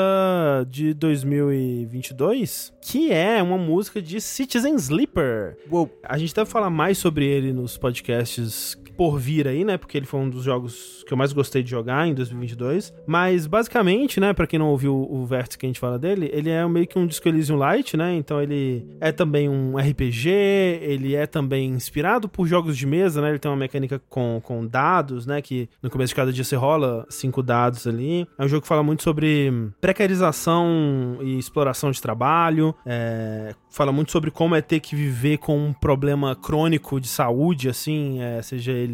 de 0.67 0.93
2022, 0.95 2.73
que 2.81 3.11
é 3.11 3.41
uma 3.43 3.59
música 3.59 4.01
de 4.01 4.19
Citizen 4.19 4.73
Sleeper. 4.75 5.55
Uou. 5.71 5.89
A 6.03 6.17
gente 6.17 6.33
deve 6.33 6.49
falar 6.49 6.71
mais 6.71 6.97
sobre 6.97 7.27
ele 7.27 7.53
nos 7.53 7.77
podcasts 7.77 8.75
por 8.99 9.17
vir 9.17 9.47
aí, 9.47 9.63
né? 9.63 9.77
Porque 9.77 9.97
ele 9.97 10.05
foi 10.05 10.19
um 10.19 10.29
dos 10.29 10.43
jogos 10.43 11.05
que 11.07 11.13
eu 11.13 11.17
mais 11.17 11.31
gostei 11.31 11.63
de 11.63 11.69
jogar 11.69 12.05
em 12.05 12.13
2022. 12.13 12.93
Mas 13.07 13.47
basicamente, 13.47 14.19
né, 14.19 14.33
Pra 14.33 14.45
quem 14.45 14.59
não 14.59 14.67
ouviu 14.67 14.93
o 14.93 15.25
vértice 15.25 15.57
que 15.57 15.65
a 15.65 15.69
gente 15.69 15.79
fala 15.79 15.97
dele, 15.97 16.29
ele 16.33 16.49
é 16.49 16.67
meio 16.67 16.85
que 16.85 16.99
um 16.99 17.07
Disco 17.07 17.27
Elysium 17.27 17.55
Light, 17.57 17.95
né? 17.95 18.13
Então 18.15 18.41
ele 18.41 18.85
é 18.99 19.11
também 19.11 19.47
um 19.47 19.77
RPG, 19.77 20.29
ele 20.81 21.15
é 21.15 21.25
também 21.25 21.69
inspirado 21.69 22.27
por 22.27 22.45
jogos 22.45 22.77
de 22.77 22.85
mesa, 22.85 23.21
né? 23.21 23.29
Ele 23.29 23.39
tem 23.39 23.49
uma 23.49 23.57
mecânica 23.57 24.01
com, 24.09 24.41
com 24.43 24.65
dados, 24.65 25.25
né? 25.25 25.41
Que 25.41 25.69
no 25.81 25.89
começo 25.89 26.11
de 26.11 26.15
cada 26.15 26.33
dia 26.33 26.43
você 26.43 26.55
rola 26.57 27.05
cinco 27.09 27.41
dados 27.41 27.87
ali. 27.87 28.27
É 28.37 28.43
um 28.43 28.47
jogo 28.49 28.63
que 28.63 28.67
fala 28.67 28.83
muito 28.83 29.03
sobre 29.03 29.51
precarização 29.79 31.19
e 31.21 31.37
exploração 31.37 31.91
de 31.91 32.01
trabalho. 32.01 32.75
É, 32.85 33.53
fala 33.69 33.91
muito 33.91 34.11
sobre 34.11 34.31
como 34.31 34.55
é 34.55 34.61
ter 34.61 34.79
que 34.79 34.95
viver 34.95 35.37
com 35.37 35.57
um 35.57 35.73
problema 35.73 36.35
crônico 36.35 36.99
de 36.99 37.07
saúde, 37.07 37.69
assim, 37.69 38.21
é, 38.21 38.41
seja 38.41 38.71
ele 38.71 38.88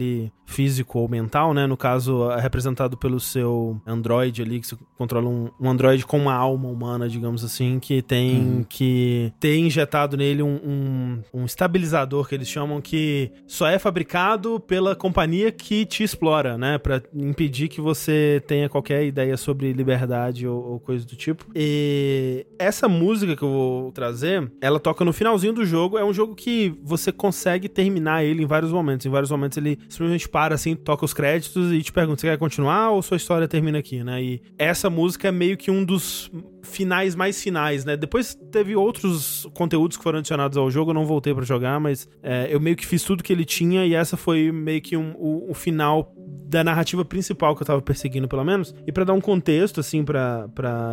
físico 0.45 0.99
ou 0.99 1.09
mental, 1.09 1.53
né? 1.53 1.65
No 1.65 1.75
caso, 1.75 2.29
é 2.31 2.39
representado 2.39 2.95
pelo 2.97 3.19
seu 3.19 3.81
Android 3.85 4.41
ali, 4.41 4.59
que 4.59 4.67
você 4.67 4.77
controla 4.97 5.27
um, 5.27 5.49
um 5.59 5.69
Android 5.69 6.05
com 6.05 6.17
uma 6.17 6.33
alma 6.33 6.69
humana, 6.69 7.09
digamos 7.09 7.43
assim, 7.43 7.79
que 7.79 8.01
tem 8.01 8.65
que 8.69 9.33
ter 9.39 9.57
injetado 9.57 10.15
nele 10.15 10.43
um, 10.43 10.55
um, 10.63 11.21
um 11.33 11.45
estabilizador 11.45 12.27
que 12.27 12.35
eles 12.35 12.47
chamam 12.47 12.79
que 12.79 13.31
só 13.47 13.67
é 13.67 13.79
fabricado 13.79 14.59
pela 14.59 14.95
companhia 14.95 15.51
que 15.51 15.85
te 15.85 16.03
explora, 16.03 16.57
né? 16.57 16.77
Pra 16.77 17.01
impedir 17.13 17.67
que 17.67 17.81
você 17.81 18.41
tenha 18.47 18.69
qualquer 18.69 19.05
ideia 19.05 19.35
sobre 19.37 19.73
liberdade 19.73 20.47
ou, 20.47 20.73
ou 20.73 20.79
coisa 20.79 21.05
do 21.05 21.15
tipo. 21.15 21.45
E 21.55 22.45
essa 22.59 22.87
música 22.87 23.35
que 23.35 23.43
eu 23.43 23.49
vou 23.49 23.91
trazer, 23.91 24.51
ela 24.61 24.79
toca 24.79 25.03
no 25.03 25.13
finalzinho 25.13 25.53
do 25.53 25.65
jogo. 25.65 25.97
É 25.97 26.05
um 26.05 26.13
jogo 26.13 26.35
que 26.35 26.77
você 26.83 27.11
consegue 27.11 27.67
terminar 27.67 28.23
ele 28.23 28.43
em 28.43 28.45
vários 28.45 28.71
momentos. 28.71 29.05
Em 29.05 29.09
vários 29.09 29.31
momentos 29.31 29.57
ele 29.57 29.79
simplesmente 29.89 30.27
para 30.27 30.55
assim, 30.55 30.75
toca 30.75 31.05
os 31.05 31.13
créditos 31.13 31.71
e 31.71 31.81
te 31.81 31.91
pergunta: 31.91 32.21
você 32.21 32.27
quer 32.27 32.37
continuar 32.37 32.91
ou 32.91 33.01
sua 33.01 33.17
história 33.17 33.47
termina 33.47 33.79
aqui, 33.79 34.03
né? 34.03 34.21
E 34.21 34.41
essa 34.57 34.89
música 34.89 35.27
é 35.27 35.31
meio 35.31 35.57
que 35.57 35.71
um 35.71 35.83
dos 35.83 36.31
finais 36.65 37.15
mais 37.15 37.41
finais, 37.41 37.85
né? 37.85 37.95
Depois 37.95 38.37
teve 38.51 38.75
outros 38.75 39.47
conteúdos 39.53 39.97
que 39.97 40.03
foram 40.03 40.19
adicionados 40.19 40.57
ao 40.57 40.69
jogo, 40.69 40.91
eu 40.91 40.95
não 40.95 41.05
voltei 41.05 41.33
pra 41.33 41.45
jogar, 41.45 41.79
mas 41.79 42.07
é, 42.21 42.47
eu 42.49 42.59
meio 42.59 42.75
que 42.75 42.85
fiz 42.85 43.03
tudo 43.03 43.23
que 43.23 43.31
ele 43.31 43.45
tinha 43.45 43.85
e 43.85 43.93
essa 43.93 44.17
foi 44.17 44.51
meio 44.51 44.81
que 44.81 44.97
um, 44.97 45.13
o, 45.17 45.51
o 45.51 45.53
final 45.53 46.13
da 46.47 46.63
narrativa 46.63 47.03
principal 47.03 47.55
que 47.55 47.63
eu 47.63 47.67
tava 47.67 47.81
perseguindo, 47.81 48.27
pelo 48.27 48.43
menos. 48.43 48.73
E 48.85 48.91
pra 48.91 49.03
dar 49.03 49.13
um 49.13 49.21
contexto, 49.21 49.79
assim, 49.79 50.03
pra 50.03 50.47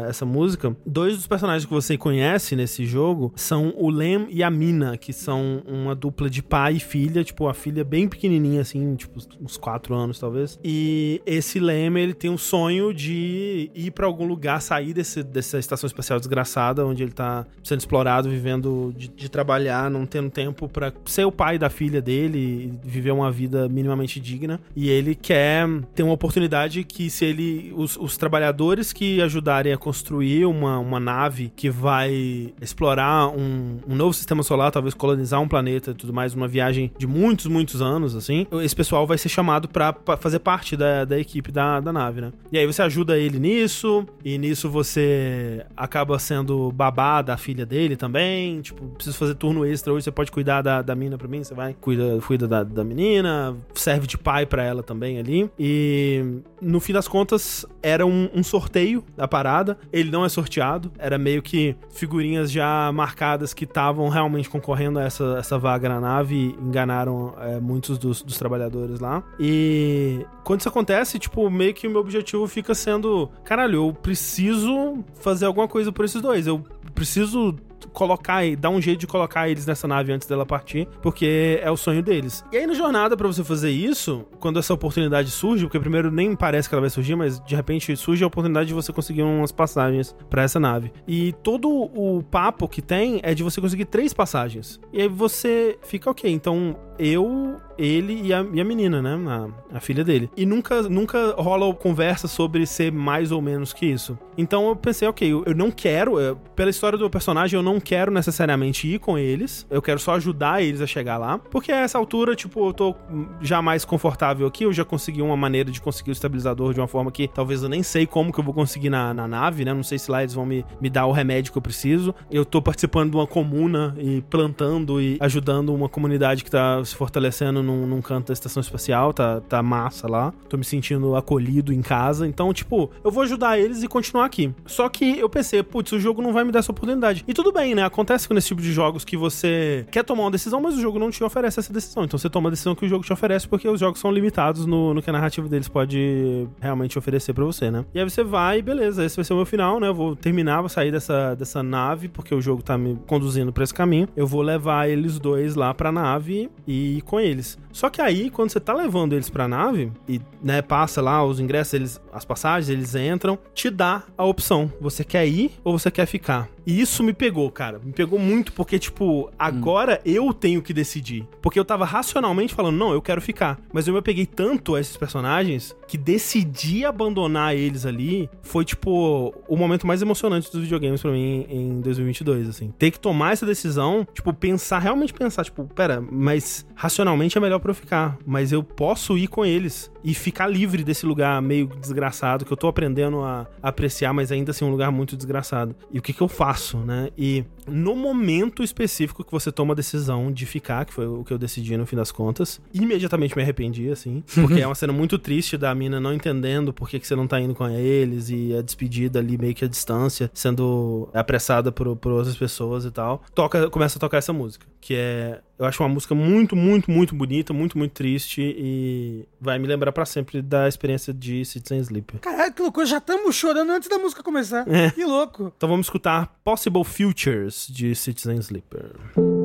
essa 0.08 0.24
música, 0.24 0.74
dois 0.86 1.16
dos 1.16 1.26
personagens 1.26 1.64
que 1.64 1.72
você 1.72 1.96
conhece 1.96 2.56
nesse 2.56 2.84
jogo 2.86 3.32
são 3.36 3.72
o 3.76 3.90
Lem 3.90 4.26
e 4.30 4.42
a 4.42 4.50
Mina, 4.50 4.96
que 4.96 5.12
são 5.12 5.62
uma 5.66 5.94
dupla 5.94 6.28
de 6.28 6.42
pai 6.42 6.74
e 6.74 6.80
filha, 6.80 7.22
tipo, 7.22 7.48
a 7.48 7.54
filha 7.54 7.84
bem 7.84 8.08
pequenininha, 8.08 8.62
assim, 8.62 8.94
tipo, 8.94 9.20
uns 9.40 9.56
quatro 9.56 9.94
anos, 9.94 10.18
talvez. 10.18 10.58
E 10.64 11.20
esse 11.26 11.60
Lem, 11.60 11.96
ele 11.98 12.14
tem 12.14 12.30
um 12.30 12.38
sonho 12.38 12.92
de 12.92 13.70
ir 13.74 13.90
pra 13.90 14.06
algum 14.06 14.26
lugar, 14.26 14.60
sair 14.60 14.94
desse, 14.94 15.22
dessa 15.22 15.58
estação 15.62 15.86
espacial 15.86 16.18
desgraçada, 16.18 16.84
onde 16.86 17.02
ele 17.02 17.12
tá 17.12 17.46
sendo 17.62 17.80
explorado, 17.80 18.28
vivendo 18.28 18.92
de, 18.96 19.08
de 19.08 19.28
trabalhar, 19.28 19.90
não 19.90 20.04
tendo 20.04 20.30
tempo 20.30 20.68
pra 20.68 20.92
ser 21.06 21.24
o 21.24 21.32
pai 21.32 21.58
da 21.58 21.70
filha 21.70 22.00
dele 22.02 22.38
e 22.84 22.88
viver 22.88 23.12
uma 23.12 23.30
vida 23.30 23.68
minimamente 23.68 24.20
digna. 24.20 24.60
E 24.76 24.88
ele 24.88 25.14
quer 25.14 25.68
ter 25.94 26.02
uma 26.02 26.12
oportunidade 26.12 26.84
que 26.84 27.08
se 27.08 27.24
ele... 27.24 27.72
Os, 27.76 27.96
os 27.96 28.16
trabalhadores 28.16 28.92
que 28.92 29.20
ajudarem 29.22 29.72
a 29.72 29.78
construir 29.78 30.44
uma, 30.46 30.78
uma 30.78 31.00
nave 31.00 31.52
que 31.54 31.70
vai 31.70 32.52
explorar 32.60 33.28
um, 33.28 33.78
um 33.88 33.94
novo 33.94 34.12
sistema 34.12 34.42
solar, 34.42 34.70
talvez 34.70 34.94
colonizar 34.94 35.40
um 35.40 35.48
planeta 35.48 35.90
e 35.90 35.94
tudo 35.94 36.12
mais, 36.12 36.34
uma 36.34 36.48
viagem 36.48 36.90
de 36.98 37.06
muitos, 37.06 37.46
muitos 37.46 37.80
anos, 37.82 38.14
assim, 38.14 38.46
esse 38.62 38.74
pessoal 38.74 39.06
vai 39.06 39.18
ser 39.18 39.28
chamado 39.28 39.68
pra 39.68 39.94
fazer 40.18 40.38
parte 40.38 40.76
da, 40.76 41.04
da 41.04 41.18
equipe 41.18 41.50
da, 41.52 41.80
da 41.80 41.92
nave, 41.92 42.20
né? 42.20 42.32
E 42.50 42.58
aí 42.58 42.66
você 42.66 42.82
ajuda 42.82 43.18
ele 43.18 43.38
nisso, 43.38 44.06
e 44.24 44.38
nisso 44.38 44.68
você 44.68 45.51
acaba 45.76 46.18
sendo 46.18 46.70
babá 46.72 47.22
da 47.22 47.36
filha 47.36 47.64
dele 47.64 47.96
também, 47.96 48.60
tipo, 48.60 48.84
preciso 48.88 49.16
fazer 49.16 49.34
turno 49.34 49.64
extra 49.64 49.92
hoje, 49.92 50.04
você 50.04 50.10
pode 50.10 50.30
cuidar 50.30 50.62
da, 50.62 50.82
da 50.82 50.94
mina 50.94 51.16
pra 51.18 51.28
mim, 51.28 51.42
você 51.42 51.54
vai, 51.54 51.74
cuida, 51.80 52.18
cuida 52.26 52.48
da, 52.48 52.62
da 52.62 52.84
menina, 52.84 53.56
serve 53.74 54.06
de 54.06 54.18
pai 54.18 54.46
pra 54.46 54.62
ela 54.62 54.82
também 54.82 55.18
ali. 55.18 55.50
E 55.58 56.40
no 56.60 56.80
fim 56.80 56.92
das 56.92 57.08
contas, 57.08 57.66
era 57.82 58.06
um, 58.06 58.28
um 58.34 58.42
sorteio 58.42 59.04
da 59.16 59.26
parada. 59.26 59.78
Ele 59.92 60.10
não 60.10 60.24
é 60.24 60.28
sorteado, 60.28 60.92
era 60.98 61.18
meio 61.18 61.42
que 61.42 61.76
figurinhas 61.90 62.50
já 62.50 62.90
marcadas 62.92 63.52
que 63.52 63.64
estavam 63.64 64.08
realmente 64.08 64.48
concorrendo 64.48 64.98
a 64.98 65.02
essa, 65.02 65.36
essa 65.38 65.58
vaga 65.58 65.88
na 65.88 66.00
nave 66.00 66.56
enganaram 66.60 67.34
é, 67.40 67.60
muitos 67.60 67.98
dos, 67.98 68.22
dos 68.22 68.38
trabalhadores 68.38 69.00
lá. 69.00 69.22
E 69.38 70.24
quando 70.44 70.60
isso 70.60 70.68
acontece, 70.68 71.18
tipo, 71.18 71.48
meio 71.50 71.74
que 71.74 71.86
o 71.86 71.90
meu 71.90 72.00
objetivo 72.00 72.46
fica 72.46 72.74
sendo: 72.74 73.28
caralho, 73.44 73.76
eu 73.76 73.92
preciso 73.92 75.04
fazer 75.14 75.41
alguma 75.46 75.68
coisa 75.68 75.92
por 75.92 76.04
esses 76.04 76.20
dois. 76.20 76.46
Eu 76.46 76.64
preciso 76.94 77.56
colocar, 77.88 78.42
dar 78.56 78.70
um 78.70 78.80
jeito 78.80 79.00
de 79.00 79.06
colocar 79.06 79.48
eles 79.48 79.66
nessa 79.66 79.86
nave 79.86 80.12
antes 80.12 80.26
dela 80.26 80.46
partir, 80.46 80.88
porque 81.00 81.60
é 81.62 81.70
o 81.70 81.76
sonho 81.76 82.02
deles. 82.02 82.44
E 82.52 82.56
aí 82.56 82.66
na 82.66 82.74
jornada 82.74 83.16
pra 83.16 83.26
você 83.26 83.44
fazer 83.44 83.70
isso, 83.70 84.24
quando 84.38 84.58
essa 84.58 84.74
oportunidade 84.74 85.30
surge, 85.30 85.64
porque 85.64 85.78
primeiro 85.78 86.10
nem 86.10 86.34
parece 86.34 86.68
que 86.68 86.74
ela 86.74 86.80
vai 86.80 86.90
surgir, 86.90 87.14
mas 87.14 87.40
de 87.40 87.54
repente 87.54 87.96
surge 87.96 88.22
a 88.24 88.26
oportunidade 88.26 88.68
de 88.68 88.74
você 88.74 88.92
conseguir 88.92 89.22
umas 89.22 89.52
passagens 89.52 90.14
pra 90.28 90.42
essa 90.42 90.58
nave. 90.58 90.92
E 91.06 91.32
todo 91.42 91.68
o 91.68 92.22
papo 92.22 92.68
que 92.68 92.82
tem 92.82 93.20
é 93.22 93.34
de 93.34 93.42
você 93.42 93.60
conseguir 93.60 93.86
três 93.86 94.12
passagens. 94.12 94.80
E 94.92 95.00
aí 95.00 95.08
você 95.08 95.78
fica 95.82 96.10
ok, 96.10 96.30
então 96.30 96.76
eu, 96.98 97.56
ele 97.78 98.20
e 98.22 98.32
a, 98.32 98.44
e 98.52 98.60
a 98.60 98.64
menina, 98.64 99.02
né? 99.02 99.18
A, 99.28 99.76
a 99.76 99.80
filha 99.80 100.04
dele. 100.04 100.30
E 100.36 100.46
nunca, 100.46 100.82
nunca 100.82 101.34
rola 101.36 101.72
conversa 101.74 102.28
sobre 102.28 102.66
ser 102.66 102.92
mais 102.92 103.32
ou 103.32 103.40
menos 103.40 103.72
que 103.72 103.86
isso. 103.86 104.18
Então 104.36 104.68
eu 104.68 104.76
pensei, 104.76 105.06
ok, 105.08 105.32
eu, 105.32 105.42
eu 105.46 105.54
não 105.54 105.70
quero, 105.70 106.20
é, 106.20 106.34
pela 106.54 106.70
história 106.70 106.96
do 106.96 107.02
meu 107.02 107.10
personagem, 107.10 107.56
eu 107.56 107.62
não 107.62 107.71
não 107.72 107.80
quero 107.80 108.12
necessariamente 108.12 108.86
ir 108.86 108.98
com 108.98 109.18
eles, 109.18 109.66
eu 109.70 109.80
quero 109.80 109.98
só 109.98 110.14
ajudar 110.14 110.62
eles 110.62 110.80
a 110.80 110.86
chegar 110.86 111.16
lá, 111.16 111.38
porque 111.38 111.72
a 111.72 111.80
essa 111.80 111.98
altura, 111.98 112.36
tipo, 112.36 112.68
eu 112.68 112.72
tô 112.72 112.94
já 113.40 113.62
mais 113.62 113.84
confortável 113.84 114.46
aqui, 114.46 114.64
eu 114.64 114.72
já 114.72 114.84
consegui 114.84 115.22
uma 115.22 115.36
maneira 115.36 115.70
de 115.70 115.80
conseguir 115.80 116.10
o 116.10 116.12
estabilizador 116.12 116.74
de 116.74 116.80
uma 116.80 116.88
forma 116.88 117.10
que 117.10 117.26
talvez 117.28 117.62
eu 117.62 117.68
nem 117.68 117.82
sei 117.82 118.06
como 118.06 118.32
que 118.32 118.38
eu 118.38 118.44
vou 118.44 118.54
conseguir 118.54 118.90
na, 118.90 119.14
na 119.14 119.26
nave, 119.26 119.64
né? 119.64 119.72
Não 119.72 119.82
sei 119.82 119.98
se 119.98 120.10
lá 120.10 120.22
eles 120.22 120.34
vão 120.34 120.44
me, 120.44 120.64
me 120.80 120.90
dar 120.90 121.06
o 121.06 121.12
remédio 121.12 121.52
que 121.52 121.58
eu 121.58 121.62
preciso. 121.62 122.14
Eu 122.30 122.44
tô 122.44 122.60
participando 122.60 123.10
de 123.10 123.16
uma 123.16 123.26
comuna 123.26 123.94
e 123.98 124.22
plantando 124.22 125.00
e 125.00 125.16
ajudando 125.20 125.74
uma 125.74 125.88
comunidade 125.88 126.44
que 126.44 126.50
tá 126.50 126.84
se 126.84 126.94
fortalecendo 126.94 127.62
num, 127.62 127.86
num 127.86 128.02
canto 128.02 128.28
da 128.28 128.32
estação 128.32 128.60
espacial, 128.60 129.12
tá, 129.12 129.40
tá 129.40 129.62
massa 129.62 130.08
lá. 130.08 130.32
Tô 130.48 130.56
me 130.56 130.64
sentindo 130.64 131.16
acolhido 131.16 131.72
em 131.72 131.82
casa. 131.82 132.26
Então, 132.26 132.52
tipo, 132.52 132.90
eu 133.02 133.10
vou 133.10 133.22
ajudar 133.22 133.58
eles 133.58 133.82
e 133.82 133.88
continuar 133.88 134.26
aqui. 134.26 134.52
Só 134.66 134.88
que 134.88 135.18
eu 135.18 135.28
pensei, 135.28 135.62
putz, 135.62 135.92
o 135.92 136.00
jogo 136.00 136.20
não 136.20 136.32
vai 136.32 136.44
me 136.44 136.52
dar 136.52 136.58
essa 136.58 136.72
oportunidade. 136.72 137.24
E 137.26 137.32
tudo 137.32 137.52
bem, 137.52 137.61
né? 137.74 137.84
Acontece 137.84 138.26
com 138.26 138.34
esse 138.36 138.48
tipo 138.48 138.60
de 138.60 138.72
jogos 138.72 139.04
que 139.04 139.16
você 139.16 139.86
quer 139.90 140.04
tomar 140.04 140.24
uma 140.24 140.30
decisão, 140.30 140.60
mas 140.60 140.74
o 140.74 140.80
jogo 140.80 140.98
não 140.98 141.10
te 141.10 141.22
oferece 141.22 141.60
essa 141.60 141.72
decisão. 141.72 142.04
Então 142.04 142.18
você 142.18 142.28
toma 142.28 142.48
a 142.48 142.50
decisão 142.50 142.74
que 142.74 142.84
o 142.84 142.88
jogo 142.88 143.04
te 143.04 143.12
oferece 143.12 143.46
porque 143.46 143.68
os 143.68 143.78
jogos 143.78 144.00
são 144.00 144.10
limitados 144.10 144.66
no, 144.66 144.92
no 144.92 145.02
que 145.02 145.08
a 145.08 145.12
narrativa 145.12 145.48
deles 145.48 145.68
pode 145.68 146.48
realmente 146.60 146.98
oferecer 146.98 147.32
pra 147.32 147.44
você, 147.44 147.70
né? 147.70 147.84
E 147.94 148.00
aí 148.00 148.04
você 148.08 148.24
vai, 148.24 148.60
beleza, 148.60 149.04
esse 149.04 149.16
vai 149.16 149.24
ser 149.24 149.32
o 149.32 149.36
meu 149.36 149.46
final, 149.46 149.78
né? 149.78 149.88
Eu 149.88 149.94
vou 149.94 150.16
terminar, 150.16 150.60
vou 150.60 150.68
sair 150.68 150.90
dessa, 150.90 151.34
dessa 151.34 151.62
nave, 151.62 152.08
porque 152.08 152.34
o 152.34 152.40
jogo 152.40 152.62
tá 152.62 152.76
me 152.76 152.98
conduzindo 153.06 153.52
pra 153.52 153.64
esse 153.64 153.74
caminho. 153.74 154.08
Eu 154.16 154.26
vou 154.26 154.42
levar 154.42 154.88
eles 154.88 155.18
dois 155.18 155.54
lá 155.54 155.72
pra 155.72 155.92
nave 155.92 156.50
e 156.66 156.98
ir 156.98 157.02
com 157.02 157.20
eles. 157.20 157.58
Só 157.72 157.88
que 157.88 158.02
aí, 158.02 158.28
quando 158.30 158.50
você 158.50 158.60
tá 158.60 158.74
levando 158.74 159.14
eles 159.14 159.30
pra 159.30 159.48
nave 159.48 159.90
e, 160.08 160.20
né, 160.42 160.60
passa 160.60 161.00
lá 161.00 161.24
os 161.24 161.40
ingressos, 161.40 161.74
eles, 161.74 162.00
as 162.12 162.24
passagens, 162.24 162.68
eles 162.68 162.94
entram, 162.94 163.38
te 163.54 163.70
dá 163.70 164.02
a 164.16 164.24
opção. 164.24 164.70
Você 164.80 165.02
quer 165.02 165.26
ir 165.26 165.52
ou 165.64 165.78
você 165.78 165.90
quer 165.90 166.06
ficar? 166.06 166.48
E 166.64 166.80
isso 166.80 167.02
me 167.02 167.12
pegou, 167.12 167.50
cara. 167.50 167.80
Me 167.82 167.92
pegou 167.92 168.18
muito 168.18 168.52
porque, 168.52 168.78
tipo, 168.78 169.30
agora 169.36 170.00
eu 170.04 170.32
tenho 170.32 170.62
que 170.62 170.72
decidir. 170.72 171.26
Porque 171.40 171.58
eu 171.58 171.64
tava 171.64 171.84
racionalmente 171.84 172.54
falando, 172.54 172.76
não, 172.76 172.92
eu 172.92 173.02
quero 173.02 173.20
ficar. 173.20 173.58
Mas 173.72 173.88
eu 173.88 173.94
me 173.94 174.02
peguei 174.02 174.26
tanto 174.26 174.76
a 174.76 174.80
esses 174.80 174.96
personagens 174.96 175.74
que 175.88 175.98
decidir 175.98 176.84
abandonar 176.84 177.56
eles 177.56 177.84
ali 177.84 178.30
foi, 178.42 178.64
tipo, 178.64 179.34
o 179.48 179.56
momento 179.56 179.86
mais 179.86 180.02
emocionante 180.02 180.52
dos 180.52 180.62
videogames 180.62 181.02
pra 181.02 181.10
mim 181.10 181.46
em 181.48 181.80
2022, 181.80 182.48
assim. 182.48 182.72
Ter 182.78 182.92
que 182.92 183.00
tomar 183.00 183.32
essa 183.32 183.44
decisão, 183.44 184.06
tipo, 184.14 184.32
pensar, 184.32 184.78
realmente 184.78 185.12
pensar, 185.12 185.44
tipo, 185.44 185.64
pera, 185.74 186.00
mas 186.00 186.64
racionalmente 186.76 187.36
é 187.36 187.40
melhor 187.40 187.58
pra 187.58 187.70
eu 187.70 187.74
ficar. 187.74 188.16
Mas 188.24 188.52
eu 188.52 188.62
posso 188.62 189.18
ir 189.18 189.26
com 189.26 189.44
eles 189.44 189.90
e 190.04 190.14
ficar 190.14 190.46
livre 190.46 190.84
desse 190.84 191.04
lugar 191.04 191.42
meio 191.42 191.66
desgraçado 191.66 192.01
que 192.44 192.52
eu 192.52 192.56
tô 192.56 192.68
aprendendo 192.68 193.22
a 193.22 193.46
apreciar, 193.62 194.12
mas 194.12 194.32
ainda 194.32 194.50
assim 194.50 194.64
um 194.64 194.70
lugar 194.70 194.90
muito 194.90 195.16
desgraçado. 195.16 195.74
E 195.90 195.98
o 195.98 196.02
que 196.02 196.12
que 196.12 196.20
eu 196.20 196.28
faço, 196.28 196.78
né? 196.78 197.10
E 197.16 197.44
no 197.66 197.94
momento 197.94 198.62
específico 198.62 199.24
que 199.24 199.30
você 199.30 199.52
toma 199.52 199.72
a 199.72 199.76
decisão 199.76 200.32
de 200.32 200.46
ficar, 200.46 200.84
que 200.84 200.92
foi 200.92 201.06
o 201.06 201.24
que 201.24 201.32
eu 201.32 201.38
decidi 201.38 201.76
no 201.76 201.86
fim 201.86 201.96
das 201.96 202.12
contas, 202.12 202.60
imediatamente 202.72 203.36
me 203.36 203.42
arrependi, 203.42 203.90
assim, 203.90 204.22
porque 204.34 204.60
é 204.60 204.66
uma 204.66 204.74
cena 204.74 204.92
muito 204.92 205.18
triste 205.18 205.56
da 205.56 205.74
mina 205.74 206.00
não 206.00 206.12
entendendo 206.12 206.72
por 206.72 206.88
que, 206.88 206.98
que 206.98 207.06
você 207.06 207.16
não 207.16 207.26
tá 207.26 207.40
indo 207.40 207.54
com 207.54 207.68
eles 207.68 208.30
e 208.30 208.54
a 208.56 208.62
despedida 208.62 209.18
ali 209.18 209.38
meio 209.38 209.54
que 209.54 209.64
a 209.64 209.68
distância, 209.68 210.30
sendo 210.34 211.08
apressada 211.12 211.70
por, 211.70 211.96
por 211.96 212.12
outras 212.12 212.36
pessoas 212.36 212.84
e 212.84 212.90
tal. 212.90 213.22
Toca, 213.34 213.70
começa 213.70 213.98
a 213.98 214.00
tocar 214.00 214.18
essa 214.18 214.32
música, 214.32 214.66
que 214.80 214.94
é 214.94 215.40
eu 215.62 215.66
acho 215.66 215.80
uma 215.80 215.88
música 215.88 216.12
muito, 216.12 216.56
muito, 216.56 216.90
muito 216.90 217.14
bonita, 217.14 217.52
muito, 217.52 217.78
muito 217.78 217.92
triste 217.92 218.40
e 218.42 219.24
vai 219.40 219.60
me 219.60 219.68
lembrar 219.68 219.92
pra 219.92 220.04
sempre 220.04 220.42
da 220.42 220.66
experiência 220.66 221.14
de 221.14 221.44
Citizen 221.44 221.78
Sleeper. 221.78 222.18
Caralho, 222.18 222.52
que 222.52 222.60
loucura, 222.60 222.84
já 222.84 222.98
estamos 222.98 223.36
chorando 223.36 223.70
antes 223.70 223.88
da 223.88 223.96
música 223.96 224.24
começar. 224.24 224.66
É. 224.68 224.90
Que 224.90 225.04
louco. 225.04 225.52
Então 225.56 225.68
vamos 225.68 225.86
escutar 225.86 226.36
Possible 226.42 226.82
Futures 226.82 227.51
de 227.70 227.94
Citizen 227.94 228.42
Sleeper. 228.42 229.41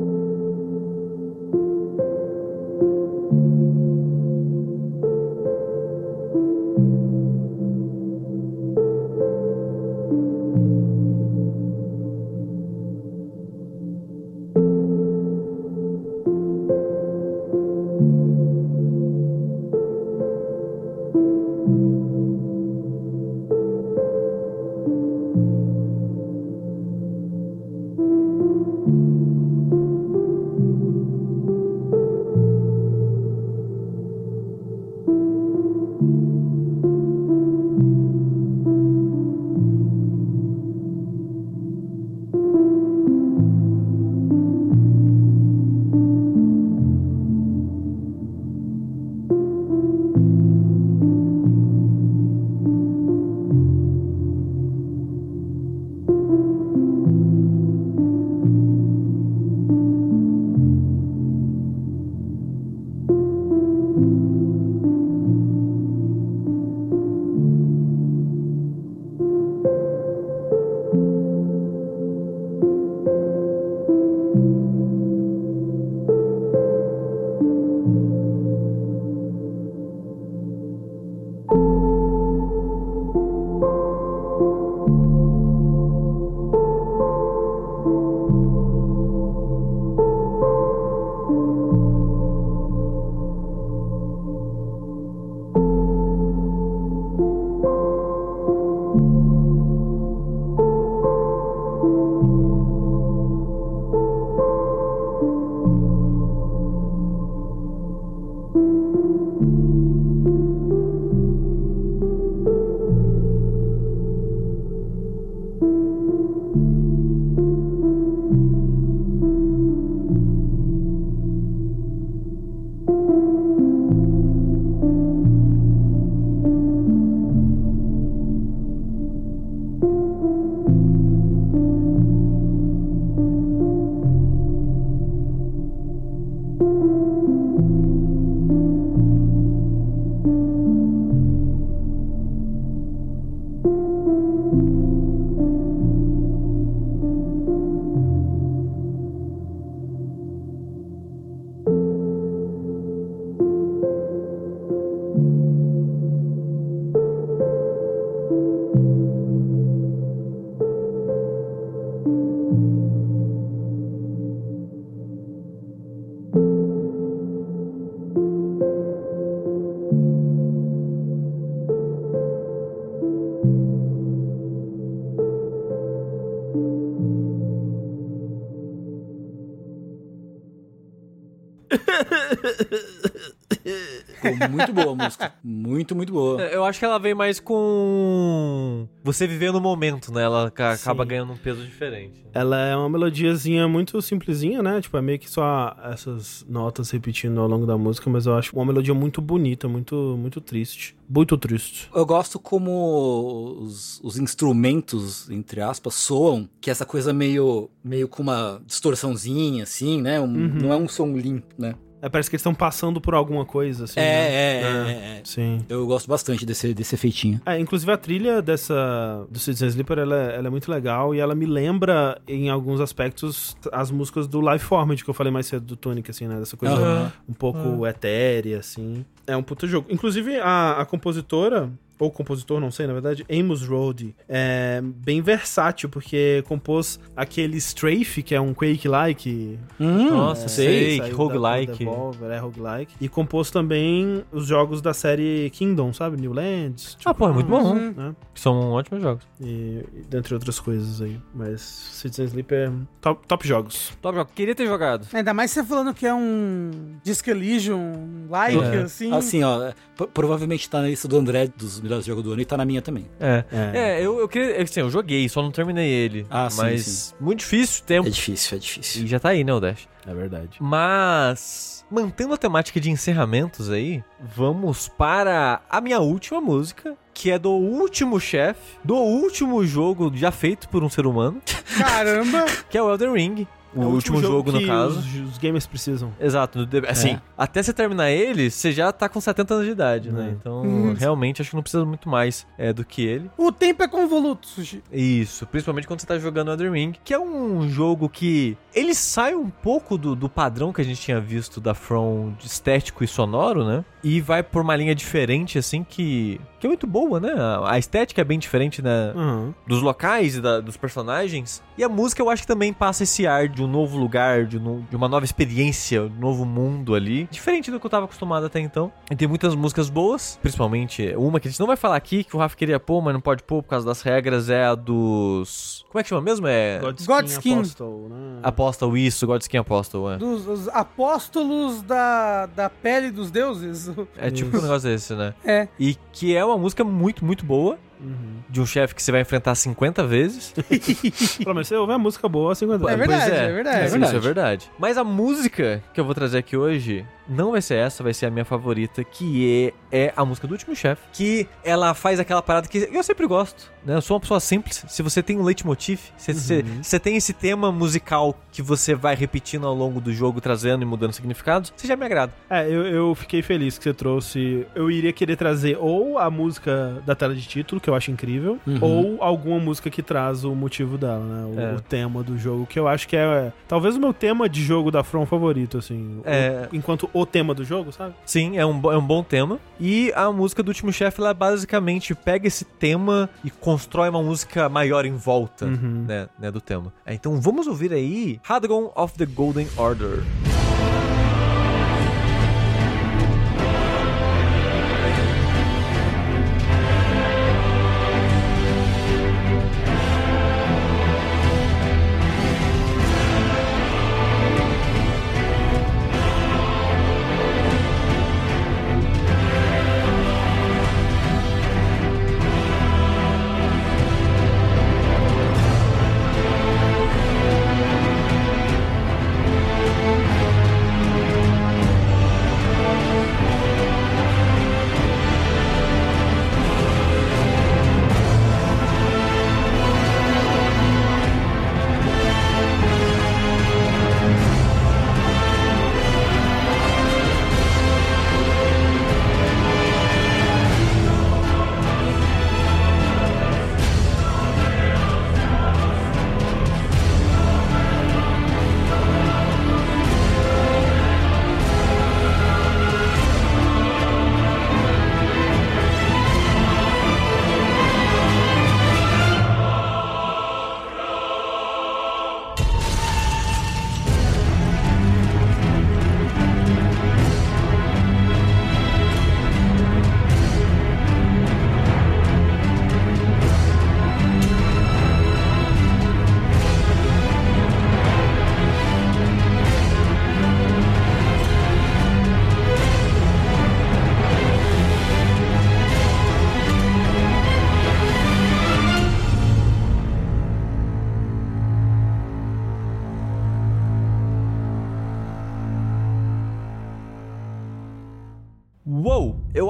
Muito 184.58 184.72
boa 184.72 184.92
a 184.92 184.94
música. 184.94 185.32
Muito, 185.42 185.94
muito 185.96 186.12
boa. 186.12 186.42
Eu 186.42 186.64
acho 186.64 186.78
que 186.78 186.84
ela 186.84 186.98
vem 186.98 187.14
mais 187.14 187.40
com 187.40 188.86
você 189.02 189.26
viver 189.26 189.52
no 189.52 189.60
momento, 189.60 190.12
né? 190.12 190.22
Ela 190.22 190.50
ca- 190.50 190.72
acaba 190.72 191.04
Sim. 191.04 191.08
ganhando 191.08 191.32
um 191.32 191.36
peso 191.36 191.62
diferente. 191.64 192.26
Ela 192.32 192.58
é 192.60 192.76
uma 192.76 192.88
melodiazinha 192.88 193.66
muito 193.66 194.00
simplesinha, 194.02 194.62
né? 194.62 194.80
Tipo, 194.80 194.96
é 194.98 195.02
meio 195.02 195.18
que 195.18 195.30
só 195.30 195.74
essas 195.84 196.44
notas 196.48 196.90
repetindo 196.90 197.40
ao 197.40 197.48
longo 197.48 197.66
da 197.66 197.76
música, 197.78 198.08
mas 198.10 198.26
eu 198.26 198.34
acho 198.36 198.54
uma 198.54 198.64
melodia 198.64 198.94
muito 198.94 199.20
bonita, 199.20 199.68
muito, 199.68 199.94
muito 200.18 200.40
triste. 200.40 200.96
Muito 201.08 201.36
triste. 201.38 201.88
Eu 201.94 202.04
gosto 202.04 202.38
como 202.38 203.56
os, 203.60 204.00
os 204.02 204.18
instrumentos, 204.18 205.28
entre 205.30 205.60
aspas, 205.60 205.94
soam, 205.94 206.48
que 206.60 206.70
é 206.70 206.72
essa 206.72 206.84
coisa 206.84 207.12
meio, 207.12 207.70
meio 207.82 208.06
com 208.08 208.22
uma 208.22 208.60
distorçãozinha, 208.66 209.62
assim, 209.62 210.00
né? 210.02 210.20
Um- 210.20 210.28
Não 210.58 210.72
é 210.72 210.76
um 210.76 210.88
som 210.88 211.06
limpo, 211.16 211.46
né? 211.58 211.74
É, 212.00 212.08
parece 212.08 212.30
que 212.30 212.36
eles 212.36 212.40
estão 212.40 212.54
passando 212.54 213.00
por 213.00 213.14
alguma 213.14 213.44
coisa, 213.44 213.84
assim. 213.84 213.98
é, 213.98 214.02
né? 214.02 214.28
é, 214.30 214.92
é, 214.92 215.18
é. 215.18 215.20
Sim. 215.24 215.64
Eu 215.68 215.86
gosto 215.86 216.06
bastante 216.08 216.46
desse, 216.46 216.72
desse 216.72 216.94
efeitinho. 216.94 217.40
É, 217.44 217.58
inclusive 217.58 217.90
a 217.90 217.96
trilha 217.96 218.40
dessa 218.40 219.26
do 219.30 219.38
Citizen 219.38 219.68
Sleeper, 219.68 219.98
ela, 219.98 220.16
é- 220.16 220.36
ela 220.36 220.46
é 220.46 220.50
muito 220.50 220.70
legal 220.70 221.14
e 221.14 221.18
ela 221.20 221.34
me 221.34 221.46
lembra, 221.46 222.20
em 222.26 222.48
alguns 222.50 222.80
aspectos, 222.80 223.56
as 223.72 223.90
músicas 223.90 224.26
do 224.28 224.40
Live 224.40 224.62
Formed, 224.62 225.02
que 225.02 225.10
eu 225.10 225.14
falei 225.14 225.32
mais 225.32 225.46
cedo 225.46 225.64
do 225.64 225.76
Tonic, 225.76 226.10
assim, 226.10 226.26
né? 226.28 226.38
Dessa 226.38 226.56
coisa 226.56 227.12
um 227.28 227.32
pouco 227.32 227.86
etérea, 227.86 228.58
assim. 228.58 229.04
É 229.28 229.36
um 229.36 229.42
puto 229.42 229.66
jogo. 229.66 229.86
Inclusive, 229.90 230.38
a, 230.40 230.80
a 230.80 230.84
compositora, 230.86 231.70
ou 232.00 232.10
compositor, 232.12 232.60
não 232.60 232.70
sei, 232.70 232.86
na 232.86 232.92
verdade, 232.92 233.26
Amos 233.28 233.66
Road, 233.66 234.14
é 234.28 234.80
bem 234.82 235.20
versátil, 235.20 235.88
porque 235.88 236.44
compôs 236.46 236.98
aquele 237.16 237.56
Strafe, 237.56 238.22
que 238.22 238.36
é 238.36 238.40
um 238.40 238.54
Quake-like. 238.54 239.58
Hum, 239.80 240.10
Nossa, 240.10 240.46
sei, 240.48 240.98
saiu 240.98 241.10
da- 241.10 241.16
roguelike. 241.16 241.78
Devolver, 241.84 242.30
é 242.30 242.38
roguelike. 242.38 242.94
E 243.00 243.08
compôs 243.08 243.50
também 243.50 244.24
os 244.30 244.46
jogos 244.46 244.80
da 244.80 244.94
série 244.94 245.50
Kingdom, 245.50 245.92
sabe? 245.92 246.16
New 246.20 246.32
Lands. 246.32 246.96
Ah, 247.04 247.12
pô, 247.12 247.28
é 247.28 247.32
muito 247.32 247.48
bom. 247.48 247.74
Né? 247.74 248.14
Que 248.32 248.40
são 248.40 248.70
ótimos 248.70 249.02
jogos. 249.02 249.24
E, 249.40 249.84
dentre 250.08 250.34
outras 250.34 250.60
coisas 250.60 251.02
aí. 251.02 251.20
Mas 251.34 251.60
Citizen 251.60 252.26
Sleeper, 252.26 252.70
top, 253.00 253.26
top 253.26 253.46
jogos. 253.48 253.92
Top 254.00 254.16
jogo. 254.16 254.30
Queria 254.36 254.54
ter 254.54 254.66
jogado. 254.66 255.04
Ainda 255.12 255.34
mais 255.34 255.50
você 255.50 255.64
falando 255.64 255.92
que 255.92 256.06
é 256.06 256.14
um 256.14 256.70
Disco 257.02 257.28
Elysium 257.28 258.26
like, 258.30 258.56
É. 258.56 258.82
assim. 258.82 259.10
Assim, 259.18 259.42
ó, 259.42 259.72
pro- 259.96 260.08
provavelmente 260.08 260.68
tá 260.68 260.80
na 260.80 260.88
lista 260.88 261.06
do 261.08 261.16
André 261.18 261.48
dos 261.56 261.80
melhores 261.80 262.04
jogos 262.04 262.22
do 262.24 262.32
ano 262.32 262.40
e 262.40 262.44
tá 262.44 262.56
na 262.56 262.64
minha 262.64 262.80
também. 262.82 263.06
É. 263.20 263.44
É. 263.52 263.78
É, 263.78 264.06
eu, 264.06 264.18
eu 264.20 264.28
queria. 264.28 264.62
Assim, 264.62 264.80
eu 264.80 264.90
joguei, 264.90 265.28
só 265.28 265.42
não 265.42 265.50
terminei 265.50 265.88
ele. 265.88 266.26
Ah, 266.30 266.48
sim, 266.50 266.56
Mas 266.62 266.84
sim. 266.86 267.14
muito 267.20 267.40
difícil 267.40 267.84
tempo. 267.84 268.06
É 268.08 268.10
difícil, 268.10 268.56
é 268.56 268.60
difícil. 268.60 269.04
E 269.04 269.06
já 269.06 269.18
tá 269.20 269.30
aí, 269.30 269.44
né, 269.44 269.52
o 269.52 269.60
Dash? 269.60 269.88
É 270.06 270.14
verdade. 270.14 270.58
Mas, 270.60 271.84
mantendo 271.90 272.32
a 272.34 272.36
temática 272.38 272.80
de 272.80 272.90
encerramentos 272.90 273.70
aí, 273.70 274.02
vamos 274.20 274.88
para 274.88 275.60
a 275.68 275.80
minha 275.80 275.98
última 276.00 276.40
música, 276.40 276.96
que 277.12 277.30
é 277.30 277.38
do 277.38 277.50
último 277.50 278.18
chefe, 278.20 278.60
do 278.84 278.94
último 278.96 279.64
jogo 279.66 280.10
já 280.14 280.30
feito 280.30 280.68
por 280.68 280.82
um 280.82 280.88
ser 280.88 281.06
humano, 281.06 281.42
Caramba! 281.76 282.46
que 282.70 282.78
é 282.78 282.82
o 282.82 282.90
Elden 282.90 283.12
Ring. 283.12 283.46
O, 283.74 283.82
É 283.82 283.86
último, 283.86 284.20
jogo, 284.20 284.50
no 284.50 284.58
que 284.60 284.66
caso. 284.66 284.98
Os, 284.98 285.14
os 285.32 285.38
gamers 285.38 285.66
precisam. 285.66 286.12
Exato. 286.20 286.58
no 286.60 286.66
de- 286.66 286.86
Assim, 286.88 287.10
É. 287.10 287.20
até 287.36 287.62
você 287.62 287.72
terminar 287.72 288.10
ele, 288.10 288.50
você 288.50 288.72
já 288.72 288.90
tá 288.92 289.08
com 289.08 289.20
70 289.20 289.54
anos 289.54 289.66
de 289.66 289.72
idade, 289.72 290.10
né? 290.10 290.28
É. 290.28 290.30
Então, 290.32 290.62
Uhum. 290.62 290.94
realmente, 290.94 291.42
acho 291.42 291.50
que 291.50 291.56
não 291.56 291.62
precisa 291.62 291.84
muito 291.84 292.08
mais 292.08 292.46
é, 292.56 292.72
do 292.72 292.84
que 292.84 293.02
ele. 293.04 293.30
O 293.36 293.52
tempo 293.52 293.82
é 293.82 293.88
convoluto, 293.88 294.46
Sushi. 294.46 294.82
Isso, 294.92 295.46
principalmente 295.46 295.86
quando 295.86 296.00
você 296.00 296.06
tá 296.06 296.18
jogando 296.18 296.50
Elden 296.50 296.70
Ring, 296.72 296.92
que 297.04 297.12
é 297.12 297.18
um 297.20 297.68
jogo 297.68 298.08
que 298.08 298.56
ele 298.74 298.94
sai 298.94 299.34
um 299.34 299.50
pouco 299.50 299.98
do, 299.98 300.16
do 300.16 300.28
padrão 300.28 300.72
que 300.72 300.80
a 300.80 300.84
gente 300.84 301.00
tinha 301.00 301.20
visto 301.20 301.60
da 301.60 301.74
From 301.74 302.32
de 302.38 302.46
estético 302.46 303.04
e 303.04 303.06
sonoro, 303.08 303.64
né? 303.66 303.84
E 304.08 304.20
vai 304.22 304.42
por 304.42 304.62
uma 304.62 304.74
linha 304.74 304.94
diferente, 304.94 305.58
assim, 305.58 305.84
que, 305.84 306.40
que 306.58 306.66
é 306.66 306.68
muito 306.68 306.86
boa, 306.86 307.20
né? 307.20 307.30
A, 307.66 307.78
estética 307.78 308.22
é 308.22 308.24
bem 308.24 308.38
diferente, 308.38 308.80
né? 308.80 309.12
Aham. 309.14 309.54
dos 309.66 309.82
locais 309.82 310.36
e 310.36 310.40
da- 310.40 310.60
dos 310.60 310.76
personagens. 310.76 311.62
E 311.76 311.84
a 311.84 311.88
música 311.88 312.22
eu 312.22 312.30
acho 312.30 312.42
que 312.42 312.48
também 312.48 312.72
passa 312.72 313.02
esse 313.02 313.26
ar 313.26 313.48
de 313.48 313.62
um 313.62 313.66
novo 313.66 313.98
lugar, 313.98 314.46
de, 314.46 314.56
um 314.58 314.80
de 314.88 314.96
uma 314.96 315.08
nova 315.08 315.24
experiência, 315.24 316.02
um 316.04 316.08
novo 316.20 316.44
mundo 316.46 316.94
ali. 316.94 317.28
Diferente 317.30 317.70
do 317.70 317.78
que 317.78 317.84
eu 317.86 317.90
tava 317.90 318.06
acostumado 318.06 318.46
até 318.46 318.58
então. 318.60 318.90
E 319.10 319.14
tem 319.16 319.28
muitas 319.28 319.54
músicas 319.54 319.90
boas, 319.90 320.38
principalmente 320.40 321.14
uma 321.16 321.38
que 321.38 321.48
a 321.48 321.50
gente 321.50 321.60
não 321.60 321.66
vai 321.66 321.76
falar 321.76 321.96
aqui, 321.96 322.24
que 322.24 322.34
o 322.34 322.38
Rafa 322.38 322.56
queria 322.56 322.80
pôr, 322.80 323.02
mas 323.02 323.12
não 323.12 323.20
pode 323.20 323.42
pôr 323.42 323.62
por 323.62 323.68
causa 323.68 323.84
das 323.86 324.00
regras, 324.00 324.48
é 324.48 324.64
a 324.64 324.74
dos... 324.74 325.84
Como 325.90 326.00
é 326.00 326.02
que 326.02 326.08
chama 326.08 326.22
mesmo? 326.22 326.46
É... 326.46 326.78
Godskin, 326.80 327.06
Godskin. 327.06 327.54
Apostle, 327.58 328.08
né? 328.08 328.40
Apostle, 328.42 328.96
isso, 328.98 329.26
Godskin 329.26 329.56
Apostle, 329.58 330.12
é. 330.12 330.16
Dos 330.16 330.46
os 330.46 330.68
apóstolos 330.68 331.82
da, 331.82 332.46
da 332.46 332.70
pele 332.70 333.10
dos 333.10 333.30
deuses. 333.30 333.90
É 334.16 334.30
tipo 334.30 334.56
um 334.56 334.62
negócio 334.62 334.88
desse, 334.88 335.14
né? 335.14 335.34
É. 335.44 335.68
E 335.78 335.96
que 336.12 336.36
é 336.36 336.44
uma 336.44 336.58
música 336.58 336.84
muito, 336.84 337.24
muito 337.24 337.44
boa, 337.44 337.78
Uhum. 338.00 338.42
de 338.48 338.60
um 338.60 338.66
chefe 338.66 338.94
que 338.94 339.02
você 339.02 339.10
vai 339.10 339.20
enfrentar 339.22 339.54
50 339.54 340.06
vezes. 340.06 340.54
Pelo 341.42 341.54
menos 341.54 341.68
você 341.68 341.76
ouve 341.76 341.92
a 341.92 341.98
música 341.98 342.28
boa, 342.28 342.54
50 342.54 342.84
É 342.84 342.96
Pois 342.96 342.98
verdade, 342.98 343.30
é 343.30 343.52
verdade. 343.52 343.86
Isso, 343.86 343.96
Isso 343.98 344.16
é 344.16 344.20
verdade. 344.20 344.70
Mas 344.78 344.96
a 344.96 345.04
música 345.04 345.82
que 345.92 346.00
eu 346.00 346.04
vou 346.04 346.14
trazer 346.14 346.38
aqui 346.38 346.56
hoje 346.56 347.04
não 347.28 347.52
vai 347.52 347.60
ser 347.60 347.74
essa, 347.74 348.02
vai 348.02 348.14
ser 348.14 348.26
a 348.26 348.30
minha 348.30 348.44
favorita, 348.44 349.04
que 349.04 349.72
é, 349.92 350.06
é 350.06 350.12
a 350.16 350.24
música 350.24 350.46
do 350.46 350.52
último 350.52 350.74
chefe. 350.74 351.02
Que 351.12 351.46
ela 351.62 351.92
faz 351.92 352.18
aquela 352.18 352.40
parada 352.40 352.66
que 352.66 352.88
eu 352.90 353.02
sempre 353.02 353.26
gosto, 353.26 353.70
né? 353.84 353.96
Eu 353.96 354.00
sou 354.00 354.16
uma 354.16 354.20
pessoa 354.20 354.40
simples. 354.40 354.84
Se 354.88 355.02
você 355.02 355.22
tem 355.22 355.38
um 355.38 355.42
leitmotiv, 355.42 356.00
se 356.16 356.32
você, 356.32 356.64
você 356.82 356.98
tem 356.98 357.16
esse 357.16 357.32
tema 357.32 357.70
musical 357.70 358.34
que 358.50 358.62
você 358.62 358.94
vai 358.94 359.14
repetindo 359.14 359.66
ao 359.66 359.74
longo 359.74 360.00
do 360.00 360.12
jogo, 360.12 360.40
trazendo 360.40 360.82
e 360.82 360.86
mudando 360.86 361.12
significados, 361.12 361.72
você 361.76 361.86
já 361.86 361.96
me 361.96 362.06
agrada. 362.06 362.32
É, 362.48 362.66
eu, 362.66 362.86
eu 362.86 363.14
fiquei 363.14 363.42
feliz 363.42 363.76
que 363.76 363.84
você 363.84 363.92
trouxe. 363.92 364.66
Eu 364.74 364.90
iria 364.90 365.12
querer 365.12 365.36
trazer 365.36 365.76
ou 365.78 366.18
a 366.18 366.30
música 366.30 367.02
da 367.04 367.14
tela 367.14 367.34
de 367.34 367.46
título, 367.46 367.80
que 367.80 367.87
eu 367.88 367.94
acho 367.94 368.10
incrível, 368.10 368.58
Uhum. 368.66 368.78
ou 368.80 369.22
alguma 369.22 369.58
música 369.58 369.88
que 369.90 370.02
traz 370.02 370.44
o 370.44 370.54
motivo 370.54 370.96
dela, 370.98 371.20
né? 371.24 371.44
O, 371.56 371.60
É. 371.60 371.74
o 371.74 371.80
tema 371.80 372.22
do 372.22 372.36
jogo, 372.38 372.66
que 372.66 372.78
eu 372.78 372.86
acho 372.88 373.06
que 373.08 373.16
é 373.16 373.52
talvez 373.66 373.96
o 373.96 374.00
meu 374.00 374.12
tema 374.12 374.48
de 374.48 374.62
jogo 374.62 374.90
da 374.90 375.02
From 375.04 375.26
favorito, 375.26 375.78
assim. 375.78 376.20
É. 376.24 376.68
O- 376.72 376.76
enquanto 376.76 377.08
o 377.12 377.24
tema 377.26 377.54
do 377.54 377.64
jogo, 377.64 377.92
sabe? 377.92 378.14
Sim, 378.24 378.56
é 378.58 378.64
um, 378.66 378.92
é 378.92 378.96
um 378.96 379.04
bom 379.06 379.22
tema. 379.22 379.58
E 379.80 380.12
a 380.14 380.30
música 380.32 380.62
do 380.62 380.68
último 380.68 380.92
chefe, 380.92 381.20
ela 381.20 381.32
basicamente 381.34 382.14
pega 382.14 382.46
esse 382.46 382.64
tema 382.64 383.28
e 383.44 383.50
constrói 383.50 384.08
uma 384.08 384.22
música 384.22 384.68
maior 384.68 385.04
em 385.04 385.14
volta. 385.14 385.66
Uhum. 385.66 386.04
né, 386.06 386.28
né, 386.38 386.50
do 386.50 386.60
tema. 386.60 386.92
É, 387.04 387.14
então 387.14 387.40
vamos 387.40 387.66
ouvir 387.66 387.92
aí 387.92 388.40
Hadron 388.48 388.90
of 388.96 389.14
the 389.16 389.26
Golden 389.26 389.66
Order. 389.76 390.22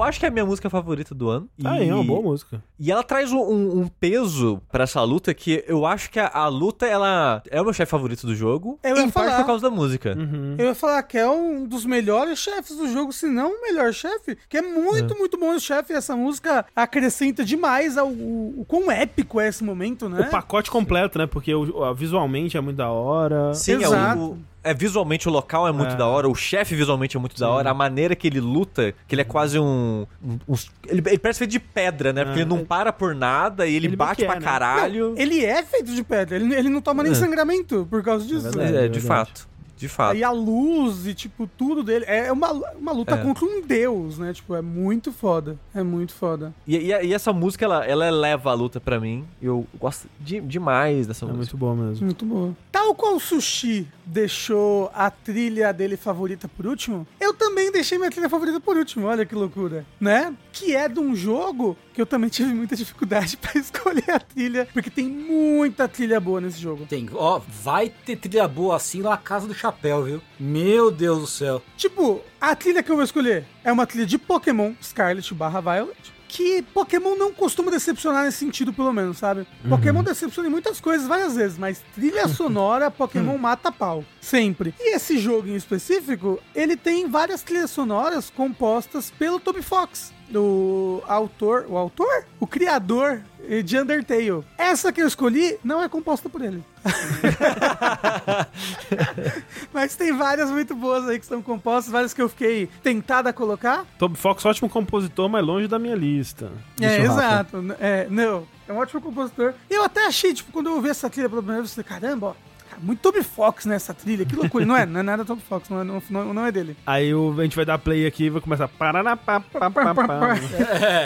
Acho 0.09 0.19
que 0.19 0.25
é 0.25 0.29
a 0.29 0.31
minha 0.31 0.45
música 0.45 0.69
favorita 0.69 1.13
do 1.15 1.29
ano. 1.29 1.47
Ah, 1.63 1.81
é 1.83 1.93
uma 1.93 2.03
boa 2.03 2.21
música. 2.21 2.61
E 2.79 2.91
ela 2.91 3.03
traz 3.03 3.31
um, 3.31 3.39
um- 3.39 3.87
peso 3.99 4.61
pra 4.71 4.83
essa 4.83 5.01
luta 5.03 5.33
que 5.33 5.63
eu 5.67 5.85
acho 5.85 6.09
que 6.09 6.19
a, 6.19 6.27
a 6.27 6.47
luta, 6.47 6.85
ela 6.85 7.41
é 7.49 7.59
o 7.61 7.63
meu 7.63 7.73
chefe 7.73 7.89
favorito 7.89 8.25
do 8.25 8.35
jogo. 8.35 8.79
Eu 8.83 8.95
ia 8.97 9.03
em 9.03 9.09
parte 9.09 9.27
falar. 9.29 9.39
por 9.41 9.47
causa 9.47 9.69
da 9.69 9.75
música. 9.75 10.17
Eu 10.57 10.65
ia 10.67 10.75
falar 10.75 11.01
que 11.03 11.17
é 11.17 11.29
um 11.29 11.65
dos 11.65 11.85
melhores 11.85 12.39
chefes 12.39 12.75
do 12.77 12.87
jogo, 12.91 13.11
se 13.13 13.27
não 13.27 13.51
o 13.51 13.61
melhor 13.61 13.93
chefe, 13.93 14.37
que 14.47 14.57
é 14.57 14.61
muito, 14.61 15.17
muito 15.17 15.37
bom 15.37 15.53
esse 15.53 15.65
chefe. 15.65 15.93
E 15.93 15.95
essa 15.95 16.15
música 16.15 16.65
acrescenta 16.75 17.43
demais 17.43 17.97
ao, 17.97 18.07
o, 18.09 18.61
o 18.61 18.65
quão 18.65 18.89
épico 18.91 19.39
é 19.39 19.47
esse 19.47 19.63
momento, 19.63 20.07
né? 20.09 20.21
O 20.21 20.29
pacote 20.29 20.69
completo, 20.71 21.17
né? 21.19 21.27
Porque 21.27 21.53
o, 21.53 21.61
o- 21.83 21.93
visualmente 21.95 22.57
é 22.57 22.61
muito 22.61 22.77
da 22.77 22.89
hora. 22.89 23.53
Sim, 23.53 23.73
é, 23.73 23.75
Exato. 23.83 24.19
o, 24.21 24.31
o- 24.31 24.39
é 24.63 24.73
visualmente 24.73 25.27
o 25.27 25.31
local 25.31 25.67
é 25.67 25.71
muito 25.71 25.93
É. 25.93 25.95
da 25.95 26.05
hora, 26.05 26.27
o 26.29 26.35
chefe 26.35 26.75
visualmente 26.75 27.15
é 27.15 27.19
muito 27.19 27.39
da 27.39 27.49
hora, 27.49 27.69
a 27.71 27.73
maneira 27.73 28.15
que 28.15 28.27
ele 28.27 28.39
luta, 28.39 28.93
que 29.07 29.15
ele 29.15 29.21
é 29.21 29.25
quase 29.25 29.57
um. 29.59 30.05
um- 30.23 30.39
um- 30.47 30.55
ele, 30.87 31.01
ele 31.07 31.17
parece 31.19 31.39
feito 31.39 31.51
de 31.51 31.59
pedra, 31.59 32.11
né? 32.13 32.23
Porque 32.25 32.39
É. 32.39 32.41
ele 32.43 32.49
não 32.49 32.63
para 32.65 32.91
por 32.93 33.15
nada 33.15 33.65
e 33.65 33.75
ele, 33.75 33.87
Ele 33.87 33.95
bate 33.95 34.23
pra 34.25 34.35
é, 34.35 34.39
né? 34.39 34.43
caralho. 34.45 35.13
Ele 35.17 35.43
é 35.43 35.63
feito 35.63 35.93
de 35.95 36.03
pedra, 36.03 36.35
ele, 36.35 36.53
ele 36.53 36.69
não 36.69 36.81
toma 36.81 37.01
nem 37.03 37.11
É. 37.11 37.15
sangramento 37.15 37.87
por 37.89 38.03
causa 38.03 38.25
disso. 38.25 38.43
verdade. 38.51 38.75
É, 38.75 38.85
é 38.85 38.87
de 38.87 38.99
verdade. 38.99 39.01
fato. 39.07 39.48
De 39.79 39.87
fato. 39.87 40.15
E 40.17 40.23
a 40.23 40.29
luz 40.31 41.07
e, 41.07 41.13
tipo, 41.13 41.49
tudo 41.57 41.81
dele. 41.83 42.03
É 42.07 42.31
uma, 42.31 42.51
uma 42.51 42.91
luta 42.91 43.15
É. 43.15 43.17
contra 43.23 43.45
um 43.45 43.61
deus, 43.61 44.17
né? 44.19 44.33
Tipo, 44.33 44.53
é 44.55 44.61
muito 44.61 45.11
foda. 45.11 45.57
É 45.73 45.81
muito 45.81 46.13
foda. 46.13 46.53
E, 46.67 46.75
e- 46.75 47.05
e 47.07 47.13
essa 47.13 47.31
música, 47.33 47.63
ela, 47.65 47.85
ela 47.85 48.05
eleva 48.05 48.51
a 48.51 48.53
luta 48.53 48.79
pra 48.79 48.99
mim. 48.99 49.25
Eu 49.41 49.65
gosto 49.79 50.07
de- 50.19 50.41
demais 50.41 51.07
dessa 51.07 51.25
É 51.25 51.27
música. 51.27 51.37
muito 51.37 51.57
bom 51.57 51.75
mesmo. 51.75 52.05
Muito 52.05 52.25
boa. 52.25 52.55
Tal 52.71 52.93
qual 52.93 53.15
o 53.15 53.19
Sushi 53.19 53.87
deixou 54.05 54.91
a 54.93 55.09
trilha 55.09 55.71
dele 55.71 55.95
favorita 55.95 56.47
por 56.47 56.65
último, 56.67 57.07
eu 57.19 57.33
também 57.33 57.71
deixei 57.71 57.97
minha 57.97 58.11
trilha 58.11 58.27
favorita 58.29 58.59
por 58.59 58.75
último. 58.75 59.07
Olha 59.07 59.25
que 59.25 59.33
loucura. 59.35 59.85
Né? 59.99 60.35
Que 60.51 60.75
é 60.75 60.89
de 60.89 60.99
um 60.99 61.15
jogo 61.15 61.77
que 61.93 62.01
eu 62.01 62.05
também 62.05 62.29
tive 62.29 62.53
muita 62.53 62.75
dificuldade 62.75 63.37
pra 63.41 63.59
escolher 63.59 64.09
a 64.11 64.19
trilha, 64.19 64.67
porque 64.73 64.89
tem 64.89 65.07
muita 65.07 65.87
trilha 65.87 66.19
boa 66.19 66.41
nesse 66.41 66.59
jogo. 66.59 66.85
Tem, 66.85 67.07
ó, 67.13 67.39
vai 67.63 67.89
ter 67.89 68.15
trilha 68.17 68.47
boa 68.47 68.75
assim 68.75 69.01
na 69.01 69.15
Casa 69.15 69.47
do 69.47 69.53
Chapéu, 69.53 69.68
viu? 69.71 70.21
Meu 70.39 70.91
Deus 70.91 71.19
do 71.19 71.27
céu. 71.27 71.61
Tipo, 71.77 72.21
a 72.39 72.55
trilha 72.55 72.83
que 72.83 72.91
eu 72.91 72.95
vou 72.95 73.03
escolher 73.03 73.45
é 73.63 73.71
uma 73.71 73.85
trilha 73.85 74.05
de 74.05 74.17
Pokémon 74.17 74.73
Scarlet 74.81 75.33
barra 75.33 75.61
Violet. 75.61 76.19
Que 76.27 76.61
Pokémon 76.61 77.15
não 77.15 77.33
costuma 77.33 77.71
decepcionar 77.71 78.23
nesse 78.23 78.37
sentido, 78.37 78.71
pelo 78.71 78.93
menos, 78.93 79.17
sabe? 79.17 79.47
Pokémon 79.67 80.03
decepciona 80.03 80.47
em 80.47 80.51
muitas 80.51 80.79
coisas 80.79 81.07
várias 81.07 81.35
vezes, 81.35 81.57
mas 81.57 81.81
trilha 81.95 82.27
sonora, 82.29 82.91
Pokémon 82.91 83.35
mata 83.35 83.71
pau. 83.71 84.05
Sempre. 84.21 84.75
E 84.79 84.95
esse 84.95 85.17
jogo 85.17 85.47
em 85.47 85.55
específico, 85.55 86.39
ele 86.53 86.77
tem 86.77 87.09
várias 87.09 87.41
trilhas 87.41 87.71
sonoras 87.71 88.29
compostas 88.29 89.09
pelo 89.17 89.39
Toby 89.39 89.63
Fox. 89.63 90.13
O 90.35 91.01
autor. 91.07 91.65
O 91.67 91.77
autor? 91.77 92.25
O 92.39 92.47
criador 92.47 93.21
de 93.63 93.77
Undertale. 93.79 94.43
Essa 94.57 94.91
que 94.91 95.01
eu 95.01 95.07
escolhi 95.07 95.57
não 95.63 95.81
é 95.81 95.89
composta 95.89 96.29
por 96.29 96.41
ele. 96.41 96.63
Mas 99.73 99.95
tem 99.95 100.15
várias 100.15 100.51
muito 100.51 100.75
boas 100.75 101.07
aí 101.07 101.19
que 101.19 101.25
são 101.25 101.41
compostas, 101.41 101.91
várias 101.91 102.13
que 102.13 102.21
eu 102.21 102.29
fiquei 102.29 102.67
tentada 102.83 103.29
a 103.31 103.33
colocar. 103.33 103.85
Toby 103.97 104.17
Fox, 104.17 104.45
ótimo 104.45 104.69
compositor, 104.69 105.27
mas 105.29 105.43
longe 105.45 105.67
da 105.67 105.79
minha 105.79 105.95
lista. 105.95 106.51
é, 106.79 106.97
exato. 107.01 107.57
É, 107.79 108.07
não, 108.09 108.47
é 108.67 108.73
um 108.73 108.77
ótimo 108.77 109.01
compositor. 109.01 109.53
E 109.69 109.73
eu 109.73 109.83
até 109.83 110.05
achei, 110.05 110.33
tipo, 110.33 110.51
quando 110.51 110.67
eu 110.67 110.75
ouvi 110.75 110.89
essa 110.89 111.09
trilha 111.09 111.27
pela 111.29 111.41
primeira 111.41 111.63
vez, 111.63 111.75
eu 111.75 111.83
falei, 111.83 111.99
caramba, 111.99 112.27
ó, 112.27 112.33
muito 112.81 112.99
Toby 112.99 113.23
Fox 113.23 113.65
nessa 113.65 113.93
trilha, 113.93 114.25
que 114.25 114.35
loucura. 114.35 114.65
não 114.65 114.75
é, 114.75 114.85
não 114.85 114.99
é 114.99 115.03
nada 115.03 115.25
Toby 115.25 115.41
Fox, 115.47 115.69
não 115.69 115.81
é, 115.81 115.83
não, 115.83 116.01
não- 116.33 116.45
é 116.45 116.51
dele. 116.51 116.75
Aí 116.85 117.13
o- 117.13 117.35
a 117.39 117.43
gente 117.43 117.55
vai 117.55 117.65
dar 117.65 117.77
play 117.77 118.05
aqui 118.05 118.25
e 118.25 118.29
vai 118.29 118.41
começar. 118.41 118.67
Pararapá, 118.67 119.39
pá, 119.39 119.69
pá, 119.69 119.93
pá. 119.93 120.35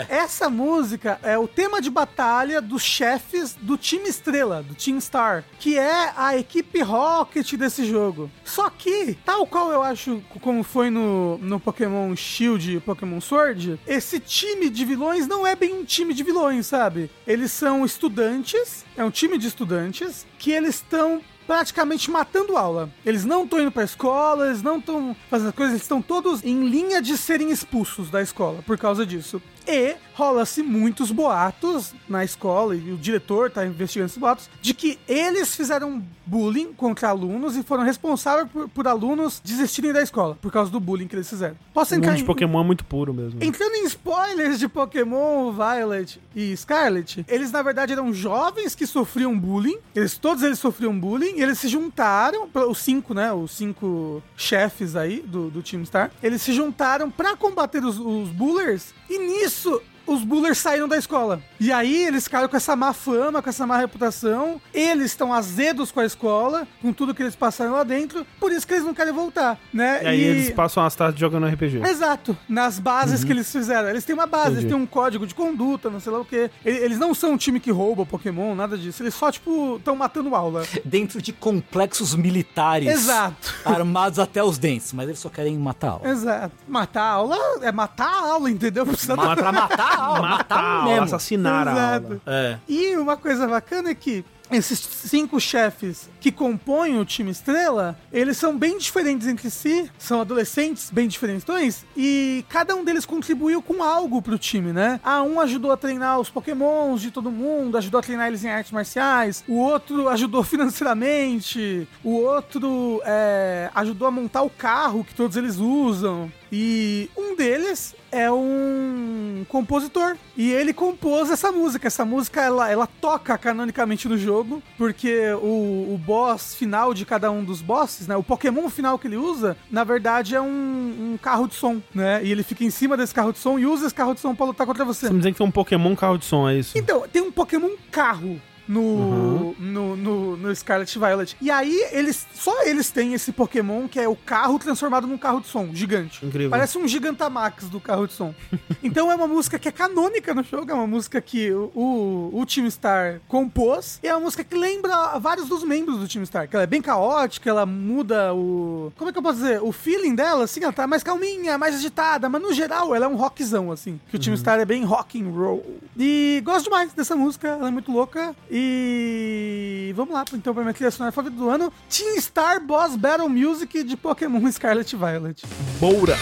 Essa 0.08 0.48
música 0.48 1.18
é 1.22 1.36
o 1.38 1.46
tema 1.48 1.80
de 1.80 1.90
batalha 1.90 2.60
dos 2.60 2.82
chefes 2.82 3.56
do 3.60 3.76
time 3.76 4.08
Estrela, 4.08 4.62
do 4.62 4.74
Team 4.74 5.00
Star, 5.00 5.44
que 5.58 5.78
é 5.78 6.12
a 6.16 6.36
equipe 6.36 6.80
Rocket 6.82 7.54
desse 7.54 7.84
jogo. 7.84 8.30
Só 8.44 8.70
que, 8.70 9.16
tal 9.24 9.46
qual 9.46 9.70
eu 9.72 9.82
acho 9.82 10.22
como 10.40 10.62
foi 10.62 10.90
no, 10.90 11.38
no 11.38 11.58
Pokémon 11.58 12.14
Shield 12.14 12.76
e 12.76 12.80
Pokémon 12.80 13.20
Sword, 13.20 13.78
esse 13.86 14.20
time 14.20 14.70
de 14.70 14.84
vilões 14.84 15.26
não 15.26 15.46
é 15.46 15.54
bem 15.56 15.74
um 15.74 15.84
time 15.84 16.14
de 16.14 16.22
vilões, 16.22 16.66
sabe? 16.66 17.10
Eles 17.26 17.50
são 17.52 17.84
estudantes, 17.84 18.84
é 18.96 19.04
um 19.04 19.10
time 19.10 19.36
de 19.38 19.46
estudantes, 19.48 20.26
que 20.38 20.50
eles 20.52 20.76
estão 20.76 21.20
praticamente 21.46 22.10
matando 22.10 22.56
aula. 22.56 22.90
Eles 23.04 23.24
não 23.24 23.44
estão 23.44 23.60
indo 23.60 23.70
pra 23.70 23.84
escola, 23.84 24.46
eles 24.46 24.62
não 24.62 24.78
estão 24.78 25.16
fazendo 25.30 25.52
coisas, 25.52 25.74
eles 25.74 25.82
estão 25.82 26.00
todos 26.02 26.42
em 26.44 26.66
linha 26.68 27.00
de 27.00 27.16
serem 27.16 27.50
expulsos 27.50 28.10
da 28.10 28.22
escola 28.22 28.62
por 28.62 28.78
causa 28.78 29.04
disso. 29.06 29.40
E 29.66 29.96
rola-se 30.14 30.62
muitos 30.62 31.10
boatos 31.10 31.92
na 32.08 32.24
escola, 32.24 32.74
e 32.74 32.92
o 32.92 32.96
diretor 32.96 33.50
tá 33.50 33.66
investigando 33.66 34.06
esses 34.06 34.18
boatos, 34.18 34.48
de 34.62 34.72
que 34.72 34.98
eles 35.06 35.54
fizeram 35.54 36.02
bullying 36.26 36.72
contra 36.72 37.08
alunos 37.08 37.56
e 37.56 37.62
foram 37.62 37.82
responsáveis 37.82 38.48
por, 38.50 38.68
por 38.68 38.88
alunos 38.88 39.40
desistirem 39.44 39.92
da 39.92 40.02
escola, 40.02 40.38
por 40.40 40.50
causa 40.50 40.70
do 40.70 40.80
bullying 40.80 41.06
que 41.06 41.14
eles 41.14 41.28
fizeram. 41.28 41.56
Posso 41.72 41.94
O 41.94 41.96
entrar 41.96 42.12
mundo 42.12 42.18
de 42.18 42.24
Pokémon 42.24 42.60
é 42.60 42.64
muito 42.64 42.84
puro 42.84 43.12
mesmo. 43.12 43.42
Entrando 43.42 43.74
em 43.74 43.84
spoilers 43.84 44.58
de 44.58 44.68
Pokémon 44.68 45.52
Violet 45.52 46.20
e 46.34 46.56
Scarlet, 46.56 47.24
eles 47.28 47.52
na 47.52 47.62
verdade 47.62 47.92
eram 47.92 48.12
jovens 48.12 48.74
que 48.74 48.86
sofriam 48.86 49.38
bullying. 49.38 49.76
Eles 49.94 50.16
todos 50.16 50.42
eles 50.42 50.58
sofriam 50.58 50.98
bullying. 50.98 51.36
E 51.36 51.42
eles 51.42 51.58
se 51.58 51.68
juntaram, 51.68 52.48
os 52.68 52.78
cinco, 52.78 53.12
né? 53.12 53.32
Os 53.32 53.50
cinco 53.52 54.22
chefes 54.36 54.96
aí 54.96 55.20
do, 55.20 55.50
do 55.50 55.62
Team 55.62 55.84
Star. 55.84 56.10
Eles 56.22 56.40
se 56.42 56.52
juntaram 56.52 57.10
pra 57.10 57.36
combater 57.36 57.84
os, 57.84 57.98
os 57.98 58.30
bullers. 58.30 58.94
E 59.10 59.18
nisso 59.18 59.80
os 60.06 60.22
bullers 60.22 60.58
saíram 60.58 60.86
da 60.88 60.96
escola. 60.96 61.40
E 61.60 61.72
aí 61.72 62.04
eles 62.04 62.24
ficaram 62.24 62.48
com 62.48 62.56
essa 62.56 62.74
má 62.76 62.92
fama, 62.92 63.40
com 63.42 63.48
essa 63.48 63.66
má 63.66 63.76
reputação. 63.78 64.60
Eles 64.72 65.06
estão 65.06 65.32
azedos 65.32 65.90
com 65.90 66.00
a 66.00 66.04
escola, 66.06 66.66
com 66.82 66.92
tudo 66.92 67.14
que 67.14 67.22
eles 67.22 67.34
passaram 67.36 67.72
lá 67.72 67.84
dentro. 67.84 68.26
Por 68.38 68.52
isso 68.52 68.66
que 68.66 68.74
eles 68.74 68.84
não 68.84 68.94
querem 68.94 69.12
voltar, 69.12 69.58
né? 69.72 70.02
E 70.02 70.06
aí 70.06 70.20
eles 70.20 70.50
passam 70.50 70.84
as 70.84 70.94
tardes 70.94 71.18
jogando 71.20 71.46
RPG. 71.46 71.78
Exato, 71.86 72.36
nas 72.48 72.78
bases 72.78 73.24
que 73.24 73.32
eles 73.32 73.50
fizeram. 73.50 73.88
Eles 73.88 74.04
têm 74.04 74.14
uma 74.14 74.26
base, 74.26 74.46
eles 74.52 74.58
Entendi. 74.64 74.74
têm 74.74 74.82
um 74.82 74.86
código 74.86 75.26
de 75.26 75.34
conduta, 75.34 75.88
não 75.90 76.00
sei 76.00 76.12
lá 76.12 76.20
o 76.20 76.24
quê. 76.24 76.50
Ele- 76.64 76.84
Eles 76.84 76.98
não 76.98 77.14
são 77.14 77.32
um 77.32 77.36
time 77.36 77.58
que 77.60 77.70
rouba 77.70 78.04
Pokémon, 78.04 78.54
nada 78.54 78.76
disso. 78.76 79.02
Eles 79.02 79.14
só, 79.14 79.30
tipo, 79.32 79.76
estão 79.76 79.96
matando 79.96 80.34
aula. 80.34 80.64
Dentro 80.84 81.22
de 81.22 81.32
complexos 81.32 82.14
militares. 82.14 82.88
Exato. 82.88 83.54
Armados 83.64 84.18
até 84.18 84.42
os 84.42 84.58
dentes, 84.58 84.92
mas 84.92 85.08
eles 85.08 85.18
só 85.18 85.28
querem 85.28 85.56
matar 85.58 85.90
aula. 85.92 86.08
Exato. 86.08 86.54
Matar 86.68 87.02
aula 87.04 87.36
é 87.62 87.72
matar 87.72 88.12
aula, 88.12 88.50
entendeu? 88.50 88.84
Precisa 88.86 89.16
Ma- 89.16 89.34
pra 89.34 89.50
matar 89.52 89.93
a 89.94 90.04
aula, 90.04 90.20
Matar 90.22 90.38
matar 90.38 90.58
a 90.58 90.72
aula, 90.74 90.90
mesmo. 90.90 91.04
assassinar 91.04 91.68
a 91.68 91.72
Exato. 91.72 92.06
aula. 92.06 92.20
É. 92.26 92.58
E 92.68 92.96
uma 92.96 93.16
coisa 93.16 93.46
bacana 93.46 93.90
é 93.90 93.94
que 93.94 94.24
esses 94.50 94.78
cinco 94.78 95.40
chefes 95.40 96.08
que 96.20 96.30
compõem 96.30 96.98
o 97.00 97.04
time 97.04 97.30
Estrela, 97.30 97.98
eles 98.12 98.36
são 98.36 98.56
bem 98.56 98.76
diferentes 98.78 99.26
entre 99.26 99.50
si, 99.50 99.90
são 99.98 100.20
adolescentes 100.20 100.90
bem 100.90 101.08
diferentões, 101.08 101.84
e 101.96 102.44
cada 102.48 102.74
um 102.76 102.84
deles 102.84 103.06
contribuiu 103.06 103.62
com 103.62 103.82
algo 103.82 104.20
pro 104.20 104.38
time, 104.38 104.70
né? 104.72 105.00
Ah, 105.02 105.22
um 105.22 105.40
ajudou 105.40 105.72
a 105.72 105.76
treinar 105.78 106.20
os 106.20 106.28
pokémons 106.28 107.00
de 107.00 107.10
todo 107.10 107.30
mundo, 107.30 107.78
ajudou 107.78 107.98
a 107.98 108.02
treinar 108.02 108.28
eles 108.28 108.44
em 108.44 108.50
artes 108.50 108.70
marciais, 108.70 109.42
o 109.48 109.56
outro 109.58 110.08
ajudou 110.10 110.42
financeiramente, 111.04 111.88
o 112.02 112.12
outro 112.12 113.00
é, 113.04 113.70
ajudou 113.74 114.06
a 114.06 114.10
montar 114.10 114.42
o 114.42 114.50
carro 114.50 115.04
que 115.04 115.14
todos 115.14 115.36
eles 115.36 115.56
usam, 115.56 116.30
e 116.56 117.10
um 117.16 117.34
deles 117.34 117.96
é 118.12 118.30
um 118.30 119.44
compositor. 119.48 120.16
E 120.36 120.52
ele 120.52 120.72
compôs 120.72 121.28
essa 121.28 121.50
música. 121.50 121.88
Essa 121.88 122.04
música 122.04 122.40
ela, 122.40 122.70
ela 122.70 122.86
toca 122.86 123.36
canonicamente 123.36 124.08
no 124.08 124.16
jogo, 124.16 124.62
porque 124.78 125.32
o, 125.42 125.94
o 125.94 126.00
boss 126.06 126.54
final 126.54 126.94
de 126.94 127.04
cada 127.04 127.28
um 127.28 127.42
dos 127.42 127.60
bosses, 127.60 128.06
né? 128.06 128.16
O 128.16 128.22
Pokémon 128.22 128.68
final 128.70 129.00
que 129.00 129.08
ele 129.08 129.16
usa, 129.16 129.56
na 129.68 129.82
verdade, 129.82 130.36
é 130.36 130.40
um, 130.40 131.14
um 131.14 131.18
carro 131.20 131.48
de 131.48 131.56
som, 131.56 131.82
né? 131.92 132.24
E 132.24 132.30
ele 132.30 132.44
fica 132.44 132.62
em 132.62 132.70
cima 132.70 132.96
desse 132.96 133.12
carro 133.12 133.32
de 133.32 133.40
som 133.40 133.58
e 133.58 133.66
usa 133.66 133.86
esse 133.86 133.94
carro 133.94 134.14
de 134.14 134.20
som 134.20 134.32
pra 134.32 134.46
lutar 134.46 134.64
contra 134.64 134.84
você. 134.84 135.08
Você 135.08 135.12
me 135.12 135.18
dizer 135.18 135.32
que 135.32 135.38
tem 135.38 135.46
um 135.46 135.50
Pokémon 135.50 135.96
carro 135.96 136.18
de 136.18 136.24
som, 136.24 136.48
é 136.48 136.56
isso? 136.56 136.78
Então, 136.78 137.04
tem 137.12 137.20
um 137.20 137.32
Pokémon 137.32 137.70
carro. 137.90 138.40
No, 138.66 139.54
no, 139.58 139.96
no, 139.96 140.36
no 140.36 140.56
Scarlet 140.56 140.98
Violet. 140.98 141.36
E 141.40 141.50
aí, 141.50 141.88
eles 141.92 142.26
só 142.34 142.62
eles 142.64 142.90
têm 142.90 143.14
esse 143.14 143.32
Pokémon 143.32 143.86
que 143.88 144.00
é 144.00 144.08
o 144.08 144.16
carro 144.16 144.58
transformado 144.58 145.06
num 145.06 145.18
carro 145.18 145.40
de 145.40 145.48
som 145.48 145.68
gigante. 145.72 146.24
Incrível. 146.24 146.50
Parece 146.50 146.78
um 146.78 146.86
Gigantamax 146.86 147.68
do 147.68 147.80
carro 147.80 148.06
de 148.06 148.12
som. 148.12 148.34
então 148.82 149.10
é 149.10 149.14
uma 149.14 149.26
música 149.26 149.58
que 149.58 149.68
é 149.68 149.72
canônica 149.72 150.32
no 150.34 150.42
jogo, 150.42 150.70
é 150.70 150.74
uma 150.74 150.86
música 150.86 151.20
que 151.20 151.52
o, 151.52 151.70
o, 151.74 152.40
o 152.40 152.46
Team 152.46 152.70
Star 152.70 153.20
compôs. 153.28 153.98
E 154.02 154.08
é 154.08 154.14
uma 154.14 154.20
música 154.20 154.44
que 154.44 154.54
lembra 154.54 155.18
vários 155.18 155.48
dos 155.48 155.62
membros 155.62 155.98
do 155.98 156.08
Team 156.08 156.24
Star. 156.24 156.48
Que 156.48 156.56
ela 156.56 156.62
é 156.62 156.66
bem 156.66 156.80
caótica, 156.80 157.48
ela 157.48 157.66
muda 157.66 158.34
o. 158.34 158.92
Como 158.96 159.10
é 159.10 159.12
que 159.12 159.18
eu 159.18 159.22
posso 159.22 159.38
dizer? 159.38 159.62
O 159.62 159.72
feeling 159.72 160.14
dela, 160.14 160.44
assim, 160.44 160.62
ela 160.62 160.72
tá 160.72 160.86
mais 160.86 161.02
calminha, 161.02 161.58
mais 161.58 161.74
agitada, 161.74 162.28
mas 162.28 162.40
no 162.40 162.52
geral 162.52 162.94
ela 162.94 163.06
é 163.06 163.08
um 163.08 163.16
rockzão, 163.16 163.70
assim. 163.70 164.00
Que 164.08 164.16
o 164.16 164.18
Team 164.18 164.36
Star 164.36 164.58
é 164.60 164.64
bem 164.64 164.84
rock 164.84 165.20
and 165.20 165.30
roll. 165.30 165.80
E 165.96 166.42
gosto 166.44 166.64
demais 166.64 166.92
dessa 166.92 167.14
música, 167.14 167.48
ela 167.48 167.68
é 167.68 167.70
muito 167.70 167.90
louca. 167.92 168.34
E 168.56 169.92
vamos 169.96 170.14
lá, 170.14 170.24
então, 170.32 170.54
pra 170.54 170.62
minha 170.62 170.72
trilha 170.72 170.92
sonora 170.92 171.10
favorita 171.10 171.36
do 171.40 171.50
ano: 171.50 171.72
Team 171.88 172.20
Star 172.20 172.64
Boss 172.64 172.94
Battle 172.94 173.28
Music 173.28 173.82
de 173.82 173.96
Pokémon 173.96 174.40
Scarlet 174.52 174.94
Violet. 174.94 175.42
Boura. 175.80 176.16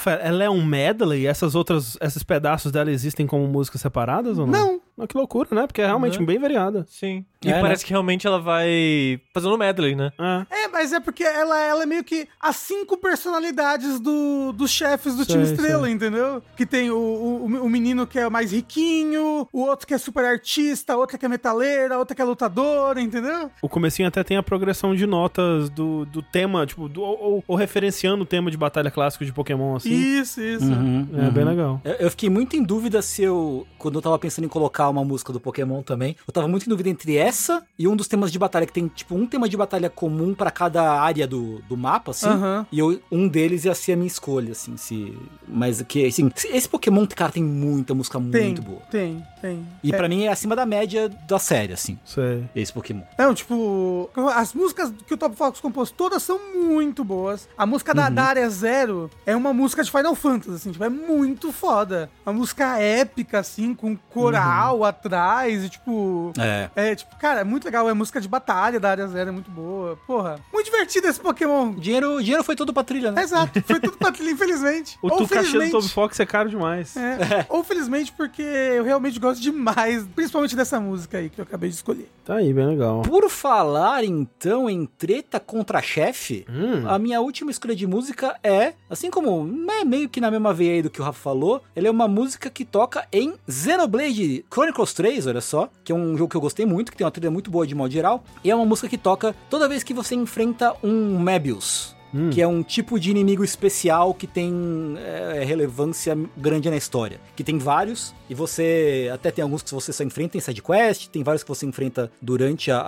Rafael, 0.00 0.18
ela 0.22 0.44
é 0.44 0.50
um 0.50 0.64
medley? 0.64 1.26
Essas 1.26 1.54
outras, 1.54 1.96
esses 2.00 2.22
pedaços 2.22 2.72
dela 2.72 2.90
existem 2.90 3.26
como 3.26 3.46
músicas 3.46 3.80
separadas 3.80 4.38
ou 4.38 4.46
não? 4.46 4.72
Não. 4.72 4.80
Ah, 4.98 5.06
que 5.06 5.16
loucura, 5.16 5.48
né? 5.52 5.66
Porque 5.66 5.80
é 5.82 5.86
realmente 5.86 6.18
Né? 6.18 6.26
bem 6.26 6.38
variada. 6.38 6.84
Sim. 6.88 7.24
E 7.44 7.48
É, 7.48 7.54
né? 7.54 7.60
parece 7.60 7.84
que 7.84 7.90
realmente 7.90 8.26
ela 8.26 8.38
vai 8.38 9.20
fazendo 9.32 9.56
medley, 9.56 9.94
né? 9.94 10.12
É. 10.50 10.64
É, 10.64 10.68
mas 10.68 10.92
é 10.92 11.00
porque 11.00 11.24
ela, 11.24 11.58
ela 11.60 11.82
é 11.84 11.86
meio 11.86 12.04
que 12.04 12.28
as 12.40 12.56
cinco 12.56 12.96
personalidades 12.96 13.98
do, 14.00 14.52
dos 14.52 14.70
chefes 14.70 15.14
do 15.14 15.24
Sei, 15.24 15.34
time 15.34 15.44
Estrela, 15.44 15.84
sei. 15.84 15.92
entendeu? 15.94 16.42
Que 16.56 16.66
tem 16.66 16.90
o, 16.90 16.96
o, 16.96 17.44
o 17.64 17.68
menino 17.70 18.06
que 18.06 18.18
é 18.18 18.28
mais 18.28 18.52
riquinho, 18.52 19.48
o 19.52 19.60
outro 19.62 19.86
que 19.86 19.94
é 19.94 19.98
super 19.98 20.24
artista, 20.24 20.92
a 20.92 20.96
outra 20.96 21.16
que 21.16 21.24
é 21.24 21.28
metaleira, 21.28 21.94
a 21.94 21.98
outra 21.98 22.14
que 22.14 22.20
é 22.20 22.24
lutadora, 22.24 23.00
entendeu? 23.00 23.50
O 23.62 23.68
comecinho 23.68 24.08
até 24.08 24.22
tem 24.22 24.36
a 24.36 24.42
progressão 24.42 24.94
de 24.94 25.06
notas 25.06 25.70
do, 25.70 26.04
do 26.06 26.22
tema, 26.22 26.66
tipo, 26.66 26.88
do- 26.88 27.02
ou, 27.02 27.44
ou 27.46 27.56
referenciando 27.56 28.22
o 28.24 28.26
tema 28.26 28.50
de 28.50 28.56
batalha 28.56 28.90
clássico 28.90 29.24
de 29.24 29.32
Pokémon, 29.32 29.76
assim. 29.76 29.90
Isso, 29.90 30.40
isso. 30.42 30.64
Uhum, 30.66 31.08
É 31.14 31.22
uhum. 31.22 31.30
bem 31.30 31.44
legal. 31.44 31.80
Eu, 31.84 31.92
eu 31.94 32.10
fiquei 32.10 32.28
muito 32.28 32.56
em 32.56 32.62
dúvida 32.62 33.00
se 33.02 33.22
eu. 33.22 33.66
Quando 33.78 33.94
eu 33.98 34.02
tava 34.02 34.18
pensando 34.18 34.44
em 34.44 34.48
colocar 34.48 34.88
uma 34.88 35.04
música 35.04 35.32
do 35.32 35.40
Pokémon 35.40 35.82
também, 35.82 36.16
eu 36.26 36.32
tava 36.32 36.46
muito 36.48 36.66
em 36.66 36.68
dúvida 36.68 36.88
entre 36.90 37.16
essa 37.16 37.29
e 37.78 37.86
um 37.88 37.96
dos 37.96 38.06
temas 38.08 38.30
de 38.32 38.38
batalha, 38.38 38.66
que 38.66 38.72
tem, 38.72 38.88
tipo, 38.88 39.14
um 39.14 39.26
tema 39.26 39.48
de 39.48 39.56
batalha 39.56 39.88
comum 39.90 40.34
pra 40.34 40.50
cada 40.50 41.00
área 41.00 41.26
do, 41.26 41.60
do 41.68 41.76
mapa, 41.76 42.10
assim. 42.10 42.26
Aham. 42.28 42.66
E 42.70 42.78
eu- 42.78 43.00
um 43.10 43.26
deles 43.28 43.64
ia 43.64 43.74
ser 43.74 43.92
a 43.92 43.96
minha 43.96 44.06
escolha, 44.06 44.52
assim, 44.52 44.76
se. 44.76 45.16
Mas 45.48 45.80
que, 45.82 46.06
assim, 46.06 46.30
esse 46.52 46.68
Pokémon, 46.68 47.06
cara, 47.06 47.32
tem 47.32 47.42
muita 47.42 47.94
música 47.94 48.20
Tem, 48.30 48.44
muito 48.46 48.62
boa. 48.62 48.80
tem, 48.90 49.24
tem. 49.40 49.66
E 49.82 49.92
É. 49.92 49.96
pra 49.96 50.08
mim 50.08 50.24
é 50.24 50.28
acima 50.28 50.54
da 50.54 50.64
média 50.66 51.08
da 51.28 51.38
série, 51.38 51.72
assim, 51.72 51.98
Sei. 52.04 52.44
esse 52.54 52.72
Pokémon. 52.72 53.02
Não, 53.18 53.34
tipo, 53.34 54.08
as 54.34 54.52
músicas 54.54 54.92
que 55.06 55.14
o 55.14 55.16
Top 55.16 55.34
Fox 55.36 55.60
compôs 55.60 55.90
todas 55.90 56.22
são 56.22 56.38
muito 56.54 57.02
boas. 57.04 57.48
A 57.56 57.66
música 57.66 57.92
Uhum. 57.92 57.96
da, 57.96 58.08
da 58.10 58.24
Área 58.24 58.48
Zero 58.50 59.10
é 59.26 59.34
uma 59.34 59.52
música 59.52 59.82
de 59.82 59.90
Final 59.90 60.14
Fantasy, 60.14 60.54
assim, 60.54 60.70
tipo, 60.72 60.84
é 60.84 60.88
muito 60.88 61.50
foda. 61.52 62.10
Uma 62.24 62.32
música 62.34 62.78
épica, 62.78 63.40
assim, 63.40 63.74
com 63.74 63.96
coral 63.96 64.84
atrás 64.84 65.64
e, 65.64 65.68
tipo... 65.68 66.32
É. 66.38 66.70
É, 66.76 66.94
tipo, 66.94 67.16
cara, 67.20 67.40
é 67.40 67.44
muito 67.44 67.64
legal. 67.64 67.88
É 67.88 67.94
música 67.94 68.20
de 68.20 68.26
batalha 68.28 68.80
da 68.80 68.90
Área 68.90 69.06
Zero, 69.06 69.28
é 69.28 69.32
muito 69.32 69.50
boa. 69.50 69.98
Porra, 70.06 70.38
muito 70.52 70.66
divertido 70.66 71.06
esse 71.08 71.20
Pokémon. 71.20 71.72
Dinheiro, 71.74 72.20
dinheiro 72.22 72.42
foi 72.44 72.56
todo 72.56 72.72
pra 72.72 72.82
trilha, 72.82 73.10
né? 73.12 73.22
Exato, 73.22 73.62
foi 73.62 73.80
tudo 73.80 73.96
pra 73.96 74.10
trilha, 74.12 74.30
infelizmente. 74.30 74.98
O 75.02 75.08
Ou 75.08 75.18
tu 75.18 75.28
cachê 75.28 75.42
do 75.42 75.46
felizmente. 75.46 75.72
Toby 75.72 75.88
Fox 75.88 76.20
é 76.20 76.26
caro 76.26 76.48
demais. 76.48 76.96
É. 76.96 77.46
Ou 77.48 77.62
felizmente 77.62 78.12
porque 78.12 78.42
eu 78.42 78.84
realmente 78.84 79.18
gosto 79.18 79.40
demais, 79.40 80.04
principalmente 80.14 80.56
dessa 80.56 80.80
música 80.80 81.18
aí 81.18 81.28
que 81.30 81.40
eu 81.40 81.44
acabei 81.44 81.68
de 81.70 81.76
escolher. 81.76 82.08
Tá 82.24 82.36
aí, 82.36 82.52
bem 82.52 82.66
legal. 82.66 83.02
Por 83.02 83.28
falar, 83.28 84.04
então, 84.04 84.68
em 84.70 84.86
treta 84.86 85.38
contra 85.40 85.82
chefe, 85.82 86.44
Hum. 86.48 86.88
a 86.88 86.98
minha 86.98 87.20
última 87.20 87.50
escolha 87.50 87.74
de 87.74 87.86
música 87.86 88.36
é, 88.42 88.74
assim 88.88 89.10
como 89.10 89.48
é 89.70 89.84
meio 89.84 90.08
que 90.08 90.20
na 90.20 90.30
mesma 90.30 90.52
veia 90.54 90.74
aí 90.74 90.82
do 90.82 90.90
que 90.90 91.00
o 91.00 91.04
Rafa 91.04 91.18
falou, 91.20 91.62
ela 91.74 91.88
é 91.88 91.90
uma 91.90 92.06
música 92.08 92.48
que 92.50 92.64
toca 92.64 93.06
em 93.12 93.34
Xenoblade 93.48 94.44
Chronicles 94.52 94.92
3, 94.92 95.26
olha 95.26 95.40
só, 95.40 95.68
que 95.84 95.92
é 95.92 95.94
um 95.94 96.16
jogo 96.16 96.30
que 96.30 96.36
eu 96.36 96.40
gostei 96.40 96.66
muito, 96.66 96.90
que 96.90 96.98
tem 96.98 97.04
uma 97.04 97.09
trilha 97.10 97.30
muito 97.30 97.50
boa 97.50 97.66
de 97.66 97.74
modo 97.74 97.92
geral, 97.92 98.22
e 98.44 98.50
é 98.50 98.54
uma 98.54 98.64
música 98.66 98.88
que 98.88 98.98
toca 98.98 99.34
toda 99.48 99.68
vez 99.68 99.82
que 99.82 99.94
você 99.94 100.14
enfrenta 100.14 100.74
um 100.82 101.18
Mebius. 101.18 101.94
Que 102.32 102.42
é 102.42 102.46
um 102.48 102.60
tipo 102.60 102.98
de 102.98 103.08
inimigo 103.08 103.44
especial 103.44 104.12
que 104.12 104.26
tem 104.26 104.52
é, 104.98 105.44
relevância 105.44 106.18
grande 106.36 106.68
na 106.68 106.76
história. 106.76 107.20
Que 107.36 107.44
tem 107.44 107.56
vários, 107.56 108.12
e 108.28 108.34
você. 108.34 109.08
Até 109.14 109.30
tem 109.30 109.42
alguns 109.44 109.62
que 109.62 109.72
você 109.72 109.92
só 109.92 110.02
enfrenta 110.02 110.36
em 110.36 110.40
sidequest, 110.40 111.08
tem 111.08 111.22
vários 111.22 111.44
que 111.44 111.48
você 111.48 111.66
enfrenta 111.66 112.10
durante 112.20 112.68
a, 112.70 112.80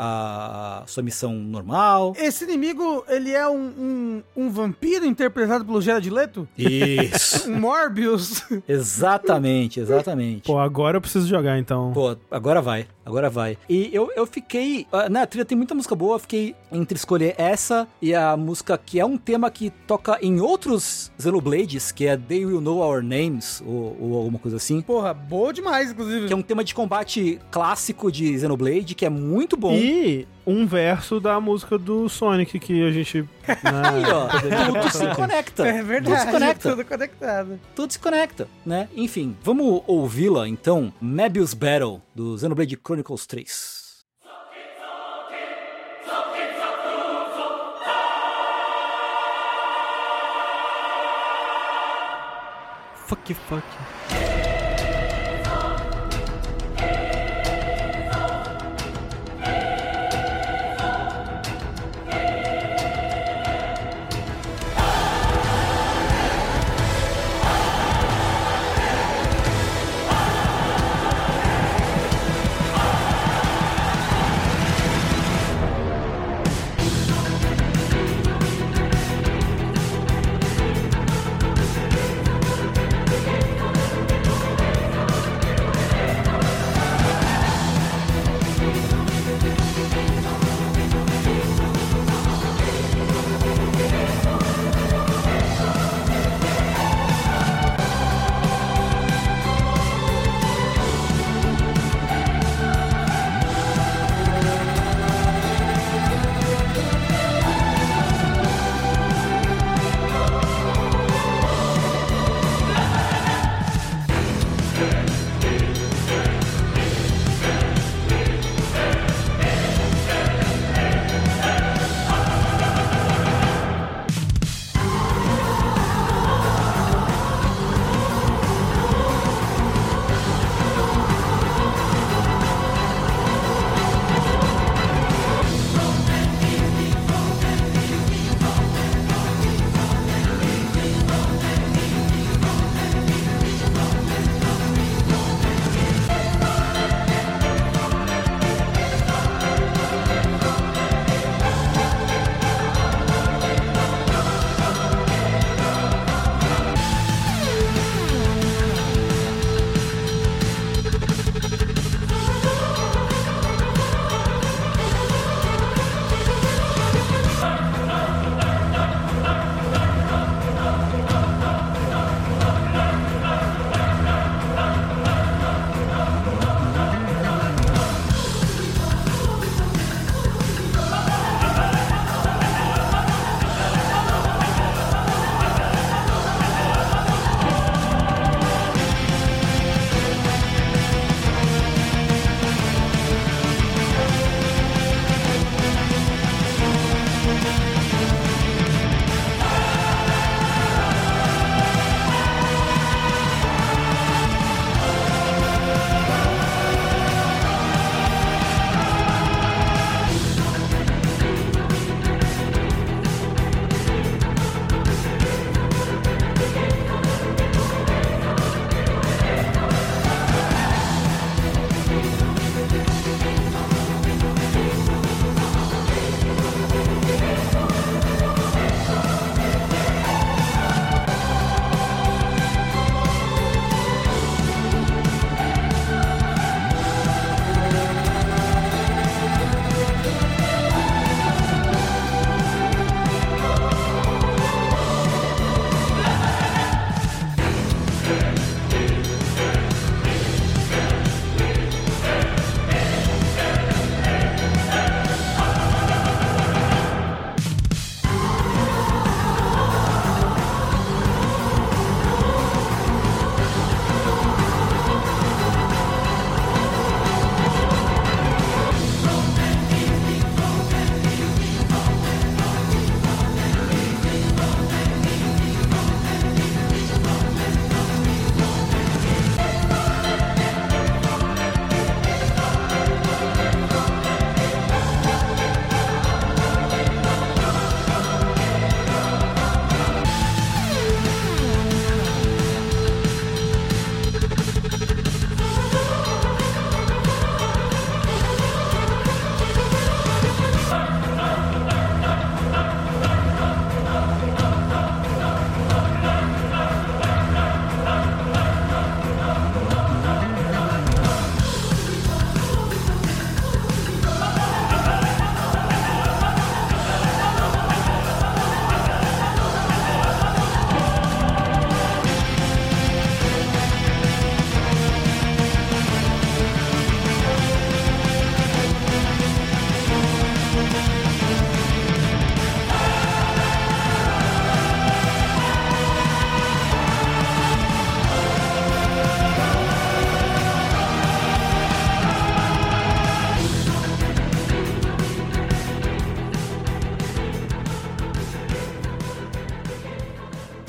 a 0.82 0.86
sua 0.88 1.04
missão 1.04 1.34
normal. 1.34 2.14
Esse 2.18 2.42
inimigo, 2.42 3.04
ele 3.08 3.30
é 3.30 3.46
um, 3.48 3.54
um, 3.56 4.22
um 4.36 4.50
vampiro 4.50 5.06
interpretado 5.06 5.64
pelo 5.64 5.80
Gerard 5.80 6.10
Leto? 6.10 6.48
Isso! 6.58 7.42
Um 7.52 7.58
Morbius? 7.58 8.44
exatamente, 8.68 9.80
exatamente. 9.80 10.46
Pô, 10.46 10.58
agora 10.58 10.96
eu 10.96 11.00
preciso 11.00 11.26
jogar, 11.28 11.58
então. 11.58 11.92
Pô, 11.92 12.16
agora 12.30 12.60
vai, 12.60 12.86
agora 13.04 13.28
vai. 13.30 13.56
E 13.68 13.90
eu, 13.92 14.10
eu 14.16 14.26
fiquei. 14.26 14.86
ah, 14.92 15.08
Na 15.08 15.26
trilha 15.26 15.44
tem 15.44 15.56
muita 15.56 15.74
música 15.74 15.94
boa, 15.94 16.14
eu 16.16 16.18
fiquei 16.18 16.54
entre 16.70 16.96
escolher 16.96 17.34
essa 17.38 17.86
e 18.00 18.14
a 18.14 18.36
música 18.36 18.76
que 18.78 18.98
é 19.00 19.04
um 19.04 19.16
tema 19.18 19.50
que 19.50 19.70
toca 19.86 20.18
em 20.22 20.40
outros 20.40 21.10
Xenoblades, 21.18 21.92
que 21.92 22.06
é 22.06 22.16
They 22.16 22.44
Will 22.46 22.60
Know 22.60 22.78
Our 22.78 23.02
Names, 23.02 23.62
ou, 23.66 23.96
ou 24.00 24.16
alguma 24.16 24.38
coisa 24.38 24.56
assim. 24.56 24.80
Porra, 24.80 25.12
boa 25.14 25.52
demais, 25.52 25.90
inclusive. 25.90 26.26
Que 26.26 26.32
é 26.32 26.36
um 26.36 26.42
tema 26.42 26.64
de 26.64 26.74
combate 26.74 27.40
clássico 27.50 28.10
de 28.10 28.38
Xenoblade, 28.38 28.94
que 28.94 29.04
é 29.04 29.10
muito 29.10 29.56
bom. 29.56 29.74
E 29.74 30.26
um 30.46 30.66
verso 30.66 31.20
da 31.20 31.40
música 31.40 31.78
do 31.78 32.08
Sonic 32.08 32.58
que 32.58 32.86
a 32.86 32.90
gente. 32.90 33.22
né, 33.22 33.28
Aí, 33.64 34.04
ó, 34.10 34.28
tudo 34.28 34.90
se 34.90 35.14
conecta. 35.14 35.66
É 35.66 35.82
verdade, 35.82 36.16
Tudo 36.16 36.26
se 36.26 36.32
conecta. 36.32 36.70
tudo 36.70 36.84
conectado. 36.84 37.60
Tudo 37.74 37.92
se 37.92 37.98
conecta, 37.98 38.48
né? 38.66 38.88
Enfim, 38.96 39.36
vamos 39.42 39.82
ouvi-la 39.86 40.48
então. 40.48 40.92
Mebius 41.00 41.54
Battle, 41.54 42.00
do 42.14 42.36
Xenoblade 42.38 42.76
Chronicles 42.76 43.26
3. 43.26 43.82
Fuck 53.06 53.28
you, 53.28 53.34
fuck 53.36 53.62
you. 53.62 53.91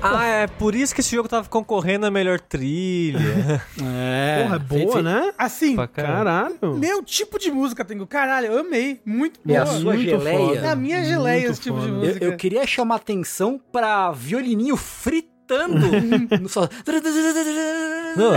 Ah, 0.04 0.26
é 0.26 0.48
por 0.48 0.76
isso 0.76 0.94
que 0.94 1.02
esse 1.02 1.16
jogo 1.16 1.30
tava 1.30 1.48
concorrendo 1.48 2.06
a 2.06 2.12
melhor 2.12 2.40
trilha. 2.40 3.20
É. 3.84 4.44
Porra, 4.44 4.56
é 4.56 4.60
boa, 4.60 5.02
né? 5.02 5.34
Assim, 5.38 5.76
Pra 5.76 5.88
caralho. 5.88 6.56
Meu 6.78 7.04
tipo 7.04 7.40
de 7.40 7.52
música, 7.52 7.84
Tengu. 7.86 8.06
Caralho, 8.06 8.48
eu 8.48 8.60
amei. 8.60 9.02
Muito 9.06 9.40
É 9.48 9.58
a 9.58 9.64
boa. 9.66 9.78
sua 9.80 9.94
muito 9.94 10.10
geleia. 10.10 10.38
foda. 10.38 10.60
É 10.60 10.70
a 10.70 10.76
minha 10.76 11.04
geleia 11.04 11.40
Muito 11.42 11.52
esse 11.52 11.62
tipo 11.62 11.80
de 11.80 11.86
foda. 11.88 11.98
Eu, 11.98 12.08
música. 12.08 12.26
eu 12.26 12.38
queria 12.38 12.66
chamar 12.68 12.96
atenção 12.96 13.60
pra 13.72 14.12
violininho 14.12 14.76
fritando 14.78 15.33
solo. 16.50 16.70
Não, 18.16 18.32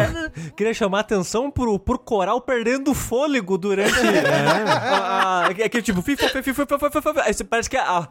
queria 0.56 0.72
chamar 0.74 1.00
atenção 1.00 1.50
pro, 1.50 1.78
pro 1.78 1.98
coral 1.98 2.40
perdendo 2.40 2.94
fôlego 2.94 3.58
durante. 3.58 3.92
a- 3.94 5.42
a- 5.42 5.46
Aquele 5.46 5.82
tipo, 5.82 6.00
fifa, 6.02 6.28
fifa, 6.28 6.42
fifa, 6.42 6.66
fifa, 6.66 6.78
fifa, 6.90 7.02
fifa. 7.02 7.22
Aí 7.22 7.34
você 7.34 7.44
parece 7.44 7.68
que. 7.70 7.76
a- 7.76 7.98
a- 7.98 8.08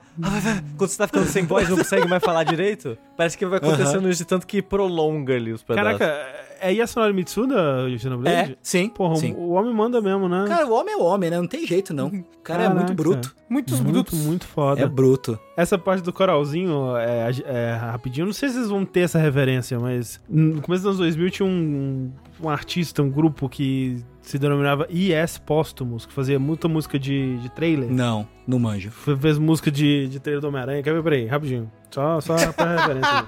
quando 0.78 0.90
você 0.90 0.98
tá 0.98 1.08
ficando 1.08 1.26
sem 1.28 1.46
voz, 1.46 1.68
não 1.70 1.78
consegue 1.78 2.08
mais 2.08 2.24
falar 2.24 2.44
direito. 2.44 2.98
Parece 3.18 3.38
que 3.38 3.46
vai 3.46 3.60
acontecendo 3.60 4.10
isso 4.10 4.20
de 4.20 4.26
tanto 4.26 4.46
que 4.46 4.62
prolonga 4.62 5.34
ali 5.36 5.52
os 5.54 5.64
pedaços. 5.64 5.98
Caraca, 6.00 6.46
é 6.66 6.74
Yasunori 6.74 7.14
Mitsuda, 7.14 7.88
Xenoblade? 7.98 8.54
É, 8.54 8.58
sim. 8.62 8.90
Porra, 8.90 9.16
sim. 9.16 9.34
o 9.38 9.52
homem 9.52 9.74
manda 9.74 10.02
mesmo, 10.02 10.28
né? 10.28 10.46
Cara, 10.48 10.66
o 10.66 10.74
homem 10.74 10.94
é 10.94 10.98
o 10.98 11.04
homem, 11.04 11.30
né? 11.30 11.38
Não 11.38 11.48
tem 11.48 11.66
jeito, 11.66 11.94
não. 11.94 12.08
O 12.08 12.24
cara 12.44 12.64
é 12.64 12.68
Caraca. 12.68 12.74
muito 12.74 12.94
bruto. 12.94 13.36
Muitos 13.50 13.80
muito, 13.80 13.94
brutos. 13.94 14.20
muito 14.20 14.46
foda. 14.46 14.82
É 14.82 14.88
bruto. 14.88 15.40
Essa 15.56 15.78
parte 15.78 16.04
do 16.04 16.12
coralzinho 16.12 16.96
é, 16.98 17.30
é 17.46 17.74
rapidinho. 17.76 18.26
Não 18.26 18.34
sei 18.34 18.50
se 18.50 18.56
vocês 18.56 18.70
vão 18.70 18.84
ter 18.86 19.02
essa 19.02 19.20
referência, 19.20 19.80
mas 19.80 20.20
no 20.28 20.62
começo 20.62 20.84
dos 20.84 20.86
anos 20.86 20.98
2000 20.98 21.30
tinha 21.32 21.48
um, 21.48 22.12
um 22.42 22.50
artista, 22.50 23.04
um 23.04 23.10
grupo 23.10 23.48
que 23.48 24.04
se 24.26 24.40
denominava 24.40 24.88
IS 24.90 25.38
Póstumos, 25.38 26.06
que 26.06 26.14
fazia 26.14 26.40
muita 26.40 26.68
música 26.68 26.98
de, 27.00 27.38
de 27.38 27.50
trailer. 27.50 27.90
Não, 27.92 28.28
não 28.48 28.58
manjo. 28.60 28.90
Fe- 28.92 29.16
Fez 29.16 29.38
música 29.38 29.70
de, 29.72 30.08
de 30.08 30.20
trailer 30.20 30.42
do 30.42 30.48
Homem-Aranha. 30.48 30.82
Quer 30.84 30.94
ver? 30.94 31.04
Peraí, 31.04 31.26
rapidinho. 31.28 31.72
Só, 31.92 32.20
só 32.20 32.36
pra 32.52 32.76
referência. 32.76 33.28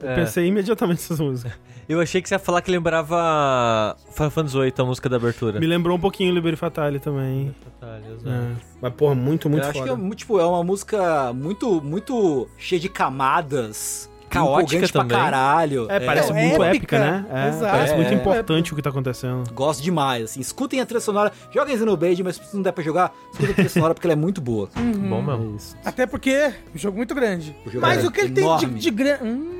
Eu 0.00 0.08
É. 0.10 0.14
pensei 0.16 0.46
imediatamente 0.46 0.98
nessas 0.98 1.20
músicas. 1.20 1.52
Eu 1.88 2.00
achei 2.00 2.22
que 2.22 2.28
você 2.28 2.36
ia 2.36 2.38
falar 2.38 2.62
que 2.62 2.70
lembrava 2.70 3.96
Final 4.12 4.30
Fantasy 4.30 4.58
VIII, 4.58 4.72
a 4.78 4.84
música 4.84 5.08
da 5.08 5.16
abertura. 5.16 5.58
Me 5.60 5.66
lembrou 5.66 5.96
um 5.96 6.00
pouquinho 6.00 6.32
Liberi 6.32 6.56
Fatale 6.56 6.98
também. 7.00 7.54
É. 7.82 8.52
Mas, 8.80 8.92
porra, 8.94 9.14
muito, 9.14 9.48
muito 9.50 9.62
eu 9.64 9.70
acho 9.70 9.78
foda. 9.80 9.96
que 9.96 10.06
é, 10.06 10.14
tipo, 10.14 10.38
é 10.40 10.44
uma 10.46 10.62
música 10.64 11.32
muito, 11.32 11.80
muito 11.82 12.48
cheia 12.56 12.80
de 12.80 12.88
camadas. 12.88 14.09
Caótica 14.30 14.88
também. 14.88 15.08
pra 15.08 15.16
caralho. 15.18 15.86
É, 15.90 16.00
parece 16.00 16.30
É 16.30 16.34
muito 16.34 16.62
épica. 16.62 16.96
épica, 16.96 16.98
né? 16.98 17.26
É, 17.32 17.48
Exato. 17.48 17.72
parece 17.72 17.94
muito 17.94 18.10
É. 18.10 18.14
importante 18.14 18.72
o 18.72 18.76
que 18.76 18.82
tá 18.82 18.90
acontecendo. 18.90 19.52
Gosto 19.52 19.82
demais, 19.82 20.24
assim. 20.24 20.40
Escutem 20.40 20.80
a 20.80 20.86
trilha 20.86 21.00
sonora. 21.00 21.32
Joguem 21.52 21.76
Xenoblade, 21.76 22.22
mas 22.22 22.36
se 22.36 22.54
não 22.54 22.62
der 22.62 22.72
pra 22.72 22.82
jogar, 22.84 23.12
escutem 23.32 23.50
a 23.50 23.54
trilha 23.54 23.68
sonora 23.68 23.94
porque 23.94 24.06
ela 24.06 24.12
é 24.14 24.16
muito 24.16 24.40
boa. 24.40 24.68
Bom 24.74 25.22
mesmo. 25.22 25.52
É 25.52 25.56
isso. 25.56 25.76
Até 25.84 26.06
porque 26.06 26.30
é 26.30 26.54
um 26.74 26.78
jogo 26.78 26.96
muito 26.96 27.14
grande. 27.14 27.54
O 27.66 27.70
jogo 27.70 27.80
Mas 27.86 28.04
é 28.04 28.06
o 28.06 28.10
que 28.10 28.20
ele 28.20 28.30
tem 28.30 28.44
de, 28.44 28.50
enorme. 28.64 28.78
de 28.80 28.90
grande. 28.90 29.50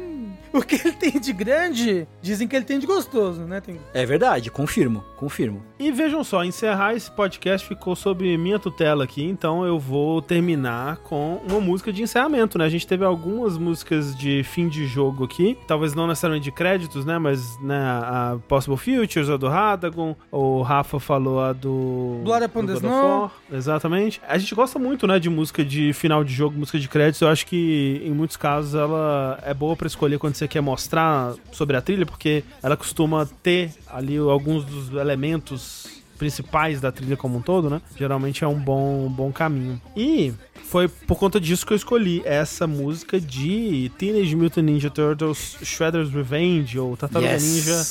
o 0.53 0.63
que 0.63 0.75
ele 0.77 0.93
tem 0.93 1.21
de 1.21 1.33
grande, 1.33 2.09
dizem 2.23 2.47
que 2.49 2.57
ele 2.57 2.65
tem 2.65 2.79
de 2.79 2.87
gostoso, 2.87 3.43
né? 3.43 3.61
Tem... 3.61 3.79
É 3.95 4.05
verdade, 4.07 4.51
confirmo, 4.51 5.05
confirmo. 5.17 5.63
E 5.81 5.91
vejam 5.91 6.23
só, 6.23 6.45
encerrar 6.45 6.95
esse 6.95 7.11
podcast 7.11 7.67
ficou 7.67 7.97
sob 7.97 8.37
minha 8.37 8.59
tutela 8.59 9.05
aqui, 9.05 9.25
então 9.25 9.65
eu 9.65 9.79
vou 9.79 10.21
terminar 10.21 10.99
com 10.99 11.41
uma 11.49 11.59
música 11.59 11.91
de 11.91 12.03
encerramento, 12.03 12.59
né? 12.59 12.67
A 12.67 12.69
gente 12.69 12.87
teve 12.87 13.03
algumas 13.03 13.57
músicas 13.57 14.15
de 14.15 14.43
fim 14.45 14.69
de 14.69 14.87
jogo 14.87 15.25
aqui, 15.25 15.57
talvez 15.67 15.95
não 15.95 16.07
necessariamente 16.07 16.45
de 16.45 16.53
créditos, 16.53 17.07
né? 17.07 17.19
Mas 17.19 17.59
né, 17.63 17.79
a 17.79 18.37
Possible 18.47 18.77
Futures, 18.77 19.31
a 19.31 19.39
do 19.39 19.49
Radagon, 19.49 20.15
o 20.31 20.61
Rafa 20.61 21.01
falou 21.01 21.41
a 21.41 21.55
do. 21.55 22.21
Blood 22.25 22.45
Upon 22.45 22.67
the 22.67 22.75
Snow. 22.75 23.31
Exatamente. 23.51 24.21
A 24.29 24.37
gente 24.37 24.55
gosta 24.55 24.79
muito, 24.79 25.07
né, 25.07 25.19
de 25.19 25.31
música 25.31 25.65
de 25.65 25.95
final 25.95 26.23
de 26.23 26.35
jogo, 26.35 26.59
música 26.59 26.79
de 26.79 26.91
créditos. 26.91 27.23
Eu 27.23 27.29
acho 27.29 27.47
que 27.47 28.03
em 28.05 28.11
muitos 28.11 28.37
casos 28.37 28.75
ela 28.75 29.39
é 29.43 29.55
boa 29.55 29.75
pra 29.75 29.87
escolher 29.87 30.19
quando 30.19 30.35
você 30.35 30.47
quer 30.47 30.61
mostrar 30.61 31.33
sobre 31.51 31.75
a 31.75 31.81
trilha, 31.81 32.05
porque 32.05 32.45
ela 32.63 32.77
costuma 32.77 33.25
ter 33.43 33.71
ali 33.93 34.17
alguns 34.17 34.65
dos 34.65 34.91
elementos 34.91 36.01
principais 36.19 36.81
da 36.81 36.93
trilha 36.93 37.17
como 37.17 37.39
um 37.39 37.43
todo, 37.43 37.71
né? 37.71 37.81
Geralmente 37.97 38.45
é 38.45 38.47
um 38.47 38.59
bom, 38.59 39.07
um 39.07 39.09
bom 39.11 39.33
caminho. 39.33 39.81
E 39.97 40.35
foi 40.65 40.87
por 40.87 41.19
conta 41.19 41.41
disso 41.41 41.67
que 41.67 41.73
eu 41.73 41.77
escolhi 41.77 42.23
essa 42.27 42.67
música 42.67 43.19
de 43.19 43.91
Teenage 43.97 44.37
Mutant 44.37 44.65
Ninja 44.65 44.91
Turtles 44.91 45.57
Shredder's 45.63 46.11
Revenge 46.11 46.79
ou 46.79 46.97
Tartaruga 46.97 47.39
Ninja 47.39 47.83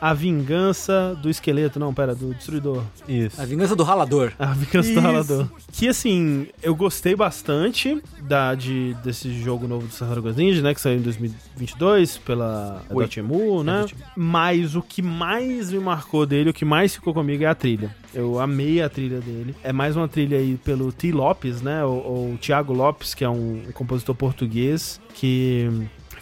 A 0.00 0.14
Vingança 0.14 1.18
do 1.20 1.28
Esqueleto, 1.28 1.78
não, 1.78 1.92
pera, 1.92 2.14
do 2.14 2.32
Destruidor. 2.34 2.82
Isso. 3.08 3.40
A 3.40 3.44
vingança 3.44 3.76
do 3.76 3.82
ralador. 3.82 4.32
A 4.38 4.46
Vingança 4.46 4.90
Isso. 4.90 5.00
do 5.00 5.00
Ralador. 5.00 5.48
Que 5.72 5.88
assim, 5.88 6.46
eu 6.62 6.74
gostei 6.74 7.14
bastante 7.14 8.02
da, 8.22 8.54
de, 8.54 8.94
desse 9.04 9.32
jogo 9.32 9.68
novo 9.68 9.86
do 9.86 9.94
Tartarugas 9.94 10.36
Ninja, 10.36 10.62
né? 10.62 10.74
Que 10.74 10.80
saiu 10.80 10.98
em 10.98 11.02
2022 11.02 12.18
pela. 12.18 12.82
Dotemu, 12.90 13.62
né? 13.62 13.86
Mas 14.16 14.74
o 14.74 14.82
que 14.82 15.02
mais 15.02 15.70
me 15.70 15.78
marcou 15.78 16.24
dele, 16.24 16.50
o 16.50 16.54
que 16.54 16.64
mais 16.64 16.94
ficou 16.94 17.12
comigo 17.12 17.44
é 17.44 17.46
a 17.46 17.54
trilha. 17.54 17.94
Eu 18.14 18.40
amei 18.40 18.82
a 18.82 18.88
trilha 18.88 19.20
dele. 19.20 19.54
É 19.62 19.72
mais 19.72 19.96
uma 19.96 20.08
trilha 20.08 20.38
aí 20.38 20.56
pelo 20.56 20.90
T. 20.92 21.12
Lopes, 21.12 21.60
né? 21.62 21.84
Ou, 21.84 22.04
ou 22.04 22.38
Thiago 22.38 22.72
Lopes, 22.72 23.14
que 23.14 23.24
é 23.24 23.28
um 23.28 23.62
compositor 23.74 24.14
português 24.14 25.00
que 25.14 25.68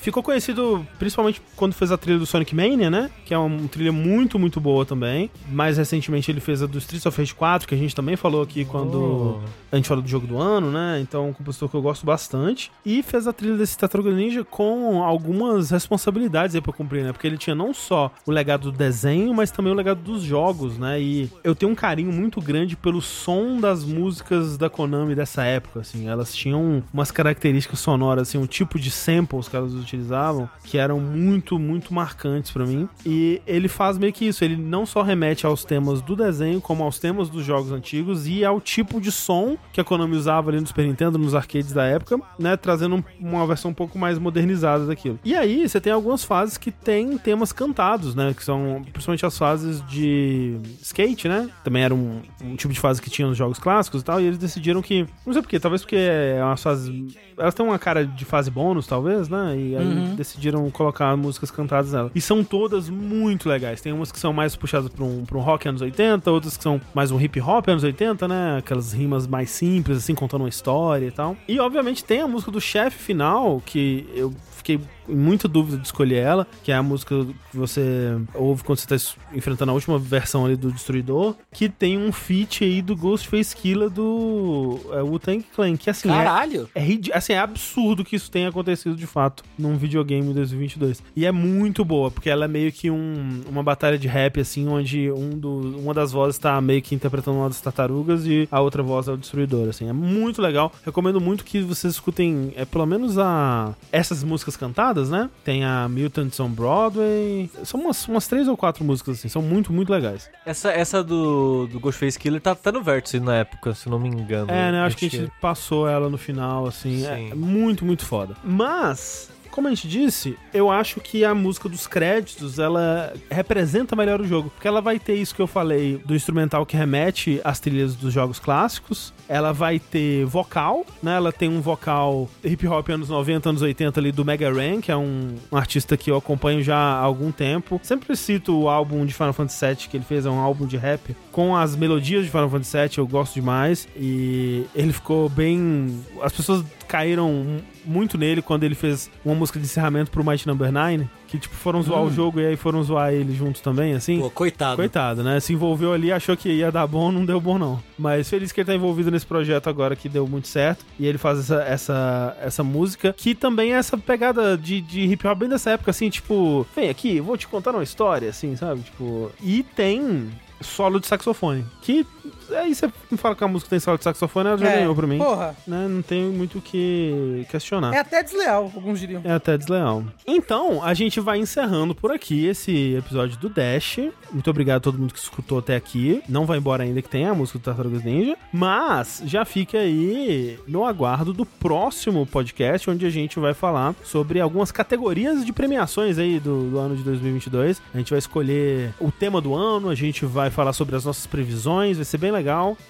Ficou 0.00 0.22
conhecido 0.22 0.86
principalmente 0.98 1.42
quando 1.56 1.74
fez 1.74 1.92
a 1.92 1.98
trilha 1.98 2.18
do 2.18 2.26
Sonic 2.26 2.54
Mania, 2.54 2.90
né? 2.90 3.10
Que 3.24 3.34
é 3.34 3.38
uma 3.38 3.68
trilha 3.68 3.92
muito, 3.92 4.38
muito 4.38 4.60
boa 4.60 4.84
também. 4.84 5.30
Mais 5.50 5.76
recentemente 5.76 6.30
ele 6.30 6.40
fez 6.40 6.62
a 6.62 6.66
do 6.66 6.78
Streets 6.78 7.06
of 7.06 7.18
Rage 7.18 7.34
4, 7.34 7.68
que 7.68 7.74
a 7.74 7.78
gente 7.78 7.94
também 7.94 8.16
falou 8.16 8.42
aqui 8.42 8.64
quando 8.64 9.40
a 9.70 9.76
gente 9.76 9.88
falou 9.88 10.02
do 10.02 10.08
jogo 10.08 10.26
do 10.26 10.38
ano, 10.38 10.70
né? 10.70 11.00
Então, 11.00 11.26
é 11.26 11.28
um 11.28 11.32
compositor 11.32 11.68
que 11.68 11.74
eu 11.74 11.82
gosto 11.82 12.06
bastante. 12.06 12.70
E 12.84 13.02
fez 13.02 13.26
a 13.26 13.32
trilha 13.32 13.56
desse 13.56 13.76
Tartaruga 13.76 14.10
Ninja 14.10 14.44
com 14.44 15.02
algumas 15.02 15.70
responsabilidades 15.70 16.54
aí 16.54 16.60
pra 16.60 16.72
cumprir, 16.72 17.04
né? 17.04 17.12
Porque 17.12 17.26
ele 17.26 17.36
tinha 17.36 17.54
não 17.54 17.74
só 17.74 18.10
o 18.26 18.30
legado 18.30 18.70
do 18.70 18.76
desenho, 18.76 19.34
mas 19.34 19.50
também 19.50 19.72
o 19.72 19.76
legado 19.76 20.00
dos 20.00 20.22
jogos, 20.22 20.78
né? 20.78 21.00
E 21.00 21.30
eu 21.42 21.54
tenho 21.54 21.72
um 21.72 21.74
carinho 21.74 22.12
muito 22.12 22.40
grande 22.40 22.76
pelo 22.76 23.02
som 23.02 23.60
das 23.60 23.84
músicas 23.84 24.56
da 24.56 24.70
Konami 24.70 25.14
dessa 25.14 25.44
época, 25.44 25.80
assim. 25.80 26.08
Elas 26.08 26.34
tinham 26.34 26.82
umas 26.92 27.10
características 27.10 27.80
sonoras, 27.80 28.28
assim, 28.28 28.38
um 28.38 28.46
tipo 28.46 28.78
de 28.78 28.90
samples 28.90 29.48
que 29.48 29.56
elas 29.56 29.72
utilizavam 29.88 30.48
que 30.64 30.78
eram 30.78 31.00
muito, 31.00 31.58
muito 31.58 31.92
marcantes 31.92 32.50
pra 32.50 32.64
mim. 32.66 32.88
E 33.04 33.40
ele 33.46 33.68
faz 33.68 33.96
meio 33.98 34.12
que 34.12 34.26
isso, 34.26 34.44
ele 34.44 34.56
não 34.56 34.84
só 34.86 35.02
remete 35.02 35.46
aos 35.46 35.64
temas 35.64 36.00
do 36.00 36.14
desenho, 36.14 36.60
como 36.60 36.84
aos 36.84 36.98
temas 36.98 37.28
dos 37.28 37.44
jogos 37.44 37.72
antigos 37.72 38.26
e 38.26 38.44
ao 38.44 38.60
tipo 38.60 39.00
de 39.00 39.10
som 39.10 39.56
que 39.72 39.80
a 39.80 39.84
Konami 39.84 40.16
usava 40.16 40.50
ali 40.50 40.60
no 40.60 40.66
Super 40.66 40.86
Nintendo, 40.86 41.18
nos 41.18 41.34
arcades 41.34 41.72
da 41.72 41.84
época, 41.84 42.18
né, 42.38 42.56
trazendo 42.56 42.96
um- 42.96 43.04
uma 43.20 43.46
versão 43.46 43.70
um 43.70 43.74
pouco 43.74 43.98
mais 43.98 44.18
modernizada 44.18 44.86
daquilo. 44.86 45.18
E 45.24 45.34
aí, 45.34 45.68
você 45.68 45.80
tem 45.80 45.92
algumas 45.92 46.24
fases 46.24 46.56
que 46.58 46.70
tem 46.70 47.16
temas 47.18 47.52
cantados, 47.52 48.14
né, 48.14 48.34
que 48.34 48.44
são 48.44 48.82
principalmente 48.92 49.24
as 49.26 49.36
fases 49.38 49.82
de 49.86 50.56
skate, 50.82 51.28
né? 51.28 51.48
Também 51.64 51.82
era 51.82 51.94
um, 51.94 52.20
um 52.42 52.56
tipo 52.56 52.72
de 52.72 52.80
fase 52.80 53.00
que 53.00 53.10
tinha 53.10 53.26
nos 53.28 53.36
jogos 53.36 53.58
clássicos 53.58 54.02
e 54.02 54.04
tal, 54.04 54.20
e 54.20 54.24
eles 54.24 54.38
decidiram 54.38 54.82
que, 54.82 55.06
não 55.26 55.32
sei 55.32 55.42
porquê, 55.42 55.58
talvez 55.58 55.82
porque 55.82 55.96
é 55.96 56.40
fases, 56.56 57.14
elas 57.36 57.54
têm 57.54 57.64
uma 57.64 57.78
cara 57.78 58.04
de 58.06 58.24
fase 58.24 58.50
bônus, 58.50 58.86
talvez, 58.86 59.28
né? 59.28 59.56
E 59.58 59.76
aí 59.78 60.16
decidiram 60.16 60.68
colocar 60.70 61.16
músicas 61.16 61.50
cantadas 61.50 61.92
nela. 61.92 62.10
E 62.14 62.20
são 62.20 62.42
todas 62.44 62.88
muito 62.88 63.48
legais. 63.48 63.80
Tem 63.80 63.92
umas 63.92 64.12
que 64.12 64.18
são 64.18 64.32
mais 64.32 64.56
puxadas 64.56 64.88
pra 64.88 65.04
um, 65.04 65.24
pra 65.24 65.38
um 65.38 65.40
rock 65.40 65.68
anos 65.68 65.80
80, 65.80 66.30
outras 66.30 66.56
que 66.56 66.62
são 66.62 66.80
mais 66.94 67.10
um 67.10 67.20
hip 67.20 67.40
hop 67.40 67.68
anos 67.68 67.84
80, 67.84 68.28
né? 68.28 68.58
Aquelas 68.58 68.92
rimas 68.92 69.26
mais 69.26 69.50
simples, 69.50 69.98
assim, 69.98 70.14
contando 70.14 70.42
uma 70.42 70.48
história 70.48 71.06
e 71.06 71.10
tal. 71.10 71.36
E, 71.46 71.58
obviamente, 71.60 72.04
tem 72.04 72.20
a 72.20 72.26
música 72.26 72.50
do 72.50 72.60
chefe 72.60 72.98
final, 72.98 73.62
que 73.64 74.06
eu 74.14 74.32
fiquei 74.50 74.80
muita 75.08 75.48
dúvida 75.48 75.76
de 75.78 75.86
escolher 75.86 76.16
ela, 76.22 76.46
que 76.62 76.70
é 76.72 76.74
a 76.74 76.82
música 76.82 77.14
que 77.50 77.56
você 77.56 78.16
ouve 78.34 78.62
quando 78.64 78.78
você 78.78 78.86
tá 78.86 78.94
es- 78.96 79.16
enfrentando 79.34 79.70
a 79.70 79.74
última 79.74 79.98
versão 79.98 80.44
ali 80.46 80.56
do 80.56 80.70
Destruidor, 80.72 81.34
que 81.52 81.68
tem 81.68 81.98
um 81.98 82.12
feat 82.12 82.64
aí 82.64 82.82
do 82.82 82.96
Ghostface 82.96 83.54
Killa 83.56 83.88
do 83.90 84.78
é, 84.92 85.02
Wu-Tang 85.02 85.44
Clan, 85.54 85.76
que 85.76 85.90
assim, 85.90 86.08
é, 86.08 86.12
Caralho! 86.12 86.68
é, 86.74 86.80
ridi- 86.80 87.12
assim, 87.12 87.32
é 87.32 87.38
absurdo 87.38 88.04
que 88.04 88.16
isso 88.16 88.30
tenha 88.30 88.48
acontecido 88.48 88.96
de 88.96 89.06
fato 89.06 89.42
num 89.58 89.76
videogame 89.76 90.28
em 90.30 90.32
2022. 90.34 91.02
E 91.14 91.24
é 91.26 91.32
muito 91.32 91.84
boa, 91.84 92.10
porque 92.10 92.30
ela 92.30 92.44
é 92.44 92.48
meio 92.48 92.72
que 92.72 92.90
um- 92.90 93.42
uma 93.48 93.62
batalha 93.62 93.98
de 93.98 94.08
rap, 94.08 94.40
assim, 94.40 94.66
onde 94.68 95.10
um 95.12 95.30
do, 95.30 95.78
uma 95.78 95.94
das 95.94 96.12
vozes 96.12 96.38
tá 96.38 96.60
meio 96.60 96.82
que 96.82 96.94
interpretando 96.94 97.36
uma 97.38 97.48
das 97.48 97.60
tartarugas 97.60 98.26
e 98.26 98.48
a 98.50 98.60
outra 98.60 98.82
voz 98.82 99.08
é 99.08 99.12
o 99.12 99.16
destruidor, 99.16 99.68
assim. 99.68 99.88
É 99.88 99.92
muito 99.92 100.40
legal. 100.42 100.72
Recomendo 100.84 101.20
muito 101.20 101.44
que 101.44 101.60
vocês 101.60 101.92
escutem, 101.94 102.52
é, 102.56 102.64
pelo 102.64 102.86
menos 102.86 103.18
a 103.18 103.74
essas 103.92 104.22
músicas 104.24 104.56
cantadas, 104.56 104.97
né? 105.10 105.28
Tem 105.44 105.64
a 105.64 105.88
Mutants 105.88 106.38
on 106.40 106.48
Broadway. 106.48 107.50
São 107.64 107.80
umas, 107.80 108.06
umas 108.08 108.26
três 108.26 108.48
ou 108.48 108.56
quatro 108.56 108.84
músicas, 108.84 109.18
assim. 109.18 109.28
São 109.28 109.42
muito, 109.42 109.72
muito 109.72 109.92
legais. 109.92 110.30
Essa, 110.44 110.70
essa 110.70 111.02
do, 111.02 111.66
do 111.66 111.78
Ghostface 111.80 112.18
Killer 112.18 112.40
tá, 112.40 112.54
tá 112.54 112.72
no 112.72 112.82
vértice 112.82 113.20
na 113.20 113.36
época, 113.36 113.74
se 113.74 113.88
não 113.88 113.98
me 113.98 114.08
engano. 114.08 114.50
É, 114.50 114.72
né? 114.72 114.80
Acho 114.80 114.96
que 114.96 115.06
a 115.06 115.10
gente 115.10 115.32
passou 115.40 115.88
ela 115.88 116.08
no 116.08 116.18
final, 116.18 116.66
assim. 116.66 117.06
É 117.06 117.16
Sim. 117.16 117.34
muito, 117.34 117.84
muito 117.84 118.04
foda. 118.04 118.34
Mas. 118.42 119.30
Como 119.58 119.66
a 119.66 119.74
gente 119.74 119.88
disse, 119.88 120.38
eu 120.54 120.70
acho 120.70 121.00
que 121.00 121.24
a 121.24 121.34
música 121.34 121.68
dos 121.68 121.84
créditos, 121.84 122.60
ela 122.60 123.12
representa 123.28 123.96
melhor 123.96 124.20
o 124.20 124.24
jogo. 124.24 124.50
Porque 124.50 124.68
ela 124.68 124.80
vai 124.80 125.00
ter 125.00 125.14
isso 125.14 125.34
que 125.34 125.42
eu 125.42 125.48
falei 125.48 126.00
do 126.04 126.14
instrumental 126.14 126.64
que 126.64 126.76
remete 126.76 127.40
às 127.42 127.58
trilhas 127.58 127.96
dos 127.96 128.12
jogos 128.12 128.38
clássicos. 128.38 129.12
Ela 129.28 129.52
vai 129.52 129.80
ter 129.80 130.24
vocal, 130.26 130.86
né? 131.02 131.16
Ela 131.16 131.32
tem 131.32 131.48
um 131.48 131.60
vocal 131.60 132.30
hip 132.44 132.68
hop 132.68 132.88
anos 132.88 133.08
90, 133.08 133.48
anos 133.48 133.60
80 133.60 133.98
ali 133.98 134.12
do 134.12 134.24
Mega 134.24 134.48
Ran, 134.48 134.80
que 134.80 134.92
é 134.92 134.96
um, 134.96 135.34
um 135.50 135.56
artista 135.56 135.96
que 135.96 136.08
eu 136.08 136.16
acompanho 136.16 136.62
já 136.62 136.76
há 136.76 137.00
algum 137.00 137.32
tempo. 137.32 137.80
Sempre 137.82 138.14
cito 138.14 138.56
o 138.56 138.68
álbum 138.68 139.04
de 139.04 139.12
Final 139.12 139.32
Fantasy 139.32 139.66
VII 139.66 139.76
que 139.88 139.96
ele 139.96 140.04
fez, 140.04 140.24
é 140.24 140.30
um 140.30 140.38
álbum 140.38 140.68
de 140.68 140.76
rap 140.76 141.16
com 141.32 141.56
as 141.56 141.74
melodias 141.74 142.24
de 142.24 142.30
Final 142.30 142.48
Fantasy 142.48 142.76
VII, 142.76 142.98
eu 142.98 143.06
gosto 143.08 143.34
demais. 143.34 143.88
E 143.96 144.66
ele 144.72 144.92
ficou 144.92 145.28
bem. 145.28 146.00
As 146.22 146.32
pessoas 146.32 146.64
caíram 146.88 147.60
muito 147.84 148.18
nele 148.18 148.42
quando 148.42 148.64
ele 148.64 148.74
fez 148.74 149.10
uma 149.24 149.34
música 149.34 149.58
de 149.58 149.66
encerramento 149.66 150.10
pro 150.10 150.24
Mighty 150.24 150.46
Number 150.48 150.72
9, 150.72 151.06
que 151.26 151.38
tipo 151.38 151.54
foram 151.54 151.82
zoar 151.82 152.02
o 152.02 152.10
jogo 152.10 152.40
e 152.40 152.46
aí 152.46 152.56
foram 152.56 152.82
zoar 152.82 153.12
ele 153.12 153.34
juntos 153.34 153.60
também, 153.60 153.92
assim. 153.92 154.18
Pô, 154.18 154.30
coitado. 154.30 154.76
Coitado, 154.76 155.22
né? 155.22 155.38
Se 155.38 155.52
envolveu 155.52 155.92
ali, 155.92 156.10
achou 156.10 156.36
que 156.36 156.48
ia 156.48 156.72
dar 156.72 156.86
bom, 156.86 157.12
não 157.12 157.24
deu 157.24 157.40
bom 157.40 157.58
não. 157.58 157.80
Mas 157.98 158.28
feliz 158.28 158.50
que 158.50 158.60
ele 158.60 158.66
tá 158.66 158.74
envolvido 158.74 159.10
nesse 159.10 159.26
projeto 159.26 159.68
agora 159.68 159.94
que 159.94 160.08
deu 160.08 160.26
muito 160.26 160.48
certo. 160.48 160.84
E 160.98 161.06
ele 161.06 161.18
faz 161.18 161.38
essa, 161.38 161.62
essa, 161.62 162.36
essa 162.40 162.64
música, 162.64 163.14
que 163.16 163.34
também 163.34 163.74
é 163.74 163.76
essa 163.76 163.96
pegada 163.96 164.56
de, 164.56 164.80
de 164.80 165.02
hip 165.02 165.26
hop 165.26 165.38
bem 165.38 165.48
dessa 165.48 165.70
época, 165.70 165.90
assim, 165.90 166.08
tipo, 166.08 166.66
vem 166.74 166.88
aqui, 166.88 167.20
vou 167.20 167.36
te 167.36 167.46
contar 167.46 167.72
uma 167.72 167.82
história, 167.82 168.30
assim, 168.30 168.56
sabe? 168.56 168.80
Tipo, 168.80 169.30
e 169.42 169.62
tem 169.62 170.30
solo 170.60 170.98
de 170.98 171.06
saxofone. 171.06 171.64
Que 171.82 172.06
aí 172.54 172.74
você 172.74 172.90
me 173.10 173.16
fala 173.18 173.34
que 173.34 173.44
a 173.44 173.48
música 173.48 173.70
tem 173.70 173.80
solo 173.80 173.98
de 173.98 174.04
saxofone, 174.04 174.48
ela 174.48 174.58
já 174.58 174.68
É, 174.70 174.76
ganhou 174.78 174.94
pra 174.94 175.06
mim. 175.06 175.18
Porra. 175.18 175.56
Né? 175.66 175.86
Não 175.88 176.02
tem 176.02 176.22
muito 176.24 176.58
o 176.58 176.60
que 176.62 177.46
questionar. 177.50 177.94
É 177.94 177.98
até 177.98 178.22
desleal, 178.22 178.70
alguns 178.74 179.00
diriam. 179.00 179.20
É 179.24 179.32
até 179.32 179.56
desleal. 179.56 180.04
Então, 180.26 180.82
a 180.82 180.94
gente 180.94 181.20
vai 181.20 181.38
encerrando 181.38 181.94
por 181.94 182.12
aqui 182.12 182.46
esse 182.46 182.94
episódio 182.96 183.38
do 183.38 183.48
Dash. 183.48 183.98
Muito 184.32 184.50
obrigado 184.50 184.76
a 184.78 184.80
todo 184.80 184.98
mundo 184.98 185.12
que 185.12 185.18
escutou 185.20 185.58
até 185.58 185.76
aqui. 185.76 186.22
Não 186.28 186.44
vai 186.46 186.58
embora 186.58 186.82
ainda 186.84 187.00
que 187.02 187.08
tem 187.08 187.26
a 187.26 187.34
música 187.34 187.58
do 187.58 187.62
Tartarugas 187.62 188.04
Ninja. 188.04 188.36
Mas 188.52 189.22
já 189.24 189.44
fica 189.44 189.78
aí 189.78 190.58
no 190.66 190.84
aguardo 190.84 191.32
do 191.32 191.44
próximo 191.46 192.26
podcast, 192.26 192.90
onde 192.90 193.06
a 193.06 193.10
gente 193.10 193.38
vai 193.38 193.54
falar 193.54 193.94
sobre 194.04 194.40
algumas 194.40 194.70
categorias 194.72 195.44
de 195.44 195.52
premiações 195.52 196.18
aí 196.18 196.38
do, 196.40 196.70
do 196.70 196.78
ano 196.78 196.96
de 196.96 197.02
2022. 197.02 197.80
A 197.94 197.98
gente 197.98 198.10
vai 198.10 198.18
escolher 198.18 198.94
o 199.00 199.10
tema 199.10 199.40
do 199.40 199.54
ano, 199.54 199.88
a 199.88 199.94
gente 199.94 200.24
vai 200.26 200.50
falar 200.50 200.72
sobre 200.72 200.94
as 200.96 201.04
nossas 201.04 201.26
previsões, 201.26 201.96
vai 201.96 202.04
ser 202.04 202.18
bem 202.18 202.30
legal. 202.30 202.37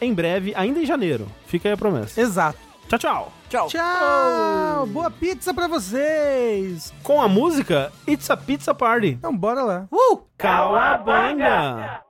Em 0.01 0.13
breve, 0.13 0.53
ainda 0.57 0.81
em 0.81 0.87
janeiro. 0.87 1.27
Fica 1.47 1.69
aí 1.69 1.73
a 1.73 1.77
promessa. 1.77 2.21
Exato. 2.21 2.59
Tchau, 2.89 2.99
tchau. 2.99 3.33
Tchau. 3.49 3.69
Tchau! 3.69 4.87
Boa 4.87 5.11
pizza 5.11 5.55
pra 5.55 5.67
vocês! 5.67 6.93
Com 7.03 7.21
a 7.21 7.29
música 7.29 7.91
It's 8.07 8.31
a 8.31 8.37
Pizza 8.37 8.75
Party. 8.75 9.09
Então 9.09 9.35
bora 9.35 9.63
lá. 9.63 9.89
Uh! 9.91 10.21
Calabanga! 10.37 12.03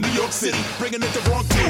New 0.00 0.08
York 0.10 0.32
City, 0.32 0.58
bringing 0.78 1.02
it 1.02 1.12
to 1.12 1.30
wrong 1.30 1.44
doers. 1.46 1.67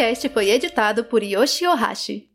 Podcast 0.00 0.28
foi 0.30 0.48
editado 0.48 1.04
por 1.04 1.22
Yoshi 1.22 1.66
Ohashi. 1.66 2.29